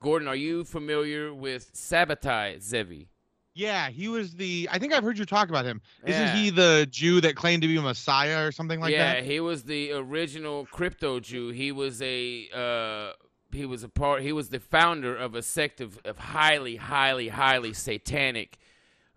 Gordon, 0.00 0.28
are 0.28 0.36
you 0.36 0.64
familiar 0.64 1.34
with 1.34 1.72
Sabatai 1.74 2.62
Zevi? 2.62 3.08
Yeah, 3.54 3.90
he 3.90 4.08
was 4.08 4.34
the. 4.34 4.68
I 4.72 4.78
think 4.78 4.94
I've 4.94 5.04
heard 5.04 5.18
you 5.18 5.26
talk 5.26 5.50
about 5.50 5.66
him. 5.66 5.82
Isn't 6.06 6.22
Yeah. 6.22 6.34
he 6.36 6.50
the 6.50 6.86
Jew 6.90 7.20
that 7.20 7.36
claimed 7.36 7.60
to 7.62 7.68
be 7.68 7.76
a 7.76 7.82
Messiah 7.82 8.46
or 8.46 8.52
something 8.52 8.80
like 8.80 8.92
yeah, 8.92 9.14
that? 9.14 9.16
Yeah, 9.18 9.30
he 9.30 9.40
was 9.40 9.64
the 9.64 9.92
original 9.92 10.64
crypto 10.66 11.20
Jew. 11.20 11.50
He 11.50 11.70
was 11.70 12.00
a 12.00 12.48
uh, 12.54 13.12
he 13.54 13.66
was 13.66 13.82
a 13.82 13.88
part. 13.88 14.22
He 14.22 14.32
was 14.32 14.48
the 14.48 14.60
founder 14.60 15.16
of 15.16 15.34
a 15.34 15.42
sect 15.42 15.80
of, 15.80 15.98
of 16.04 16.18
highly, 16.18 16.76
highly, 16.76 17.28
highly 17.28 17.72
satanic 17.72 18.58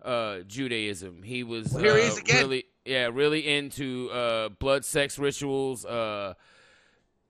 uh, 0.04 0.40
Judaism. 0.46 1.22
He 1.22 1.42
was 1.42 1.72
Well, 1.72 1.82
here 1.82 1.96
he 1.96 2.02
uh, 2.02 2.06
is 2.06 2.18
again. 2.18 2.42
really 2.42 2.64
yeah 2.84 3.10
really 3.12 3.46
into 3.46 4.10
uh, 4.10 4.48
blood 4.50 4.84
sex 4.84 5.18
rituals. 5.18 5.84
Uh, 5.84 6.34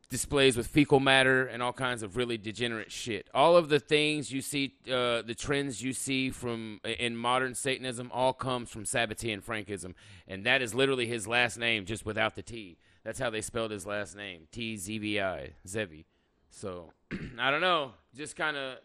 displays 0.08 0.56
with 0.56 0.68
fecal 0.68 1.00
matter 1.00 1.46
and 1.46 1.60
all 1.60 1.72
kinds 1.72 2.04
of 2.04 2.16
really 2.16 2.38
degenerate 2.38 2.92
shit. 2.92 3.28
All 3.34 3.56
of 3.56 3.68
the 3.68 3.80
things 3.80 4.30
you 4.30 4.40
see, 4.40 4.72
uh, 4.86 5.22
the 5.22 5.34
trends 5.36 5.82
you 5.82 5.92
see 5.92 6.30
from 6.30 6.80
in 6.84 7.16
modern 7.16 7.56
Satanism, 7.56 8.12
all 8.14 8.32
comes 8.32 8.70
from 8.70 8.84
Sabbatean 8.84 9.42
Frankism, 9.42 9.94
and 10.28 10.44
that 10.46 10.62
is 10.62 10.76
literally 10.76 11.06
his 11.06 11.26
last 11.26 11.58
name, 11.58 11.86
just 11.86 12.06
without 12.06 12.36
the 12.36 12.42
T. 12.42 12.78
That's 13.02 13.18
how 13.18 13.30
they 13.30 13.40
spelled 13.40 13.72
his 13.72 13.84
last 13.84 14.16
name, 14.16 14.46
T 14.52 14.76
Z 14.76 14.96
V 14.98 15.20
I, 15.20 15.54
Zevi. 15.66 16.06
So 16.50 16.92
I 17.38 17.50
don't 17.50 17.60
know, 17.60 17.92
just 18.14 18.36
kind 18.36 18.56
of, 18.56 18.78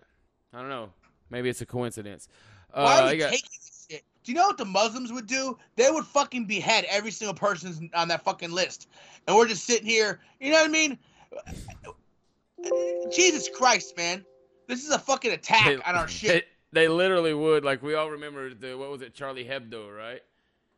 I 0.53 0.59
don't 0.59 0.69
know. 0.69 0.89
Maybe 1.29 1.49
it's 1.49 1.61
a 1.61 1.65
coincidence. 1.65 2.27
Uh, 2.73 2.83
Why 2.83 2.99
are 3.01 3.11
we 3.11 3.17
got- 3.17 3.31
taking 3.31 3.49
this 3.51 3.87
shit? 3.89 4.03
Do 4.23 4.31
you 4.31 4.37
know 4.37 4.47
what 4.47 4.57
the 4.57 4.65
Muslims 4.65 5.11
would 5.11 5.27
do? 5.27 5.57
They 5.75 5.89
would 5.89 6.05
fucking 6.05 6.45
behead 6.45 6.85
every 6.89 7.11
single 7.11 7.33
person 7.33 7.89
on 7.95 8.07
that 8.09 8.23
fucking 8.23 8.51
list, 8.51 8.87
and 9.27 9.35
we're 9.35 9.47
just 9.47 9.65
sitting 9.65 9.87
here. 9.87 10.19
You 10.39 10.51
know 10.51 10.57
what 10.59 10.69
I 10.69 10.71
mean? 10.71 10.97
Jesus 13.11 13.49
Christ, 13.49 13.97
man! 13.97 14.23
This 14.67 14.85
is 14.85 14.91
a 14.91 14.99
fucking 14.99 15.31
attack 15.31 15.67
on 15.85 15.95
our 15.95 16.07
shit. 16.19 16.45
They, 16.71 16.81
they 16.83 16.87
literally 16.87 17.33
would. 17.33 17.65
Like 17.65 17.81
we 17.81 17.95
all 17.95 18.11
remember 18.11 18.53
the 18.53 18.77
what 18.77 18.91
was 18.91 19.01
it, 19.01 19.13
Charlie 19.13 19.45
Hebdo, 19.45 19.95
right? 19.95 20.21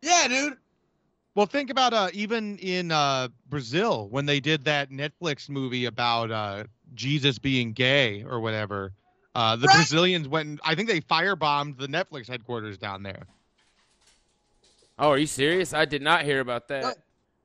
Yeah, 0.02 0.28
dude. 0.28 0.58
Well, 1.36 1.46
think 1.48 1.70
about 1.70 1.94
uh, 1.94 2.10
even 2.14 2.58
in 2.60 2.92
uh, 2.92 3.30
Brazil 3.50 4.08
when 4.10 4.26
they 4.26 4.40
did 4.40 4.66
that 4.66 4.92
Netflix 4.92 5.50
movie 5.50 5.86
about 5.86 6.30
uh, 6.30 6.66
Jesus 6.94 7.40
being 7.40 7.74
gay 7.74 8.24
or 8.24 8.40
whatever. 8.40 8.94
Uh, 9.34 9.56
the 9.56 9.68
Brazilians 9.68 10.28
went. 10.28 10.48
And, 10.48 10.60
I 10.64 10.76
think 10.76 10.88
they 10.88 11.02
firebombed 11.02 11.80
the 11.80 11.88
Netflix 11.88 12.28
headquarters 12.28 12.78
down 12.78 13.02
there. 13.02 13.24
Oh, 15.00 15.10
are 15.10 15.18
you 15.18 15.26
serious? 15.26 15.74
I 15.74 15.86
did 15.86 16.04
not 16.04 16.24
hear 16.24 16.40
about 16.40 16.68
that. 16.68 16.98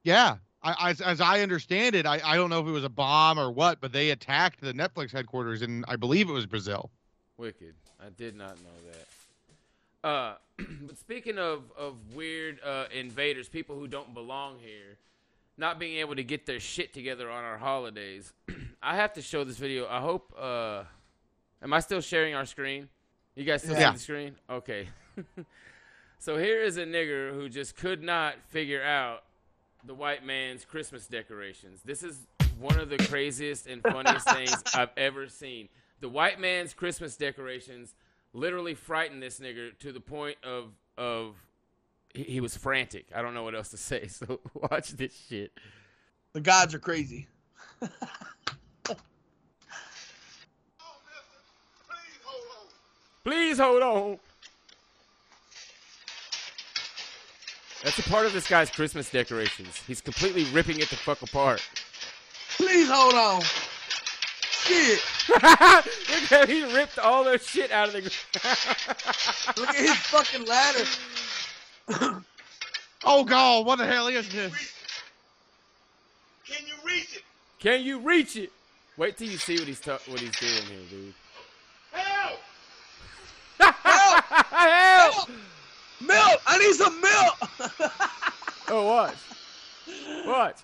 Yeah, 0.04 0.36
I, 0.62 0.90
as, 0.90 1.00
as 1.00 1.20
I 1.20 1.40
understand 1.40 1.94
it, 1.94 2.04
I, 2.04 2.20
I 2.22 2.36
don't 2.36 2.50
know 2.50 2.60
if 2.60 2.66
it 2.66 2.72
was 2.72 2.84
a 2.84 2.90
bomb 2.90 3.38
or 3.38 3.50
what, 3.50 3.80
but 3.80 3.92
they 3.92 4.10
attacked 4.10 4.60
the 4.60 4.74
Netflix 4.74 5.12
headquarters 5.12 5.62
in 5.62 5.84
I 5.88 5.96
believe 5.96 6.28
it 6.28 6.32
was 6.32 6.46
Brazil. 6.46 6.90
Wicked. 7.38 7.74
I 8.04 8.10
did 8.10 8.36
not 8.36 8.56
know 8.62 8.90
that. 8.92 9.06
Uh, 10.04 10.34
but 10.82 10.98
speaking 10.98 11.38
of 11.38 11.62
of 11.76 12.14
weird 12.14 12.60
uh, 12.64 12.84
invaders, 12.94 13.48
people 13.48 13.76
who 13.78 13.86
don't 13.88 14.14
belong 14.14 14.58
here, 14.60 14.98
not 15.56 15.78
being 15.78 15.98
able 15.98 16.14
to 16.16 16.24
get 16.24 16.46
their 16.46 16.60
shit 16.60 16.92
together 16.94 17.30
on 17.30 17.44
our 17.44 17.58
holidays, 17.58 18.32
I 18.82 18.96
have 18.96 19.12
to 19.14 19.22
show 19.22 19.44
this 19.44 19.56
video. 19.56 19.86
I 19.88 20.00
hope. 20.00 20.32
Uh, 20.38 20.84
am 21.62 21.72
I 21.72 21.80
still 21.80 22.00
sharing 22.00 22.34
our 22.34 22.44
screen? 22.46 22.88
You 23.34 23.44
guys 23.44 23.62
still 23.62 23.74
Yeah. 23.78 23.90
see 23.90 23.96
the 23.96 24.02
screen? 24.02 24.34
Okay. 24.50 24.88
so 26.18 26.36
here 26.36 26.60
is 26.62 26.76
a 26.76 26.84
nigger 26.84 27.32
who 27.32 27.48
just 27.48 27.76
could 27.76 28.02
not 28.02 28.34
figure 28.48 28.82
out 28.82 29.24
the 29.84 29.94
white 29.94 30.24
man's 30.24 30.64
Christmas 30.64 31.06
decorations. 31.06 31.80
This 31.84 32.02
is 32.02 32.26
one 32.58 32.78
of 32.80 32.88
the 32.90 32.98
craziest 32.98 33.66
and 33.68 33.80
funniest 33.82 34.28
things 34.34 34.54
I've 34.74 34.90
ever 34.96 35.28
seen. 35.28 35.68
The 36.00 36.08
white 36.08 36.40
man's 36.40 36.74
Christmas 36.74 37.16
decorations 37.16 37.94
literally 38.38 38.74
frightened 38.74 39.22
this 39.22 39.40
nigger 39.40 39.76
to 39.80 39.92
the 39.92 40.00
point 40.00 40.36
of 40.42 40.72
of 40.96 41.34
he, 42.14 42.22
he 42.24 42.40
was 42.40 42.56
frantic. 42.56 43.06
I 43.14 43.22
don't 43.22 43.34
know 43.34 43.42
what 43.42 43.54
else 43.54 43.68
to 43.70 43.76
say. 43.76 44.08
So 44.18 44.40
watch 44.54 44.90
this 44.90 45.12
shit. 45.28 45.52
The 46.32 46.40
gods 46.40 46.74
are 46.74 46.78
crazy. 46.78 47.26
Please 53.24 53.58
hold 53.58 53.82
on. 53.82 54.18
That's 57.84 57.98
a 57.98 58.02
part 58.10 58.26
of 58.26 58.32
this 58.32 58.48
guy's 58.48 58.70
Christmas 58.70 59.10
decorations. 59.10 59.76
He's 59.86 60.00
completely 60.00 60.44
ripping 60.44 60.78
it 60.80 60.88
the 60.88 60.96
fuck 60.96 61.22
apart. 61.22 61.62
Please 62.56 62.88
hold 62.90 63.14
on. 63.14 63.42
Shit. 64.68 65.00
Look 65.28 65.44
at 65.44 66.48
him. 66.48 66.48
he 66.48 66.74
ripped 66.74 66.98
all 66.98 67.24
their 67.24 67.38
shit 67.38 67.70
out 67.70 67.88
of 67.88 67.94
the 67.94 68.00
Look 69.60 69.68
at 69.70 69.76
his 69.76 69.96
fucking 69.96 70.44
ladder. 70.46 70.84
Oh 73.04 73.22
God, 73.22 73.64
what 73.64 73.78
the 73.78 73.86
hell 73.86 74.08
is 74.08 74.28
this? 74.28 74.52
Can 76.44 76.66
you 76.66 76.74
reach 76.84 77.14
it? 77.14 77.22
Can 77.60 77.82
you 77.84 78.00
reach 78.00 78.34
it? 78.34 78.50
Wait 78.96 79.16
till 79.16 79.28
you 79.28 79.38
see 79.38 79.56
what 79.56 79.68
he's 79.68 79.78
ta- 79.78 80.00
what 80.08 80.18
he's 80.18 80.36
doing 80.36 80.62
here, 80.64 80.80
dude. 80.90 81.14
Help! 81.92 82.40
Help! 83.60 85.30
Milk! 86.00 86.42
I 86.44 86.58
need 86.58 86.74
some 86.74 87.00
milk! 87.00 87.92
Oh, 88.70 88.84
what? 88.86 89.14
Watch. 90.26 90.58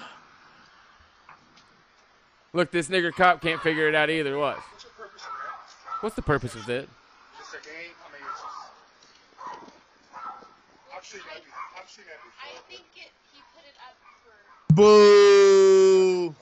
Look, 2.54 2.70
this 2.70 2.88
nigger 2.88 3.12
cop 3.12 3.40
can't 3.40 3.62
figure 3.62 3.88
it 3.88 3.94
out 3.94 4.10
either. 4.10 4.36
What? 4.36 4.58
What's 6.00 6.16
the 6.16 6.22
purpose 6.22 6.54
of 6.54 6.66
that? 6.66 6.86
It's 7.40 7.54
a 7.54 7.64
game. 7.64 7.94
I 8.04 8.12
mean, 8.12 8.20
it's 8.28 8.42
just. 8.42 8.58
I've 10.94 11.04
seen 11.04 11.20
that. 11.30 11.42
I've 11.80 11.88
seen 11.88 12.04
that 12.04 12.18
before. 12.22 12.32
I 12.42 12.60
think 12.68 12.82
it, 12.96 13.10
he 13.32 13.40
put 13.54 13.64
it 13.64 13.76
up 13.88 13.96
for 14.22 14.74
Boo! 14.74 16.34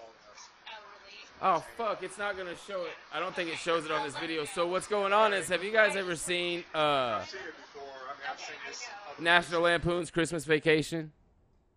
Oh 1.42 1.64
fuck! 1.76 2.02
It's 2.02 2.18
not 2.18 2.36
gonna 2.36 2.56
show 2.66 2.82
it. 2.82 2.92
I 3.14 3.20
don't 3.20 3.34
think 3.34 3.50
it 3.50 3.56
shows 3.56 3.84
it 3.84 3.90
on 3.92 4.04
this 4.04 4.16
video. 4.16 4.44
So 4.44 4.66
what's 4.66 4.88
going 4.88 5.12
on 5.12 5.32
is, 5.32 5.48
have 5.48 5.62
you 5.62 5.72
guys 5.72 5.94
ever 5.94 6.16
seen 6.16 6.64
uh, 6.74 7.20
I've 7.20 7.28
seen 7.28 7.40
it 7.40 7.54
before. 7.56 7.86
I 7.86 8.12
mean, 8.14 8.26
I've 8.32 8.40
seen 8.40 8.56
this. 8.68 8.88
National 9.20 9.62
Lampoon's 9.62 10.10
Christmas 10.10 10.44
Vacation? 10.44 11.12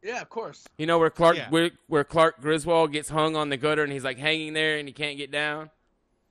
Yeah, 0.04 0.22
of 0.22 0.30
course. 0.30 0.68
You 0.78 0.86
know 0.86 1.00
where 1.00 1.10
Clark 1.10 1.38
Yeah. 1.38 1.50
where, 1.50 1.72
where 1.88 2.04
Clark 2.04 2.42
Griswold 2.42 2.92
gets 2.92 3.10
hung 3.10 3.36
on 3.36 3.50
the 3.50 3.58
gutter 3.58 3.84
and 3.84 3.92
he's 3.92 4.04
like 4.04 4.20
hanging 4.20 4.54
there 4.54 4.78
and 4.78 4.88
he 4.88 4.94
can't 4.94 5.18
get 5.18 5.32
down. 5.32 5.70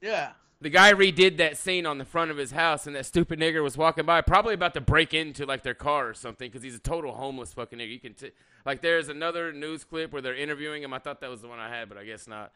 Yeah. 0.01 0.33
The 0.61 0.71
guy 0.71 0.93
redid 0.93 1.39
that 1.39 1.57
scene 1.57 1.87
on 1.87 1.99
the 1.99 2.05
front 2.05 2.31
of 2.31 2.37
his 2.37 2.53
house, 2.53 2.87
and 2.87 2.95
that 2.95 3.05
stupid 3.05 3.41
nigger 3.41 3.65
was 3.65 3.77
walking 3.77 4.07
by, 4.07 4.21
probably 4.21 4.55
about 4.55 4.75
to 4.75 4.81
break 4.81 5.13
into 5.13 5.45
like 5.45 5.65
their 5.65 5.75
car 5.75 6.11
or 6.11 6.15
something, 6.15 6.49
because 6.49 6.63
he's 6.63 6.77
a 6.77 6.81
total 6.81 7.13
homeless 7.15 7.53
fucking 7.53 7.81
nigger. 7.81 7.91
You 7.91 7.99
can 7.99 8.15
t- 8.15 8.31
like, 8.65 8.81
there's 8.81 9.09
another 9.09 9.53
news 9.53 9.83
clip 9.83 10.13
where 10.13 10.23
they're 10.23 10.37
interviewing 10.37 10.85
him. 10.85 10.93
I 10.93 11.01
thought 11.01 11.21
that 11.23 11.31
was 11.31 11.41
the 11.43 11.49
one 11.49 11.59
I 11.59 11.69
had, 11.69 11.89
but 11.89 11.99
I 11.99 12.05
guess 12.05 12.29
not. 12.29 12.53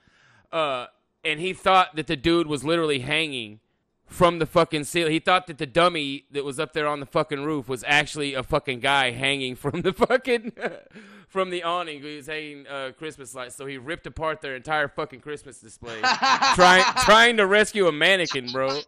Uh, 0.52 0.86
and 1.24 1.40
he 1.40 1.52
thought 1.52 1.96
that 1.96 2.06
the 2.06 2.14
dude 2.14 2.46
was 2.46 2.62
literally 2.62 3.00
hanging 3.00 3.58
from 4.06 4.38
the 4.38 4.46
fucking 4.46 4.84
ceiling. 4.84 5.12
He 5.12 5.18
thought 5.18 5.46
that 5.48 5.58
the 5.58 5.66
dummy 5.66 6.24
that 6.30 6.44
was 6.44 6.58
up 6.60 6.72
there 6.72 6.86
on 6.86 7.00
the 7.00 7.06
fucking 7.06 7.44
roof 7.44 7.68
was 7.68 7.84
actually 7.86 8.34
a 8.34 8.42
fucking 8.42 8.80
guy 8.80 9.10
hanging 9.10 9.56
from 9.62 9.82
the 9.82 9.92
fucking 9.92 10.52
from 11.28 11.50
the 11.50 11.62
awning. 11.62 12.02
He 12.02 12.16
was 12.16 12.26
hanging 12.26 12.66
uh, 12.66 12.92
Christmas 12.96 13.34
lights, 13.34 13.56
so 13.56 13.66
he 13.66 13.78
ripped 13.78 14.06
apart 14.06 14.40
their 14.40 14.56
entire 14.56 14.88
fucking 14.88 15.20
Christmas 15.20 15.60
display, 15.60 16.00
trying 16.54 16.84
trying 17.00 17.36
to 17.38 17.46
rescue 17.46 17.86
a 17.88 17.92
mannequin, 17.92 18.50
bro. 18.52 18.80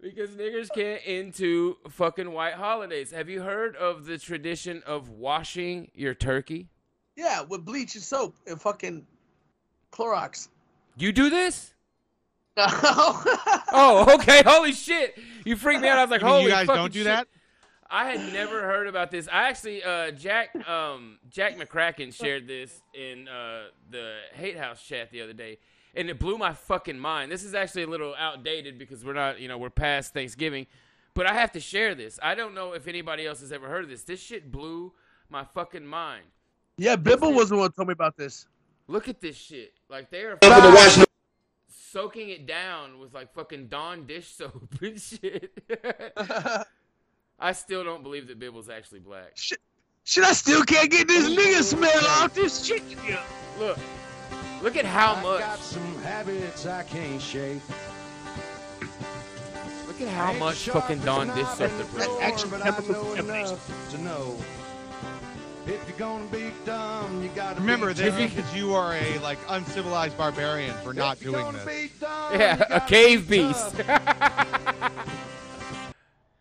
because 0.00 0.30
niggers 0.30 0.68
can't 0.74 1.02
into 1.04 1.76
fucking 1.90 2.32
white 2.32 2.54
holidays. 2.54 3.10
Have 3.10 3.28
you 3.28 3.42
heard 3.42 3.76
of 3.76 4.06
the 4.06 4.16
tradition 4.18 4.82
of 4.86 5.10
washing 5.10 5.90
your 5.94 6.14
turkey? 6.14 6.68
Yeah, 7.16 7.42
with 7.42 7.66
bleach 7.66 7.96
and 7.96 8.04
soap 8.04 8.36
and 8.46 8.58
fucking 8.58 9.06
Clorox. 9.92 10.48
You 10.96 11.12
do 11.12 11.28
this? 11.28 11.74
Oh, 12.56 14.06
okay. 14.20 14.42
Holy 14.44 14.72
shit! 14.72 15.18
You 15.44 15.56
freaked 15.56 15.82
me 15.82 15.88
out. 15.88 15.98
I 15.98 16.02
was 16.02 16.10
like, 16.10 16.20
You 16.20 16.26
mean 16.26 16.32
holy 16.34 16.44
you 16.44 16.50
guys 16.50 16.66
don't 16.66 16.92
do 16.92 17.00
shit. 17.00 17.06
that? 17.06 17.28
I 17.92 18.04
had 18.08 18.32
never 18.32 18.62
heard 18.62 18.86
about 18.86 19.10
this. 19.10 19.26
I 19.26 19.48
actually, 19.48 19.82
uh, 19.82 20.12
Jack, 20.12 20.54
um, 20.68 21.18
Jack 21.28 21.58
McCracken 21.58 22.14
shared 22.14 22.46
this 22.46 22.80
in 22.94 23.26
uh, 23.26 23.64
the 23.90 24.18
Hate 24.34 24.56
House 24.56 24.80
chat 24.80 25.10
the 25.10 25.22
other 25.22 25.32
day, 25.32 25.58
and 25.96 26.08
it 26.08 26.20
blew 26.20 26.38
my 26.38 26.52
fucking 26.52 26.98
mind. 26.98 27.32
This 27.32 27.42
is 27.42 27.52
actually 27.52 27.82
a 27.82 27.88
little 27.88 28.14
outdated 28.16 28.78
because 28.78 29.04
we're 29.04 29.12
not, 29.14 29.40
you 29.40 29.48
know, 29.48 29.58
we're 29.58 29.70
past 29.70 30.14
Thanksgiving, 30.14 30.68
but 31.14 31.26
I 31.26 31.34
have 31.34 31.50
to 31.52 31.60
share 31.60 31.96
this. 31.96 32.20
I 32.22 32.36
don't 32.36 32.54
know 32.54 32.74
if 32.74 32.86
anybody 32.86 33.26
else 33.26 33.40
has 33.40 33.50
ever 33.50 33.68
heard 33.68 33.82
of 33.82 33.90
this. 33.90 34.04
This 34.04 34.20
shit 34.20 34.52
blew 34.52 34.92
my 35.28 35.42
fucking 35.42 35.84
mind. 35.84 36.26
Yeah, 36.76 36.94
Bibble 36.94 37.32
was 37.32 37.48
the 37.48 37.56
one 37.56 37.66
who 37.66 37.72
told 37.72 37.88
me 37.88 37.92
about 37.92 38.16
this. 38.16 38.46
Look 38.86 39.08
at 39.08 39.20
this 39.20 39.36
shit. 39.36 39.72
Like 39.88 40.10
they 40.10 40.22
are 40.22 40.38
soaking 41.90 42.30
it 42.30 42.46
down 42.46 42.98
with 42.98 43.14
like 43.14 43.32
fucking 43.34 43.66
Dawn 43.68 44.06
dish 44.06 44.28
soap 44.28 44.68
and 44.82 45.00
shit. 45.00 45.52
I 47.38 47.52
still 47.52 47.82
don't 47.84 48.02
believe 48.02 48.28
that 48.28 48.38
Bibble's 48.38 48.68
actually 48.68 49.00
black. 49.00 49.32
Shit, 49.34 50.24
I 50.24 50.32
still 50.32 50.62
can't 50.64 50.90
get 50.90 51.08
this 51.08 51.28
nigga 51.28 51.62
smell 51.62 52.06
off 52.06 52.34
this 52.34 52.66
chicken. 52.66 52.98
Yeah. 53.06 53.22
Look, 53.58 53.78
look 54.62 54.76
at 54.76 54.84
how 54.84 55.14
I 55.14 55.22
much. 55.22 55.40
got 55.40 55.58
some 55.58 56.02
habits 56.02 56.66
I 56.66 56.82
can't 56.84 57.20
shake. 57.20 57.60
Look 59.86 60.00
at 60.00 60.08
how 60.08 60.32
much 60.34 60.68
fucking 60.68 61.00
Dawn 61.00 61.28
dish 61.28 61.46
soap 61.48 61.70
they're 61.76 61.86
putting. 61.86 62.22
Action 62.22 62.50
but 62.50 62.62
I 62.62 62.70
chemical 62.70 63.14
know 63.14 63.58
to 63.90 63.98
know. 64.02 64.36
If 65.72 65.88
you're 65.88 65.98
gonna 65.98 66.24
be 66.26 66.50
dumb, 66.66 67.22
you 67.22 67.28
gotta 67.34 67.60
Remember 67.60 67.88
be 67.88 67.92
this 67.94 68.16
because 68.34 68.54
you 68.56 68.74
are 68.74 68.94
a 68.94 69.18
like 69.20 69.38
uncivilized 69.48 70.16
barbarian 70.18 70.74
for 70.82 70.92
not 70.92 71.18
If 71.18 71.22
you're 71.22 71.32
doing 71.34 71.44
gonna 71.44 71.58
this. 71.64 71.90
be 71.92 71.98
dumb, 72.00 72.32
Yeah, 72.40 72.64
a 72.70 72.80
cave 72.80 73.28
be 73.28 73.46
beast. 73.46 73.74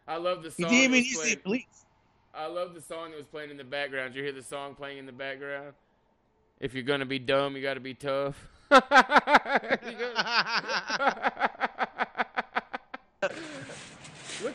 I 0.07 0.17
love 0.17 0.41
the 0.41 0.49
He 0.49 0.63
song. 0.63 0.71
didn't 0.71 0.71
that 0.71 0.73
even 0.73 0.91
was 0.97 1.05
use 1.07 1.17
playing- 1.19 1.35
the 1.35 1.41
bleach. 1.43 1.65
I 2.33 2.47
love 2.47 2.73
the 2.73 2.81
song 2.81 3.11
that 3.11 3.17
was 3.17 3.27
playing 3.27 3.51
in 3.51 3.57
the 3.57 3.63
background. 3.63 4.15
You 4.15 4.23
hear 4.23 4.31
the 4.31 4.41
song 4.43 4.73
playing 4.73 4.97
in 4.97 5.05
the 5.05 5.11
background? 5.11 5.73
If 6.59 6.73
you're 6.73 6.83
gonna 6.83 7.05
be 7.05 7.19
dumb, 7.19 7.55
you 7.55 7.61
gotta 7.61 7.79
be 7.79 7.93
tough. 7.93 8.35
Look 8.71 8.81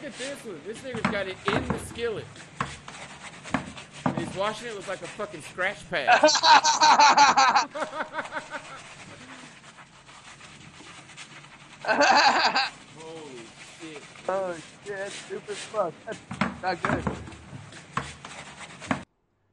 at 0.02 0.16
this 0.16 0.44
one. 0.44 0.60
This 0.66 0.78
nigga's 0.78 1.10
got 1.10 1.28
it 1.28 1.36
in 1.46 1.68
the 1.68 1.78
skillet. 1.80 2.24
And 4.14 4.26
he's 4.26 4.36
washing 4.36 4.68
it 4.68 4.76
with 4.76 4.86
like 4.88 5.02
a 5.02 5.06
fucking 5.06 5.42
scratch 5.42 5.90
pad. 5.90 6.08
Holy 12.96 13.42
shit. 13.80 14.02
Oh 14.28 14.54
shit, 14.84 14.96
that's 14.96 15.14
stupid 15.14 15.56
fuck. 15.56 15.92
That's 16.06 16.18
not 16.62 16.82
good. 16.82 17.04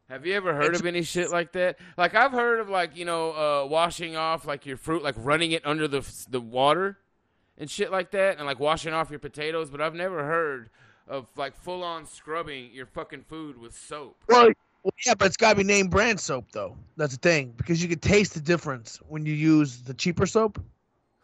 Have 0.09 0.25
you 0.25 0.33
ever 0.33 0.53
heard 0.53 0.75
of 0.75 0.85
any 0.85 1.01
shit 1.03 1.31
like 1.31 1.53
that? 1.53 1.79
Like 1.97 2.13
I've 2.13 2.33
heard 2.33 2.59
of 2.59 2.69
like 2.69 2.95
you 2.95 3.05
know 3.05 3.31
uh, 3.31 3.65
washing 3.67 4.15
off 4.15 4.45
like 4.45 4.65
your 4.67 4.77
fruit, 4.77 5.01
like 5.01 5.15
running 5.17 5.53
it 5.53 5.65
under 5.65 5.87
the 5.87 6.07
the 6.29 6.39
water 6.39 6.99
and 7.57 7.69
shit 7.69 7.91
like 7.91 8.11
that, 8.11 8.37
and 8.37 8.45
like 8.45 8.59
washing 8.59 8.93
off 8.93 9.09
your 9.09 9.19
potatoes. 9.19 9.71
But 9.71 9.81
I've 9.81 9.95
never 9.95 10.23
heard 10.23 10.69
of 11.11 11.27
like 11.35 11.55
full 11.55 11.83
on 11.83 12.05
scrubbing 12.05 12.71
your 12.73 12.85
fucking 12.87 13.23
food 13.27 13.59
with 13.59 13.75
soap. 13.75 14.15
Well, 14.29 14.49
well, 14.83 14.93
yeah, 15.05 15.13
but 15.13 15.27
it's 15.27 15.37
gotta 15.37 15.57
be 15.57 15.63
name 15.63 15.87
brand 15.87 16.19
soap 16.19 16.45
though. 16.53 16.75
That's 16.97 17.13
the 17.13 17.19
thing 17.19 17.53
because 17.57 17.83
you 17.83 17.89
can 17.89 17.99
taste 17.99 18.33
the 18.33 18.39
difference 18.39 18.99
when 19.09 19.25
you 19.25 19.33
use 19.33 19.81
the 19.81 19.93
cheaper 19.93 20.25
soap. 20.25 20.59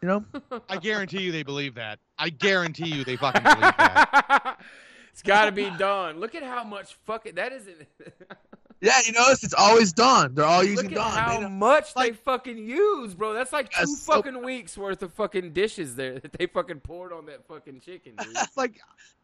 You 0.02 0.08
know? 0.08 0.24
I 0.68 0.76
guarantee 0.76 1.22
you 1.22 1.32
they 1.32 1.42
believe 1.42 1.74
that. 1.74 1.98
I 2.18 2.28
guarantee 2.28 2.88
you 2.88 3.02
they 3.02 3.16
fucking 3.16 3.42
believe 3.42 3.60
that. 3.60 4.60
it's 5.12 5.22
got 5.22 5.46
to 5.46 5.52
be 5.52 5.68
done. 5.70 6.20
Look 6.20 6.36
at 6.36 6.44
how 6.44 6.62
much 6.62 6.94
fucking 7.04 7.34
that 7.34 7.52
isn't. 7.52 7.88
Yeah, 8.80 9.00
you 9.04 9.12
notice 9.12 9.42
it's 9.42 9.54
always 9.54 9.92
Dawn. 9.92 10.34
They're 10.34 10.44
all 10.44 10.62
using 10.62 10.90
Look 10.90 10.92
at 10.92 10.98
Dawn. 10.98 11.10
how 11.12 11.34
They 11.36 11.42
don't- 11.42 11.58
much 11.58 11.94
they 11.94 12.12
fucking 12.12 12.58
use, 12.58 13.12
bro. 13.14 13.32
That's 13.32 13.52
like 13.52 13.70
two 13.70 13.80
That's 13.80 14.02
so- 14.02 14.12
fucking 14.14 14.44
weeks 14.44 14.78
worth 14.78 15.02
of 15.02 15.12
fucking 15.14 15.52
dishes 15.52 15.96
there 15.96 16.20
that 16.20 16.32
they 16.32 16.46
fucking 16.46 16.80
poured 16.80 17.12
on 17.12 17.26
that 17.26 17.44
fucking 17.48 17.80
chicken, 17.80 18.14
dude. 18.16 18.36
like, 18.56 18.80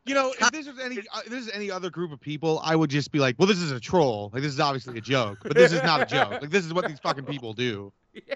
you 0.06 0.14
know, 0.14 0.32
if 0.40 0.50
this 0.50 0.66
was 0.66 0.78
any, 0.80 0.98
uh, 0.98 1.20
if 1.24 1.26
this 1.30 1.46
is 1.46 1.50
any 1.52 1.70
other 1.70 1.88
group 1.88 2.10
of 2.10 2.20
people, 2.20 2.60
I 2.64 2.74
would 2.74 2.90
just 2.90 3.12
be 3.12 3.20
like, 3.20 3.36
well, 3.38 3.46
this 3.46 3.60
is 3.60 3.70
a 3.70 3.78
troll. 3.78 4.30
Like, 4.32 4.42
this 4.42 4.52
is 4.52 4.58
obviously 4.60 4.98
a 4.98 5.00
joke, 5.00 5.38
but 5.42 5.54
this 5.54 5.72
is 5.72 5.82
not 5.84 6.02
a 6.02 6.06
joke. 6.06 6.32
Like, 6.42 6.50
this 6.50 6.64
is 6.64 6.74
what 6.74 6.88
these 6.88 6.98
fucking 6.98 7.24
people 7.24 7.52
do. 7.52 7.92
Yeah. 8.14 8.34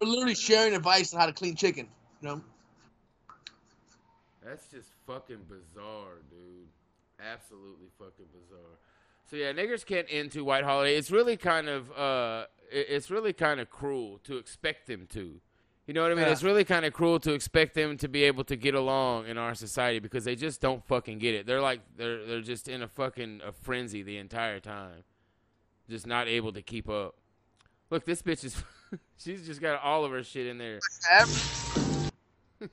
We're 0.00 0.08
literally 0.08 0.34
sharing 0.34 0.74
advice 0.74 1.12
on 1.12 1.20
how 1.20 1.26
to 1.26 1.32
clean 1.32 1.54
chicken. 1.56 1.86
You 2.22 2.28
know? 2.28 2.42
That's 4.44 4.66
just 4.70 4.88
fucking 5.06 5.40
bizarre, 5.48 6.22
dude. 6.30 6.68
Absolutely 7.20 7.88
fucking 7.98 8.24
bizarre. 8.32 8.78
So 9.30 9.36
yeah, 9.36 9.52
niggers 9.52 9.86
can't 9.86 10.08
into 10.08 10.44
White 10.44 10.64
Holiday. 10.64 10.96
It's 10.96 11.12
really 11.12 11.36
kind 11.36 11.68
of 11.68 11.92
uh, 11.96 12.46
it's 12.68 13.12
really 13.12 13.32
kind 13.32 13.60
of 13.60 13.70
cruel 13.70 14.18
to 14.24 14.38
expect 14.38 14.88
them 14.88 15.06
to. 15.10 15.40
You 15.86 15.94
know 15.94 16.02
what 16.02 16.10
I 16.10 16.14
mean? 16.16 16.24
Yeah. 16.24 16.32
It's 16.32 16.42
really 16.42 16.64
kind 16.64 16.84
of 16.84 16.92
cruel 16.92 17.20
to 17.20 17.32
expect 17.32 17.74
them 17.74 17.96
to 17.98 18.08
be 18.08 18.24
able 18.24 18.42
to 18.44 18.56
get 18.56 18.74
along 18.74 19.26
in 19.26 19.38
our 19.38 19.54
society 19.54 20.00
because 20.00 20.24
they 20.24 20.34
just 20.34 20.60
don't 20.60 20.84
fucking 20.84 21.18
get 21.18 21.36
it. 21.36 21.46
They're 21.46 21.60
like 21.60 21.80
they're 21.96 22.26
they're 22.26 22.40
just 22.40 22.66
in 22.66 22.82
a 22.82 22.88
fucking 22.88 23.42
a 23.46 23.52
frenzy 23.52 24.02
the 24.02 24.18
entire 24.18 24.58
time, 24.58 25.04
just 25.88 26.08
not 26.08 26.26
able 26.26 26.52
to 26.52 26.62
keep 26.62 26.88
up. 26.88 27.14
Look, 27.88 28.04
this 28.04 28.22
bitch 28.22 28.44
is 28.44 28.60
she's 29.16 29.46
just 29.46 29.60
got 29.60 29.80
all 29.80 30.04
of 30.04 30.10
her 30.10 30.24
shit 30.24 30.48
in 30.48 30.58
there. 30.58 30.80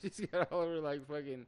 she's 0.01 0.25
got 0.31 0.51
all 0.51 0.63
of 0.63 0.69
her 0.69 0.79
like 0.79 1.07
fucking 1.07 1.45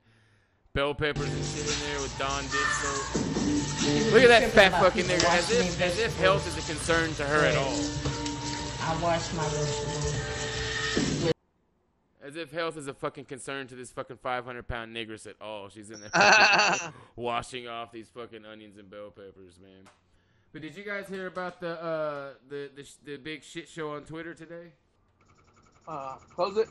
bell 0.80 0.96
peppers 0.96 1.28
and 1.28 1.44
shit 1.44 1.68
in 1.68 1.92
there 1.92 2.00
with 2.00 2.18
Dawn 2.18 2.42
dish. 2.44 4.14
Look 4.14 4.24
at 4.24 4.30
that 4.30 4.50
fat 4.52 4.72
fucking 4.80 5.04
nigga, 5.04 5.26
as 5.26 5.52
if 5.52 5.82
as 5.82 6.00
if 6.00 6.18
health 6.18 6.48
is 6.48 6.58
a 6.58 6.72
concern 6.72 7.14
to 7.16 7.26
her 7.26 7.46
at 7.46 7.58
all. 7.58 7.76
I 8.84 8.98
wash 9.04 9.34
my 9.34 9.44
vegetables. 9.50 11.34
As 12.24 12.38
if 12.38 12.52
health 12.52 12.78
is 12.78 12.88
a 12.88 12.94
fucking 12.94 13.26
concern 13.26 13.68
to 13.68 13.76
this 13.76 13.92
fucking 13.92 14.20
500 14.24 14.70
pound 14.70 14.96
negress 14.96 15.28
at 15.28 15.36
all. 15.42 15.68
She's 15.68 15.92
in 15.92 16.00
there 16.00 16.12
washing 17.18 17.68
off 17.68 17.92
these 17.92 18.08
fucking 18.08 18.46
onions 18.46 18.78
and 18.78 18.90
bell 18.90 19.10
peppers, 19.10 19.60
man. 19.62 19.84
But 20.54 20.62
did 20.62 20.78
you 20.78 20.86
guys 20.86 21.10
hear 21.10 21.28
about 21.28 21.60
the 21.60 21.72
uh 21.72 22.30
the 22.48 22.70
the, 22.74 22.86
sh- 22.86 22.96
the 23.04 23.18
big 23.18 23.44
shit 23.44 23.68
show 23.68 23.96
on 23.96 24.04
Twitter 24.04 24.34
today? 24.34 24.72
Uh, 25.86 26.16
close 26.34 26.56
it. 26.56 26.70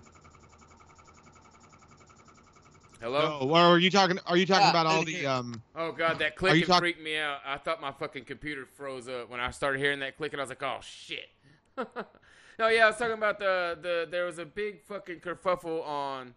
Hello. 3.01 3.39
No, 3.47 3.55
are 3.55 3.79
you 3.79 3.91
talking? 3.91 4.19
Are 4.27 4.37
you 4.37 4.45
talking 4.47 4.63
Yeah, 4.65 4.71
about 4.71 4.87
all 4.87 4.99
and 4.99 5.07
the 5.07 5.27
um? 5.27 5.63
Oh 5.77 5.93
god, 5.93 6.19
that 6.19 6.25
Are 6.25 6.27
you 6.27 6.33
clicking 6.37 6.67
talk- 6.67 6.81
freaked 6.81 7.01
me 7.03 7.17
out. 7.17 7.39
I 7.47 7.57
thought 7.59 7.81
my 7.81 7.93
fucking 7.93 8.25
computer 8.25 8.67
froze 8.67 9.09
up 9.09 9.31
when 9.31 9.39
I 9.41 9.51
started 9.51 9.79
hearing 9.81 10.01
that 10.01 10.17
clicking. 10.17 10.39
I 10.41 10.43
was 10.43 10.49
like, 10.51 10.63
oh 10.63 10.79
shit. 10.83 11.29
no, 11.77 12.69
yeah, 12.69 12.85
I 12.85 12.87
was 12.89 12.97
talking 12.97 13.13
about 13.15 13.39
the 13.39 13.79
the 13.81 14.09
there 14.11 14.25
was 14.25 14.39
a 14.39 14.45
big 14.45 14.83
fucking 14.83 15.21
kerfuffle 15.21 15.87
on. 15.87 16.35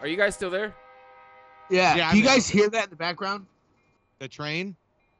Are 0.00 0.06
you 0.06 0.16
guys 0.16 0.36
still 0.36 0.50
there? 0.50 0.74
Yeah. 1.70 1.96
Yeah, 1.96 2.12
Do 2.12 2.18
you 2.18 2.24
guys 2.24 2.48
hear 2.48 2.70
that 2.70 2.84
in 2.84 2.90
the 2.90 2.96
background? 2.96 3.46
The 4.20 4.28
train? 4.28 4.76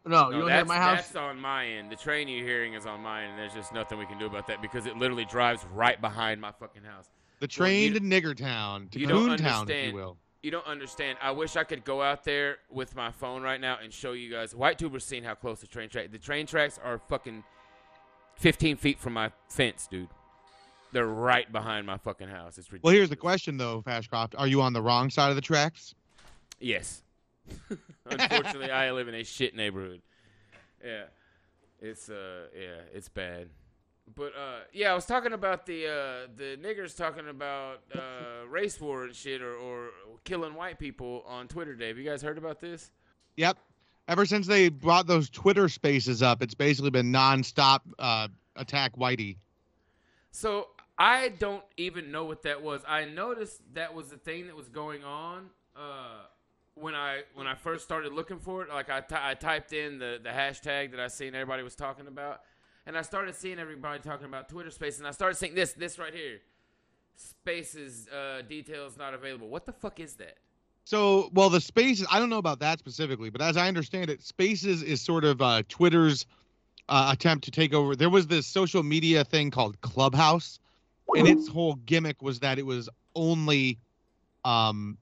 No, 0.06 0.31
you 0.31 0.36
No, 0.36 0.40
don't 0.43 0.51
hear 0.51 0.65
my 0.65 0.77
house. 0.77 0.98
that's 0.98 1.16
on 1.16 1.39
my 1.40 1.66
end. 1.66 1.90
The 1.90 1.97
train 1.97 2.28
you're 2.28 2.47
hearing 2.47 2.74
is 2.74 2.86
on 2.86 3.01
my 3.01 3.23
end, 3.24 3.32
and 3.32 3.39
there's 3.40 3.52
just 3.52 3.73
nothing 3.74 3.98
we 3.98 4.06
can 4.06 4.19
do 4.19 4.27
about 4.27 4.47
that 4.47 4.62
because 4.62 4.86
it 4.86 4.97
literally 4.97 5.24
drives 5.24 5.65
right 5.74 6.01
behind 6.01 6.40
my 6.40 6.52
fucking 6.52 6.85
house. 6.85 7.06
The 7.40 7.44
Well, 7.44 7.48
train 7.48 7.93
you- 7.93 7.98
to 7.98 8.05
Nigger 8.05 8.36
Town, 8.36 8.89
to 8.93 8.98
you 9.01 9.06
don't 9.09 9.27
Coon 9.28 9.39
Town, 9.39 9.69
if 9.70 9.89
you 9.89 9.93
will. 9.94 10.16
You 10.43 10.51
don't 10.52 10.66
understand. 10.66 11.19
I 11.20 11.32
wish 11.32 11.56
I 11.56 11.65
could 11.65 11.85
go 11.85 12.01
out 12.01 12.23
there 12.24 12.59
with 12.70 12.94
my 12.94 13.10
phone 13.10 13.43
right 13.43 13.60
now 13.60 13.78
and 13.82 13.93
show 13.93 14.12
you 14.12 14.31
guys. 14.31 14.52
Whitetuber's 14.52 15.05
seen 15.05 15.24
how 15.24 15.35
close 15.35 15.60
the 15.60 15.66
train 15.66 15.89
track. 15.89 16.12
The 16.12 16.19
train 16.19 16.47
tracks 16.47 16.78
are 16.82 16.98
fucking 17.09 17.43
15 18.36 18.77
feet 18.77 19.01
from 19.01 19.15
my 19.15 19.32
fence, 19.48 19.89
dude. 19.90 20.09
They're 20.93 21.06
right 21.06 21.51
behind 21.51 21.86
my 21.86 21.98
fucking 21.98 22.28
house. 22.28 22.56
It's 22.56 22.73
ridiculous. 22.73 22.82
Well, 22.85 22.94
here's 22.94 23.10
the 23.10 23.16
question 23.16 23.56
though, 23.56 23.82
Fashcroft. 23.82 24.35
Are 24.39 24.47
you 24.47 24.62
on 24.62 24.73
the 24.73 24.81
wrong 24.81 25.10
side 25.10 25.31
of 25.31 25.36
the 25.36 25.43
tracks? 25.43 25.94
Yes. 26.60 27.02
Unfortunately, 28.06 28.70
I 28.70 28.90
live 28.93 29.09
in 29.09 29.15
a 29.15 29.24
shit 29.24 29.55
neighborhood. 29.55 30.01
Yeah, 30.85 31.05
it's 31.81 32.09
uh, 32.09 32.47
yeah, 32.55 32.82
it's 32.94 33.09
bad. 33.09 33.48
But 34.14 34.32
uh, 34.36 34.60
yeah, 34.72 34.93
I 34.93 34.94
was 34.94 35.06
talking 35.06 35.32
about 35.32 35.66
the 35.66 35.86
uh, 35.86 36.26
the 36.36 36.56
niggers 36.56 36.97
talking 36.97 37.28
about 37.28 37.82
uh, 37.94 38.47
race 38.48 38.80
war 38.80 39.05
and 39.05 39.14
shit, 39.14 39.43
or, 39.43 39.55
or 39.55 39.90
killing 40.24 40.55
white 40.55 40.78
people 40.78 41.24
on 41.26 41.48
Twitter. 41.48 41.74
Dave, 41.74 41.98
you 41.98 42.05
guys 42.05 42.22
heard 42.22 42.39
about 42.39 42.60
this? 42.60 42.90
Yep. 43.36 43.59
Ever 44.09 44.24
since 44.24 44.47
they 44.47 44.70
brought 44.70 45.06
those 45.06 45.28
Twitter 45.28 45.68
spaces 45.68 46.22
up, 46.22 46.43
it's 46.43 46.55
basically 46.55 46.90
been 46.90 47.12
nonstop 47.12 47.80
uh, 47.98 48.28
attack 48.56 48.97
Whitey. 48.97 49.36
So 50.30 50.68
I 50.98 51.28
don't 51.28 51.62
even 51.76 52.10
know 52.10 52.24
what 52.24 52.43
that 52.43 52.62
was. 52.62 52.82
I 52.86 53.05
noticed 53.05 53.60
that 53.74 53.94
was 53.94 54.09
the 54.09 54.16
thing 54.16 54.47
that 54.47 54.56
was 54.56 54.68
going 54.68 55.05
on 55.05 55.51
uh, 55.76 56.22
when 56.74 56.94
I 56.94 57.22
when 57.35 57.47
I 57.47 57.55
first 57.55 57.85
started 57.85 58.12
looking 58.12 58.39
for 58.39 58.62
it. 58.62 58.68
Like 58.68 58.90
I 58.90 59.02
I 59.12 59.35
typed 59.35 59.72
in 59.72 59.98
the 59.98 60.18
the 60.22 60.30
hashtag 60.30 60.90
that 60.93 61.01
I 61.01 61.09
seen 61.09 61.35
everybody 61.35 61.62
was 61.62 61.76
talking 61.76 62.06
about, 62.06 62.40
and 62.89 62.97
I 62.97 63.02
started 63.02 63.35
seeing 63.35 63.59
everybody 63.59 64.01
talking 64.01 64.24
about 64.24 64.48
Twitter 64.48 64.70
Spaces, 64.70 64.98
and 64.98 65.06
I 65.06 65.10
started 65.10 65.36
seeing 65.36 65.55
this 65.55 65.74
this 65.74 65.98
right 65.98 66.12
here, 66.12 66.40
Spaces 67.16 68.09
uh, 68.09 68.43
details 68.48 68.97
not 68.97 69.12
available. 69.12 69.48
What 69.48 69.66
the 69.66 69.73
fuck 69.73 70.01
is 70.01 70.15
that? 70.15 70.39
So, 70.85 71.28
well, 71.35 71.51
the 71.51 71.60
spaces, 71.60 72.06
I 72.10 72.19
don't 72.19 72.31
know 72.31 72.39
about 72.39 72.60
that 72.60 72.78
specifically, 72.78 73.28
but 73.28 73.43
as 73.43 73.59
I 73.59 73.69
understand 73.69 74.09
it, 74.09 74.23
spaces 74.23 74.82
is 74.82 75.02
sort 75.02 75.24
of 75.24 75.43
uh, 75.43 75.62
Twitter's 75.69 76.24
uh, 76.89 77.10
attempt 77.12 77.44
to 77.44 77.51
take 77.51 77.74
over. 77.74 77.94
There 77.94 78.09
was 78.09 78.27
this 78.27 78.47
social 78.47 78.82
media 78.82 79.23
thing 79.23 79.51
called 79.51 79.78
Clubhouse, 79.82 80.59
and 81.15 81.28
its 81.28 81.47
whole 81.47 81.74
gimmick 81.74 82.23
was 82.23 82.40
that 82.40 82.59
it 82.59 82.65
was 82.65 82.89
only, 83.15 83.78
um, 84.47 84.97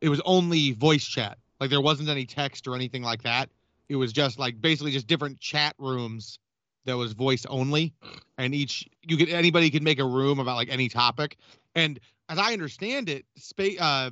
it 0.00 0.10
was 0.10 0.20
only 0.24 0.72
voice 0.72 1.04
chat. 1.04 1.38
Like 1.58 1.70
there 1.70 1.80
wasn't 1.80 2.08
any 2.08 2.24
text 2.24 2.68
or 2.68 2.76
anything 2.76 3.02
like 3.02 3.22
that. 3.22 3.48
It 3.88 3.96
was 3.96 4.12
just 4.12 4.38
like 4.38 4.60
basically 4.60 4.92
just 4.92 5.08
different 5.08 5.40
chat 5.40 5.74
rooms 5.78 6.38
that 6.86 6.96
was 6.96 7.12
voice 7.12 7.46
only, 7.46 7.94
and 8.38 8.54
each 8.54 8.88
you 9.02 9.16
could 9.16 9.28
anybody 9.28 9.70
could 9.70 9.82
make 9.82 9.98
a 9.98 10.04
room 10.04 10.38
about 10.38 10.56
like 10.56 10.68
any 10.70 10.88
topic. 10.88 11.36
And 11.74 11.98
as 12.28 12.38
I 12.38 12.52
understand 12.52 13.08
it, 13.08 13.24
space 13.36 13.80
uh, 13.80 14.10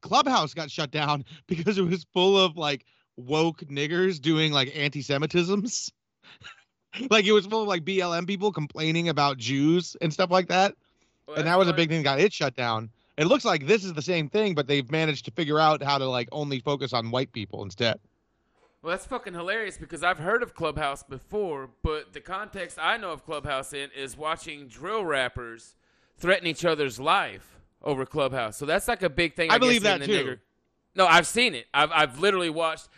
Clubhouse 0.00 0.54
got 0.54 0.70
shut 0.70 0.90
down 0.90 1.24
because 1.46 1.78
it 1.78 1.82
was 1.82 2.06
full 2.12 2.38
of 2.38 2.56
like 2.56 2.84
woke 3.16 3.60
niggers 3.60 4.20
doing 4.20 4.52
like 4.52 4.72
anti-Semitisms. 4.74 5.90
like 7.10 7.24
it 7.26 7.32
was 7.32 7.46
full 7.46 7.62
of 7.62 7.68
like 7.68 7.84
BLM 7.84 8.26
people 8.26 8.52
complaining 8.52 9.08
about 9.08 9.38
Jews 9.38 9.96
and 10.00 10.12
stuff 10.12 10.30
like 10.30 10.48
that. 10.48 10.74
and 11.36 11.46
that 11.46 11.58
was 11.58 11.68
a 11.68 11.72
big 11.72 11.88
thing 11.88 11.98
that 11.98 12.04
got 12.04 12.20
it 12.20 12.32
shut 12.32 12.56
down. 12.56 12.90
It 13.16 13.26
looks 13.26 13.44
like 13.44 13.66
this 13.66 13.84
is 13.84 13.92
the 13.92 14.02
same 14.02 14.28
thing, 14.28 14.54
but 14.54 14.66
they've 14.66 14.90
managed 14.90 15.26
to 15.26 15.30
figure 15.30 15.58
out 15.58 15.82
how 15.82 15.98
to 15.98 16.06
like 16.06 16.28
only 16.32 16.60
focus 16.60 16.92
on 16.92 17.10
white 17.10 17.32
people 17.32 17.62
instead. 17.62 18.00
Well, 18.82 18.92
that's 18.92 19.04
fucking 19.06 19.34
hilarious 19.34 19.76
because 19.76 20.02
I've 20.02 20.18
heard 20.18 20.42
of 20.42 20.54
Clubhouse 20.54 21.02
before, 21.02 21.68
but 21.82 22.14
the 22.14 22.20
context 22.20 22.78
I 22.80 22.96
know 22.96 23.10
of 23.12 23.26
Clubhouse 23.26 23.74
in 23.74 23.90
is 23.94 24.16
watching 24.16 24.68
drill 24.68 25.04
rappers 25.04 25.74
threaten 26.16 26.46
each 26.46 26.64
other's 26.64 26.98
life 26.98 27.58
over 27.82 28.06
Clubhouse. 28.06 28.56
So 28.56 28.64
that's 28.64 28.88
like 28.88 29.02
a 29.02 29.10
big 29.10 29.34
thing. 29.34 29.50
I 29.50 29.56
I, 29.56 29.58
believe 29.58 29.82
guess, 29.82 29.98
that 29.98 30.06
the 30.06 30.06
too. 30.06 30.24
nigger- 30.24 30.38
No, 30.94 31.06
I've 31.06 31.26
seen 31.26 31.54
it. 31.54 31.66
I've 31.74 31.92
I've 31.92 32.18
literally 32.20 32.48
watched. 32.50 32.88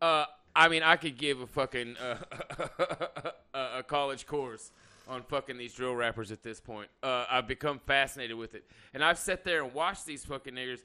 Uh, 0.00 0.26
I 0.54 0.68
mean, 0.68 0.82
I 0.84 0.94
could 0.96 1.16
give 1.18 1.40
a 1.40 1.46
fucking 1.46 1.96
uh, 1.96 2.16
a 3.54 3.78
a 3.78 3.82
college 3.82 4.26
course 4.26 4.70
on 5.08 5.22
fucking 5.24 5.58
these 5.58 5.74
drill 5.74 5.96
rappers 5.96 6.30
at 6.30 6.44
this 6.44 6.60
point. 6.60 6.88
Uh, 7.02 7.24
I've 7.28 7.48
become 7.48 7.80
fascinated 7.80 8.36
with 8.36 8.54
it, 8.54 8.64
and 8.94 9.02
I've 9.04 9.18
sat 9.18 9.44
there 9.44 9.64
and 9.64 9.74
watched 9.74 10.06
these 10.06 10.24
fucking 10.24 10.54
niggers. 10.54 10.80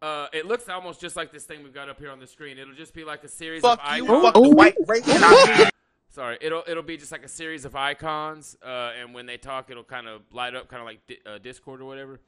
Uh, 0.00 0.26
it 0.32 0.46
looks 0.46 0.68
almost 0.68 1.00
just 1.00 1.16
like 1.16 1.32
this 1.32 1.44
thing 1.44 1.62
we've 1.64 1.74
got 1.74 1.88
up 1.88 1.98
here 1.98 2.10
on 2.10 2.20
the 2.20 2.26
screen. 2.26 2.56
It'll 2.58 2.74
just 2.74 2.94
be 2.94 3.04
like 3.04 3.24
a 3.24 3.28
series 3.28 3.62
Fuck 3.62 3.80
of 3.84 3.96
you, 3.96 4.04
icons. 4.04 4.22
fuck 4.24 4.34
the 4.34 4.48
white 4.50 4.76
race, 4.86 5.08
and 5.08 5.70
Sorry, 6.10 6.38
it'll 6.40 6.62
it'll 6.66 6.82
be 6.82 6.96
just 6.96 7.12
like 7.12 7.24
a 7.24 7.28
series 7.28 7.64
of 7.64 7.76
icons, 7.76 8.56
uh, 8.64 8.92
and 8.98 9.12
when 9.12 9.26
they 9.26 9.36
talk, 9.36 9.70
it'll 9.70 9.84
kind 9.84 10.08
of 10.08 10.22
light 10.32 10.54
up, 10.54 10.68
kind 10.68 10.80
of 10.80 10.86
like 10.86 11.06
di- 11.06 11.18
uh, 11.26 11.38
Discord 11.38 11.80
or 11.80 11.84
whatever. 11.84 12.20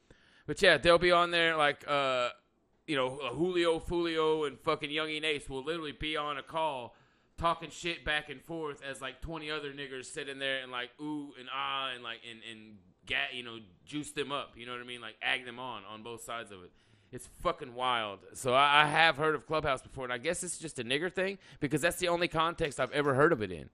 But 0.45 0.61
yeah, 0.61 0.77
they'll 0.77 0.97
be 0.99 1.11
on 1.11 1.31
there 1.31 1.55
like, 1.57 1.83
uh, 1.87 2.29
you 2.87 2.95
know, 2.95 3.19
uh, 3.19 3.33
Julio 3.33 3.79
Fulio 3.79 4.45
and 4.47 4.59
fucking 4.59 4.91
Young 4.91 5.09
E 5.09 5.17
Ace 5.23 5.49
will 5.49 5.63
literally 5.63 5.93
be 5.93 6.15
on 6.17 6.37
a 6.37 6.43
call 6.43 6.95
talking 7.37 7.69
shit 7.71 8.05
back 8.05 8.29
and 8.29 8.41
forth 8.43 8.81
as 8.87 9.01
like 9.01 9.19
twenty 9.21 9.49
other 9.49 9.71
niggers 9.73 10.05
sitting 10.05 10.37
there 10.39 10.61
and 10.61 10.71
like 10.71 10.89
ooh 11.01 11.33
and 11.39 11.49
ah 11.53 11.89
and 11.93 12.03
like 12.03 12.19
and 12.29 12.39
and 12.51 12.77
ga- 13.07 13.33
you 13.33 13.43
know 13.43 13.57
juice 13.85 14.11
them 14.11 14.31
up. 14.31 14.51
You 14.55 14.65
know 14.67 14.73
what 14.73 14.81
I 14.81 14.85
mean? 14.85 15.01
Like 15.01 15.15
ag 15.23 15.45
them 15.45 15.57
on 15.57 15.83
on 15.91 16.03
both 16.03 16.21
sides 16.23 16.51
of 16.51 16.63
it. 16.63 16.71
It's 17.11 17.27
fucking 17.43 17.75
wild. 17.75 18.19
So 18.33 18.53
I, 18.53 18.83
I 18.83 18.85
have 18.87 19.17
heard 19.17 19.35
of 19.35 19.45
Clubhouse 19.45 19.81
before, 19.81 20.05
and 20.05 20.13
I 20.13 20.17
guess 20.17 20.43
it's 20.43 20.57
just 20.57 20.79
a 20.79 20.83
nigger 20.83 21.11
thing 21.11 21.37
because 21.59 21.81
that's 21.81 21.97
the 21.97 22.07
only 22.07 22.27
context 22.27 22.79
I've 22.79 22.91
ever 22.91 23.15
heard 23.15 23.33
of 23.33 23.41
it 23.41 23.51
in. 23.51 23.69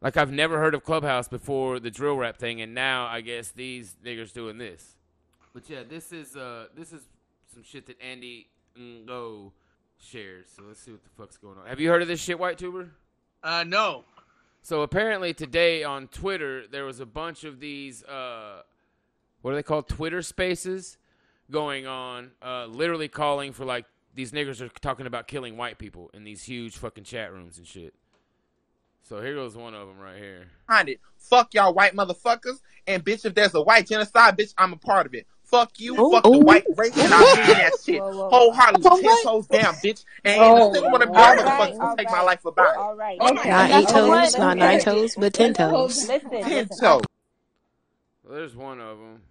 Like 0.00 0.16
I've 0.16 0.32
never 0.32 0.58
heard 0.58 0.74
of 0.74 0.84
Clubhouse 0.84 1.28
before 1.28 1.78
the 1.78 1.90
drill 1.90 2.16
rap 2.16 2.38
thing, 2.38 2.60
and 2.60 2.74
now 2.74 3.06
I 3.06 3.20
guess 3.20 3.50
these 3.50 3.96
niggers 4.04 4.32
doing 4.32 4.58
this. 4.58 4.96
But 5.52 5.68
yeah, 5.68 5.82
this 5.88 6.12
is 6.12 6.36
uh 6.36 6.66
this 6.76 6.92
is 6.92 7.02
some 7.52 7.62
shit 7.62 7.86
that 7.86 8.00
Andy 8.02 8.48
Ngo 8.78 9.52
shares. 9.98 10.46
So 10.54 10.62
let's 10.66 10.80
see 10.80 10.90
what 10.90 11.02
the 11.04 11.10
fuck's 11.16 11.36
going 11.36 11.58
on. 11.58 11.66
Have 11.66 11.80
you 11.80 11.88
heard 11.88 12.02
of 12.02 12.08
this 12.08 12.20
shit, 12.20 12.38
Whitetuber? 12.38 12.90
Uh, 13.42 13.64
no. 13.66 14.04
So 14.62 14.82
apparently 14.82 15.32
today 15.32 15.84
on 15.84 16.08
Twitter 16.08 16.66
there 16.66 16.84
was 16.84 17.00
a 17.00 17.06
bunch 17.06 17.44
of 17.44 17.60
these 17.60 18.02
uh 18.04 18.62
what 19.42 19.52
are 19.52 19.54
they 19.54 19.62
called? 19.62 19.88
Twitter 19.88 20.22
spaces 20.22 20.96
going 21.50 21.86
on, 21.86 22.30
uh 22.42 22.66
literally 22.66 23.08
calling 23.08 23.52
for 23.52 23.64
like 23.64 23.86
these 24.14 24.32
niggers 24.32 24.60
are 24.60 24.68
talking 24.80 25.06
about 25.06 25.26
killing 25.26 25.56
white 25.56 25.78
people 25.78 26.10
in 26.14 26.24
these 26.24 26.42
huge 26.42 26.76
fucking 26.76 27.04
chat 27.04 27.32
rooms 27.32 27.58
and 27.58 27.66
shit. 27.66 27.94
So 29.02 29.20
here 29.20 29.34
goes 29.34 29.56
one 29.56 29.74
of 29.74 29.86
them 29.86 29.98
right 29.98 30.16
here. 30.16 30.46
behind 30.66 30.88
it. 30.88 31.00
Fuck 31.18 31.52
y'all 31.52 31.74
white 31.74 31.94
motherfuckers. 31.94 32.60
And 32.86 33.04
bitch, 33.04 33.24
if 33.24 33.34
there's 33.34 33.54
a 33.54 33.62
white 33.62 33.86
genocide, 33.86 34.36
bitch, 34.36 34.54
I'm 34.56 34.72
a 34.72 34.76
part 34.76 35.06
of 35.06 35.14
it. 35.14 35.26
Fuck 35.42 35.78
you, 35.78 35.94
Ooh, 36.00 36.10
fuck 36.10 36.24
the 36.24 36.38
white 36.38 36.64
race, 36.74 36.96
and 36.96 37.12
I'm 37.12 37.34
doing 37.34 37.58
that 37.58 37.72
shit. 37.84 38.00
Wholeheartedly, 38.00 39.02
ten 39.02 39.22
toes 39.22 39.46
down, 39.46 39.74
bitch. 39.74 40.04
And 40.24 40.42
ain't 40.42 40.58
a 40.58 40.72
single 40.72 40.90
one 40.90 41.02
of 41.02 41.08
y'all 41.10 41.18
All 41.18 41.36
motherfuckers 41.36 41.58
right, 41.58 41.78
gonna 41.78 41.96
take 41.96 42.10
my 42.10 42.22
life 42.22 42.44
about 42.44 42.74
it. 42.74 42.78
All 42.78 42.96
right. 42.96 43.20
Okay. 43.20 43.48
Not 43.50 43.70
eight 43.70 43.88
toes, 43.88 44.38
not 44.38 44.56
nine 44.56 44.80
toes, 44.80 45.14
but 45.16 45.34
ten 45.34 45.52
toes. 45.52 46.06
Ten 46.06 46.68
toes. 46.68 47.04
Well, 48.24 48.34
there's 48.36 48.56
one 48.56 48.80
of 48.80 48.98
them. 48.98 49.22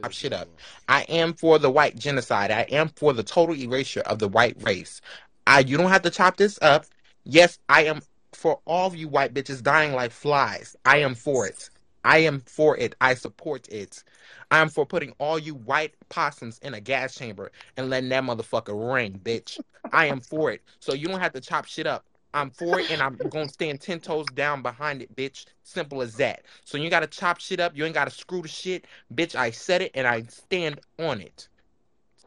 Stop 0.00 0.12
shit 0.12 0.32
up. 0.32 0.48
I 0.88 1.02
am 1.02 1.34
for 1.34 1.58
the 1.58 1.70
white 1.70 1.96
genocide. 1.96 2.50
I 2.50 2.62
am 2.62 2.88
for 2.88 3.12
the 3.12 3.22
total 3.22 3.54
erasure 3.54 4.00
of 4.00 4.18
the 4.18 4.28
white 4.28 4.56
race. 4.62 5.00
I 5.46 5.60
you 5.60 5.76
don't 5.76 5.90
have 5.90 6.02
to 6.02 6.10
chop 6.10 6.36
this 6.36 6.58
up. 6.62 6.86
Yes, 7.24 7.58
I 7.68 7.84
am 7.84 8.02
for 8.32 8.60
all 8.64 8.86
of 8.88 8.96
you 8.96 9.08
white 9.08 9.34
bitches 9.34 9.62
dying 9.62 9.92
like 9.92 10.10
flies. 10.10 10.76
I 10.84 10.98
am 10.98 11.14
for 11.14 11.46
it. 11.46 11.70
I 12.04 12.18
am 12.18 12.40
for 12.40 12.76
it. 12.76 12.94
I 13.00 13.14
support 13.14 13.68
it. 13.68 14.02
I 14.50 14.58
am 14.58 14.68
for 14.68 14.84
putting 14.84 15.14
all 15.18 15.38
you 15.38 15.54
white 15.54 15.94
possums 16.08 16.58
in 16.58 16.74
a 16.74 16.80
gas 16.80 17.14
chamber 17.14 17.50
and 17.76 17.88
letting 17.88 18.10
that 18.10 18.24
motherfucker 18.24 18.94
ring, 18.94 19.20
bitch. 19.22 19.58
I 19.92 20.06
am 20.06 20.20
for 20.20 20.50
it. 20.50 20.62
So 20.80 20.92
you 20.92 21.08
don't 21.08 21.20
have 21.20 21.32
to 21.32 21.40
chop 21.40 21.66
shit 21.66 21.86
up. 21.86 22.04
I'm 22.34 22.50
for 22.50 22.80
it 22.80 22.90
and 22.90 23.00
I'm 23.00 23.16
gonna 23.16 23.48
stand 23.48 23.80
ten 23.80 24.00
toes 24.00 24.26
down 24.34 24.60
behind 24.60 25.00
it, 25.00 25.14
bitch. 25.14 25.46
Simple 25.62 26.02
as 26.02 26.16
that. 26.16 26.42
So 26.64 26.76
you 26.76 26.90
gotta 26.90 27.06
chop 27.06 27.40
shit 27.40 27.60
up, 27.60 27.76
you 27.76 27.84
ain't 27.84 27.94
gotta 27.94 28.10
screw 28.10 28.42
the 28.42 28.48
shit. 28.48 28.86
Bitch, 29.14 29.36
I 29.36 29.52
said 29.52 29.82
it 29.82 29.92
and 29.94 30.06
I 30.06 30.22
stand 30.22 30.80
on 30.98 31.20
it. 31.20 31.48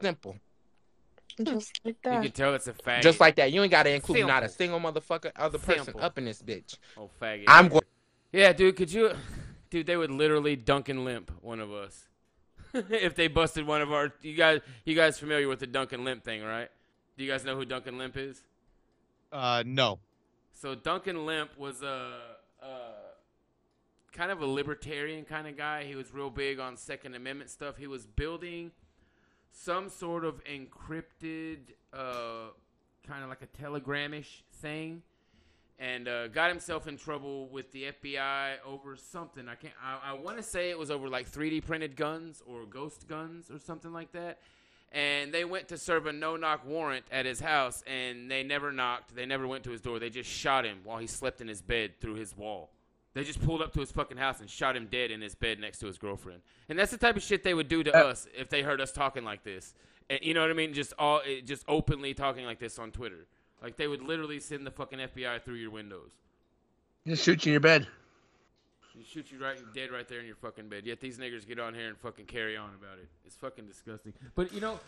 Simple. 0.00 0.36
Just 1.42 1.78
like 1.84 1.96
that. 2.02 2.14
You 2.14 2.22
can 2.22 2.32
tell 2.32 2.54
it's 2.54 2.66
a 2.66 2.72
faggot. 2.72 3.02
Just 3.02 3.20
like 3.20 3.36
that. 3.36 3.52
You 3.52 3.62
ain't 3.62 3.70
gotta 3.70 3.90
include 3.90 4.26
not 4.26 4.42
a 4.42 4.48
single 4.48 4.80
motherfucker 4.80 5.30
other 5.36 5.58
person 5.58 5.84
Simple. 5.84 6.02
up 6.02 6.16
in 6.16 6.24
this 6.24 6.42
bitch. 6.42 6.78
Oh 6.96 7.10
faggot. 7.20 7.44
I'm 7.46 7.68
going 7.68 7.82
Yeah, 8.32 8.52
dude, 8.54 8.76
could 8.76 8.90
you 8.90 9.12
dude, 9.70 9.86
they 9.86 9.96
would 9.96 10.10
literally 10.10 10.56
Duncan 10.56 11.04
Lemp 11.04 11.30
one 11.42 11.60
of 11.60 11.70
us. 11.70 12.06
if 12.74 13.14
they 13.14 13.28
busted 13.28 13.66
one 13.66 13.82
of 13.82 13.92
our 13.92 14.12
you 14.22 14.34
guys 14.34 14.60
you 14.84 14.94
guys 14.94 15.18
familiar 15.18 15.48
with 15.48 15.60
the 15.60 15.66
Duncan 15.66 16.02
Lemp 16.02 16.24
thing, 16.24 16.42
right? 16.42 16.68
Do 17.18 17.24
you 17.24 17.30
guys 17.30 17.44
know 17.44 17.56
who 17.56 17.66
Duncan 17.66 17.98
Lemp 17.98 18.16
is? 18.16 18.42
Uh, 19.32 19.62
no. 19.66 19.98
So 20.52 20.74
Duncan 20.74 21.24
Lemp 21.24 21.56
was 21.58 21.82
a, 21.82 22.12
a 22.62 22.66
kind 24.12 24.30
of 24.30 24.40
a 24.40 24.46
libertarian 24.46 25.24
kind 25.24 25.46
of 25.46 25.56
guy. 25.56 25.84
He 25.84 25.94
was 25.94 26.12
real 26.12 26.30
big 26.30 26.58
on 26.58 26.76
Second 26.76 27.14
Amendment 27.14 27.50
stuff. 27.50 27.76
He 27.76 27.86
was 27.86 28.06
building 28.06 28.72
some 29.52 29.88
sort 29.88 30.24
of 30.24 30.42
encrypted, 30.44 31.58
uh, 31.92 32.50
kind 33.06 33.22
of 33.22 33.28
like 33.28 33.42
a 33.42 33.46
telegramish 33.46 34.42
thing, 34.60 35.02
and 35.78 36.08
uh, 36.08 36.28
got 36.28 36.48
himself 36.50 36.88
in 36.88 36.96
trouble 36.96 37.48
with 37.48 37.70
the 37.72 37.92
FBI 38.02 38.56
over 38.66 38.96
something. 38.96 39.48
I 39.48 39.54
can't. 39.54 39.74
I, 39.82 40.10
I 40.10 40.12
want 40.14 40.36
to 40.38 40.42
say 40.42 40.70
it 40.70 40.78
was 40.78 40.90
over 40.90 41.08
like 41.08 41.30
3D 41.30 41.64
printed 41.64 41.96
guns 41.96 42.42
or 42.46 42.64
ghost 42.66 43.06
guns 43.08 43.50
or 43.50 43.58
something 43.58 43.92
like 43.92 44.12
that. 44.12 44.38
And 44.90 45.32
they 45.32 45.44
went 45.44 45.68
to 45.68 45.76
serve 45.76 46.06
a 46.06 46.12
no-knock 46.12 46.66
warrant 46.66 47.04
at 47.12 47.26
his 47.26 47.40
house, 47.40 47.82
and 47.86 48.30
they 48.30 48.42
never 48.42 48.72
knocked. 48.72 49.14
They 49.14 49.26
never 49.26 49.46
went 49.46 49.64
to 49.64 49.70
his 49.70 49.82
door. 49.82 49.98
They 49.98 50.08
just 50.08 50.30
shot 50.30 50.64
him 50.64 50.78
while 50.84 50.96
he 50.98 51.06
slept 51.06 51.40
in 51.42 51.48
his 51.48 51.60
bed 51.60 52.00
through 52.00 52.14
his 52.14 52.34
wall. 52.36 52.70
They 53.12 53.24
just 53.24 53.44
pulled 53.44 53.60
up 53.60 53.72
to 53.74 53.80
his 53.80 53.90
fucking 53.92 54.16
house 54.16 54.40
and 54.40 54.48
shot 54.48 54.76
him 54.76 54.86
dead 54.90 55.10
in 55.10 55.20
his 55.20 55.34
bed 55.34 55.58
next 55.60 55.78
to 55.80 55.86
his 55.86 55.98
girlfriend. 55.98 56.40
And 56.68 56.78
that's 56.78 56.90
the 56.90 56.98
type 56.98 57.16
of 57.16 57.22
shit 57.22 57.42
they 57.42 57.52
would 57.54 57.68
do 57.68 57.82
to 57.82 57.94
Uh, 57.94 58.08
us 58.10 58.28
if 58.34 58.48
they 58.48 58.62
heard 58.62 58.80
us 58.80 58.92
talking 58.92 59.24
like 59.24 59.42
this. 59.44 59.74
And, 60.08 60.20
you 60.22 60.32
know 60.34 60.40
what 60.40 60.50
I 60.50 60.54
mean? 60.54 60.72
Just 60.72 60.94
all, 60.98 61.20
eh, 61.26 61.40
just 61.44 61.64
openly 61.68 62.14
talking 62.14 62.44
like 62.46 62.58
this 62.58 62.78
on 62.78 62.90
Twitter. 62.92 63.26
Like 63.62 63.76
they 63.76 63.88
would 63.88 64.02
literally 64.02 64.40
send 64.40 64.66
the 64.66 64.70
fucking 64.70 65.00
FBI 65.00 65.42
through 65.42 65.56
your 65.56 65.70
windows. 65.70 66.12
Just 67.06 67.24
shoot 67.24 67.44
you 67.44 67.50
in 67.50 67.54
your 67.54 67.60
bed. 67.60 67.86
You 68.98 69.04
shoot 69.04 69.30
you 69.30 69.38
right 69.38 69.56
dead 69.74 69.92
right 69.92 70.08
there 70.08 70.18
in 70.18 70.26
your 70.26 70.34
fucking 70.34 70.68
bed. 70.68 70.84
Yet 70.84 71.00
these 71.00 71.18
niggers 71.18 71.46
get 71.46 71.60
on 71.60 71.72
here 71.72 71.86
and 71.86 71.96
fucking 71.96 72.26
carry 72.26 72.56
on 72.56 72.70
about 72.70 72.98
it. 72.98 73.08
It's 73.24 73.36
fucking 73.36 73.66
disgusting. 73.66 74.12
But 74.34 74.52
you 74.52 74.60
know, 74.60 74.80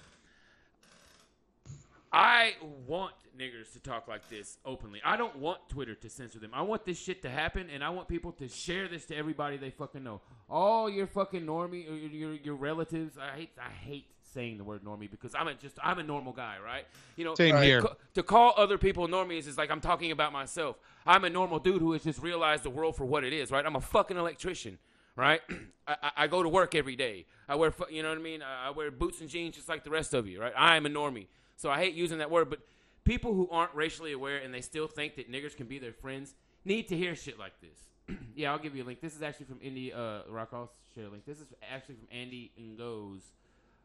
I 2.13 2.55
want 2.89 3.15
niggers 3.39 3.73
to 3.75 3.79
talk 3.79 4.09
like 4.09 4.29
this 4.29 4.59
openly. 4.67 5.01
I 5.05 5.17
don't 5.17 5.37
want 5.37 5.69
Twitter 5.69 5.95
to 5.95 6.11
censor 6.11 6.41
them. 6.41 6.51
I 6.53 6.63
want 6.63 6.85
this 6.85 6.99
shit 6.99 7.23
to 7.23 7.31
happen, 7.31 7.69
and 7.73 7.85
I 7.85 7.91
want 7.91 8.09
people 8.09 8.33
to 8.33 8.49
share 8.49 8.89
this 8.89 9.05
to 9.07 9.17
everybody 9.17 9.57
they 9.57 9.71
fucking 9.71 10.03
know. 10.03 10.21
All 10.49 10.91
your 10.91 11.07
fucking 11.07 11.47
normie, 11.47 11.89
or 11.89 11.95
your, 11.95 12.11
your 12.11 12.35
your 12.35 12.55
relatives. 12.57 13.17
I 13.17 13.37
hate 13.37 13.51
I 13.61 13.71
hate 13.71 14.07
saying 14.33 14.59
the 14.59 14.65
word 14.65 14.83
normie 14.85 15.11
because 15.11 15.35
I'm 15.35 15.49
a 15.49 15.55
just 15.55 15.79
I'm 15.83 15.99
a 15.99 16.03
normal 16.03 16.33
guy, 16.33 16.57
right? 16.65 16.87
You 17.17 17.25
know, 17.25 17.35
Same 17.35 17.55
to 17.55 17.63
here. 17.63 17.83
to 18.15 18.23
call 18.23 18.55
other 18.57 18.79
people 18.79 19.07
normies 19.09 19.47
is 19.47 19.57
like 19.59 19.71
I'm 19.71 19.81
talking 19.81 20.11
about 20.13 20.33
myself. 20.33 20.77
I'm 21.07 21.25
a 21.25 21.31
normal 21.31 21.59
dude 21.59 21.81
who 21.81 21.93
has 21.93 22.03
just 22.05 22.21
realized 22.23 22.63
the 22.63 22.71
world 22.71 22.97
for 22.97 23.05
what 23.05 23.25
it 23.25 23.33
is, 23.33 23.51
right? 23.51 23.65
I'm 23.65 23.77
a 23.77 23.81
fucking 23.81 24.17
electrician, 24.17 24.79
right? 25.17 25.41
I, 25.89 26.11
I- 26.17 26.27
go 26.29 26.43
to 26.43 26.49
work 26.49 26.75
every 26.75 26.95
day. 26.97 27.27
I 27.49 27.57
wear, 27.57 27.73
you 27.91 28.03
know 28.03 28.11
what 28.11 28.19
I 28.19 28.21
mean? 28.21 28.43
I 28.43 28.69
I 28.69 28.71
wear 28.71 28.91
boots 28.91 29.21
and 29.21 29.29
jeans 29.29 29.57
just 29.57 29.69
like 29.69 29.83
the 29.85 29.91
rest 29.91 30.15
of 30.15 30.29
you, 30.29 30.41
right? 30.41 30.53
I 30.57 30.77
am 30.77 30.87
a 30.87 30.91
normie. 30.91 31.27
So 31.57 31.69
I 31.71 31.79
hate 31.79 31.95
using 31.95 32.19
that 32.19 32.31
word, 32.31 32.49
but 32.49 32.61
people 33.05 33.35
who 33.35 33.49
aren't 33.51 33.75
racially 33.75 34.13
aware 34.13 34.39
and 34.39 34.53
they 34.55 34.61
still 34.61 34.87
think 34.87 35.17
that 35.17 35.31
niggers 35.31 35.57
can 35.57 35.67
be 35.67 35.79
their 35.79 35.93
friends 35.93 36.35
need 36.65 36.89
to 36.89 36.97
hear 36.97 37.15
shit 37.17 37.39
like 37.39 37.53
this. 37.61 38.17
yeah, 38.37 38.53
I'll 38.53 38.59
give 38.59 38.77
you 38.77 38.85
a 38.85 38.87
link. 38.87 39.01
This 39.01 39.15
is 39.17 39.23
actually 39.23 39.47
from 39.47 39.59
Indy 39.63 39.93
uh, 39.93 40.21
Rock. 40.29 40.51
I'll 40.53 40.71
share 40.95 41.07
a 41.07 41.09
link. 41.09 41.25
This 41.27 41.39
is 41.41 41.49
actually 41.73 41.97
from 41.97 42.09
Andy 42.13 42.53
Ngo's 42.59 43.23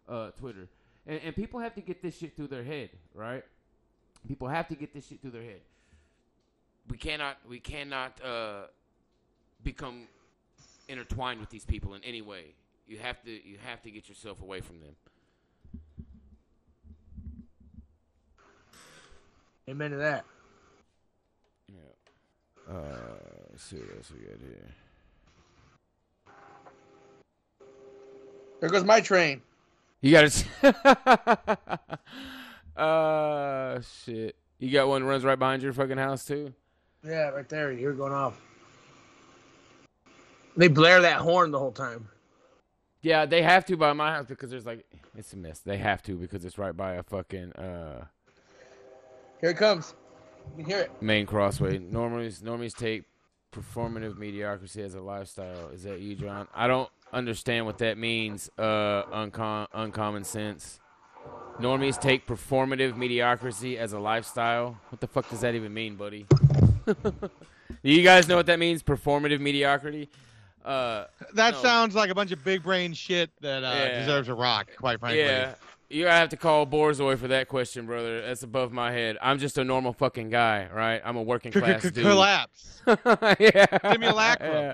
uh, 0.07 0.31
Twitter. 0.31 0.67
And, 1.07 1.19
and 1.23 1.35
people 1.35 1.59
have 1.59 1.75
to 1.75 1.81
get 1.81 2.01
this 2.01 2.17
shit 2.17 2.35
through 2.35 2.47
their 2.47 2.63
head, 2.63 2.89
right? 3.13 3.43
People 4.27 4.47
have 4.47 4.67
to 4.69 4.75
get 4.75 4.93
this 4.93 5.07
shit 5.07 5.21
through 5.21 5.31
their 5.31 5.43
head. 5.43 5.61
We 6.89 6.97
cannot, 6.97 7.37
we 7.47 7.59
cannot 7.59 8.19
uh, 8.23 8.63
become 9.63 10.07
intertwined 10.87 11.39
with 11.39 11.49
these 11.49 11.65
people 11.65 11.93
in 11.95 12.03
any 12.03 12.21
way. 12.21 12.53
You 12.87 12.97
have 12.97 13.21
to, 13.23 13.31
you 13.31 13.57
have 13.65 13.81
to 13.83 13.91
get 13.91 14.07
yourself 14.07 14.41
away 14.41 14.61
from 14.61 14.79
them. 14.79 14.95
Amen 19.67 19.91
to 19.91 19.97
that. 19.97 20.25
Yeah. 21.67 22.73
Uh, 22.73 22.81
let's 23.49 23.63
see 23.63 23.77
what 23.77 23.97
else 23.97 24.11
we 24.11 24.19
got 24.25 24.39
here. 24.39 24.75
There 28.59 28.69
goes 28.69 28.83
my 28.83 29.01
train. 29.01 29.41
You 30.05 30.11
got 30.11 30.25
it. 30.25 30.45
uh, 32.77 33.81
shit. 33.81 34.35
You 34.59 34.71
got 34.71 34.87
one 34.87 35.01
that 35.01 35.07
runs 35.07 35.23
right 35.23 35.39
behind 35.39 35.63
your 35.63 35.73
fucking 35.73 35.97
house 35.97 36.25
too. 36.25 36.53
Yeah, 37.03 37.29
right 37.29 37.49
there. 37.49 37.71
You're 37.71 37.95
going 37.95 38.13
off. 38.13 38.39
They 40.55 40.67
blare 40.67 41.01
that 41.01 41.21
horn 41.21 41.49
the 41.49 41.57
whole 41.57 41.71
time. 41.71 42.07
Yeah, 43.01 43.25
they 43.25 43.41
have 43.41 43.65
to 43.65 43.77
by 43.77 43.93
my 43.93 44.11
house 44.11 44.27
because 44.27 44.51
there's 44.51 44.67
like 44.67 44.85
it's 45.17 45.33
a 45.33 45.37
mess. 45.37 45.61
They 45.61 45.79
have 45.79 46.03
to 46.03 46.15
because 46.15 46.45
it's 46.45 46.59
right 46.59 46.77
by 46.77 46.93
a 46.93 47.03
fucking 47.03 47.53
uh 47.53 48.05
Here 49.41 49.49
it 49.49 49.57
comes. 49.57 49.95
You 50.51 50.57
can 50.57 50.65
hear 50.71 50.81
it. 50.81 51.01
main 51.01 51.25
crossway. 51.25 51.79
Normies 51.79 52.43
normies 52.43 52.75
take 52.75 53.05
performative 53.51 54.19
mediocrity 54.19 54.83
as 54.83 54.93
a 54.93 55.01
lifestyle. 55.01 55.69
Is 55.69 55.81
that 55.81 55.99
you, 55.99 56.13
John? 56.13 56.47
I 56.53 56.67
don't 56.67 56.91
understand 57.13 57.65
what 57.65 57.77
that 57.79 57.97
means. 57.97 58.49
Uh, 58.57 59.03
uncom- 59.13 59.67
uncommon 59.73 60.23
sense. 60.23 60.79
Normies 61.59 61.99
take 61.99 62.27
performative 62.27 62.97
mediocrity 62.97 63.77
as 63.77 63.93
a 63.93 63.99
lifestyle. 63.99 64.77
What 64.89 64.99
the 64.99 65.07
fuck 65.07 65.29
does 65.29 65.39
that 65.41 65.55
even 65.55 65.73
mean, 65.73 65.95
buddy? 65.95 66.25
Do 66.85 67.91
you 67.91 68.03
guys 68.03 68.27
know 68.27 68.35
what 68.35 68.45
that 68.47 68.59
means? 68.59 68.83
Performative 68.83 69.39
mediocrity. 69.39 70.09
Uh, 70.63 71.05
That 71.33 71.53
no. 71.53 71.61
sounds 71.61 71.95
like 71.95 72.09
a 72.09 72.15
bunch 72.15 72.31
of 72.31 72.43
big 72.43 72.63
brain 72.63 72.93
shit 72.93 73.29
that 73.41 73.63
uh, 73.63 73.73
Yeah. 73.73 73.99
deserves 73.99 74.27
a 74.27 74.33
rock, 74.33 74.67
quite 74.77 74.99
frankly. 74.99 75.21
Yeah. 75.21 75.55
You 75.89 76.07
have 76.07 76.29
to 76.29 76.37
call 76.37 76.65
Borzoi 76.65 77.17
for 77.17 77.27
that 77.27 77.47
question, 77.47 77.85
brother. 77.85 78.21
That's 78.21 78.41
above 78.43 78.71
my 78.73 78.91
head. 78.91 79.17
I'm 79.21 79.37
just 79.37 79.57
a 79.59 79.63
normal 79.63 79.93
fucking 79.93 80.31
guy, 80.31 80.67
right? 80.73 80.99
I'm 81.05 81.15
a 81.15 81.21
working 81.21 81.51
class 81.51 81.83
dude. 81.83 81.93
Collapse. 82.03 82.81
yeah. 82.87 83.65
Give 83.91 83.99
me 84.01 84.07
a 84.07 84.13
lacrosse. 84.13 84.49
Yeah, 84.51 84.73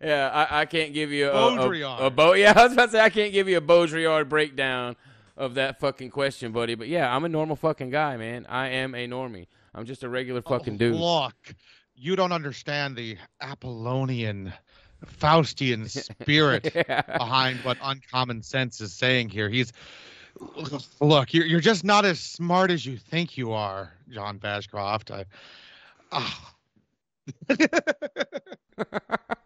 yeah 0.00 0.28
I, 0.50 0.60
I 0.62 0.64
can't 0.66 0.92
give 0.94 1.10
you 1.12 1.30
a, 1.30 1.34
Baudrillard. 1.34 2.00
a, 2.00 2.06
a 2.06 2.10
bo- 2.10 2.32
Yeah, 2.34 2.52
I 2.56 2.64
was 2.64 2.72
about 2.72 2.86
to 2.86 2.92
say 2.92 3.00
I 3.00 3.10
can't 3.10 3.32
give 3.32 3.48
you 3.48 3.56
a 3.58 3.60
Baudrillard 3.60 4.28
breakdown 4.28 4.96
of 5.36 5.54
that 5.54 5.80
fucking 5.80 6.10
question, 6.10 6.52
buddy. 6.52 6.74
But 6.74 6.88
yeah, 6.88 7.14
I'm 7.14 7.24
a 7.24 7.28
normal 7.28 7.56
fucking 7.56 7.90
guy, 7.90 8.16
man. 8.16 8.46
I 8.48 8.68
am 8.68 8.94
a 8.94 9.06
normie. 9.08 9.46
I'm 9.74 9.86
just 9.86 10.02
a 10.02 10.08
regular 10.08 10.42
fucking 10.42 10.76
dude. 10.76 10.96
Look, 10.96 11.34
you 11.94 12.16
don't 12.16 12.32
understand 12.32 12.96
the 12.96 13.16
Apollonian, 13.40 14.52
Faustian 15.18 15.88
spirit 16.22 16.72
Yeah. 16.74 17.02
behind 17.02 17.58
what 17.60 17.78
uncommon 17.82 18.42
sense 18.42 18.80
is 18.80 18.92
saying 18.92 19.28
here. 19.30 19.48
He's 19.48 19.72
look, 21.00 21.32
you're 21.34 21.46
you're 21.46 21.60
just 21.60 21.84
not 21.84 22.04
as 22.04 22.20
smart 22.20 22.70
as 22.70 22.84
you 22.84 22.96
think 22.96 23.36
you 23.38 23.52
are, 23.52 23.92
John 24.10 24.38
Fashcroft. 24.38 25.10
I, 25.10 25.24
ah. 26.12 26.52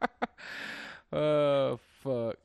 Oh 1.16 1.78
fuck. 2.02 2.36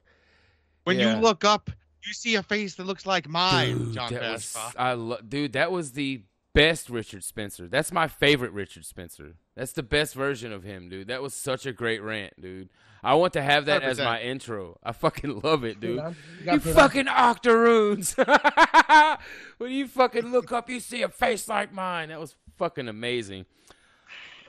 when 0.84 1.00
Yeah. 1.00 1.16
you 1.16 1.22
look 1.22 1.44
up, 1.44 1.72
you 2.06 2.14
see 2.14 2.36
a 2.36 2.44
face 2.44 2.76
that 2.76 2.86
looks 2.86 3.06
like 3.06 3.28
mine, 3.28 3.78
Dude, 3.78 3.94
John 3.94 4.14
that 4.14 4.32
was, 4.34 4.56
I 4.78 4.94
lo- 4.94 5.20
dude, 5.28 5.54
that 5.54 5.72
was 5.72 5.92
the 5.94 6.22
best 6.54 6.90
Richard 6.90 7.24
Spencer. 7.24 7.68
That's 7.68 7.92
my 7.92 8.08
favorite 8.08 8.52
Richard 8.52 8.86
Spencer. 8.86 9.36
That's 9.56 9.72
the 9.74 9.84
best 9.84 10.14
version 10.16 10.52
of 10.54 10.64
him, 10.64 10.90
dude. 10.90 11.08
That 11.08 11.22
was 11.22 11.34
such 11.34 11.66
a 11.66 11.74
great 11.74 12.02
rant, 12.02 12.40
dude. 12.42 12.70
I 13.04 13.14
want 13.16 13.34
to 13.34 13.42
have 13.42 13.66
that 13.68 13.82
as 13.82 13.98
100%. 13.98 14.04
my 14.06 14.22
intro. 14.22 14.78
I 14.84 14.92
fucking 14.92 15.40
love 15.42 15.64
it, 15.64 15.80
dude. 15.80 15.98
You 15.98 16.16
You, 16.40 16.46
gotta 16.46 16.60
put 16.60 16.68
it 16.70 16.78
on. 16.78 16.84
fucking 16.90 17.08
octoroons. 17.08 18.16
when 19.58 19.72
you 19.72 19.88
fucking 19.88 20.32
look 20.32 20.52
up, 20.52 20.70
you 20.70 20.80
see 20.80 21.02
a 21.04 21.10
face 21.10 21.48
like 21.48 21.74
mine. 21.74 22.10
That 22.10 22.20
was 22.20 22.36
fucking 22.58 22.88
amazing. 22.88 23.46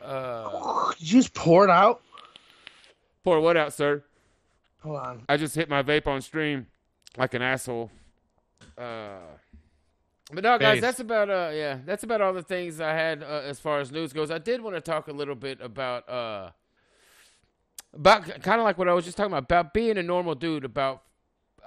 Uh, 0.03 0.93
you 0.99 1.07
just 1.21 1.35
pour 1.35 1.65
it 1.65 1.71
out? 1.71 2.03
pour 3.23 3.39
what 3.41 3.57
out, 3.57 3.73
sir? 3.73 4.03
Hold 4.83 4.97
on. 4.97 5.23
I 5.29 5.37
just 5.37 5.55
hit 5.55 5.69
my 5.69 5.83
vape 5.83 6.07
on 6.07 6.21
stream 6.23 6.67
like 7.17 7.35
an 7.35 7.43
asshole. 7.43 7.91
Uh, 8.77 9.19
but 10.33 10.45
no, 10.45 10.59
guys, 10.59 10.81
that's 10.81 11.01
about 11.01 11.29
uh, 11.29 11.51
yeah, 11.53 11.79
that's 11.85 12.05
about 12.05 12.21
all 12.21 12.33
the 12.33 12.43
things 12.43 12.81
I 12.81 12.93
had 12.93 13.23
uh, 13.23 13.43
as 13.45 13.59
far 13.59 13.81
as 13.81 13.91
news 13.91 14.13
goes. 14.13 14.31
I 14.31 14.39
did 14.39 14.61
want 14.61 14.77
to 14.77 14.81
talk 14.81 15.09
a 15.09 15.13
little 15.13 15.35
bit 15.35 15.61
about 15.61 16.09
uh, 16.09 16.51
about 17.93 18.25
kind 18.43 18.61
of 18.61 18.65
like 18.65 18.79
what 18.79 18.89
I 18.89 18.95
was 18.95 19.05
just 19.05 19.17
talking 19.17 19.33
about 19.33 19.45
about 19.45 19.75
being 19.75 19.99
a 19.99 20.03
normal 20.03 20.35
dude. 20.35 20.65
About 20.65 21.03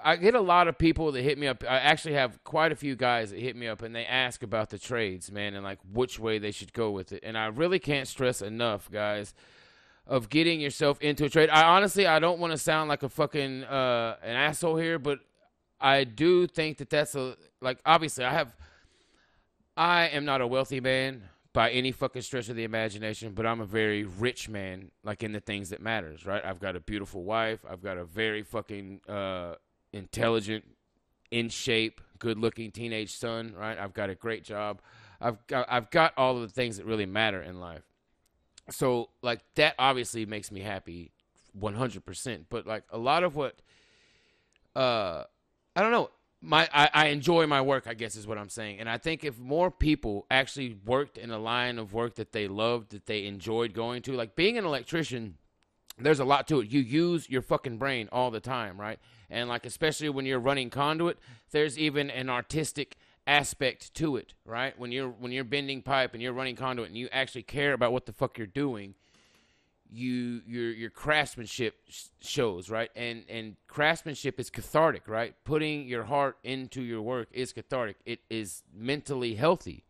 I 0.02 0.16
get 0.16 0.34
a 0.34 0.40
lot 0.40 0.66
of 0.66 0.78
people 0.78 1.12
that 1.12 1.22
hit 1.22 1.38
me 1.38 1.46
up. 1.46 1.62
I 1.62 1.76
actually 1.76 2.14
have 2.14 2.42
quite 2.42 2.72
a 2.72 2.76
few 2.76 2.96
guys 2.96 3.30
that 3.30 3.38
hit 3.38 3.54
me 3.54 3.68
up 3.68 3.82
and 3.82 3.94
they 3.94 4.06
ask 4.06 4.42
about 4.42 4.70
the 4.70 4.78
trades, 4.78 5.30
man, 5.30 5.54
and 5.54 5.62
like 5.62 5.78
which 5.92 6.18
way 6.18 6.38
they 6.38 6.50
should 6.50 6.72
go 6.72 6.90
with 6.90 7.12
it. 7.12 7.22
And 7.22 7.36
I 7.36 7.46
really 7.46 7.78
can't 7.78 8.08
stress 8.08 8.40
enough, 8.40 8.90
guys 8.90 9.34
of 10.06 10.28
getting 10.28 10.60
yourself 10.60 11.00
into 11.00 11.24
a 11.24 11.28
trade. 11.28 11.50
I 11.50 11.62
honestly, 11.76 12.06
I 12.06 12.18
don't 12.18 12.38
want 12.38 12.52
to 12.52 12.58
sound 12.58 12.88
like 12.88 13.02
a 13.02 13.08
fucking 13.08 13.64
uh, 13.64 14.16
an 14.22 14.36
asshole 14.36 14.76
here, 14.76 14.98
but 14.98 15.20
I 15.80 16.04
do 16.04 16.46
think 16.46 16.78
that 16.78 16.90
that's 16.90 17.14
a 17.14 17.36
like. 17.60 17.78
Obviously, 17.84 18.24
I 18.24 18.32
have. 18.32 18.54
I 19.76 20.08
am 20.08 20.24
not 20.24 20.40
a 20.40 20.46
wealthy 20.46 20.80
man 20.80 21.22
by 21.52 21.70
any 21.70 21.92
fucking 21.92 22.22
stretch 22.22 22.48
of 22.48 22.56
the 22.56 22.64
imagination, 22.64 23.32
but 23.32 23.46
I'm 23.46 23.60
a 23.60 23.66
very 23.66 24.04
rich 24.04 24.48
man, 24.48 24.90
like 25.02 25.22
in 25.22 25.32
the 25.32 25.40
things 25.40 25.70
that 25.70 25.80
matters, 25.80 26.26
right? 26.26 26.44
I've 26.44 26.60
got 26.60 26.76
a 26.76 26.80
beautiful 26.80 27.22
wife. 27.22 27.60
I've 27.68 27.82
got 27.82 27.96
a 27.96 28.04
very 28.04 28.42
fucking 28.42 29.00
uh, 29.08 29.54
intelligent, 29.92 30.64
in 31.30 31.48
shape, 31.48 32.00
good-looking 32.18 32.72
teenage 32.72 33.16
son. 33.16 33.54
Right? 33.56 33.78
I've 33.78 33.94
got 33.94 34.10
a 34.10 34.14
great 34.14 34.44
job. 34.44 34.80
I've 35.20 35.44
got 35.46 35.66
I've 35.70 35.90
got 35.90 36.12
all 36.16 36.36
of 36.36 36.42
the 36.42 36.48
things 36.48 36.76
that 36.76 36.86
really 36.86 37.06
matter 37.06 37.42
in 37.42 37.58
life. 37.58 37.82
So 38.70 39.10
like 39.22 39.40
that 39.56 39.74
obviously 39.78 40.26
makes 40.26 40.50
me 40.50 40.60
happy, 40.60 41.12
one 41.52 41.74
hundred 41.74 42.04
percent. 42.04 42.46
But 42.48 42.66
like 42.66 42.84
a 42.90 42.98
lot 42.98 43.24
of 43.24 43.36
what, 43.36 43.56
uh, 44.74 45.24
I 45.76 45.80
don't 45.80 45.92
know. 45.92 46.10
My 46.40 46.68
I, 46.72 46.90
I 46.92 47.06
enjoy 47.08 47.46
my 47.46 47.62
work. 47.62 47.86
I 47.86 47.94
guess 47.94 48.16
is 48.16 48.26
what 48.26 48.38
I'm 48.38 48.50
saying. 48.50 48.80
And 48.80 48.88
I 48.88 48.98
think 48.98 49.24
if 49.24 49.38
more 49.38 49.70
people 49.70 50.26
actually 50.30 50.78
worked 50.84 51.16
in 51.16 51.30
a 51.30 51.38
line 51.38 51.78
of 51.78 51.92
work 51.92 52.16
that 52.16 52.32
they 52.32 52.48
loved, 52.48 52.92
that 52.92 53.06
they 53.06 53.26
enjoyed 53.26 53.72
going 53.72 54.02
to, 54.02 54.12
like 54.12 54.36
being 54.36 54.58
an 54.58 54.64
electrician 54.64 55.36
there's 55.98 56.20
a 56.20 56.24
lot 56.24 56.48
to 56.48 56.60
it. 56.60 56.70
You 56.70 56.80
use 56.80 57.30
your 57.30 57.42
fucking 57.42 57.78
brain 57.78 58.08
all 58.10 58.30
the 58.30 58.40
time, 58.40 58.80
right? 58.80 58.98
And 59.30 59.48
like 59.48 59.64
especially 59.66 60.08
when 60.08 60.26
you're 60.26 60.40
running 60.40 60.70
conduit, 60.70 61.18
there's 61.50 61.78
even 61.78 62.10
an 62.10 62.28
artistic 62.28 62.96
aspect 63.26 63.94
to 63.94 64.16
it, 64.16 64.34
right? 64.44 64.78
When 64.78 64.92
you're 64.92 65.08
when 65.08 65.32
you're 65.32 65.44
bending 65.44 65.82
pipe 65.82 66.14
and 66.14 66.22
you're 66.22 66.32
running 66.32 66.56
conduit 66.56 66.88
and 66.88 66.98
you 66.98 67.08
actually 67.12 67.42
care 67.42 67.72
about 67.72 67.92
what 67.92 68.06
the 68.06 68.12
fuck 68.12 68.38
you're 68.38 68.46
doing, 68.46 68.94
you 69.90 70.42
your 70.46 70.70
your 70.70 70.90
craftsmanship 70.90 71.76
sh- 71.88 72.06
shows, 72.20 72.70
right? 72.70 72.90
And 72.94 73.24
and 73.28 73.56
craftsmanship 73.68 74.38
is 74.38 74.50
cathartic, 74.50 75.08
right? 75.08 75.34
Putting 75.44 75.86
your 75.86 76.04
heart 76.04 76.36
into 76.44 76.82
your 76.82 77.02
work 77.02 77.28
is 77.32 77.52
cathartic. 77.52 77.96
It 78.04 78.20
is 78.28 78.62
mentally 78.74 79.34
healthy, 79.34 79.84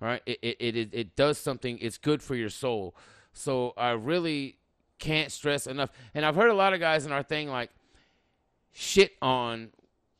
right? 0.00 0.22
It 0.26 0.38
it 0.42 0.56
it, 0.60 0.76
it, 0.76 0.88
it 0.92 1.16
does 1.16 1.38
something. 1.38 1.78
It's 1.80 1.98
good 1.98 2.22
for 2.22 2.34
your 2.34 2.50
soul. 2.50 2.94
So 3.32 3.74
I 3.76 3.90
really 3.90 4.58
can't 4.98 5.32
stress 5.32 5.66
enough. 5.66 5.90
And 6.14 6.24
I've 6.24 6.36
heard 6.36 6.50
a 6.50 6.54
lot 6.54 6.72
of 6.72 6.80
guys 6.80 7.04
in 7.06 7.12
our 7.12 7.22
thing 7.22 7.48
like 7.48 7.70
shit 8.72 9.12
on 9.22 9.70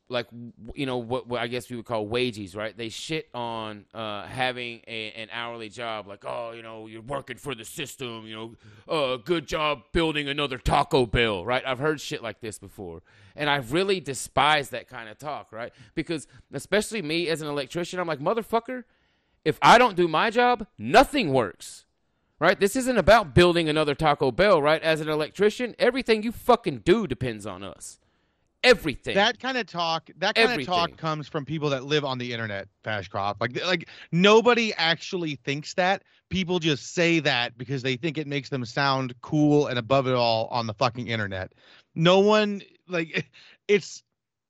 like 0.08 0.26
you 0.74 0.86
know 0.86 0.98
what, 0.98 1.26
what 1.26 1.40
I 1.40 1.46
guess 1.46 1.70
we 1.70 1.76
would 1.76 1.86
call 1.86 2.06
wages, 2.06 2.54
right? 2.54 2.76
They 2.76 2.88
shit 2.88 3.28
on 3.34 3.86
uh, 3.94 4.26
having 4.26 4.82
a, 4.86 5.12
an 5.12 5.28
hourly 5.32 5.68
job, 5.68 6.06
like 6.06 6.24
oh, 6.26 6.52
you 6.52 6.62
know, 6.62 6.86
you're 6.86 7.02
working 7.02 7.36
for 7.36 7.54
the 7.54 7.64
system, 7.64 8.26
you 8.26 8.34
know, 8.34 8.54
uh, 8.88 9.16
good 9.16 9.46
job 9.46 9.82
building 9.92 10.28
another 10.28 10.58
Taco 10.58 11.06
Bell, 11.06 11.44
right? 11.44 11.62
I've 11.66 11.78
heard 11.78 12.00
shit 12.00 12.22
like 12.22 12.40
this 12.40 12.58
before, 12.58 13.02
and 13.34 13.48
I 13.48 13.56
really 13.56 14.00
despise 14.00 14.70
that 14.70 14.88
kind 14.88 15.08
of 15.08 15.18
talk, 15.18 15.52
right? 15.52 15.72
Because 15.94 16.26
especially 16.52 17.00
me 17.00 17.28
as 17.28 17.40
an 17.40 17.48
electrician, 17.48 17.98
I'm 17.98 18.06
like 18.06 18.20
motherfucker, 18.20 18.84
if 19.44 19.58
I 19.62 19.78
don't 19.78 19.96
do 19.96 20.06
my 20.08 20.30
job, 20.30 20.66
nothing 20.78 21.32
works. 21.32 21.86
Right? 22.40 22.58
This 22.58 22.74
isn't 22.76 22.98
about 22.98 23.32
building 23.32 23.68
another 23.68 23.94
Taco 23.94 24.32
Bell, 24.32 24.60
right? 24.60 24.82
As 24.82 25.00
an 25.00 25.08
electrician, 25.08 25.74
everything 25.78 26.24
you 26.24 26.32
fucking 26.32 26.80
do 26.84 27.06
depends 27.06 27.46
on 27.46 27.62
us. 27.62 28.00
Everything. 28.64 29.14
That 29.14 29.38
kind 29.38 29.58
of 29.58 29.66
talk, 29.66 30.10
that 30.18 30.34
kind 30.34 30.60
of 30.60 30.66
talk 30.66 30.96
comes 30.96 31.28
from 31.28 31.44
people 31.44 31.70
that 31.70 31.84
live 31.84 32.04
on 32.04 32.18
the 32.18 32.32
internet, 32.32 32.68
Fashcroft. 32.84 33.36
Like, 33.40 33.64
like 33.64 33.88
nobody 34.10 34.72
actually 34.74 35.36
thinks 35.36 35.74
that. 35.74 36.02
People 36.30 36.58
just 36.58 36.94
say 36.94 37.20
that 37.20 37.56
because 37.58 37.82
they 37.82 37.96
think 37.96 38.18
it 38.18 38.26
makes 38.26 38.48
them 38.48 38.64
sound 38.64 39.14
cool 39.20 39.66
and 39.66 39.78
above 39.78 40.08
it 40.08 40.14
all 40.14 40.48
on 40.50 40.66
the 40.66 40.74
fucking 40.74 41.08
internet. 41.08 41.52
No 41.94 42.20
one 42.20 42.62
like 42.88 43.26
it's 43.68 44.02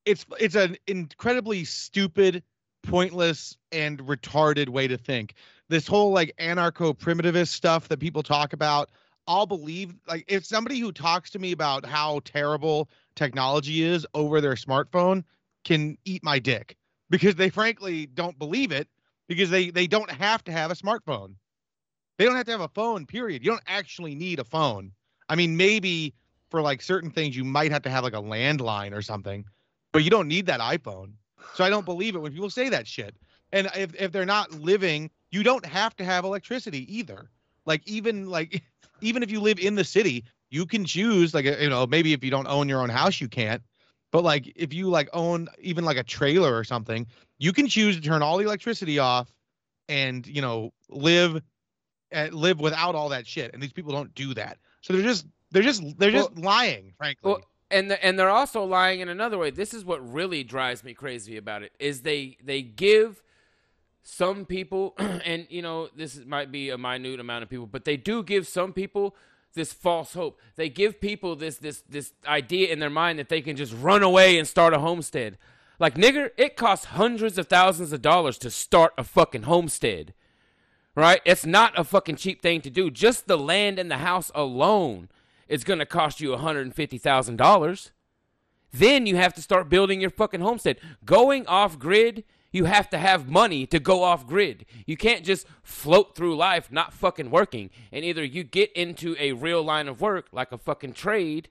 it's 0.04 0.24
it's 0.38 0.54
an 0.54 0.76
incredibly 0.86 1.64
stupid, 1.64 2.42
pointless, 2.82 3.56
and 3.72 3.98
retarded 4.00 4.68
way 4.68 4.86
to 4.86 4.96
think. 4.96 5.34
This 5.68 5.86
whole 5.86 6.12
like 6.12 6.34
anarcho 6.38 6.96
primitivist 6.96 7.48
stuff 7.48 7.88
that 7.88 7.98
people 7.98 8.22
talk 8.22 8.52
about, 8.52 8.90
I'll 9.26 9.46
believe 9.46 9.94
like 10.06 10.24
if 10.28 10.44
somebody 10.44 10.78
who 10.78 10.92
talks 10.92 11.30
to 11.30 11.38
me 11.38 11.52
about 11.52 11.84
how 11.86 12.20
terrible 12.24 12.90
technology 13.16 13.82
is 13.82 14.06
over 14.14 14.40
their 14.40 14.54
smartphone 14.54 15.24
can 15.64 15.96
eat 16.04 16.22
my 16.22 16.38
dick 16.38 16.76
because 17.10 17.34
they 17.34 17.50
frankly 17.50 18.06
don't 18.06 18.38
believe 18.38 18.72
it 18.72 18.88
because 19.28 19.50
they 19.50 19.70
they 19.70 19.86
don't 19.86 20.10
have 20.10 20.44
to 20.44 20.52
have 20.52 20.70
a 20.70 20.74
smartphone. 20.74 21.34
They 22.18 22.24
don't 22.24 22.36
have 22.36 22.46
to 22.46 22.52
have 22.52 22.60
a 22.60 22.68
phone, 22.68 23.06
period. 23.06 23.44
You 23.44 23.50
don't 23.50 23.62
actually 23.66 24.14
need 24.14 24.38
a 24.38 24.44
phone. 24.44 24.92
I 25.28 25.34
mean, 25.34 25.56
maybe 25.56 26.14
for 26.50 26.62
like 26.62 26.82
certain 26.82 27.10
things 27.10 27.36
you 27.36 27.44
might 27.44 27.72
have 27.72 27.82
to 27.82 27.90
have 27.90 28.04
like 28.04 28.14
a 28.14 28.22
landline 28.22 28.92
or 28.92 29.02
something, 29.02 29.44
but 29.92 30.04
you 30.04 30.10
don't 30.10 30.28
need 30.28 30.46
that 30.46 30.60
iPhone. 30.60 31.12
So 31.54 31.64
I 31.64 31.70
don't 31.70 31.84
believe 31.84 32.14
it 32.14 32.20
when 32.20 32.32
people 32.32 32.50
say 32.50 32.68
that 32.68 32.86
shit. 32.86 33.16
And 33.52 33.68
if 33.74 33.94
if 33.94 34.12
they're 34.12 34.26
not 34.26 34.52
living, 34.52 35.10
you 35.30 35.42
don't 35.42 35.64
have 35.64 35.96
to 35.96 36.04
have 36.04 36.24
electricity 36.24 36.92
either. 36.94 37.30
Like 37.66 37.82
even 37.86 38.28
like 38.28 38.62
even 39.00 39.22
if 39.22 39.30
you 39.30 39.40
live 39.40 39.58
in 39.58 39.74
the 39.74 39.84
city, 39.84 40.24
you 40.54 40.66
can 40.66 40.84
choose 40.84 41.34
like 41.34 41.44
you 41.44 41.68
know 41.68 41.84
maybe 41.84 42.12
if 42.12 42.22
you 42.22 42.30
don't 42.30 42.46
own 42.46 42.68
your 42.68 42.80
own 42.80 42.88
house 42.88 43.20
you 43.20 43.28
can't. 43.28 43.60
But 44.12 44.22
like 44.22 44.52
if 44.54 44.72
you 44.72 44.88
like 44.88 45.08
own 45.12 45.48
even 45.58 45.84
like 45.84 45.96
a 45.96 46.04
trailer 46.04 46.56
or 46.56 46.62
something, 46.62 47.08
you 47.38 47.52
can 47.52 47.66
choose 47.66 47.96
to 47.96 48.02
turn 48.02 48.22
all 48.22 48.38
the 48.38 48.44
electricity 48.44 49.00
off 49.00 49.32
and 49.88 50.24
you 50.24 50.40
know 50.40 50.72
live 50.88 51.42
uh, 52.14 52.28
live 52.30 52.60
without 52.60 52.94
all 52.94 53.08
that 53.08 53.26
shit. 53.26 53.52
And 53.52 53.60
these 53.60 53.72
people 53.72 53.92
don't 53.92 54.14
do 54.14 54.32
that. 54.34 54.58
So 54.80 54.92
they're 54.92 55.02
just 55.02 55.26
they're 55.50 55.64
just 55.64 55.82
they're 55.98 56.12
just 56.12 56.38
lying, 56.38 56.94
frankly. 56.96 57.32
Well, 57.32 57.40
and 57.72 57.90
the, 57.90 58.04
and 58.04 58.16
they're 58.16 58.30
also 58.30 58.62
lying 58.62 59.00
in 59.00 59.08
another 59.08 59.38
way. 59.38 59.50
This 59.50 59.74
is 59.74 59.84
what 59.84 59.98
really 60.08 60.44
drives 60.44 60.84
me 60.84 60.94
crazy 60.94 61.36
about 61.36 61.64
it 61.64 61.72
is 61.80 62.02
they 62.02 62.36
they 62.40 62.62
give 62.62 63.24
some 64.04 64.44
people 64.44 64.94
and 64.98 65.48
you 65.50 65.62
know 65.62 65.88
this 65.96 66.24
might 66.24 66.52
be 66.52 66.70
a 66.70 66.78
minute 66.78 67.18
amount 67.18 67.42
of 67.42 67.50
people, 67.50 67.66
but 67.66 67.84
they 67.84 67.96
do 67.96 68.22
give 68.22 68.46
some 68.46 68.72
people 68.72 69.16
this 69.54 69.72
false 69.72 70.14
hope. 70.14 70.40
They 70.56 70.68
give 70.68 71.00
people 71.00 71.36
this 71.36 71.56
this 71.56 71.82
this 71.88 72.12
idea 72.26 72.72
in 72.72 72.78
their 72.78 72.90
mind 72.90 73.18
that 73.18 73.28
they 73.28 73.40
can 73.40 73.56
just 73.56 73.74
run 73.74 74.02
away 74.02 74.38
and 74.38 74.46
start 74.46 74.74
a 74.74 74.80
homestead. 74.80 75.38
Like 75.78 75.96
nigger, 75.96 76.30
it 76.36 76.56
costs 76.56 76.86
hundreds 76.86 77.38
of 77.38 77.48
thousands 77.48 77.92
of 77.92 78.02
dollars 78.02 78.38
to 78.38 78.50
start 78.50 78.92
a 78.96 79.04
fucking 79.04 79.42
homestead. 79.42 80.14
Right? 80.94 81.20
It's 81.24 81.44
not 81.44 81.76
a 81.78 81.82
fucking 81.82 82.16
cheap 82.16 82.40
thing 82.40 82.60
to 82.60 82.70
do. 82.70 82.90
Just 82.90 83.26
the 83.26 83.38
land 83.38 83.80
and 83.80 83.90
the 83.90 83.98
house 83.98 84.30
alone 84.34 85.08
is 85.48 85.64
going 85.64 85.80
to 85.80 85.86
cost 85.86 86.20
you 86.20 86.30
$150,000. 86.30 87.90
Then 88.72 89.06
you 89.06 89.16
have 89.16 89.34
to 89.34 89.42
start 89.42 89.68
building 89.68 90.00
your 90.00 90.10
fucking 90.10 90.40
homestead. 90.40 90.78
Going 91.04 91.46
off 91.48 91.78
grid, 91.78 92.22
you 92.54 92.66
have 92.66 92.88
to 92.88 92.98
have 92.98 93.28
money 93.28 93.66
to 93.66 93.80
go 93.80 94.04
off 94.04 94.28
grid. 94.28 94.64
You 94.86 94.96
can't 94.96 95.24
just 95.24 95.44
float 95.64 96.14
through 96.14 96.36
life 96.36 96.70
not 96.70 96.92
fucking 96.92 97.30
working. 97.30 97.68
And 97.90 98.04
either 98.04 98.22
you 98.22 98.44
get 98.44 98.72
into 98.74 99.16
a 99.18 99.32
real 99.32 99.60
line 99.60 99.88
of 99.88 100.00
work 100.00 100.28
like 100.30 100.52
a 100.52 100.58
fucking 100.58 100.92
trade 100.92 101.48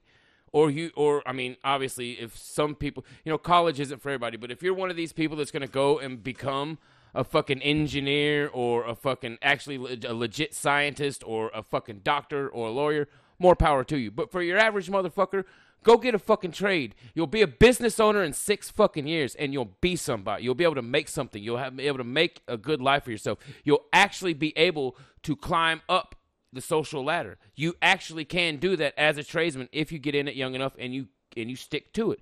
or 0.50 0.70
you 0.70 0.92
or 0.96 1.22
I 1.28 1.32
mean 1.32 1.58
obviously 1.62 2.12
if 2.12 2.38
some 2.38 2.74
people, 2.74 3.04
you 3.22 3.30
know, 3.30 3.36
college 3.36 3.78
isn't 3.80 4.00
for 4.00 4.08
everybody, 4.08 4.38
but 4.38 4.50
if 4.50 4.62
you're 4.62 4.72
one 4.72 4.88
of 4.88 4.96
these 4.96 5.12
people 5.12 5.36
that's 5.36 5.50
going 5.50 5.60
to 5.60 5.68
go 5.68 5.98
and 5.98 6.24
become 6.24 6.78
a 7.14 7.22
fucking 7.22 7.60
engineer 7.60 8.48
or 8.48 8.86
a 8.86 8.94
fucking 8.94 9.36
actually 9.42 9.76
a 10.06 10.14
legit 10.14 10.54
scientist 10.54 11.22
or 11.26 11.50
a 11.54 11.62
fucking 11.62 12.00
doctor 12.02 12.48
or 12.48 12.68
a 12.68 12.72
lawyer, 12.72 13.08
more 13.38 13.54
power 13.54 13.84
to 13.84 13.98
you. 13.98 14.10
But 14.10 14.32
for 14.32 14.40
your 14.40 14.56
average 14.56 14.88
motherfucker, 14.88 15.44
go 15.84 15.96
get 15.96 16.14
a 16.14 16.18
fucking 16.18 16.52
trade. 16.52 16.94
You'll 17.14 17.28
be 17.28 17.42
a 17.42 17.46
business 17.46 18.00
owner 18.00 18.24
in 18.24 18.32
six 18.32 18.70
fucking 18.70 19.06
years 19.06 19.34
and 19.36 19.52
you'll 19.52 19.76
be 19.80 19.94
somebody. 19.94 20.42
You'll 20.42 20.54
be 20.54 20.64
able 20.64 20.74
to 20.74 20.82
make 20.82 21.08
something. 21.08 21.42
You'll 21.42 21.58
have, 21.58 21.76
be 21.76 21.86
able 21.86 21.98
to 21.98 22.04
make 22.04 22.42
a 22.48 22.56
good 22.56 22.80
life 22.80 23.04
for 23.04 23.12
yourself. 23.12 23.38
You'll 23.62 23.84
actually 23.92 24.34
be 24.34 24.52
able 24.56 24.96
to 25.22 25.36
climb 25.36 25.82
up 25.88 26.16
the 26.52 26.60
social 26.60 27.04
ladder. 27.04 27.38
You 27.54 27.74
actually 27.82 28.24
can 28.24 28.56
do 28.56 28.76
that 28.76 28.94
as 28.98 29.18
a 29.18 29.24
tradesman 29.24 29.68
if 29.72 29.92
you 29.92 29.98
get 29.98 30.14
in 30.14 30.26
it 30.26 30.34
young 30.34 30.54
enough 30.54 30.74
and 30.78 30.94
you 30.94 31.08
and 31.36 31.50
you 31.50 31.56
stick 31.56 31.92
to 31.94 32.12
it. 32.12 32.20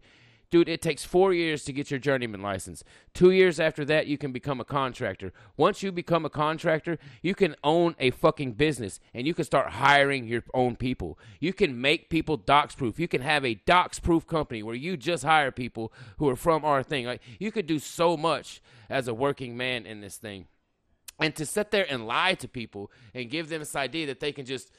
Dude, 0.53 0.69
it 0.69 0.83
takes 0.83 1.03
four 1.03 1.33
years 1.33 1.65
to 1.65 1.73
get 1.73 1.91
your 1.91 1.99
journeyman 1.99 2.43
license. 2.43 2.85
Two 3.15 3.31
years 3.31 3.59
after 3.59 3.87
that, 3.87 4.07
you 4.07 4.19
can 4.19 4.33
become 4.33 4.61
a 4.61 4.67
contractor. 4.67 5.33
Once 5.57 5.83
you 5.83 5.91
become 5.91 6.27
a 6.27 6.31
contractor, 6.31 6.99
you 7.23 7.35
can 7.35 7.57
own 7.65 7.97
a 7.99 8.11
fucking 8.11 8.53
business 8.53 9.01
and 9.15 9.27
you 9.27 9.33
can 9.33 9.47
start 9.47 9.71
hiring 9.71 10.27
your 10.27 10.45
own 10.53 10.77
people. 10.77 11.19
You 11.41 11.55
can 11.55 11.81
make 11.81 12.11
people 12.11 12.37
docs 12.37 12.75
proof. 12.75 13.01
You 13.01 13.09
can 13.09 13.23
have 13.23 13.47
a 13.47 13.55
docs 13.65 13.99
proof 13.99 14.27
company 14.27 14.63
where 14.63 14.75
you 14.75 14.99
just 14.99 15.25
hire 15.25 15.51
people 15.51 15.91
who 16.19 16.29
are 16.29 16.37
from 16.37 16.67
our 16.67 16.83
thing. 16.83 17.07
Like 17.07 17.23
you 17.39 17.51
could 17.51 17.67
do 17.67 17.79
so 17.79 18.19
much 18.19 18.61
as 18.91 19.09
a 19.09 19.15
working 19.15 19.57
man 19.57 19.87
in 19.87 20.03
this 20.03 20.19
thing. 20.19 20.49
And 21.19 21.35
to 21.37 21.47
sit 21.47 21.71
there 21.71 21.87
and 21.89 22.07
lie 22.07 22.35
to 22.35 22.47
people 22.47 22.93
and 23.15 23.31
give 23.31 23.49
them 23.49 23.61
this 23.61 23.75
idea 23.75 24.07
that 24.09 24.21
they 24.21 24.33
can 24.33 24.45
just 24.45 24.71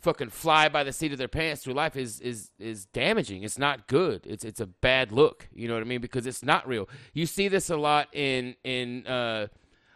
fucking 0.00 0.30
fly 0.30 0.68
by 0.68 0.84
the 0.84 0.92
seat 0.92 1.12
of 1.12 1.18
their 1.18 1.28
pants 1.28 1.62
through 1.62 1.74
life 1.74 1.96
is 1.96 2.20
is 2.20 2.50
is 2.58 2.86
damaging. 2.86 3.42
It's 3.42 3.58
not 3.58 3.86
good. 3.86 4.26
It's 4.26 4.44
it's 4.44 4.60
a 4.60 4.66
bad 4.66 5.12
look. 5.12 5.48
You 5.52 5.68
know 5.68 5.74
what 5.74 5.82
I 5.82 5.86
mean? 5.86 6.00
Because 6.00 6.26
it's 6.26 6.42
not 6.42 6.66
real. 6.66 6.88
You 7.12 7.26
see 7.26 7.48
this 7.48 7.70
a 7.70 7.76
lot 7.76 8.08
in 8.12 8.56
in 8.64 9.06
uh 9.06 9.48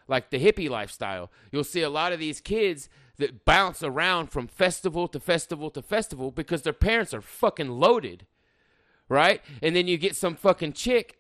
like 0.08 0.30
the 0.30 0.44
hippie 0.44 0.68
lifestyle. 0.68 1.30
You'll 1.52 1.64
see 1.64 1.82
a 1.82 1.90
lot 1.90 2.12
of 2.12 2.18
these 2.18 2.40
kids 2.40 2.88
that 3.18 3.44
bounce 3.44 3.82
around 3.82 4.28
from 4.28 4.48
festival 4.48 5.06
to 5.08 5.20
festival 5.20 5.70
to 5.70 5.82
festival 5.82 6.30
because 6.30 6.62
their 6.62 6.72
parents 6.72 7.14
are 7.14 7.20
fucking 7.20 7.68
loaded. 7.68 8.26
Right? 9.08 9.42
And 9.62 9.74
then 9.74 9.86
you 9.86 9.98
get 9.98 10.16
some 10.16 10.36
fucking 10.36 10.72
chick 10.72 11.18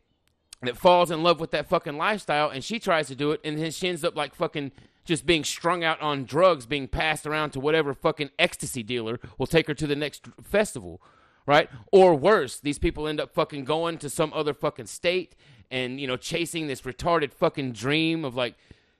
that 0.62 0.76
falls 0.76 1.10
in 1.10 1.22
love 1.22 1.40
with 1.40 1.50
that 1.52 1.68
fucking 1.68 1.96
lifestyle 1.96 2.50
and 2.50 2.62
she 2.62 2.78
tries 2.78 3.08
to 3.08 3.14
do 3.14 3.32
it 3.32 3.40
and 3.44 3.58
then 3.58 3.70
she 3.70 3.88
ends 3.88 4.04
up 4.04 4.16
like 4.16 4.34
fucking 4.34 4.72
just 5.04 5.26
being 5.26 5.44
strung 5.44 5.82
out 5.82 6.00
on 6.00 6.24
drugs 6.24 6.66
being 6.66 6.86
passed 6.88 7.26
around 7.26 7.50
to 7.50 7.60
whatever 7.60 7.94
fucking 7.94 8.30
ecstasy 8.38 8.82
dealer 8.82 9.18
will 9.38 9.46
take 9.46 9.66
her 9.66 9.74
to 9.74 9.86
the 9.86 9.96
next 9.96 10.26
festival 10.42 11.00
right? 11.46 11.68
Or 11.90 12.14
worse, 12.14 12.60
these 12.60 12.78
people 12.78 13.08
end 13.08 13.20
up 13.20 13.34
fucking 13.34 13.64
going 13.64 13.98
to 13.98 14.08
some 14.08 14.32
other 14.32 14.54
fucking 14.54 14.86
state 14.86 15.34
and 15.70 16.00
you 16.00 16.06
know 16.06 16.16
chasing 16.16 16.66
this 16.66 16.82
retarded 16.82 17.32
fucking 17.32 17.72
dream 17.72 18.24
of 18.24 18.34
like 18.34 18.54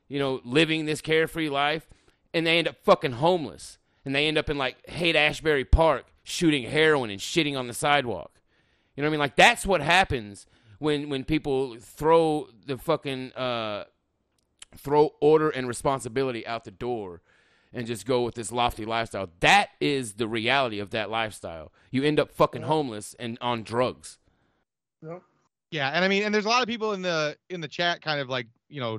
you 0.09 0.18
know 0.18 0.40
living 0.44 0.86
this 0.86 1.01
carefree 1.01 1.48
life, 1.48 1.89
and 2.32 2.47
they 2.47 2.59
end 2.59 2.68
up 2.68 2.77
fucking 2.82 3.12
homeless, 3.12 3.78
and 4.05 4.14
they 4.14 4.27
end 4.27 4.39
up 4.39 4.51
in 4.51 4.59
like 4.59 4.85
Haight 4.89 5.16
Ashbury 5.16 5.64
Park 5.64 6.06
shooting 6.22 6.64
heroin 6.64 7.10
and 7.10 7.20
shitting 7.20 7.59
on 7.59 7.66
the 7.66 7.74
sidewalk. 7.74 8.40
You 8.97 9.02
know 9.02 9.09
what 9.09 9.10
I 9.10 9.12
mean? 9.12 9.20
Like 9.20 9.36
that's 9.36 9.66
what 9.66 9.81
happens 9.81 10.47
when 10.78 11.09
when 11.09 11.24
people 11.24 11.77
throw 11.81 12.48
the 12.66 12.78
fucking 12.78 13.32
uh, 13.32 13.85
throw 14.76 15.10
order 15.20 15.51
and 15.51 15.66
responsibility 15.68 16.47
out 16.47 16.64
the 16.64 16.70
door 16.70 17.22
and 17.72 17.86
just 17.86 18.06
go 18.06 18.22
with 18.22 18.34
this 18.34 18.51
lofty 18.51 18.84
lifestyle. 18.84 19.30
That 19.40 19.70
is 19.80 20.14
the 20.14 20.26
reality 20.26 20.80
of 20.80 20.90
that 20.90 21.10
lifestyle. 21.10 21.72
You 21.90 22.02
end 22.02 22.18
up 22.18 22.32
fucking 22.32 22.62
homeless 22.62 23.14
and 23.18 23.38
on 23.40 23.62
drugs. 23.62 24.18
Yeah, 25.70 25.90
and 25.90 26.05
I 26.05 26.09
mean, 26.09 26.24
and 26.24 26.34
there's 26.34 26.47
a 26.47 26.48
lot 26.48 26.62
of 26.62 26.68
people 26.68 26.92
in 26.92 27.02
the 27.02 27.36
in 27.48 27.60
the 27.60 27.68
chat 27.68 28.02
kind 28.02 28.20
of 28.20 28.28
like 28.28 28.48
you 28.68 28.80
know 28.80 28.98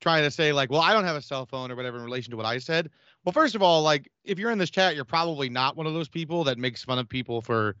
trying 0.00 0.22
to 0.22 0.30
say 0.30 0.52
like, 0.52 0.70
well, 0.70 0.82
I 0.82 0.92
don't 0.92 1.04
have 1.04 1.16
a 1.16 1.22
cell 1.22 1.46
phone 1.46 1.72
or 1.72 1.76
whatever 1.76 1.96
in 1.96 2.04
relation 2.04 2.30
to 2.32 2.36
what 2.36 2.44
I 2.44 2.58
said. 2.58 2.90
Well, 3.24 3.32
first 3.32 3.54
of 3.54 3.62
all, 3.62 3.82
like 3.82 4.10
if 4.22 4.38
you're 4.38 4.50
in 4.50 4.58
this 4.58 4.70
chat, 4.70 4.94
you're 4.94 5.04
probably 5.04 5.48
not 5.48 5.76
one 5.76 5.86
of 5.86 5.94
those 5.94 6.08
people 6.08 6.44
that 6.44 6.58
makes 6.58 6.84
fun 6.84 6.98
of 6.98 7.08
people 7.08 7.40
for 7.40 7.76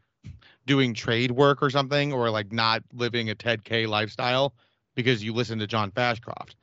doing 0.66 0.94
trade 0.94 1.30
work 1.30 1.62
or 1.62 1.68
something 1.68 2.14
or 2.14 2.30
like 2.30 2.50
not 2.50 2.82
living 2.94 3.28
a 3.28 3.34
Ted 3.34 3.62
K 3.62 3.86
lifestyle 3.86 4.54
because 4.94 5.22
you 5.22 5.34
listen 5.34 5.58
to 5.58 5.66
John 5.66 5.90
Fashcroft. 5.90 6.54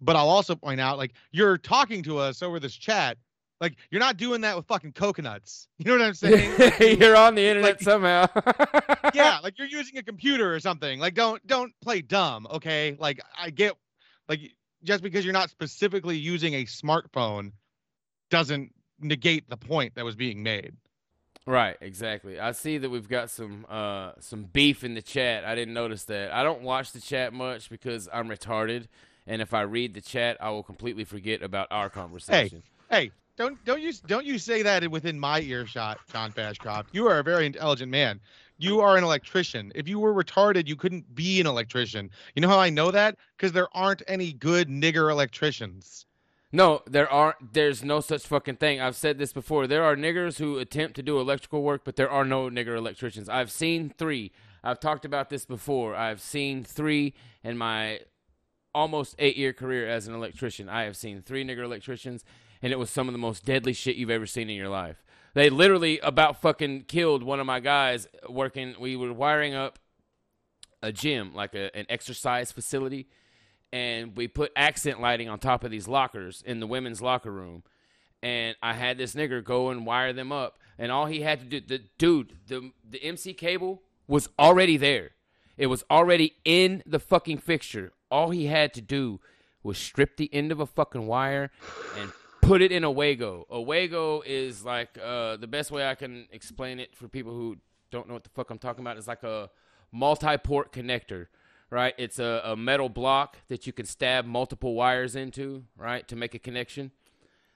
But 0.00 0.16
I'll 0.16 0.28
also 0.28 0.54
point 0.54 0.80
out 0.80 0.98
like 0.98 1.12
you're 1.32 1.58
talking 1.58 2.02
to 2.04 2.18
us 2.18 2.42
over 2.42 2.58
this 2.58 2.74
chat. 2.74 3.18
Like 3.60 3.76
you're 3.90 4.00
not 4.00 4.16
doing 4.16 4.40
that 4.40 4.56
with 4.56 4.66
fucking 4.66 4.92
coconuts. 4.92 5.68
You 5.78 5.86
know 5.86 5.98
what 5.98 6.06
I'm 6.06 6.14
saying? 6.78 7.00
You're 7.00 7.16
on 7.16 7.34
the 7.34 7.46
internet 7.46 7.72
like, 7.72 7.82
somehow. 7.82 8.26
yeah, 9.14 9.38
like 9.42 9.58
you're 9.58 9.68
using 9.68 9.98
a 9.98 10.02
computer 10.02 10.54
or 10.54 10.60
something. 10.60 10.98
Like 10.98 11.14
don't 11.14 11.44
don't 11.46 11.72
play 11.80 12.02
dumb, 12.02 12.46
okay? 12.50 12.96
Like 12.98 13.20
I 13.38 13.50
get 13.50 13.74
like 14.28 14.40
just 14.82 15.02
because 15.02 15.24
you're 15.24 15.34
not 15.34 15.50
specifically 15.50 16.16
using 16.16 16.54
a 16.54 16.64
smartphone 16.64 17.52
doesn't 18.30 18.72
negate 19.00 19.48
the 19.48 19.56
point 19.56 19.94
that 19.96 20.04
was 20.04 20.16
being 20.16 20.42
made. 20.42 20.74
Right, 21.46 21.76
exactly. 21.80 22.38
I 22.38 22.52
see 22.52 22.78
that 22.78 22.90
we've 22.90 23.08
got 23.08 23.30
some 23.30 23.66
uh 23.68 24.12
some 24.20 24.44
beef 24.44 24.84
in 24.84 24.94
the 24.94 25.02
chat. 25.02 25.44
I 25.44 25.54
didn't 25.54 25.74
notice 25.74 26.04
that. 26.04 26.32
I 26.32 26.42
don't 26.42 26.62
watch 26.62 26.92
the 26.92 27.00
chat 27.00 27.32
much 27.32 27.70
because 27.70 28.08
I'm 28.12 28.28
retarded, 28.28 28.86
and 29.26 29.40
if 29.42 29.54
I 29.54 29.62
read 29.62 29.94
the 29.94 30.00
chat, 30.00 30.36
I 30.40 30.50
will 30.50 30.62
completely 30.62 31.04
forget 31.04 31.42
about 31.42 31.68
our 31.70 31.90
conversation. 31.90 32.62
hey, 32.88 32.96
hey, 32.96 33.10
don't 33.36 33.62
don't 33.64 33.80
you 33.80 33.92
don't 34.06 34.26
you 34.26 34.38
say 34.38 34.62
that 34.62 34.88
within 34.90 35.18
my 35.18 35.40
earshot, 35.40 35.98
John 36.12 36.32
Fashcroft. 36.32 36.86
You 36.92 37.08
are 37.08 37.18
a 37.18 37.22
very 37.22 37.46
intelligent 37.46 37.90
man. 37.90 38.20
You 38.58 38.80
are 38.80 38.98
an 38.98 39.04
electrician. 39.04 39.72
If 39.74 39.88
you 39.88 39.98
were 39.98 40.12
retarded, 40.12 40.68
you 40.68 40.76
couldn't 40.76 41.14
be 41.14 41.40
an 41.40 41.46
electrician. 41.46 42.10
You 42.34 42.42
know 42.42 42.48
how 42.48 42.58
I 42.58 42.68
know 42.68 42.90
that? 42.90 43.16
Because 43.36 43.52
there 43.52 43.68
aren't 43.74 44.02
any 44.06 44.34
good 44.34 44.68
nigger 44.68 45.10
electricians. 45.10 46.04
No, 46.52 46.82
there 46.86 47.10
aren't. 47.10 47.54
There's 47.54 47.82
no 47.84 48.00
such 48.00 48.26
fucking 48.26 48.56
thing. 48.56 48.80
I've 48.80 48.96
said 48.96 49.18
this 49.18 49.32
before. 49.32 49.66
There 49.66 49.84
are 49.84 49.96
niggers 49.96 50.38
who 50.38 50.58
attempt 50.58 50.96
to 50.96 51.02
do 51.02 51.18
electrical 51.18 51.62
work, 51.62 51.82
but 51.84 51.96
there 51.96 52.10
are 52.10 52.24
no 52.24 52.50
nigger 52.50 52.76
electricians. 52.76 53.28
I've 53.28 53.50
seen 53.50 53.94
three. 53.96 54.32
I've 54.62 54.80
talked 54.80 55.04
about 55.04 55.30
this 55.30 55.46
before. 55.46 55.94
I've 55.94 56.20
seen 56.20 56.64
three 56.64 57.14
in 57.42 57.56
my 57.56 58.00
almost 58.74 59.14
eight 59.18 59.36
year 59.36 59.52
career 59.52 59.88
as 59.88 60.06
an 60.06 60.14
electrician. 60.14 60.68
I 60.68 60.84
have 60.84 60.96
seen 60.96 61.22
three 61.22 61.44
nigger 61.44 61.64
electricians, 61.64 62.24
and 62.62 62.72
it 62.72 62.78
was 62.78 62.90
some 62.90 63.08
of 63.08 63.12
the 63.12 63.18
most 63.18 63.44
deadly 63.44 63.72
shit 63.72 63.96
you've 63.96 64.10
ever 64.10 64.26
seen 64.26 64.50
in 64.50 64.56
your 64.56 64.68
life. 64.68 65.02
They 65.34 65.48
literally 65.50 65.98
about 66.00 66.40
fucking 66.40 66.84
killed 66.84 67.22
one 67.22 67.40
of 67.40 67.46
my 67.46 67.60
guys 67.60 68.08
working. 68.28 68.74
We 68.78 68.96
were 68.96 69.12
wiring 69.12 69.54
up 69.54 69.78
a 70.82 70.92
gym, 70.92 71.34
like 71.34 71.54
a, 71.54 71.74
an 71.76 71.86
exercise 71.88 72.50
facility, 72.50 73.06
and 73.72 74.16
we 74.16 74.26
put 74.28 74.52
accent 74.56 75.00
lighting 75.00 75.28
on 75.28 75.38
top 75.38 75.62
of 75.62 75.70
these 75.70 75.86
lockers 75.86 76.42
in 76.44 76.60
the 76.60 76.66
women's 76.66 77.00
locker 77.00 77.30
room. 77.30 77.62
And 78.22 78.56
I 78.62 78.74
had 78.74 78.98
this 78.98 79.14
nigger 79.14 79.42
go 79.42 79.70
and 79.70 79.86
wire 79.86 80.12
them 80.12 80.32
up, 80.32 80.58
and 80.78 80.90
all 80.90 81.06
he 81.06 81.20
had 81.22 81.40
to 81.40 81.46
do, 81.46 81.60
the 81.60 81.84
dude, 81.98 82.36
the 82.48 82.72
the 82.88 83.02
MC 83.02 83.32
cable 83.34 83.82
was 84.06 84.28
already 84.38 84.76
there. 84.76 85.10
It 85.56 85.66
was 85.66 85.84
already 85.90 86.34
in 86.44 86.82
the 86.86 86.98
fucking 86.98 87.38
fixture. 87.38 87.92
All 88.10 88.30
he 88.30 88.46
had 88.46 88.74
to 88.74 88.80
do 88.80 89.20
was 89.62 89.78
strip 89.78 90.16
the 90.16 90.32
end 90.32 90.52
of 90.52 90.60
a 90.60 90.66
fucking 90.66 91.06
wire 91.06 91.50
and 91.98 92.10
put 92.40 92.62
it 92.62 92.72
in 92.72 92.84
a 92.84 92.90
Wago. 92.90 93.46
A 93.50 93.60
Wago 93.60 94.22
is 94.24 94.64
like 94.64 94.98
uh, 95.02 95.36
the 95.36 95.46
best 95.46 95.70
way 95.70 95.86
I 95.86 95.94
can 95.94 96.26
explain 96.32 96.80
it 96.80 96.96
for 96.96 97.08
people 97.08 97.32
who 97.32 97.56
don't 97.90 98.08
know 98.08 98.14
what 98.14 98.24
the 98.24 98.30
fuck 98.30 98.50
I'm 98.50 98.58
talking 98.58 98.82
about. 98.82 98.96
Is 98.96 99.08
like 99.08 99.22
a 99.22 99.50
multi-port 99.92 100.72
connector, 100.72 101.26
right? 101.70 101.94
It's 101.98 102.18
a, 102.18 102.42
a 102.44 102.56
metal 102.56 102.88
block 102.88 103.38
that 103.48 103.66
you 103.66 103.72
can 103.72 103.86
stab 103.86 104.24
multiple 104.24 104.74
wires 104.74 105.14
into, 105.16 105.64
right, 105.76 106.06
to 106.08 106.16
make 106.16 106.34
a 106.34 106.38
connection. 106.38 106.92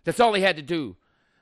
That's 0.05 0.21
all 0.21 0.35
he 0.35 0.43
had 0.43 0.57
to 0.57 0.63
do 0.63 0.97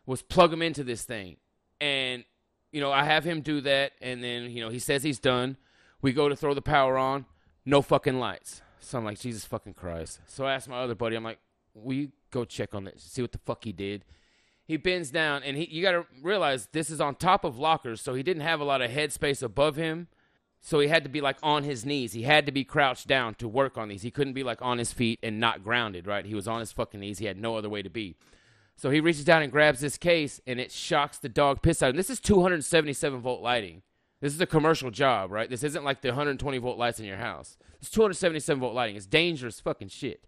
was 0.06 0.22
plug 0.22 0.50
them 0.50 0.62
into 0.62 0.84
this 0.84 1.04
thing, 1.04 1.36
and 1.80 2.24
you 2.70 2.80
know 2.80 2.92
I 2.92 3.04
have 3.04 3.24
him 3.24 3.40
do 3.40 3.60
that, 3.62 3.92
and 4.00 4.22
then 4.22 4.50
you 4.50 4.62
know 4.62 4.70
he 4.70 4.78
says 4.78 5.02
he's 5.02 5.18
done. 5.18 5.56
We 6.00 6.12
go 6.12 6.28
to 6.28 6.36
throw 6.36 6.54
the 6.54 6.62
power 6.62 6.98
on, 6.98 7.26
no 7.64 7.82
fucking 7.82 8.18
lights. 8.18 8.62
So 8.82 8.98
I'm 8.98 9.04
like, 9.04 9.18
Jesus 9.18 9.44
fucking 9.44 9.74
Christ. 9.74 10.20
So 10.26 10.44
I 10.44 10.54
asked 10.54 10.68
my 10.68 10.78
other 10.78 10.94
buddy, 10.94 11.16
I'm 11.16 11.24
like, 11.24 11.38
will 11.74 11.94
you 11.94 12.12
go 12.30 12.44
check 12.44 12.74
on 12.74 12.84
that, 12.84 13.00
see 13.00 13.22
what 13.22 13.32
the 13.32 13.38
fuck 13.38 13.64
he 13.64 13.72
did? 13.72 14.04
He 14.64 14.76
bends 14.76 15.10
down, 15.10 15.42
and 15.42 15.56
he 15.56 15.64
you 15.64 15.82
got 15.82 15.92
to 15.92 16.06
realize 16.22 16.68
this 16.72 16.88
is 16.88 17.00
on 17.00 17.16
top 17.16 17.44
of 17.44 17.58
lockers, 17.58 18.00
so 18.00 18.14
he 18.14 18.22
didn't 18.22 18.42
have 18.42 18.60
a 18.60 18.64
lot 18.64 18.80
of 18.80 18.90
headspace 18.90 19.42
above 19.42 19.76
him. 19.76 20.08
So 20.60 20.78
he 20.78 20.86
had 20.86 21.02
to 21.02 21.10
be 21.10 21.20
like 21.20 21.38
on 21.42 21.64
his 21.64 21.84
knees. 21.84 22.12
He 22.12 22.22
had 22.22 22.46
to 22.46 22.52
be 22.52 22.62
crouched 22.62 23.08
down 23.08 23.34
to 23.34 23.48
work 23.48 23.76
on 23.76 23.88
these. 23.88 24.02
He 24.02 24.12
couldn't 24.12 24.34
be 24.34 24.44
like 24.44 24.62
on 24.62 24.78
his 24.78 24.92
feet 24.92 25.18
and 25.20 25.40
not 25.40 25.64
grounded, 25.64 26.06
right? 26.06 26.24
He 26.24 26.36
was 26.36 26.46
on 26.46 26.60
his 26.60 26.70
fucking 26.70 27.00
knees. 27.00 27.18
He 27.18 27.26
had 27.26 27.36
no 27.36 27.56
other 27.56 27.68
way 27.68 27.82
to 27.82 27.90
be. 27.90 28.14
So 28.76 28.90
he 28.90 29.00
reaches 29.00 29.24
down 29.24 29.42
and 29.42 29.50
grabs 29.50 29.80
this 29.80 29.98
case, 29.98 30.40
and 30.46 30.60
it 30.60 30.70
shocks 30.70 31.18
the 31.18 31.28
dog 31.28 31.62
piss 31.62 31.82
out. 31.82 31.90
And 31.90 31.98
this 31.98 32.10
is 32.10 32.20
277 32.20 33.20
volt 33.20 33.42
lighting. 33.42 33.82
This 34.22 34.32
is 34.32 34.40
a 34.40 34.46
commercial 34.46 34.92
job, 34.92 35.32
right? 35.32 35.50
This 35.50 35.64
isn't 35.64 35.84
like 35.84 36.00
the 36.00 36.10
120 36.10 36.56
volt 36.58 36.78
lights 36.78 37.00
in 37.00 37.06
your 37.06 37.16
house. 37.16 37.58
It's 37.80 37.90
277 37.90 38.60
volt 38.60 38.72
lighting. 38.72 38.94
It's 38.94 39.04
dangerous 39.04 39.58
fucking 39.58 39.88
shit. 39.88 40.24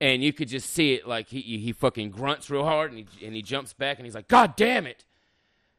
And 0.00 0.24
you 0.24 0.32
could 0.32 0.48
just 0.48 0.68
see 0.68 0.94
it 0.94 1.06
like 1.06 1.28
he 1.28 1.40
he 1.40 1.72
fucking 1.72 2.10
grunts 2.10 2.50
real 2.50 2.64
hard 2.64 2.92
and 2.92 3.06
he 3.08 3.24
and 3.24 3.34
he 3.34 3.42
jumps 3.42 3.72
back 3.72 3.98
and 3.98 4.04
he's 4.04 4.16
like, 4.16 4.26
God 4.26 4.56
damn 4.56 4.86
it. 4.86 5.04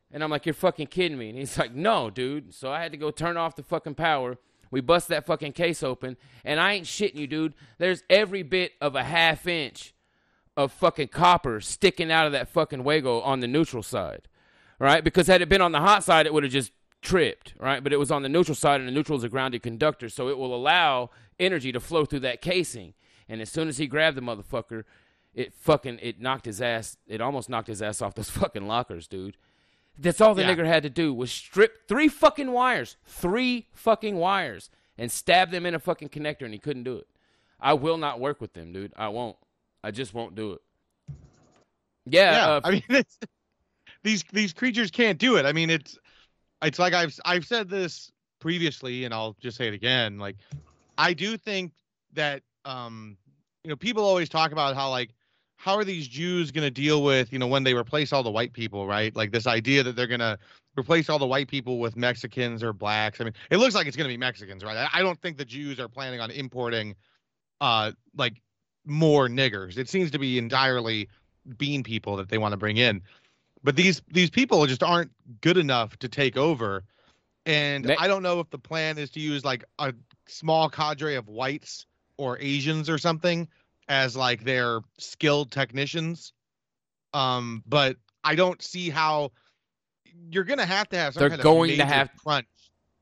And 0.09 0.23
I'm 0.23 0.29
like, 0.29 0.45
You're 0.45 0.53
fucking 0.53 0.87
kidding 0.87 1.17
me. 1.17 1.29
And 1.29 1.37
he's 1.37 1.57
like, 1.57 1.75
No, 1.75 2.09
dude. 2.09 2.53
So 2.53 2.71
I 2.71 2.81
had 2.81 2.93
to 2.93 2.97
go 2.97 3.11
turn 3.11 3.35
off 3.35 3.57
the 3.57 3.61
fucking 3.63 3.95
power. 3.95 4.37
We 4.71 4.79
bust 4.79 5.09
that 5.09 5.25
fucking 5.25 5.53
case 5.53 5.81
open, 5.81 6.17
and 6.43 6.59
I 6.59 6.73
ain't 6.73 6.85
shitting 6.85 7.15
you, 7.15 7.27
dude. 7.27 7.53
There's 7.77 8.03
every 8.09 8.43
bit 8.43 8.73
of 8.81 8.95
a 8.95 9.03
half 9.03 9.47
inch 9.47 9.93
of 10.57 10.73
fucking 10.73 11.07
copper 11.07 11.61
sticking 11.61 12.11
out 12.11 12.25
of 12.25 12.33
that 12.33 12.49
fucking 12.49 12.83
Wago 12.83 13.21
on 13.21 13.39
the 13.39 13.47
neutral 13.47 13.81
side, 13.81 14.27
right? 14.77 15.05
Because 15.05 15.27
had 15.27 15.41
it 15.41 15.47
been 15.47 15.61
on 15.61 15.71
the 15.71 15.79
hot 15.79 16.03
side, 16.03 16.25
it 16.25 16.33
would 16.33 16.43
have 16.43 16.51
just 16.51 16.73
tripped, 17.01 17.53
right? 17.59 17.83
But 17.83 17.93
it 17.93 17.97
was 17.97 18.11
on 18.11 18.23
the 18.23 18.29
neutral 18.29 18.55
side, 18.55 18.79
and 18.81 18.87
the 18.87 18.93
neutral 18.93 19.17
is 19.17 19.23
a 19.23 19.29
grounded 19.29 19.63
conductor, 19.63 20.09
so 20.09 20.29
it 20.29 20.37
will 20.37 20.55
allow 20.55 21.09
energy 21.39 21.71
to 21.71 21.79
flow 21.79 22.05
through 22.05 22.21
that 22.21 22.41
casing. 22.41 22.93
And 23.29 23.41
as 23.41 23.49
soon 23.49 23.67
as 23.67 23.77
he 23.77 23.87
grabbed 23.87 24.17
the 24.17 24.21
motherfucker, 24.21 24.83
it 25.33 25.53
fucking 25.53 25.99
it 26.01 26.19
knocked 26.19 26.45
his 26.45 26.61
ass. 26.61 26.97
It 27.07 27.21
almost 27.21 27.49
knocked 27.49 27.67
his 27.67 27.81
ass 27.81 28.01
off 28.01 28.15
those 28.15 28.29
fucking 28.31 28.67
lockers, 28.67 29.07
dude. 29.07 29.37
That's 29.99 30.21
all 30.21 30.35
the 30.35 30.43
Yeah. 30.43 30.55
nigger 30.55 30.65
had 30.65 30.83
to 30.83 30.89
do 30.89 31.13
was 31.13 31.31
strip 31.31 31.87
three 31.87 32.07
fucking 32.07 32.51
wires, 32.51 32.97
three 33.05 33.67
fucking 33.73 34.15
wires, 34.15 34.69
and 34.97 35.11
stab 35.11 35.51
them 35.51 35.65
in 35.65 35.73
a 35.75 35.79
fucking 35.79 36.09
connector, 36.09 36.43
and 36.43 36.53
he 36.53 36.59
couldn't 36.59 36.83
do 36.83 36.95
it. 36.97 37.07
I 37.59 37.73
will 37.73 37.97
not 37.97 38.19
work 38.19 38.39
with 38.39 38.53
them, 38.53 38.71
dude. 38.73 38.93
I 38.95 39.07
won't. 39.07 39.35
I 39.83 39.89
just 39.91 40.13
won't 40.13 40.35
do 40.35 40.53
it. 40.53 40.61
Yeah, 42.05 42.31
yeah. 42.31 42.47
uh, 42.47 42.61
I 42.63 42.71
mean, 42.71 42.83
it's, 42.89 43.17
these 44.03 44.23
these 44.31 44.53
creatures 44.53 44.91
can't 44.91 45.17
do 45.19 45.35
it. 45.37 45.45
I 45.45 45.51
mean, 45.51 45.69
it's 45.69 45.97
it's 46.63 46.79
like 46.79 46.93
I've 46.93 47.17
I've 47.25 47.45
said 47.45 47.69
this 47.69 48.11
previously, 48.39 49.05
and 49.05 49.13
I'll 49.13 49.35
just 49.39 49.57
say 49.57 49.67
it 49.67 49.73
again. 49.73 50.17
Like, 50.17 50.37
I 50.97 51.13
do 51.13 51.37
think 51.37 51.71
that 52.13 52.41
um, 52.65 53.17
you 53.63 53.69
know, 53.69 53.75
people 53.75 54.03
always 54.03 54.29
talk 54.29 54.51
about 54.51 54.75
how 54.75 54.89
like 54.89 55.11
how 55.57 55.75
are 55.75 55.83
these 55.83 56.07
Jews 56.07 56.51
going 56.51 56.65
to 56.65 56.71
deal 56.71 57.03
with 57.03 57.31
you 57.33 57.39
know 57.39 57.47
when 57.47 57.63
they 57.63 57.73
replace 57.73 58.13
all 58.13 58.23
the 58.23 58.31
white 58.31 58.53
people, 58.53 58.87
right? 58.87 59.15
Like 59.15 59.31
this 59.31 59.47
idea 59.47 59.83
that 59.83 59.95
they're 59.95 60.07
going 60.07 60.19
to 60.19 60.37
replace 60.77 61.09
all 61.09 61.19
the 61.19 61.27
white 61.27 61.47
people 61.47 61.79
with 61.79 61.97
Mexicans 61.97 62.61
or 62.63 62.71
blacks. 62.71 63.19
I 63.19 63.23
mean, 63.23 63.33
it 63.49 63.57
looks 63.57 63.73
like 63.73 63.87
it's 63.87 63.97
going 63.97 64.07
to 64.07 64.13
be 64.13 64.17
Mexicans, 64.17 64.63
right? 64.63 64.87
I, 64.93 65.01
don't 65.01 65.19
think 65.19 65.37
the 65.37 65.45
Jews 65.45 65.79
are 65.79 65.87
planning 65.87 66.19
on 66.19 66.29
importing 66.31 66.95
uh 67.59 67.91
like 68.15 68.41
more 68.85 69.27
niggers. 69.27 69.77
It 69.77 69.89
seems 69.89 70.11
to 70.11 70.19
be 70.19 70.37
entirely 70.37 71.09
bean 71.57 71.83
people 71.83 72.15
that 72.17 72.29
they 72.29 72.37
want 72.37 72.53
to 72.53 72.57
bring 72.57 72.77
in. 72.77 73.01
But 73.63 73.75
these 73.75 74.01
these 74.11 74.29
people 74.29 74.65
just 74.67 74.83
aren't 74.83 75.11
good 75.41 75.57
enough 75.57 75.97
to 75.99 76.09
take 76.09 76.37
over. 76.37 76.83
And 77.45 77.85
They- 77.85 77.95
I 77.97 78.07
don't 78.07 78.23
know 78.23 78.39
if 78.39 78.49
the 78.49 78.59
plan 78.59 78.97
is 78.97 79.09
to 79.11 79.19
use 79.19 79.43
like 79.45 79.63
a 79.79 79.93
small 80.27 80.69
cadre 80.69 81.15
of 81.15 81.27
whites 81.27 81.85
or 82.17 82.37
Asians 82.39 82.89
or 82.89 82.97
something 82.97 83.47
as 83.87 84.15
like 84.15 84.43
their 84.43 84.81
skilled 84.97 85.51
technicians. 85.51 86.33
Um, 87.13 87.63
but 87.65 87.97
I 88.23 88.35
don't 88.35 88.61
see 88.61 88.89
how 88.89 89.31
you're 90.29 90.43
gonna 90.43 90.65
have 90.65 90.89
to 90.89 90.97
have 90.97 91.13
some 91.13 91.21
They're 91.21 91.29
kind 91.29 91.41
going 91.41 91.71
of 91.71 91.77
to 91.77 91.85
have 91.85 92.09
crunch. 92.21 92.47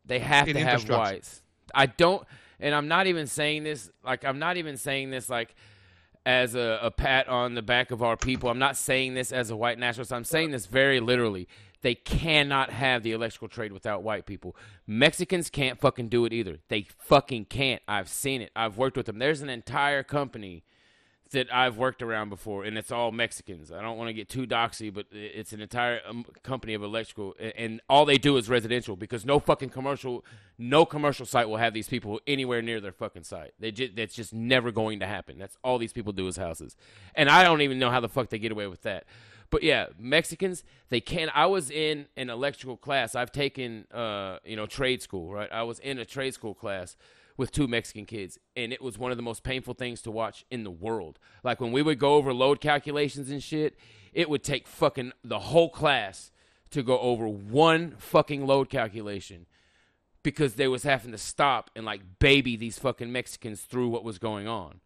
They 0.05 0.19
have 0.19 0.45
to 0.47 0.59
have 0.59 0.87
whites. 0.89 1.41
I 1.73 1.87
don't, 1.87 2.25
and 2.59 2.75
I'm 2.75 2.87
not 2.87 3.07
even 3.07 3.25
saying 3.25 3.63
this 3.63 3.89
like 4.03 4.23
I'm 4.23 4.37
not 4.37 4.57
even 4.57 4.77
saying 4.77 5.09
this 5.09 5.29
like 5.29 5.55
as 6.25 6.55
a, 6.55 6.79
a 6.81 6.91
pat 6.91 7.27
on 7.27 7.53
the 7.53 7.61
back 7.61 7.91
of 7.91 8.01
our 8.01 8.17
people. 8.17 8.49
I'm 8.49 8.59
not 8.59 8.77
saying 8.77 9.13
this 9.13 9.31
as 9.31 9.49
a 9.49 9.55
white 9.55 9.77
nationalist. 9.77 10.11
I'm 10.11 10.25
saying 10.25 10.51
this 10.51 10.65
very 10.65 10.99
literally. 10.99 11.47
They 11.81 11.95
cannot 11.95 12.71
have 12.71 13.03
the 13.03 13.11
electrical 13.11 13.47
trade 13.47 13.71
without 13.71 14.01
white 14.01 14.25
people. 14.25 14.55
Mexicans 14.87 15.51
can't 15.51 15.79
fucking 15.79 16.09
do 16.09 16.25
it 16.25 16.33
either. 16.33 16.57
They 16.67 16.87
fucking 16.97 17.45
can't. 17.45 17.81
I've 17.87 18.09
seen 18.09 18.41
it. 18.41 18.51
I've 18.55 18.77
worked 18.77 18.97
with 18.97 19.05
them. 19.05 19.19
There's 19.19 19.41
an 19.41 19.49
entire 19.49 20.01
company 20.01 20.63
that 21.31 21.53
I've 21.53 21.77
worked 21.77 22.01
around 22.03 22.29
before, 22.29 22.63
and 22.63 22.77
it's 22.77 22.91
all 22.91 23.11
Mexicans. 23.11 23.71
I 23.71 23.81
don't 23.81 23.97
want 23.97 24.09
to 24.09 24.13
get 24.13 24.29
too 24.29 24.45
doxy, 24.45 24.93
but 24.93 25.07
it's 25.11 25.53
an 25.53 25.61
entire 25.61 25.99
um, 26.07 26.23
company 26.43 26.73
of 26.75 26.83
electrical, 26.83 27.33
a- 27.39 27.59
and 27.59 27.81
all 27.89 28.05
they 28.05 28.17
do 28.17 28.37
is 28.37 28.47
residential 28.47 28.95
because 28.95 29.25
no 29.25 29.39
fucking 29.39 29.69
commercial, 29.69 30.23
no 30.57 30.85
commercial 30.85 31.25
site 31.25 31.49
will 31.49 31.57
have 31.57 31.73
these 31.73 31.89
people 31.89 32.19
anywhere 32.27 32.61
near 32.61 32.79
their 32.79 32.91
fucking 32.91 33.23
site. 33.23 33.53
They 33.59 33.71
just 33.71 33.95
that's 33.95 34.13
just 34.13 34.33
never 34.33 34.71
going 34.71 34.99
to 34.99 35.07
happen. 35.07 35.37
That's 35.39 35.57
all 35.63 35.77
these 35.79 35.93
people 35.93 36.13
do 36.13 36.27
is 36.27 36.37
houses, 36.37 36.75
and 37.15 37.27
I 37.29 37.43
don't 37.43 37.61
even 37.61 37.79
know 37.79 37.89
how 37.89 37.99
the 37.99 38.09
fuck 38.09 38.29
they 38.29 38.39
get 38.39 38.51
away 38.51 38.67
with 38.67 38.83
that. 38.83 39.05
But 39.49 39.63
yeah, 39.63 39.87
Mexicans 39.97 40.63
they 40.89 41.01
can. 41.01 41.29
I 41.33 41.47
was 41.47 41.69
in 41.71 42.07
an 42.17 42.29
electrical 42.29 42.77
class. 42.77 43.15
I've 43.15 43.31
taken 43.31 43.85
uh 43.93 44.37
you 44.45 44.55
know 44.55 44.65
trade 44.67 45.01
school, 45.01 45.31
right? 45.33 45.51
I 45.51 45.63
was 45.63 45.79
in 45.79 45.97
a 45.97 46.05
trade 46.05 46.33
school 46.33 46.53
class 46.53 46.95
with 47.37 47.51
two 47.51 47.67
Mexican 47.67 48.05
kids, 48.05 48.37
and 48.55 48.71
it 48.71 48.81
was 48.81 48.97
one 48.97 49.11
of 49.11 49.17
the 49.17 49.23
most 49.23 49.43
painful 49.43 49.73
things 49.73 50.01
to 50.01 50.11
watch 50.11 50.45
in 50.49 50.63
the 50.63 50.71
world. 50.71 51.19
Like 51.43 51.59
when 51.59 51.71
we 51.71 51.81
would 51.81 51.99
go 51.99 52.15
over 52.15 52.33
load 52.33 52.61
calculations 52.61 53.29
and 53.29 53.43
shit, 53.43 53.77
it 54.13 54.29
would 54.29 54.43
take 54.43 54.67
fucking 54.67 55.11
the 55.23 55.39
whole 55.39 55.69
class 55.69 56.31
to 56.71 56.81
go 56.81 56.99
over 56.99 57.27
one 57.27 57.95
fucking 57.97 58.45
load 58.45 58.69
calculation 58.69 59.45
because 60.23 60.55
they 60.55 60.67
was 60.67 60.83
having 60.83 61.11
to 61.11 61.17
stop 61.17 61.69
and 61.75 61.85
like 61.85 62.01
baby 62.19 62.55
these 62.55 62.79
fucking 62.79 63.11
Mexicans 63.11 63.61
through 63.61 63.89
what 63.89 64.03
was 64.03 64.17
going 64.17 64.47
on. 64.47 64.79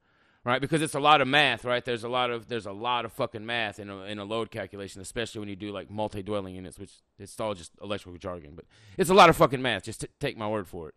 Right? 0.45 0.61
Because 0.61 0.81
it's 0.81 0.95
a 0.95 1.01
lot 1.01 1.21
of 1.21 1.27
math, 1.27 1.65
right? 1.65 1.83
There's 1.83 2.05
a 2.05 2.09
lot 2.09 2.31
of 2.31 2.47
there's 2.47 2.65
a 2.65 2.71
lot 2.71 3.05
of 3.05 3.11
fucking 3.11 3.45
math 3.45 3.77
in 3.77 3.89
a 3.89 4.03
in 4.03 4.19
a 4.19 4.23
load 4.23 4.49
calculation, 4.49 5.01
especially 5.01 5.39
when 5.39 5.49
you 5.49 5.55
do 5.55 5.71
like 5.71 5.91
multi-dwelling 5.91 6.55
units, 6.55 6.79
which 6.79 6.93
it's 7.19 7.39
all 7.39 7.53
just 7.53 7.73
electrical 7.83 8.17
jargon, 8.17 8.53
but 8.55 8.65
it's 8.97 9.09
a 9.09 9.13
lot 9.13 9.29
of 9.29 9.35
fucking 9.35 9.61
math. 9.61 9.83
Just 9.83 10.01
t- 10.01 10.07
take 10.19 10.37
my 10.37 10.47
word 10.47 10.67
for 10.67 10.89
it 10.89 10.95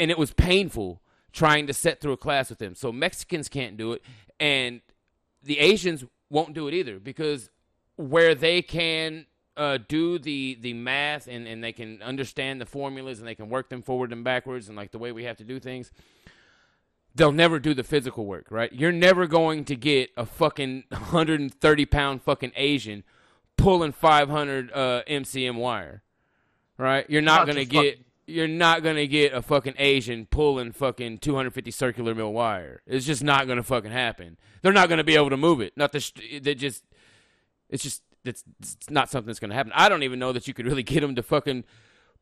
and 0.00 0.10
it 0.10 0.18
was 0.18 0.32
painful 0.32 1.00
trying 1.32 1.68
to 1.68 1.72
set 1.72 2.00
through 2.00 2.12
a 2.12 2.16
class 2.16 2.50
with 2.50 2.58
them. 2.58 2.74
So 2.74 2.90
Mexicans 2.90 3.48
can't 3.48 3.76
do 3.76 3.92
it, 3.92 4.02
and 4.40 4.80
the 5.42 5.58
Asians 5.60 6.04
won't 6.28 6.54
do 6.54 6.66
it 6.66 6.74
either 6.74 6.98
because 6.98 7.50
where 7.96 8.34
they 8.34 8.62
can 8.62 9.26
uh, 9.56 9.78
do 9.88 10.18
the 10.18 10.56
the 10.60 10.72
math 10.72 11.26
and, 11.28 11.46
and 11.46 11.62
they 11.62 11.72
can 11.72 12.00
understand 12.02 12.60
the 12.60 12.66
formulas 12.66 13.18
and 13.18 13.28
they 13.28 13.34
can 13.34 13.48
work 13.48 13.68
them 13.68 13.82
forward 13.82 14.12
and 14.12 14.24
backwards 14.24 14.68
and 14.68 14.76
like 14.76 14.90
the 14.90 14.98
way 14.98 15.12
we 15.12 15.24
have 15.24 15.36
to 15.36 15.44
do 15.44 15.60
things. 15.60 15.92
They'll 17.14 17.32
never 17.32 17.58
do 17.58 17.74
the 17.74 17.82
physical 17.82 18.24
work, 18.24 18.46
right? 18.50 18.72
You're 18.72 18.92
never 18.92 19.26
going 19.26 19.64
to 19.64 19.74
get 19.76 20.10
a 20.16 20.24
fucking 20.24 20.84
130 20.90 21.86
pound 21.86 22.22
fucking 22.22 22.52
Asian 22.54 23.02
pulling 23.56 23.90
500 23.92 24.70
uh, 24.72 25.02
MCM 25.08 25.56
wire, 25.56 26.02
right? 26.78 27.04
You're 27.10 27.20
not 27.20 27.40
Not 27.40 27.46
gonna 27.48 27.64
get 27.64 27.94
fucking- 27.96 28.04
you're 28.30 28.48
not 28.48 28.82
gonna 28.82 29.06
get 29.06 29.32
a 29.32 29.42
fucking 29.42 29.74
Asian 29.78 30.26
pulling 30.26 30.72
fucking 30.72 31.18
250 31.18 31.70
circular 31.70 32.14
mil 32.14 32.32
wire. 32.32 32.82
It's 32.86 33.06
just 33.06 33.22
not 33.22 33.46
gonna 33.46 33.62
fucking 33.62 33.92
happen. 33.92 34.38
They're 34.62 34.72
not 34.72 34.88
gonna 34.88 35.04
be 35.04 35.16
able 35.16 35.30
to 35.30 35.36
move 35.36 35.60
it. 35.60 35.76
Not 35.76 35.92
the 35.92 36.00
st- 36.00 36.42
they 36.44 36.54
just 36.54 36.84
it's 37.68 37.82
just 37.82 38.02
it's, 38.24 38.44
it's 38.60 38.90
not 38.90 39.10
something 39.10 39.26
that's 39.26 39.40
gonna 39.40 39.54
happen. 39.54 39.72
I 39.74 39.88
don't 39.88 40.02
even 40.02 40.18
know 40.18 40.32
that 40.32 40.46
you 40.48 40.54
could 40.54 40.66
really 40.66 40.82
get 40.84 41.00
them 41.00 41.14
to 41.16 41.22
fucking 41.22 41.64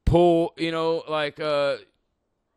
pull, 0.04 0.54
you 0.56 0.70
know, 0.70 1.02
like 1.08 1.40
uh, 1.40 1.76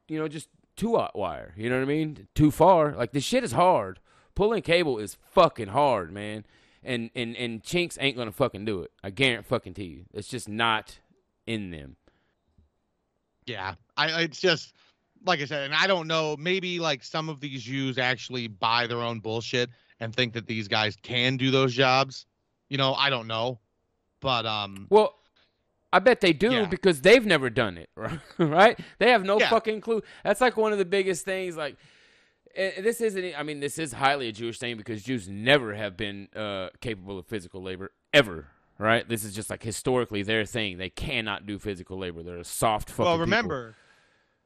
you 0.07 0.19
know, 0.19 0.27
just 0.27 0.49
two 0.75 0.97
aught 0.97 1.15
wire. 1.15 1.53
You 1.57 1.69
know 1.69 1.77
what 1.77 1.83
I 1.83 1.87
mean? 1.87 2.27
Too 2.35 2.51
far. 2.51 2.93
Like 2.93 3.11
this 3.11 3.23
shit 3.23 3.43
is 3.43 3.53
hard. 3.53 3.99
Pulling 4.35 4.61
cable 4.61 4.97
is 4.97 5.17
fucking 5.31 5.69
hard, 5.69 6.11
man. 6.11 6.45
And 6.83 7.11
and 7.15 7.35
and 7.35 7.63
chinks 7.63 7.97
ain't 7.99 8.17
gonna 8.17 8.31
fucking 8.31 8.65
do 8.65 8.81
it. 8.81 8.91
I 9.03 9.09
guarantee 9.09 9.47
fucking 9.47 9.73
to 9.75 9.83
you. 9.83 10.05
It's 10.13 10.27
just 10.27 10.49
not 10.49 10.99
in 11.45 11.71
them. 11.71 11.97
Yeah, 13.45 13.75
I 13.97 14.21
it's 14.23 14.39
just 14.39 14.73
like 15.25 15.39
I 15.41 15.45
said, 15.45 15.63
and 15.63 15.73
I 15.73 15.87
don't 15.87 16.07
know. 16.07 16.35
Maybe 16.37 16.79
like 16.79 17.03
some 17.03 17.29
of 17.29 17.39
these 17.39 17.63
Jews 17.63 17.97
actually 17.97 18.47
buy 18.47 18.87
their 18.87 18.99
own 19.01 19.19
bullshit 19.19 19.69
and 19.99 20.15
think 20.15 20.33
that 20.33 20.47
these 20.47 20.67
guys 20.67 20.95
can 21.01 21.37
do 21.37 21.51
those 21.51 21.73
jobs. 21.73 22.25
You 22.69 22.77
know, 22.77 22.93
I 22.93 23.09
don't 23.09 23.27
know, 23.27 23.59
but 24.21 24.45
um, 24.45 24.87
Well, 24.89 25.15
I 25.93 25.99
bet 25.99 26.21
they 26.21 26.33
do 26.33 26.51
Yeah. 26.51 26.65
because 26.65 27.01
they've 27.01 27.25
never 27.25 27.49
done 27.49 27.77
it, 27.77 27.89
right? 27.95 28.19
right? 28.37 28.79
They 28.99 29.11
have 29.11 29.23
no 29.25 29.39
Yeah. 29.39 29.49
fucking 29.49 29.81
clue. 29.81 30.01
That's 30.23 30.39
like 30.41 30.55
one 30.57 30.71
of 30.71 30.77
the 30.77 30.85
biggest 30.85 31.25
things. 31.25 31.57
Like, 31.57 31.75
this 32.55 33.01
isn't. 33.01 33.37
I 33.37 33.43
mean, 33.43 33.59
this 33.59 33.77
is 33.77 33.91
highly 33.93 34.27
a 34.27 34.31
Jewish 34.31 34.57
thing 34.59 34.77
because 34.77 35.03
Jews 35.03 35.27
never 35.27 35.73
have 35.73 35.97
been 35.97 36.29
uh, 36.35 36.69
capable 36.79 37.19
of 37.19 37.25
physical 37.27 37.61
labor 37.61 37.91
ever. 38.13 38.47
Right? 38.81 39.07
This 39.07 39.23
is 39.23 39.35
just 39.35 39.49
like 39.51 39.61
historically 39.61 40.23
their 40.23 40.43
thing. 40.43 40.77
They 40.79 40.89
cannot 40.89 41.45
do 41.45 41.59
physical 41.59 41.99
labor. 41.99 42.23
They're 42.23 42.37
a 42.37 42.43
soft 42.43 42.89
fucking. 42.89 43.05
well, 43.05 43.13
people. 43.15 43.21
remember, 43.25 43.75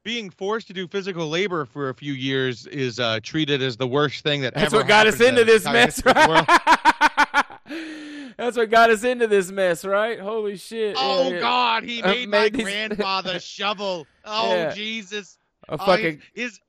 being 0.04 0.30
forced 0.30 0.68
to 0.68 0.74
do 0.74 0.88
physical 0.90 1.30
labor 1.30 1.64
for 1.66 1.88
a 1.88 1.94
few 1.96 2.12
years 2.12 2.68
is 2.68 3.00
uh, 3.00 3.20
treated 3.24 3.62
as 3.62 3.78
the 3.78 3.88
worst 3.88 4.24
thing 4.24 4.42
that 4.42 4.54
That's 4.54 4.74
ever 4.74 4.84
That's 4.84 4.84
what 4.84 4.88
got 4.90 5.08
us 5.08 5.22
into 5.22 5.46
this 5.46 5.64
mess, 5.64 6.06
right? 6.06 6.46
That's 8.38 8.58
what 8.58 8.70
got 8.70 8.90
us 8.90 9.04
into 9.06 9.28
this 9.28 9.50
mess, 9.50 9.86
right? 9.86 10.20
Holy 10.20 10.58
shit! 10.58 10.98
Oh 11.00 11.32
Yeah. 11.32 11.40
God, 11.40 11.84
he 11.86 12.04
Uh, 12.04 12.08
made 12.12 12.30
my 12.30 12.50
these- 12.50 12.64
grandfather 12.64 13.40
shovel. 13.40 14.06
Oh 14.26 14.52
Yeah. 14.54 14.74
Jesus! 14.74 15.38
A 15.70 15.74
Oh, 15.74 15.78
fucking- 15.78 16.22
his 16.34 16.60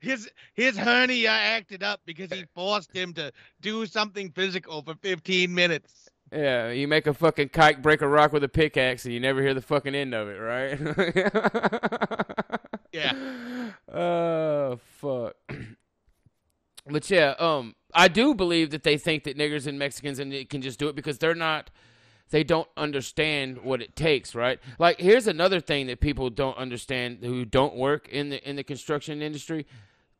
his 0.00 0.30
his 0.54 0.76
hernia 0.78 1.30
acted 1.30 1.82
up 1.82 2.00
because 2.06 2.32
he 2.32 2.44
forced 2.54 2.90
him 2.96 3.12
to 3.14 3.30
do 3.60 3.84
something 3.86 4.30
physical 4.30 4.80
for 4.82 4.94
15 4.94 5.54
minutes. 5.54 6.08
Yeah, 6.32 6.70
you 6.70 6.88
make 6.88 7.06
a 7.06 7.12
fucking 7.12 7.50
kite 7.50 7.82
break 7.82 8.00
a 8.00 8.08
rock 8.08 8.32
with 8.32 8.42
a 8.42 8.48
pickaxe, 8.48 9.04
and 9.04 9.12
you 9.12 9.20
never 9.20 9.42
hear 9.42 9.52
the 9.52 9.60
fucking 9.60 9.94
end 9.94 10.14
of 10.14 10.28
it, 10.28 10.38
right? 10.38 10.78
Yeah. 12.92 13.12
Oh 13.92 14.78
fuck. 15.00 15.36
But 16.84 17.08
yeah, 17.10 17.36
um, 17.38 17.76
I 17.94 18.08
do 18.08 18.34
believe 18.34 18.70
that 18.70 18.82
they 18.82 18.98
think 18.98 19.22
that 19.22 19.38
niggers 19.38 19.68
and 19.68 19.78
Mexicans 19.78 20.18
and 20.18 20.32
they 20.32 20.44
can 20.44 20.62
just 20.62 20.80
do 20.80 20.88
it 20.88 20.96
because 20.96 21.16
they're 21.16 21.32
not. 21.32 21.70
They 22.30 22.42
don't 22.42 22.66
understand 22.76 23.62
what 23.62 23.80
it 23.80 23.94
takes, 23.94 24.34
right? 24.34 24.58
Like, 24.80 24.98
here's 24.98 25.28
another 25.28 25.60
thing 25.60 25.86
that 25.86 26.00
people 26.00 26.28
don't 26.28 26.56
understand 26.58 27.18
who 27.22 27.44
don't 27.44 27.76
work 27.76 28.08
in 28.08 28.30
the 28.30 28.48
in 28.48 28.56
the 28.56 28.64
construction 28.64 29.22
industry 29.22 29.64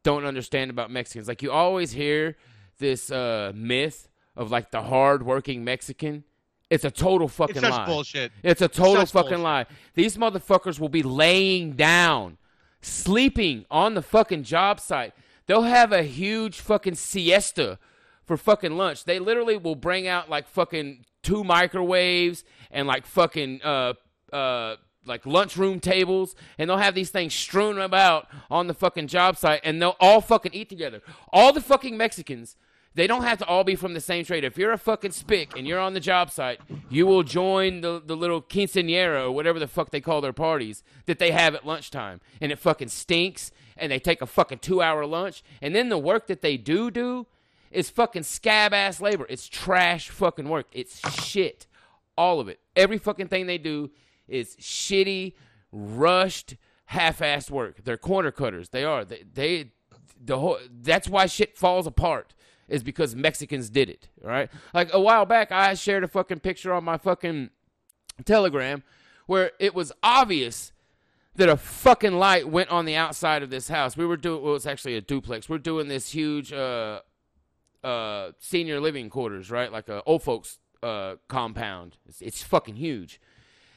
don't 0.05 0.25
understand 0.25 0.71
about 0.71 0.89
Mexicans. 0.93 1.27
Like, 1.27 1.43
you 1.43 1.51
always 1.51 1.91
hear 1.91 2.37
this 2.79 3.11
uh, 3.11 3.51
myth 3.57 4.09
of 4.37 4.51
like 4.51 4.71
the 4.71 4.83
hard-working 4.83 5.65
Mexican. 5.65 6.25
It's 6.71 6.85
a 6.85 6.91
total 6.91 7.29
fucking 7.29 7.61
such 7.61 7.71
lie. 7.71 7.87
bullshit. 7.87 8.33
It's 8.43 8.63
a 8.63 8.69
total 8.69 9.05
fucking 9.05 9.31
bullshit. 9.31 9.41
lie. 9.41 9.67
These 9.95 10.17
motherfuckers 10.17 10.81
will 10.81 10.89
be 10.89 11.03
laying 11.03 11.73
down, 11.73 12.39
sleeping 12.81 13.67
on 13.71 13.95
the 13.95 14.03
fucking 14.03 14.45
job 14.45 14.81
site. 14.81 15.13
They'll 15.47 15.63
have 15.63 15.93
a 15.93 16.03
huge 16.03 16.61
fucking 16.61 16.95
siesta 16.95 17.79
for 18.25 18.37
fucking 18.37 18.77
lunch. 18.77 19.05
They 19.05 19.19
literally 19.19 19.57
will 19.59 19.75
bring 19.75 20.07
out 20.07 20.31
like 20.31 20.49
fucking 20.49 21.05
two 21.23 21.45
microwaves 21.45 22.45
and 22.71 22.89
like 22.89 23.07
fucking 23.07 23.61
uh 23.63 23.95
uh 24.33 24.77
like 25.05 25.27
lunchroom 25.27 25.81
tables 25.81 26.35
and 26.59 26.71
they'll 26.71 26.79
have 26.79 26.95
these 26.95 27.11
things 27.11 27.35
strewn 27.35 27.79
about 27.79 28.29
on 28.51 28.67
the 28.67 28.75
fucking 28.75 29.09
job 29.09 29.37
site 29.37 29.61
and 29.65 29.83
they'll 29.83 29.97
all 30.01 30.21
fucking 30.21 30.55
eat 30.55 30.69
together. 30.69 31.03
All 31.33 31.53
the 31.53 31.61
fucking 31.61 31.97
Mexicans 31.97 32.57
they 32.95 33.07
don't 33.07 33.23
have 33.23 33.39
to 33.39 33.47
all 33.47 33.65
be 33.65 33.75
from 33.75 33.95
the 33.95 34.01
same 34.01 34.25
trade. 34.25 34.45
If 34.45 34.59
you're 34.59 34.73
a 34.73 34.79
fucking 34.79 35.13
spick 35.13 35.57
and 35.57 35.67
you're 35.67 35.79
on 35.79 35.95
the 35.95 36.01
job 36.01 36.31
site, 36.31 36.61
you 36.91 37.07
will 37.07 37.23
join 37.23 37.81
the, 37.81 38.03
the 38.05 38.17
little 38.17 38.43
quinceanera 38.43 39.25
or 39.25 39.33
whatever 39.33 39.59
the 39.59 39.67
fuck 39.67 39.91
they 39.91 40.01
call 40.01 40.21
their 40.21 40.33
parties 40.33 40.83
that 41.07 41.19
they 41.19 41.31
have 41.31 41.55
at 41.55 41.67
lunchtime. 41.67 42.21
And 42.41 42.53
it 42.53 42.59
fucking 42.59 42.89
stinks. 42.89 43.51
And 43.77 43.91
they 43.91 43.99
take 43.99 44.21
a 44.21 44.27
fucking 44.27 44.59
two 44.59 44.83
hour 44.83 45.07
lunch. 45.07 45.43
And 45.63 45.75
then 45.75 45.89
the 45.89 45.99
work 45.99 46.27
that 46.27 46.43
they 46.43 46.57
do 46.57 46.91
do 46.91 47.27
is 47.71 47.89
fucking 47.89 48.25
scab 48.25 48.75
ass 48.75 49.01
labor. 49.01 49.27
It's 49.29 49.49
trash 49.49 50.11
fucking 50.11 50.49
work. 50.49 50.67
It's 50.73 51.01
shit. 51.25 51.67
All 52.17 52.39
of 52.41 52.49
it. 52.49 52.61
Every 52.77 52.99
fucking 52.99 53.29
thing 53.29 53.47
they 53.47 53.59
do 53.59 53.91
is 54.29 54.57
shitty, 54.57 55.33
rushed, 55.73 56.57
half-assed 56.87 57.51
work. 57.51 57.83
They're 57.85 57.97
corner 57.97 58.31
cutters. 58.31 58.69
They 58.69 58.85
are. 58.85 59.05
They, 59.05 59.25
they 59.33 59.71
the 60.23 60.39
whole. 60.39 60.59
That's 60.71 61.09
why 61.09 61.27
shit 61.27 61.57
falls 61.57 61.87
apart. 61.87 62.35
Is 62.69 62.83
because 62.83 63.15
Mexicans 63.15 63.69
did 63.71 63.91
it. 63.91 64.09
Right. 64.23 64.51
Like 64.73 64.93
a 64.93 65.01
while 65.01 65.27
back, 65.27 65.53
I 65.53 65.75
shared 65.75 66.05
a 66.05 66.09
fucking 66.09 66.41
picture 66.41 66.73
on 66.73 66.85
my 66.85 66.97
fucking 66.97 67.51
Telegram 68.25 68.83
where 69.27 69.53
it 69.59 69.75
was 69.75 69.93
obvious 70.03 70.73
that 71.37 71.49
a 71.49 71.57
fucking 71.57 72.13
light 72.13 72.49
went 72.49 72.71
on 72.71 72.85
the 72.85 72.95
outside 72.97 73.43
of 73.43 73.51
this 73.51 73.69
house. 73.69 73.97
We 73.97 74.07
were 74.07 74.17
doing. 74.17 74.43
Well, 74.43 74.53
was 74.53 74.67
actually 74.67 74.97
a 74.97 75.01
duplex. 75.01 75.49
We're 75.49 75.59
doing 75.59 75.89
this 75.89 76.11
huge. 76.13 76.53
uh 76.53 77.01
uh, 77.85 78.31
senior 78.39 78.79
living 78.81 79.11
quarters, 79.11 79.51
right? 79.51 79.73
Like 79.73 79.89
a 79.89 80.03
old 80.05 80.23
folks 80.23 80.61
uh, 80.85 81.17
compound. 81.27 81.97
It's, 82.07 82.23
it's 82.23 82.43
fucking 82.43 82.77
huge. 82.77 83.21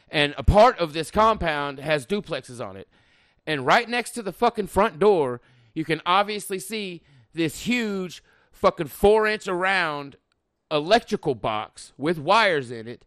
and 0.10 0.36
a 0.38 0.44
part 0.44 0.78
of 0.78 0.94
this 0.94 1.10
compound 1.10 1.80
has 1.80 2.06
duplexes 2.06 2.64
on 2.64 2.78
it. 2.78 2.88
And 3.48 3.66
right 3.66 3.90
next 3.90 4.12
to 4.12 4.22
the 4.22 4.32
fucking 4.32 4.68
front 4.68 5.00
door, 5.00 5.42
you 5.74 5.84
can 5.86 6.02
obviously 6.06 6.60
see 6.60 7.02
this 7.34 7.62
huge 7.62 8.24
fucking 8.56 8.88
four 8.88 9.28
inch 9.28 9.48
around 9.48 10.16
electrical 10.72 11.36
box 11.36 11.94
with 11.98 12.18
wires 12.18 12.72
in 12.72 12.88
it. 12.88 13.06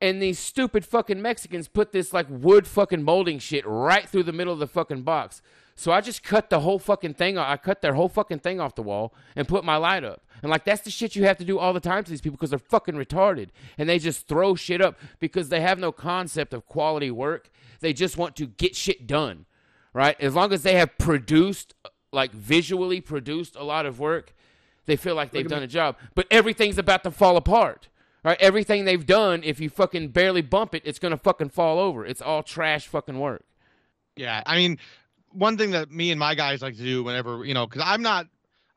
And 0.00 0.20
these 0.20 0.38
stupid 0.38 0.84
fucking 0.84 1.22
Mexicans 1.22 1.68
put 1.68 1.92
this 1.92 2.12
like 2.12 2.26
wood 2.28 2.66
fucking 2.66 3.02
molding 3.02 3.38
shit 3.38 3.64
right 3.66 4.06
through 4.06 4.24
the 4.24 4.32
middle 4.32 4.52
of 4.52 4.58
the 4.58 4.66
fucking 4.66 5.02
box. 5.02 5.40
So 5.74 5.92
I 5.92 6.00
just 6.00 6.22
cut 6.22 6.50
the 6.50 6.60
whole 6.60 6.78
fucking 6.78 7.14
thing 7.14 7.38
off. 7.38 7.48
I 7.48 7.56
cut 7.56 7.82
their 7.82 7.94
whole 7.94 8.08
fucking 8.08 8.40
thing 8.40 8.60
off 8.60 8.74
the 8.74 8.82
wall 8.82 9.14
and 9.34 9.48
put 9.48 9.64
my 9.64 9.76
light 9.76 10.04
up. 10.04 10.22
And 10.42 10.50
like 10.50 10.64
that's 10.64 10.82
the 10.82 10.90
shit 10.90 11.16
you 11.16 11.24
have 11.24 11.38
to 11.38 11.44
do 11.44 11.58
all 11.58 11.72
the 11.72 11.80
time 11.80 12.04
to 12.04 12.10
these 12.10 12.20
people 12.20 12.36
because 12.36 12.50
they're 12.50 12.58
fucking 12.58 12.94
retarded. 12.94 13.48
And 13.78 13.88
they 13.88 13.98
just 13.98 14.26
throw 14.26 14.54
shit 14.54 14.82
up 14.82 14.98
because 15.18 15.48
they 15.48 15.60
have 15.60 15.78
no 15.78 15.92
concept 15.92 16.52
of 16.52 16.66
quality 16.66 17.10
work. 17.10 17.50
They 17.80 17.92
just 17.92 18.16
want 18.18 18.36
to 18.36 18.46
get 18.46 18.76
shit 18.76 19.06
done. 19.06 19.46
Right? 19.92 20.20
As 20.20 20.34
long 20.34 20.52
as 20.52 20.62
they 20.62 20.74
have 20.74 20.98
produced 20.98 21.74
like 22.12 22.32
visually 22.32 23.00
produced 23.00 23.56
a 23.56 23.64
lot 23.64 23.86
of 23.86 23.98
work, 23.98 24.34
they 24.86 24.96
feel 24.96 25.14
like 25.14 25.32
they've 25.32 25.46
done 25.46 25.62
a 25.62 25.68
job. 25.68 25.96
But 26.14 26.26
everything's 26.30 26.78
about 26.78 27.04
to 27.04 27.10
fall 27.10 27.36
apart. 27.36 27.88
Right? 28.24 28.38
Everything 28.40 28.84
they've 28.84 29.06
done, 29.06 29.42
if 29.44 29.60
you 29.60 29.70
fucking 29.70 30.08
barely 30.08 30.42
bump 30.42 30.74
it, 30.74 30.82
it's 30.84 30.98
gonna 30.98 31.16
fucking 31.16 31.50
fall 31.50 31.78
over. 31.78 32.04
It's 32.04 32.20
all 32.20 32.42
trash 32.42 32.88
fucking 32.88 33.20
work. 33.20 33.44
Yeah, 34.16 34.42
I 34.46 34.56
mean, 34.56 34.78
one 35.30 35.56
thing 35.56 35.70
that 35.72 35.92
me 35.92 36.10
and 36.10 36.18
my 36.18 36.34
guys 36.34 36.62
like 36.62 36.76
to 36.76 36.82
do 36.82 37.04
whenever 37.04 37.44
you 37.44 37.54
know, 37.54 37.66
because 37.66 37.82
I'm 37.84 38.02
not, 38.02 38.26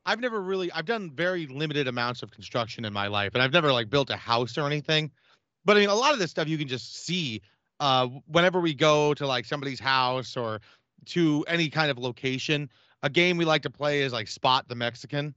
I've 0.06 0.20
never 0.20 0.42
really, 0.42 0.72
I've 0.72 0.86
done 0.86 1.12
very 1.16 1.48
limited 1.48 1.88
amounts 1.88 2.22
of 2.22 2.30
construction 2.30 2.86
in 2.86 2.94
my 2.94 3.08
life, 3.08 3.34
and 3.34 3.42
I've 3.42 3.54
never 3.54 3.72
like 3.72 3.90
built 3.90 4.10
a 4.12 4.18
house 4.18 4.58
or 4.58 4.68
anything. 4.68 5.10
But 5.66 5.78
I 5.78 5.80
mean, 5.80 5.90
a 5.90 5.96
lot 5.96 6.14
of 6.14 6.20
this 6.20 6.30
stuff 6.30 6.48
you 6.48 6.58
can 6.58 6.68
just 6.68 7.06
see 7.06 7.42
uh, 7.80 8.08
whenever 8.28 8.60
we 8.60 8.74
go 8.74 9.14
to 9.16 9.26
like 9.26 9.46
somebody's 9.46 9.80
house 9.80 10.38
or 10.38 10.62
to 11.06 11.46
any 11.48 11.70
kind 11.70 11.90
of 11.90 11.98
location. 11.98 12.70
A 13.04 13.10
game 13.10 13.38
we 13.38 13.46
like 13.46 13.62
to 13.64 13.70
play 13.70 14.02
is 14.02 14.12
like 14.12 14.28
Spot 14.28 14.68
the 14.68 14.76
Mexican, 14.76 15.34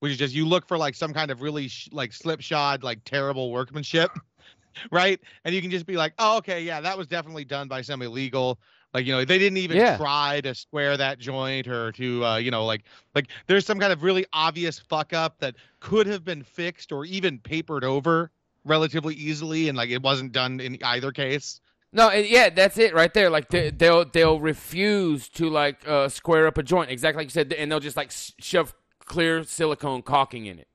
which 0.00 0.12
is 0.12 0.18
just 0.18 0.34
you 0.34 0.46
look 0.46 0.66
for 0.66 0.76
like 0.76 0.94
some 0.94 1.14
kind 1.14 1.30
of 1.30 1.40
really 1.40 1.68
sh- 1.68 1.88
like 1.92 2.12
slipshod, 2.12 2.82
like 2.82 3.02
terrible 3.04 3.50
workmanship, 3.52 4.10
right? 4.90 5.20
And 5.44 5.54
you 5.54 5.62
can 5.62 5.70
just 5.70 5.86
be 5.86 5.96
like, 5.96 6.12
oh, 6.18 6.38
okay, 6.38 6.62
yeah, 6.62 6.80
that 6.80 6.98
was 6.98 7.06
definitely 7.06 7.44
done 7.44 7.68
by 7.68 7.82
some 7.82 8.02
illegal. 8.02 8.58
Like 8.92 9.06
you 9.06 9.12
know, 9.12 9.24
they 9.24 9.38
didn't 9.38 9.58
even 9.58 9.76
Yeah. 9.76 9.96
try 9.96 10.40
to 10.40 10.52
square 10.54 10.96
that 10.96 11.20
joint 11.20 11.68
or 11.68 11.92
to 11.92 12.24
uh, 12.24 12.36
you 12.38 12.50
know, 12.50 12.64
like 12.66 12.82
like 13.14 13.28
there's 13.46 13.64
some 13.64 13.78
kind 13.78 13.92
of 13.92 14.02
really 14.02 14.26
obvious 14.32 14.78
fuck 14.80 15.12
up 15.12 15.38
that 15.38 15.54
could 15.78 16.06
have 16.08 16.24
been 16.24 16.42
fixed 16.42 16.90
or 16.90 17.04
even 17.04 17.38
papered 17.38 17.84
over 17.84 18.32
relatively 18.64 19.14
easily, 19.14 19.68
and 19.68 19.78
like 19.78 19.90
it 19.90 20.02
wasn't 20.02 20.32
done 20.32 20.58
in 20.58 20.76
either 20.82 21.12
case. 21.12 21.60
No, 21.92 22.08
and 22.08 22.26
yeah, 22.26 22.50
that's 22.50 22.78
it 22.78 22.94
right 22.94 23.12
there. 23.12 23.30
Like 23.30 23.48
they, 23.48 23.70
they'll 23.70 24.04
they'll 24.04 24.40
refuse 24.40 25.28
to 25.30 25.48
like 25.50 25.86
uh, 25.88 26.08
square 26.08 26.46
up 26.46 26.58
a 26.58 26.62
joint, 26.62 26.90
exactly 26.90 27.20
like 27.22 27.26
you 27.26 27.32
said, 27.32 27.52
and 27.52 27.70
they'll 27.70 27.80
just 27.80 27.96
like 27.96 28.10
shove 28.12 28.74
clear 29.10 29.42
silicone 29.42 30.02
caulking 30.02 30.46
in 30.46 30.60
it, 30.60 30.68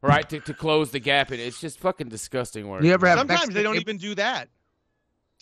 right, 0.00 0.26
to, 0.30 0.40
to 0.40 0.54
close 0.54 0.90
the 0.90 0.98
gap 0.98 1.30
in 1.30 1.38
it. 1.38 1.42
It's 1.42 1.60
just 1.60 1.78
fucking 1.78 2.08
disgusting 2.08 2.66
work. 2.66 2.82
You 2.82 2.92
ever 2.92 3.06
have 3.06 3.18
Sometimes 3.18 3.50
they 3.50 3.62
don't 3.62 3.76
even 3.76 3.98
do 3.98 4.14
that. 4.14 4.48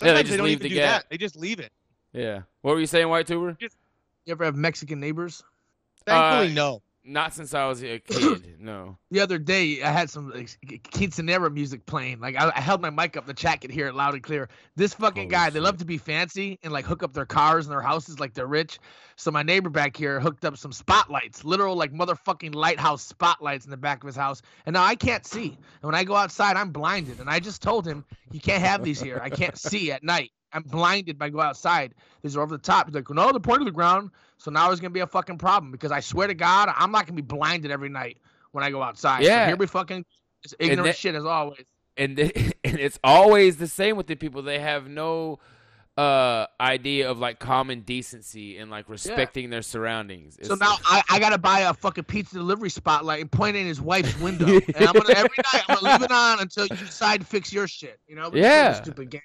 Yeah, 0.00 0.08
Sometimes 0.08 0.16
they 0.18 0.22
they, 0.22 0.22
just 0.24 0.36
don't 0.38 0.46
leave 0.46 0.52
even 0.54 0.62
the 0.64 0.68
do 0.70 0.74
gap. 0.74 1.02
that. 1.02 1.10
They 1.10 1.16
just 1.18 1.36
leave 1.36 1.60
it. 1.60 1.70
Yeah. 2.12 2.42
What 2.62 2.74
were 2.74 2.80
you 2.80 2.86
saying, 2.86 3.06
Whitetuber? 3.06 3.56
You 3.60 3.68
ever 4.32 4.44
have 4.44 4.56
Mexican 4.56 4.98
neighbors? 4.98 5.44
Thankfully, 6.04 6.50
Uh, 6.50 6.54
no. 6.54 6.82
Not 7.04 7.34
since 7.34 7.52
I 7.52 7.66
was 7.66 7.82
a 7.82 7.98
kid. 8.06 8.60
No. 8.60 8.96
The 9.10 9.20
other 9.20 9.38
day, 9.38 9.82
I 9.82 9.90
had 9.90 10.08
some 10.08 10.30
like, 10.30 10.56
quinceanera 10.64 11.52
music 11.52 11.84
playing. 11.84 12.20
Like 12.20 12.36
I, 12.36 12.52
I 12.54 12.60
held 12.60 12.80
my 12.80 12.90
mic 12.90 13.16
up, 13.16 13.26
the 13.26 13.34
chat 13.34 13.60
could 13.60 13.70
hear 13.72 13.88
it 13.88 13.94
loud 13.94 14.14
and 14.14 14.22
clear. 14.22 14.48
This 14.76 14.94
fucking 14.94 15.28
guy, 15.28 15.50
they 15.50 15.58
love 15.58 15.78
to 15.78 15.84
be 15.84 15.98
fancy 15.98 16.58
and 16.62 16.72
like 16.72 16.84
hook 16.84 17.02
up 17.02 17.12
their 17.12 17.26
cars 17.26 17.66
and 17.66 17.72
their 17.72 17.82
houses 17.82 18.20
like 18.20 18.34
they're 18.34 18.46
rich. 18.46 18.78
So 19.16 19.30
my 19.30 19.42
neighbor 19.42 19.68
back 19.68 19.96
here 19.96 20.20
hooked 20.20 20.44
up 20.44 20.56
some 20.56 20.72
spotlights, 20.72 21.44
literal 21.44 21.74
like 21.76 21.92
motherfucking 21.92 22.54
lighthouse 22.54 23.02
spotlights 23.02 23.64
in 23.64 23.70
the 23.70 23.76
back 23.76 24.02
of 24.02 24.06
his 24.06 24.16
house. 24.16 24.40
And 24.66 24.74
now 24.74 24.84
I 24.84 24.94
can't 24.94 25.26
see. 25.26 25.48
And 25.48 25.82
when 25.82 25.94
I 25.94 26.04
go 26.04 26.14
outside, 26.14 26.56
I'm 26.56 26.70
blinded. 26.70 27.18
And 27.18 27.28
I 27.28 27.40
just 27.40 27.62
told 27.62 27.86
him, 27.86 28.04
you 28.30 28.40
can't 28.40 28.62
have 28.62 28.84
these 28.84 29.00
here. 29.00 29.20
I 29.22 29.30
can't 29.30 29.58
see 29.58 29.90
at 29.90 30.04
night. 30.04 30.30
I'm 30.52 30.62
blinded 30.62 31.18
by 31.18 31.28
go 31.30 31.40
outside. 31.40 31.94
These 32.22 32.36
are 32.36 32.42
over 32.42 32.56
the 32.56 32.62
top. 32.62 32.86
He's 32.86 32.94
like, 32.94 33.08
no, 33.10 33.30
they're 33.30 33.40
pointing 33.40 33.66
to 33.66 33.70
the 33.70 33.74
ground. 33.74 34.10
So 34.38 34.50
now 34.50 34.70
it's 34.70 34.80
gonna 34.80 34.90
be 34.90 35.00
a 35.00 35.06
fucking 35.06 35.38
problem 35.38 35.72
because 35.72 35.92
I 35.92 36.00
swear 36.00 36.26
to 36.28 36.34
God, 36.34 36.72
I'm 36.76 36.90
not 36.92 37.06
gonna 37.06 37.16
be 37.16 37.22
blinded 37.22 37.70
every 37.70 37.88
night 37.88 38.18
when 38.52 38.64
I 38.64 38.70
go 38.70 38.82
outside. 38.82 39.22
So 39.22 39.28
Yeah. 39.28 39.46
here 39.46 39.56
we 39.56 39.66
fucking 39.66 40.04
ignorant 40.58 40.84
that- 40.86 40.96
shit 40.96 41.14
as 41.14 41.24
always. 41.24 41.64
and 41.96 42.16
th- 42.16 42.32
and 42.64 42.78
it's 42.78 42.98
always 43.04 43.56
the 43.58 43.68
same 43.68 43.96
with 43.96 44.06
the 44.06 44.14
people. 44.16 44.42
They 44.42 44.58
have 44.58 44.88
no 44.88 45.38
uh 45.98 46.46
idea 46.58 47.10
of 47.10 47.18
like 47.18 47.38
common 47.38 47.80
decency 47.80 48.56
and 48.56 48.70
like 48.70 48.88
respecting 48.88 49.50
their 49.50 49.60
surroundings. 49.60 50.38
So 50.42 50.54
It's- 50.54 50.58
now 50.58 50.76
I, 50.86 51.02
I 51.10 51.18
gotta 51.18 51.36
buy 51.38 51.60
a 51.60 51.74
fucking 51.74 52.04
pizza 52.04 52.34
delivery 52.36 52.70
spotlight 52.70 53.20
and 53.20 53.30
point 53.30 53.56
it 53.56 53.60
in 53.60 53.66
his 53.66 53.80
wife's 53.80 54.18
window. 54.18 54.46
and 54.74 54.76
I'm 54.76 54.92
gonna 54.94 55.10
every 55.14 55.28
night 55.52 55.64
I'm 55.68 55.76
gonna 55.78 55.92
leave 55.92 56.02
it 56.02 56.10
on 56.10 56.40
until 56.40 56.66
you 56.66 56.76
decide 56.76 57.20
to 57.20 57.26
fix 57.26 57.52
your 57.52 57.68
shit. 57.68 58.00
You 58.08 58.16
know? 58.16 58.30
Yeah. 58.32 58.72
Stupid 58.72 59.10
game. 59.10 59.20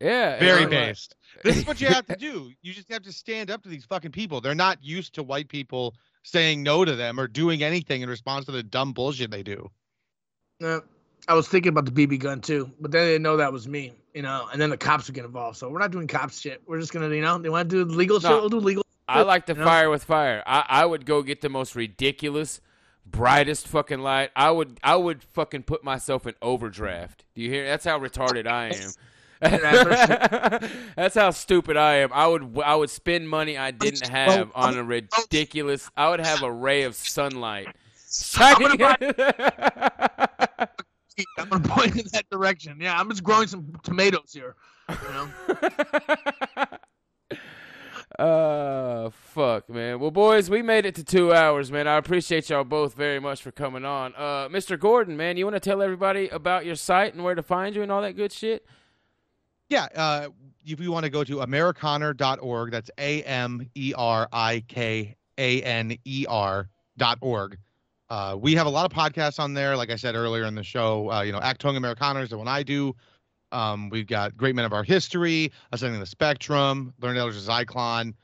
Yeah, 0.00 0.38
Very 0.38 0.62
and- 0.62 0.70
based. 0.70 1.14
This 1.44 1.56
is 1.58 1.66
what 1.66 1.80
you 1.80 1.86
have 1.88 2.06
to 2.06 2.16
do. 2.18 2.50
You 2.62 2.72
just 2.72 2.90
have 2.90 3.02
to 3.02 3.12
stand 3.12 3.50
up 3.50 3.62
to 3.62 3.68
these 3.68 3.84
fucking 3.84 4.10
people. 4.12 4.40
They're 4.40 4.54
not 4.54 4.82
used 4.82 5.14
to 5.14 5.22
white 5.22 5.48
people 5.48 5.94
saying 6.24 6.62
no 6.62 6.84
to 6.84 6.96
them 6.96 7.18
or 7.20 7.28
doing 7.28 7.62
anything 7.62 8.02
in 8.02 8.08
response 8.08 8.46
to 8.46 8.52
the 8.52 8.62
dumb 8.62 8.92
bullshit 8.92 9.30
they 9.30 9.42
do. 9.42 9.70
Yeah. 10.60 10.80
I 11.28 11.34
was 11.34 11.46
thinking 11.46 11.70
about 11.70 11.84
the 11.84 11.90
BB 12.06 12.20
gun 12.20 12.40
too, 12.40 12.70
but 12.80 12.90
then 12.90 13.02
they 13.04 13.12
didn't 13.12 13.22
know 13.22 13.36
that 13.36 13.52
was 13.52 13.68
me, 13.68 13.92
you 14.14 14.22
know. 14.22 14.48
And 14.50 14.60
then 14.60 14.70
the 14.70 14.76
cops 14.78 15.06
would 15.08 15.14
get 15.14 15.24
involved. 15.26 15.58
So 15.58 15.68
we're 15.68 15.78
not 15.78 15.90
doing 15.90 16.06
cops 16.06 16.40
shit. 16.40 16.62
We're 16.66 16.80
just 16.80 16.92
gonna, 16.92 17.14
you 17.14 17.20
know, 17.20 17.36
they 17.38 17.50
want 17.50 17.68
to 17.70 17.84
do 17.84 17.90
legal 17.94 18.18
shit. 18.18 18.30
We'll 18.30 18.48
do 18.48 18.58
legal. 18.58 18.82
I 19.06 19.18
shit, 19.18 19.26
like 19.26 19.46
to 19.46 19.52
you 19.52 19.58
know? 19.58 19.64
fire 19.64 19.90
with 19.90 20.04
fire. 20.04 20.42
I, 20.46 20.64
I 20.68 20.86
would 20.86 21.04
go 21.04 21.22
get 21.22 21.42
the 21.42 21.50
most 21.50 21.76
ridiculous, 21.76 22.60
brightest 23.04 23.68
fucking 23.68 24.00
light. 24.00 24.30
I 24.34 24.50
would 24.50 24.80
I 24.82 24.96
would 24.96 25.22
fucking 25.22 25.64
put 25.64 25.84
myself 25.84 26.26
in 26.26 26.34
overdraft. 26.40 27.26
Do 27.34 27.42
you 27.42 27.50
hear? 27.50 27.66
That's 27.66 27.84
how 27.84 27.98
retarded 27.98 28.46
I 28.46 28.68
am. 28.74 28.90
That's 29.40 31.14
how 31.14 31.30
stupid 31.30 31.76
I 31.76 31.96
am. 31.96 32.12
I 32.12 32.26
would 32.26 32.58
I 32.64 32.74
would 32.74 32.90
spend 32.90 33.28
money 33.28 33.56
I 33.56 33.70
didn't 33.70 34.08
have 34.08 34.50
on 34.54 34.76
a 34.76 34.84
ridiculous. 34.84 35.90
I 35.96 36.10
would 36.10 36.20
have 36.20 36.42
a 36.42 36.52
ray 36.52 36.82
of 36.82 36.94
sunlight. 36.94 37.68
I'm 41.38 41.48
gonna 41.48 41.68
point 41.68 41.96
in 41.96 42.06
that 42.12 42.24
direction. 42.30 42.78
Yeah, 42.80 42.98
I'm 42.98 43.08
just 43.10 43.22
growing 43.22 43.48
some 43.48 43.72
tomatoes 43.82 44.32
here. 44.32 44.56
You 44.88 44.96
know. 45.10 45.28
Uh, 48.18 49.10
fuck, 49.10 49.68
man. 49.68 50.00
Well, 50.00 50.10
boys, 50.10 50.50
we 50.50 50.60
made 50.60 50.84
it 50.86 50.94
to 50.96 51.04
two 51.04 51.32
hours, 51.32 51.70
man. 51.70 51.86
I 51.86 51.98
appreciate 51.98 52.50
y'all 52.50 52.64
both 52.64 52.94
very 52.94 53.20
much 53.20 53.42
for 53.42 53.52
coming 53.52 53.84
on. 53.84 54.12
Uh, 54.16 54.48
Mr. 54.48 54.80
Gordon, 54.80 55.16
man, 55.16 55.36
you 55.36 55.44
want 55.44 55.54
to 55.54 55.60
tell 55.60 55.82
everybody 55.82 56.28
about 56.28 56.66
your 56.66 56.74
site 56.74 57.14
and 57.14 57.22
where 57.22 57.36
to 57.36 57.42
find 57.42 57.76
you 57.76 57.82
and 57.82 57.92
all 57.92 58.02
that 58.02 58.16
good 58.16 58.32
shit? 58.32 58.66
Yeah, 59.68 59.88
uh, 59.94 60.28
if 60.64 60.80
you 60.80 60.92
want 60.92 61.04
to 61.04 61.10
go 61.10 61.24
to 61.24 61.36
amerikaner.org, 61.36 62.70
that's 62.70 62.90
A 62.98 63.22
M 63.24 63.68
E 63.74 63.92
R 63.96 64.28
I 64.32 64.64
K 64.68 65.16
A 65.36 65.62
N 65.62 65.96
E 66.04 66.26
R 66.28 66.68
dot 66.96 67.18
org. 67.20 67.58
Uh, 68.10 68.36
we 68.40 68.54
have 68.54 68.66
a 68.66 68.70
lot 68.70 68.90
of 68.90 68.96
podcasts 68.96 69.38
on 69.38 69.52
there. 69.52 69.76
Like 69.76 69.90
I 69.90 69.96
said 69.96 70.14
earlier 70.14 70.44
in 70.44 70.54
the 70.54 70.62
show, 70.62 71.10
uh, 71.10 71.20
you 71.22 71.32
know, 71.32 71.40
Achtung 71.40 71.78
Amerikaner 71.78 72.22
is 72.22 72.30
the 72.30 72.38
one 72.38 72.48
I 72.48 72.62
do. 72.62 72.94
Um, 73.52 73.90
we've 73.90 74.06
got 74.06 74.36
Great 74.36 74.54
Men 74.54 74.64
of 74.64 74.72
Our 74.72 74.82
History, 74.82 75.52
Ascending 75.72 76.00
the 76.00 76.06
Spectrum, 76.06 76.94
Learn 77.00 77.16
Elders 77.16 77.46
Zyklon, 77.46 78.14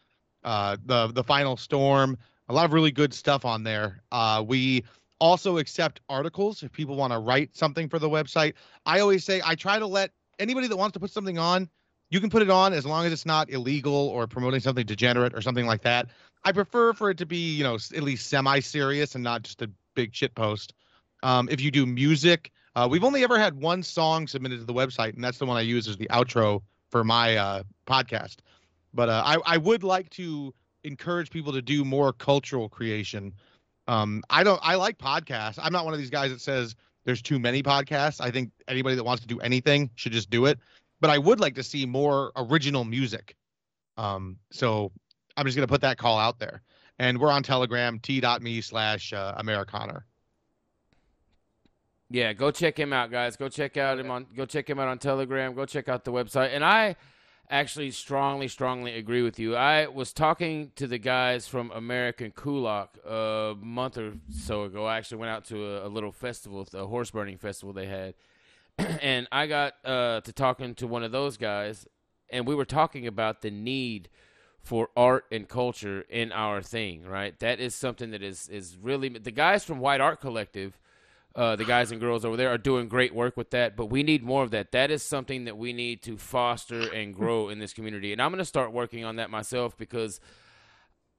uh, 0.45 0.77
the 0.85 1.09
the 1.09 1.25
Final 1.25 1.57
Storm. 1.57 2.17
A 2.49 2.55
lot 2.55 2.65
of 2.67 2.73
really 2.73 2.93
good 2.93 3.13
stuff 3.15 3.45
on 3.45 3.63
there. 3.63 4.03
Uh, 4.13 4.43
we 4.47 4.85
also 5.19 5.59
accept 5.59 6.01
articles 6.09 6.63
if 6.63 6.73
people 6.73 6.97
want 6.97 7.13
to 7.13 7.19
write 7.19 7.57
something 7.57 7.89
for 7.89 7.99
the 7.99 8.09
website. 8.09 8.55
I 8.85 9.01
always 9.01 9.25
say 9.25 9.41
I 9.45 9.55
try 9.55 9.79
to 9.79 9.87
let 9.87 10.11
anybody 10.39 10.69
that 10.69 10.77
wants 10.77 10.95
to 10.95 11.01
put 11.01 11.11
something 11.11 11.39
on, 11.39 11.69
you 12.11 12.21
can 12.21 12.31
put 12.31 12.43
it 12.43 12.51
on 12.51 12.73
as 12.73 12.87
long 12.87 13.07
as 13.07 13.13
it's 13.13 13.27
not 13.27 13.51
illegal 13.51 13.95
or 13.95 14.27
promoting 14.27 14.61
something 14.61 14.87
degenerate 14.87 15.35
or 15.35 15.41
something 15.41 15.67
like 15.67 15.83
that. 15.83 16.09
I 16.45 16.53
prefer 16.53 16.93
for 16.93 17.11
it 17.11 17.19
to 17.19 17.27
be, 17.27 17.55
you 17.57 17.65
know, 17.65 17.75
at 17.75 18.03
least 18.03 18.29
semi-serious 18.29 19.15
and 19.15 19.25
not 19.25 19.43
just 19.43 19.63
a 19.63 19.71
big 19.95 20.15
shit 20.15 20.35
post. 20.35 20.75
Um, 21.23 21.49
if 21.51 21.61
you 21.61 21.71
do 21.71 21.87
music, 21.87 22.53
uh, 22.77 22.87
we've 22.91 23.05
only 23.05 23.25
ever 23.25 23.39
had 23.39 23.55
one 23.55 23.83
song 23.83 24.27
submitted 24.27 24.59
to 24.59 24.65
the 24.65 24.75
website, 24.75 25.15
and 25.15 25.25
that's 25.25 25.39
the 25.39 25.47
one 25.47 25.57
I 25.57 25.63
use 25.63 25.89
as 25.89 25.97
the 25.97 26.09
outro 26.09 26.61
for 26.91 27.03
my 27.03 27.37
uh, 27.37 27.63
podcast. 27.87 28.37
But 28.93 29.09
uh, 29.09 29.23
I, 29.25 29.39
I 29.47 29.57
would 29.57 29.83
like 29.83 30.11
to 30.11 30.55
encourage 30.85 31.31
people 31.31 31.53
to 31.53 31.63
do 31.63 31.85
more 31.85 32.13
cultural 32.13 32.69
creation. 32.69 33.33
Um, 33.89 34.23
I 34.31 34.45
don't. 34.45 34.61
I 34.63 34.75
like 34.77 34.99
podcasts. 34.99 35.59
I'm 35.61 35.73
not 35.73 35.85
one 35.85 35.95
of 35.95 36.01
these 36.01 36.11
guys 36.11 36.31
that 36.31 36.41
says 36.41 36.77
there's 37.05 37.23
too 37.23 37.39
many 37.39 37.63
podcasts. 37.63 38.21
I 38.21 38.31
think 38.31 38.51
anybody 38.69 38.97
that 38.97 39.05
wants 39.05 39.23
to 39.23 39.29
do 39.29 39.41
anything 39.41 39.91
should 39.95 40.13
just 40.13 40.31
do 40.31 40.47
it. 40.47 40.59
But 41.01 41.11
I 41.11 41.19
would 41.19 41.41
like 41.41 41.55
to 41.57 41.63
see 41.63 41.87
more 41.87 42.33
original 42.37 42.85
music. 42.85 43.37
Um, 43.97 44.39
so 44.51 44.91
I'm 45.37 45.45
just 45.45 45.57
gonna 45.57 45.67
put 45.67 45.83
that 45.83 45.99
call 45.99 46.19
out 46.19 46.39
there. 46.39 46.63
And 46.99 47.19
we're 47.19 47.31
on 47.31 47.43
Telegram, 47.43 47.99
t.me 47.99 48.61
slash 48.61 49.13
uh, 49.13 49.35
Amerikaner. 49.41 50.03
Yeah, 52.11 52.33
go 52.33 52.51
check 52.51 52.79
him 52.79 52.93
out, 52.93 53.11
guys. 53.11 53.37
Go 53.37 53.49
check 53.49 53.77
out 53.77 53.99
him 53.99 54.11
on. 54.11 54.27
Go 54.37 54.47
check 54.47 54.71
him 54.71 54.79
out 54.79 54.89
on 54.89 54.99
Telegram. 54.99 55.55
Go 55.55 55.67
check 55.67 55.89
out 55.89 56.05
the 56.05 56.13
website. 56.13 56.55
And 56.55 56.65
I 56.65 56.95
actually 57.51 57.91
strongly, 57.91 58.49
strongly 58.49 58.97
agree 58.97 59.23
with 59.23 59.39
you. 59.39 59.57
I 59.57 59.87
was 59.87 60.13
talking 60.13 60.73
to 60.77 60.87
the 60.87 60.99
guys 60.99 61.47
from 61.47 61.71
American 61.73 62.31
Kulak 62.31 62.99
a 63.07 63.55
month 63.61 63.99
or 63.99 64.15
so 64.31 64.65
ago. 64.65 64.87
I 64.87 64.97
actually 64.97 65.19
went 65.19 65.31
out 65.31 65.45
to 65.47 65.65
a, 65.65 65.87
a 65.87 65.91
little 65.91 66.13
festival, 66.13 66.67
a 66.75 66.87
horse 66.87 67.11
burning 67.11 67.39
festival 67.39 67.73
they 67.73 67.87
had, 67.87 68.15
and 68.79 69.29
I 69.31 69.47
got 69.47 69.75
uh, 69.85 70.21
to 70.23 70.33
talking 70.33 70.75
to 70.77 70.87
one 70.87 71.03
of 71.03 71.13
those 71.13 71.37
guys, 71.37 71.87
and 72.31 72.47
we 72.47 72.55
were 72.55 72.65
talking 72.65 73.07
about 73.07 73.43
the 73.43 73.51
need 73.51 74.09
for 74.61 74.89
art 74.97 75.27
and 75.31 75.47
culture 75.47 76.03
in 76.09 76.33
our 76.33 76.63
thing. 76.63 77.05
Right, 77.05 77.39
that 77.41 77.61
is 77.61 77.75
something 77.75 78.11
that 78.11 78.23
is 78.23 78.49
is 78.49 78.77
really 78.81 79.09
the 79.11 79.31
guys 79.31 79.65
from 79.65 79.79
White 79.79 80.01
Art 80.01 80.21
Collective 80.21 80.79
uh, 81.37 81.57
the 81.57 81.65
guys 81.65 81.91
and 81.91 82.01
girls 82.01 82.25
over 82.25 82.37
there 82.37 82.49
are 82.49 82.59
doing 82.59 82.89
great 82.89 83.15
work 83.15 83.37
with 83.37 83.51
that, 83.51 83.77
but 83.77 83.87
we 83.87 84.03
need 84.03 84.23
more 84.23 84.45
of 84.45 84.53
that. 84.53 84.71
That 84.73 84.91
is 84.91 85.03
something 85.03 85.45
that 85.47 85.57
we 85.57 85.73
need 85.73 86.03
to 86.03 86.17
foster 86.17 86.93
and 86.93 87.13
grow 87.13 87.49
in 87.49 87.59
this 87.59 87.73
community. 87.73 88.13
And 88.13 88.23
I'm 88.23 88.31
going 88.31 88.39
to 88.39 88.45
start 88.45 88.73
working 88.73 89.05
on 89.05 89.17
that 89.17 89.31
myself 89.31 89.77
because 89.77 90.21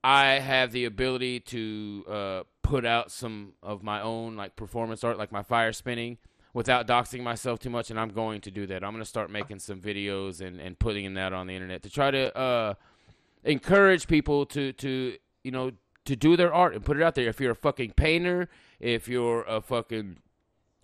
I 0.04 0.40
have 0.40 0.72
the 0.72 0.86
ability 0.86 1.42
to 1.42 2.06
uh, 2.08 2.44
put 2.62 2.86
out 2.86 3.12
some 3.12 3.54
of 3.62 3.84
my 3.84 4.02
own 4.02 4.38
like 4.38 4.56
performance 4.56 5.04
art, 5.04 5.18
like 5.18 5.34
my 5.34 5.44
fire 5.44 5.74
spinning, 5.74 6.18
without 6.54 6.88
doxing 6.88 7.22
myself 7.22 7.60
too 7.60 7.70
much. 7.70 7.90
And 7.90 8.00
I'm 8.00 8.10
going 8.10 8.40
to 8.42 8.52
do 8.52 8.66
that. 8.68 8.86
I'm 8.86 8.92
going 8.92 9.04
to 9.04 9.10
start 9.10 9.30
making 9.30 9.60
some 9.60 9.82
videos 9.82 10.40
and, 10.40 10.62
and 10.62 10.80
putting 10.80 11.14
that 11.16 11.34
on 11.34 11.48
the 11.48 11.56
internet 11.56 11.84
to 11.84 11.90
try 11.90 12.12
to 12.12 12.38
uh, 12.38 12.74
encourage 13.44 14.08
people 14.08 14.46
to 14.46 14.72
to 14.74 15.18
you 15.44 15.52
know 15.52 15.72
to 16.06 16.16
do 16.16 16.38
their 16.38 16.54
art 16.54 16.74
and 16.74 16.86
put 16.86 16.96
it 16.96 17.04
out 17.04 17.16
there. 17.16 17.28
If 17.28 17.42
you're 17.42 17.52
a 17.52 17.56
fucking 17.56 17.92
painter, 17.92 18.48
if 18.80 19.08
you're 19.08 19.44
a 19.44 19.62
fucking 19.62 20.18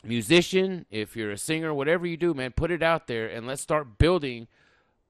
musician, 0.03 0.85
if 0.89 1.15
you're 1.15 1.31
a 1.31 1.37
singer, 1.37 1.73
whatever 1.73 2.07
you 2.07 2.17
do, 2.17 2.33
man, 2.33 2.51
put 2.51 2.71
it 2.71 2.81
out 2.81 3.07
there 3.07 3.27
and 3.27 3.45
let's 3.45 3.61
start 3.61 3.97
building 3.97 4.47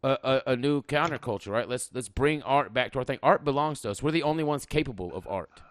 a, 0.04 0.18
a, 0.24 0.52
a 0.52 0.56
new 0.56 0.82
counterculture, 0.82 1.50
right? 1.50 1.70
Let's 1.70 1.90
let's 1.94 2.10
bring 2.10 2.42
art 2.44 2.74
back 2.74 2.92
to 2.94 3.00
our 3.00 3.06
thing. 3.06 3.20
Art 3.22 3.44
belongs 3.44 3.82
to 3.82 3.92
us. 3.92 4.02
We're 4.02 4.12
the 4.12 4.24
only 4.24 4.44
ones 4.44 4.66
capable 4.66 5.14
of 5.14 5.28
art. 5.28 5.62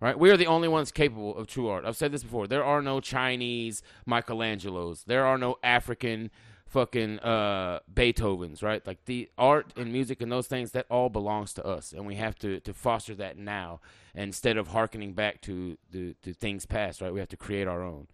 Right? 0.00 0.16
We 0.16 0.30
are 0.30 0.36
the 0.36 0.46
only 0.46 0.68
ones 0.68 0.92
capable 0.92 1.36
of 1.36 1.48
true 1.48 1.66
art. 1.68 1.84
I've 1.84 1.96
said 1.96 2.12
this 2.12 2.22
before. 2.22 2.46
There 2.46 2.62
are 2.62 2.80
no 2.80 3.00
Chinese 3.00 3.82
Michelangelos. 4.08 5.04
There 5.06 5.26
are 5.26 5.36
no 5.36 5.56
African 5.60 6.30
fucking 6.68 7.18
uh, 7.20 7.80
Beethovens, 7.92 8.62
right? 8.62 8.86
Like 8.86 9.04
the 9.06 9.28
art 9.36 9.72
and 9.76 9.92
music 9.92 10.20
and 10.20 10.30
those 10.30 10.46
things, 10.46 10.72
that 10.72 10.86
all 10.90 11.08
belongs 11.08 11.52
to 11.54 11.66
us, 11.66 11.92
and 11.92 12.06
we 12.06 12.14
have 12.16 12.38
to 12.40 12.60
to 12.60 12.74
foster 12.74 13.14
that 13.16 13.36
now 13.36 13.80
instead 14.14 14.56
of 14.56 14.68
harkening 14.68 15.14
back 15.14 15.40
to 15.42 15.78
the 15.90 16.14
to 16.22 16.32
things 16.32 16.66
past, 16.66 17.00
right? 17.00 17.12
We 17.12 17.20
have 17.20 17.28
to 17.30 17.36
create 17.36 17.66
our 17.66 17.82
own. 17.82 18.06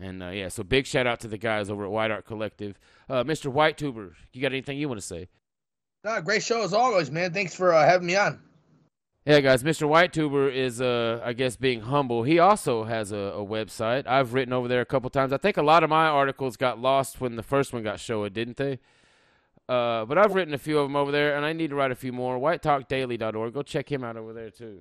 And 0.00 0.22
uh, 0.22 0.28
yeah, 0.28 0.48
so 0.48 0.62
big 0.62 0.86
shout 0.86 1.06
out 1.06 1.20
to 1.20 1.28
the 1.28 1.38
guys 1.38 1.70
over 1.70 1.84
at 1.84 1.90
White 1.90 2.10
Art 2.10 2.24
Collective, 2.24 2.78
uh, 3.08 3.24
Mr. 3.24 3.52
Whitetuber. 3.52 4.14
You 4.32 4.42
got 4.42 4.52
anything 4.52 4.78
you 4.78 4.88
want 4.88 5.00
to 5.00 5.06
say? 5.06 5.28
Nah, 6.04 6.20
great 6.20 6.42
show 6.42 6.62
as 6.62 6.72
always, 6.72 7.10
man. 7.10 7.32
Thanks 7.32 7.54
for 7.54 7.74
uh, 7.74 7.84
having 7.84 8.06
me 8.06 8.16
on. 8.16 8.40
Yeah, 9.28 9.40
guys, 9.40 9.62
Mr. 9.62 9.86
Whitetuber 9.86 10.50
is, 10.50 10.80
uh, 10.80 11.20
I 11.22 11.34
guess, 11.34 11.54
being 11.54 11.82
humble. 11.82 12.22
He 12.22 12.38
also 12.38 12.84
has 12.84 13.12
a, 13.12 13.16
a 13.16 13.44
website. 13.44 14.06
I've 14.06 14.32
written 14.32 14.54
over 14.54 14.68
there 14.68 14.80
a 14.80 14.86
couple 14.86 15.10
times. 15.10 15.34
I 15.34 15.36
think 15.36 15.58
a 15.58 15.62
lot 15.62 15.84
of 15.84 15.90
my 15.90 16.06
articles 16.06 16.56
got 16.56 16.80
lost 16.80 17.20
when 17.20 17.36
the 17.36 17.42
first 17.42 17.74
one 17.74 17.82
got 17.82 18.00
showed, 18.00 18.32
didn't 18.32 18.56
they? 18.56 18.78
Uh, 19.68 20.06
but 20.06 20.16
I've 20.16 20.34
written 20.34 20.54
a 20.54 20.58
few 20.58 20.78
of 20.78 20.86
them 20.88 20.96
over 20.96 21.12
there, 21.12 21.36
and 21.36 21.44
I 21.44 21.52
need 21.52 21.68
to 21.68 21.76
write 21.76 21.90
a 21.90 21.94
few 21.94 22.10
more. 22.10 22.38
WhiteTalkDaily.org. 22.38 23.52
Go 23.52 23.60
check 23.60 23.92
him 23.92 24.02
out 24.02 24.16
over 24.16 24.32
there 24.32 24.48
too. 24.48 24.80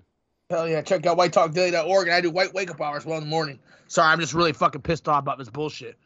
Hell 0.50 0.70
yeah, 0.70 0.82
check 0.82 1.06
out 1.06 1.18
whitetalkdaily.org 1.18 2.08
and 2.08 2.16
I 2.16 2.22
do 2.22 2.32
white 2.32 2.54
wake 2.54 2.72
up 2.72 2.80
hours 2.80 3.06
well 3.06 3.18
in 3.18 3.26
the 3.26 3.30
morning. 3.30 3.60
Sorry, 3.90 4.14
I'm 4.14 4.20
just 4.22 4.34
really 4.34 4.54
fucking 4.54 4.82
pissed 4.82 5.10
off 5.10 5.24
about 5.24 5.40
this 5.40 5.50
bullshit. 5.50 5.98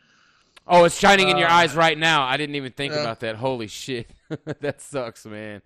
Oh, 0.65 0.83
it's 0.85 0.97
shining 0.97 1.29
in 1.29 1.37
your 1.37 1.47
Uh, 1.47 1.53
eyes 1.53 1.75
right 1.75 1.95
now. 1.95 2.23
I 2.23 2.37
didn't 2.37 2.55
even 2.55 2.71
think 2.71 2.91
yeah. 2.91 3.01
about 3.01 3.19
that. 3.19 3.35
Holy 3.35 3.67
shit, 3.67 4.09
that 4.61 4.81
sucks, 4.81 5.27
man. 5.27 5.61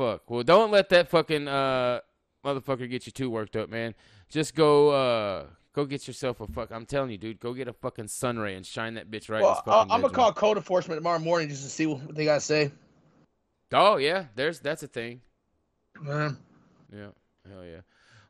Fuck. 0.00 0.30
Well, 0.30 0.42
don't 0.42 0.70
let 0.70 0.88
that 0.88 1.10
fucking 1.10 1.46
uh 1.46 2.00
motherfucker 2.42 2.88
get 2.88 3.04
you 3.04 3.12
too 3.12 3.28
worked 3.28 3.54
up, 3.54 3.68
man. 3.68 3.94
Just 4.30 4.54
go 4.54 4.88
uh 4.88 5.44
go 5.74 5.84
get 5.84 6.06
yourself 6.06 6.40
a 6.40 6.46
fuck. 6.46 6.70
I'm 6.70 6.86
telling 6.86 7.10
you, 7.10 7.18
dude, 7.18 7.38
go 7.38 7.52
get 7.52 7.68
a 7.68 7.74
fucking 7.74 8.08
sun 8.08 8.38
ray 8.38 8.54
and 8.54 8.64
shine 8.64 8.94
that 8.94 9.10
bitch 9.10 9.28
right. 9.28 9.40
in 9.40 9.42
well, 9.42 9.56
his 9.56 9.62
I- 9.66 9.70
fucking 9.70 9.92
I'm 9.92 10.00
gonna 10.00 10.14
call 10.14 10.32
code 10.32 10.56
enforcement 10.56 10.98
tomorrow 10.98 11.18
morning 11.18 11.50
just 11.50 11.64
to 11.64 11.68
see 11.68 11.84
what 11.84 12.14
they 12.14 12.24
gotta 12.24 12.40
say. 12.40 12.72
Oh 13.74 13.98
yeah, 13.98 14.24
there's 14.36 14.58
that's 14.60 14.82
a 14.82 14.86
thing. 14.86 15.20
Man. 16.00 16.38
Yeah, 16.90 17.08
hell 17.46 17.66
yeah. 17.66 17.80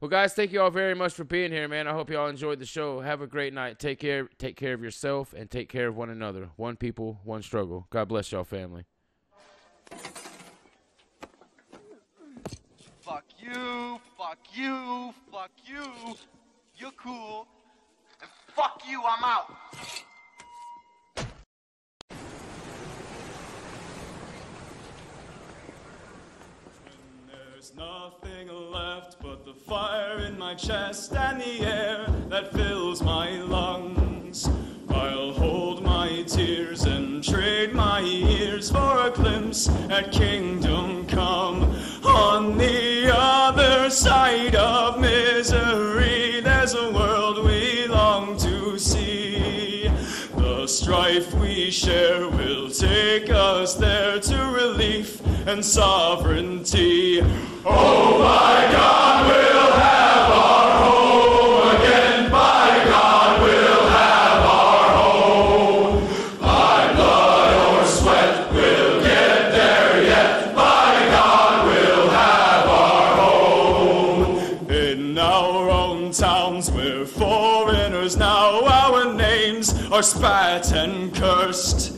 Well, 0.00 0.08
guys, 0.08 0.34
thank 0.34 0.50
you 0.50 0.62
all 0.62 0.72
very 0.72 0.96
much 0.96 1.12
for 1.12 1.22
being 1.22 1.52
here, 1.52 1.68
man. 1.68 1.86
I 1.86 1.92
hope 1.92 2.10
you 2.10 2.18
all 2.18 2.26
enjoyed 2.26 2.58
the 2.58 2.66
show. 2.66 2.98
Have 3.00 3.20
a 3.20 3.28
great 3.28 3.54
night. 3.54 3.78
Take 3.78 4.00
care. 4.00 4.28
Take 4.38 4.56
care 4.56 4.74
of 4.74 4.82
yourself 4.82 5.32
and 5.34 5.48
take 5.48 5.68
care 5.68 5.86
of 5.86 5.96
one 5.96 6.10
another. 6.10 6.50
One 6.56 6.74
people, 6.74 7.20
one 7.22 7.42
struggle. 7.42 7.86
God 7.90 8.08
bless 8.08 8.32
y'all, 8.32 8.42
family. 8.42 8.86
Fuck 13.10 13.24
you, 13.52 14.00
fuck 14.16 14.38
you, 14.52 15.14
fuck 15.32 15.50
you. 15.64 15.84
You're 16.76 16.92
cool. 16.92 17.46
And 18.20 18.30
fuck 18.54 18.82
you, 18.88 19.02
I'm 19.04 19.24
out. 19.24 19.54
There's 27.26 27.74
nothing 27.74 28.48
left 28.48 29.16
but 29.20 29.44
the 29.44 29.54
fire 29.54 30.18
in 30.20 30.38
my 30.38 30.54
chest 30.54 31.14
and 31.14 31.40
the 31.40 31.60
air 31.60 32.06
that 32.28 32.52
fills 32.52 33.02
my 33.02 33.30
lungs. 33.42 34.48
I'll 34.88 35.32
hold 35.32 35.82
my 35.82 36.22
tears 36.26 36.84
and 36.84 37.22
trade 37.22 37.74
my 37.74 38.00
ears 38.02 38.70
for 38.70 39.06
a 39.06 39.10
glimpse 39.10 39.68
at 39.88 40.10
kingdom 40.10 41.06
come. 41.06 41.76
On 42.04 42.56
the 42.56 42.89
other 43.90 43.96
side 43.96 44.54
of 44.54 45.00
misery, 45.00 46.40
there's 46.42 46.74
a 46.74 46.92
world 46.92 47.44
we 47.44 47.88
long 47.88 48.36
to 48.36 48.78
see. 48.78 49.90
The 50.36 50.68
strife 50.68 51.34
we 51.34 51.72
share 51.72 52.28
will 52.28 52.70
take 52.70 53.30
us 53.30 53.74
there 53.74 54.20
to 54.20 54.36
relief 54.54 55.20
and 55.48 55.64
sovereignty. 55.64 57.20
Oh 57.64 58.18
my 58.20 58.68
God, 58.70 59.26
we'll 59.26 59.72
have 59.72 60.30
our 60.30 60.70
home 60.84 61.80
again. 61.80 62.09
Are 80.00 80.02
spat 80.02 80.72
and 80.72 81.14
cursed. 81.14 81.92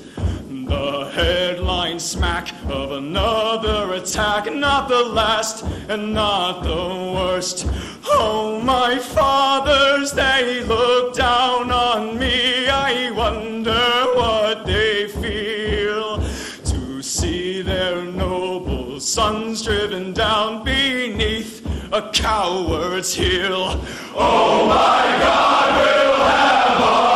The 0.49 1.09
headline 1.15 2.01
smack 2.01 2.53
of 2.69 2.91
another 2.91 3.95
attack, 3.95 4.53
not 4.53 4.89
the 4.89 5.05
last 5.05 5.65
and 5.89 6.13
not 6.13 6.65
the 6.65 7.13
worst. 7.15 7.65
Oh, 8.07 8.61
my 8.61 8.99
fathers, 8.99 10.11
they 10.11 10.65
look 10.65 11.15
down 11.15 11.71
on 11.71 12.19
me. 12.19 12.69
I 12.69 13.13
wonder 13.13 13.85
what 14.17 14.67
they 14.67 15.07
feel 15.07 16.19
to 16.65 17.03
see 17.03 17.63
their 17.63 18.03
noble 18.03 18.99
sons 18.99 19.63
driven 19.63 20.13
down 20.13 20.65
beneath 20.65 21.65
a 21.93 22.11
coward's 22.11 23.15
heel. 23.15 23.81
Oh, 24.17 24.67
my 24.67 25.05
God, 25.23 25.69
we'll 25.77 26.27
have 26.27 27.12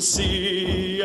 see. 0.00 1.02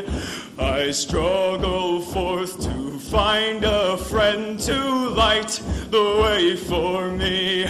I 0.57 0.91
struggle 0.91 2.02
forth 2.02 2.61
to 2.61 2.99
find 2.99 3.64
a 3.64 3.98
friend 3.98 4.60
to 4.60 5.10
light 5.10 5.61
the 5.90 6.20
way 6.22 6.56
for 6.56 7.10
me. 7.10 7.65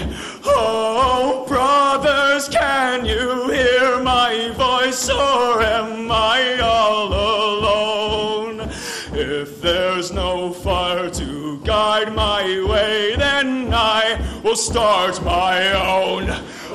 Oh, 0.45 1.45
brothers, 1.48 2.50
can 2.50 3.06
you 3.06 3.50
hear 3.50 4.00
my 4.02 4.52
voice, 4.56 5.10
or 5.10 5.62
am 5.62 6.12
I 6.12 6.60
all 6.60 7.08
alone? 7.08 8.70
If 9.14 9.62
there's 9.62 10.12
no 10.12 10.52
fire 10.52 11.10
to 11.10 11.60
guide 11.60 12.14
my 12.14 12.44
way, 12.68 13.16
then 13.16 13.74
I 13.74 14.41
will 14.44 14.56
start 14.56 15.24
my 15.24 15.72
own. 15.74 16.26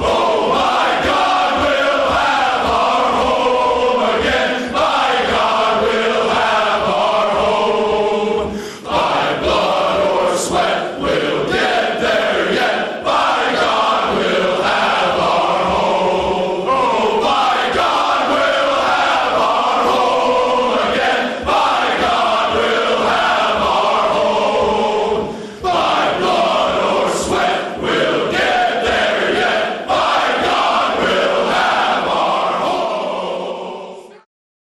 Oh, 0.00 0.48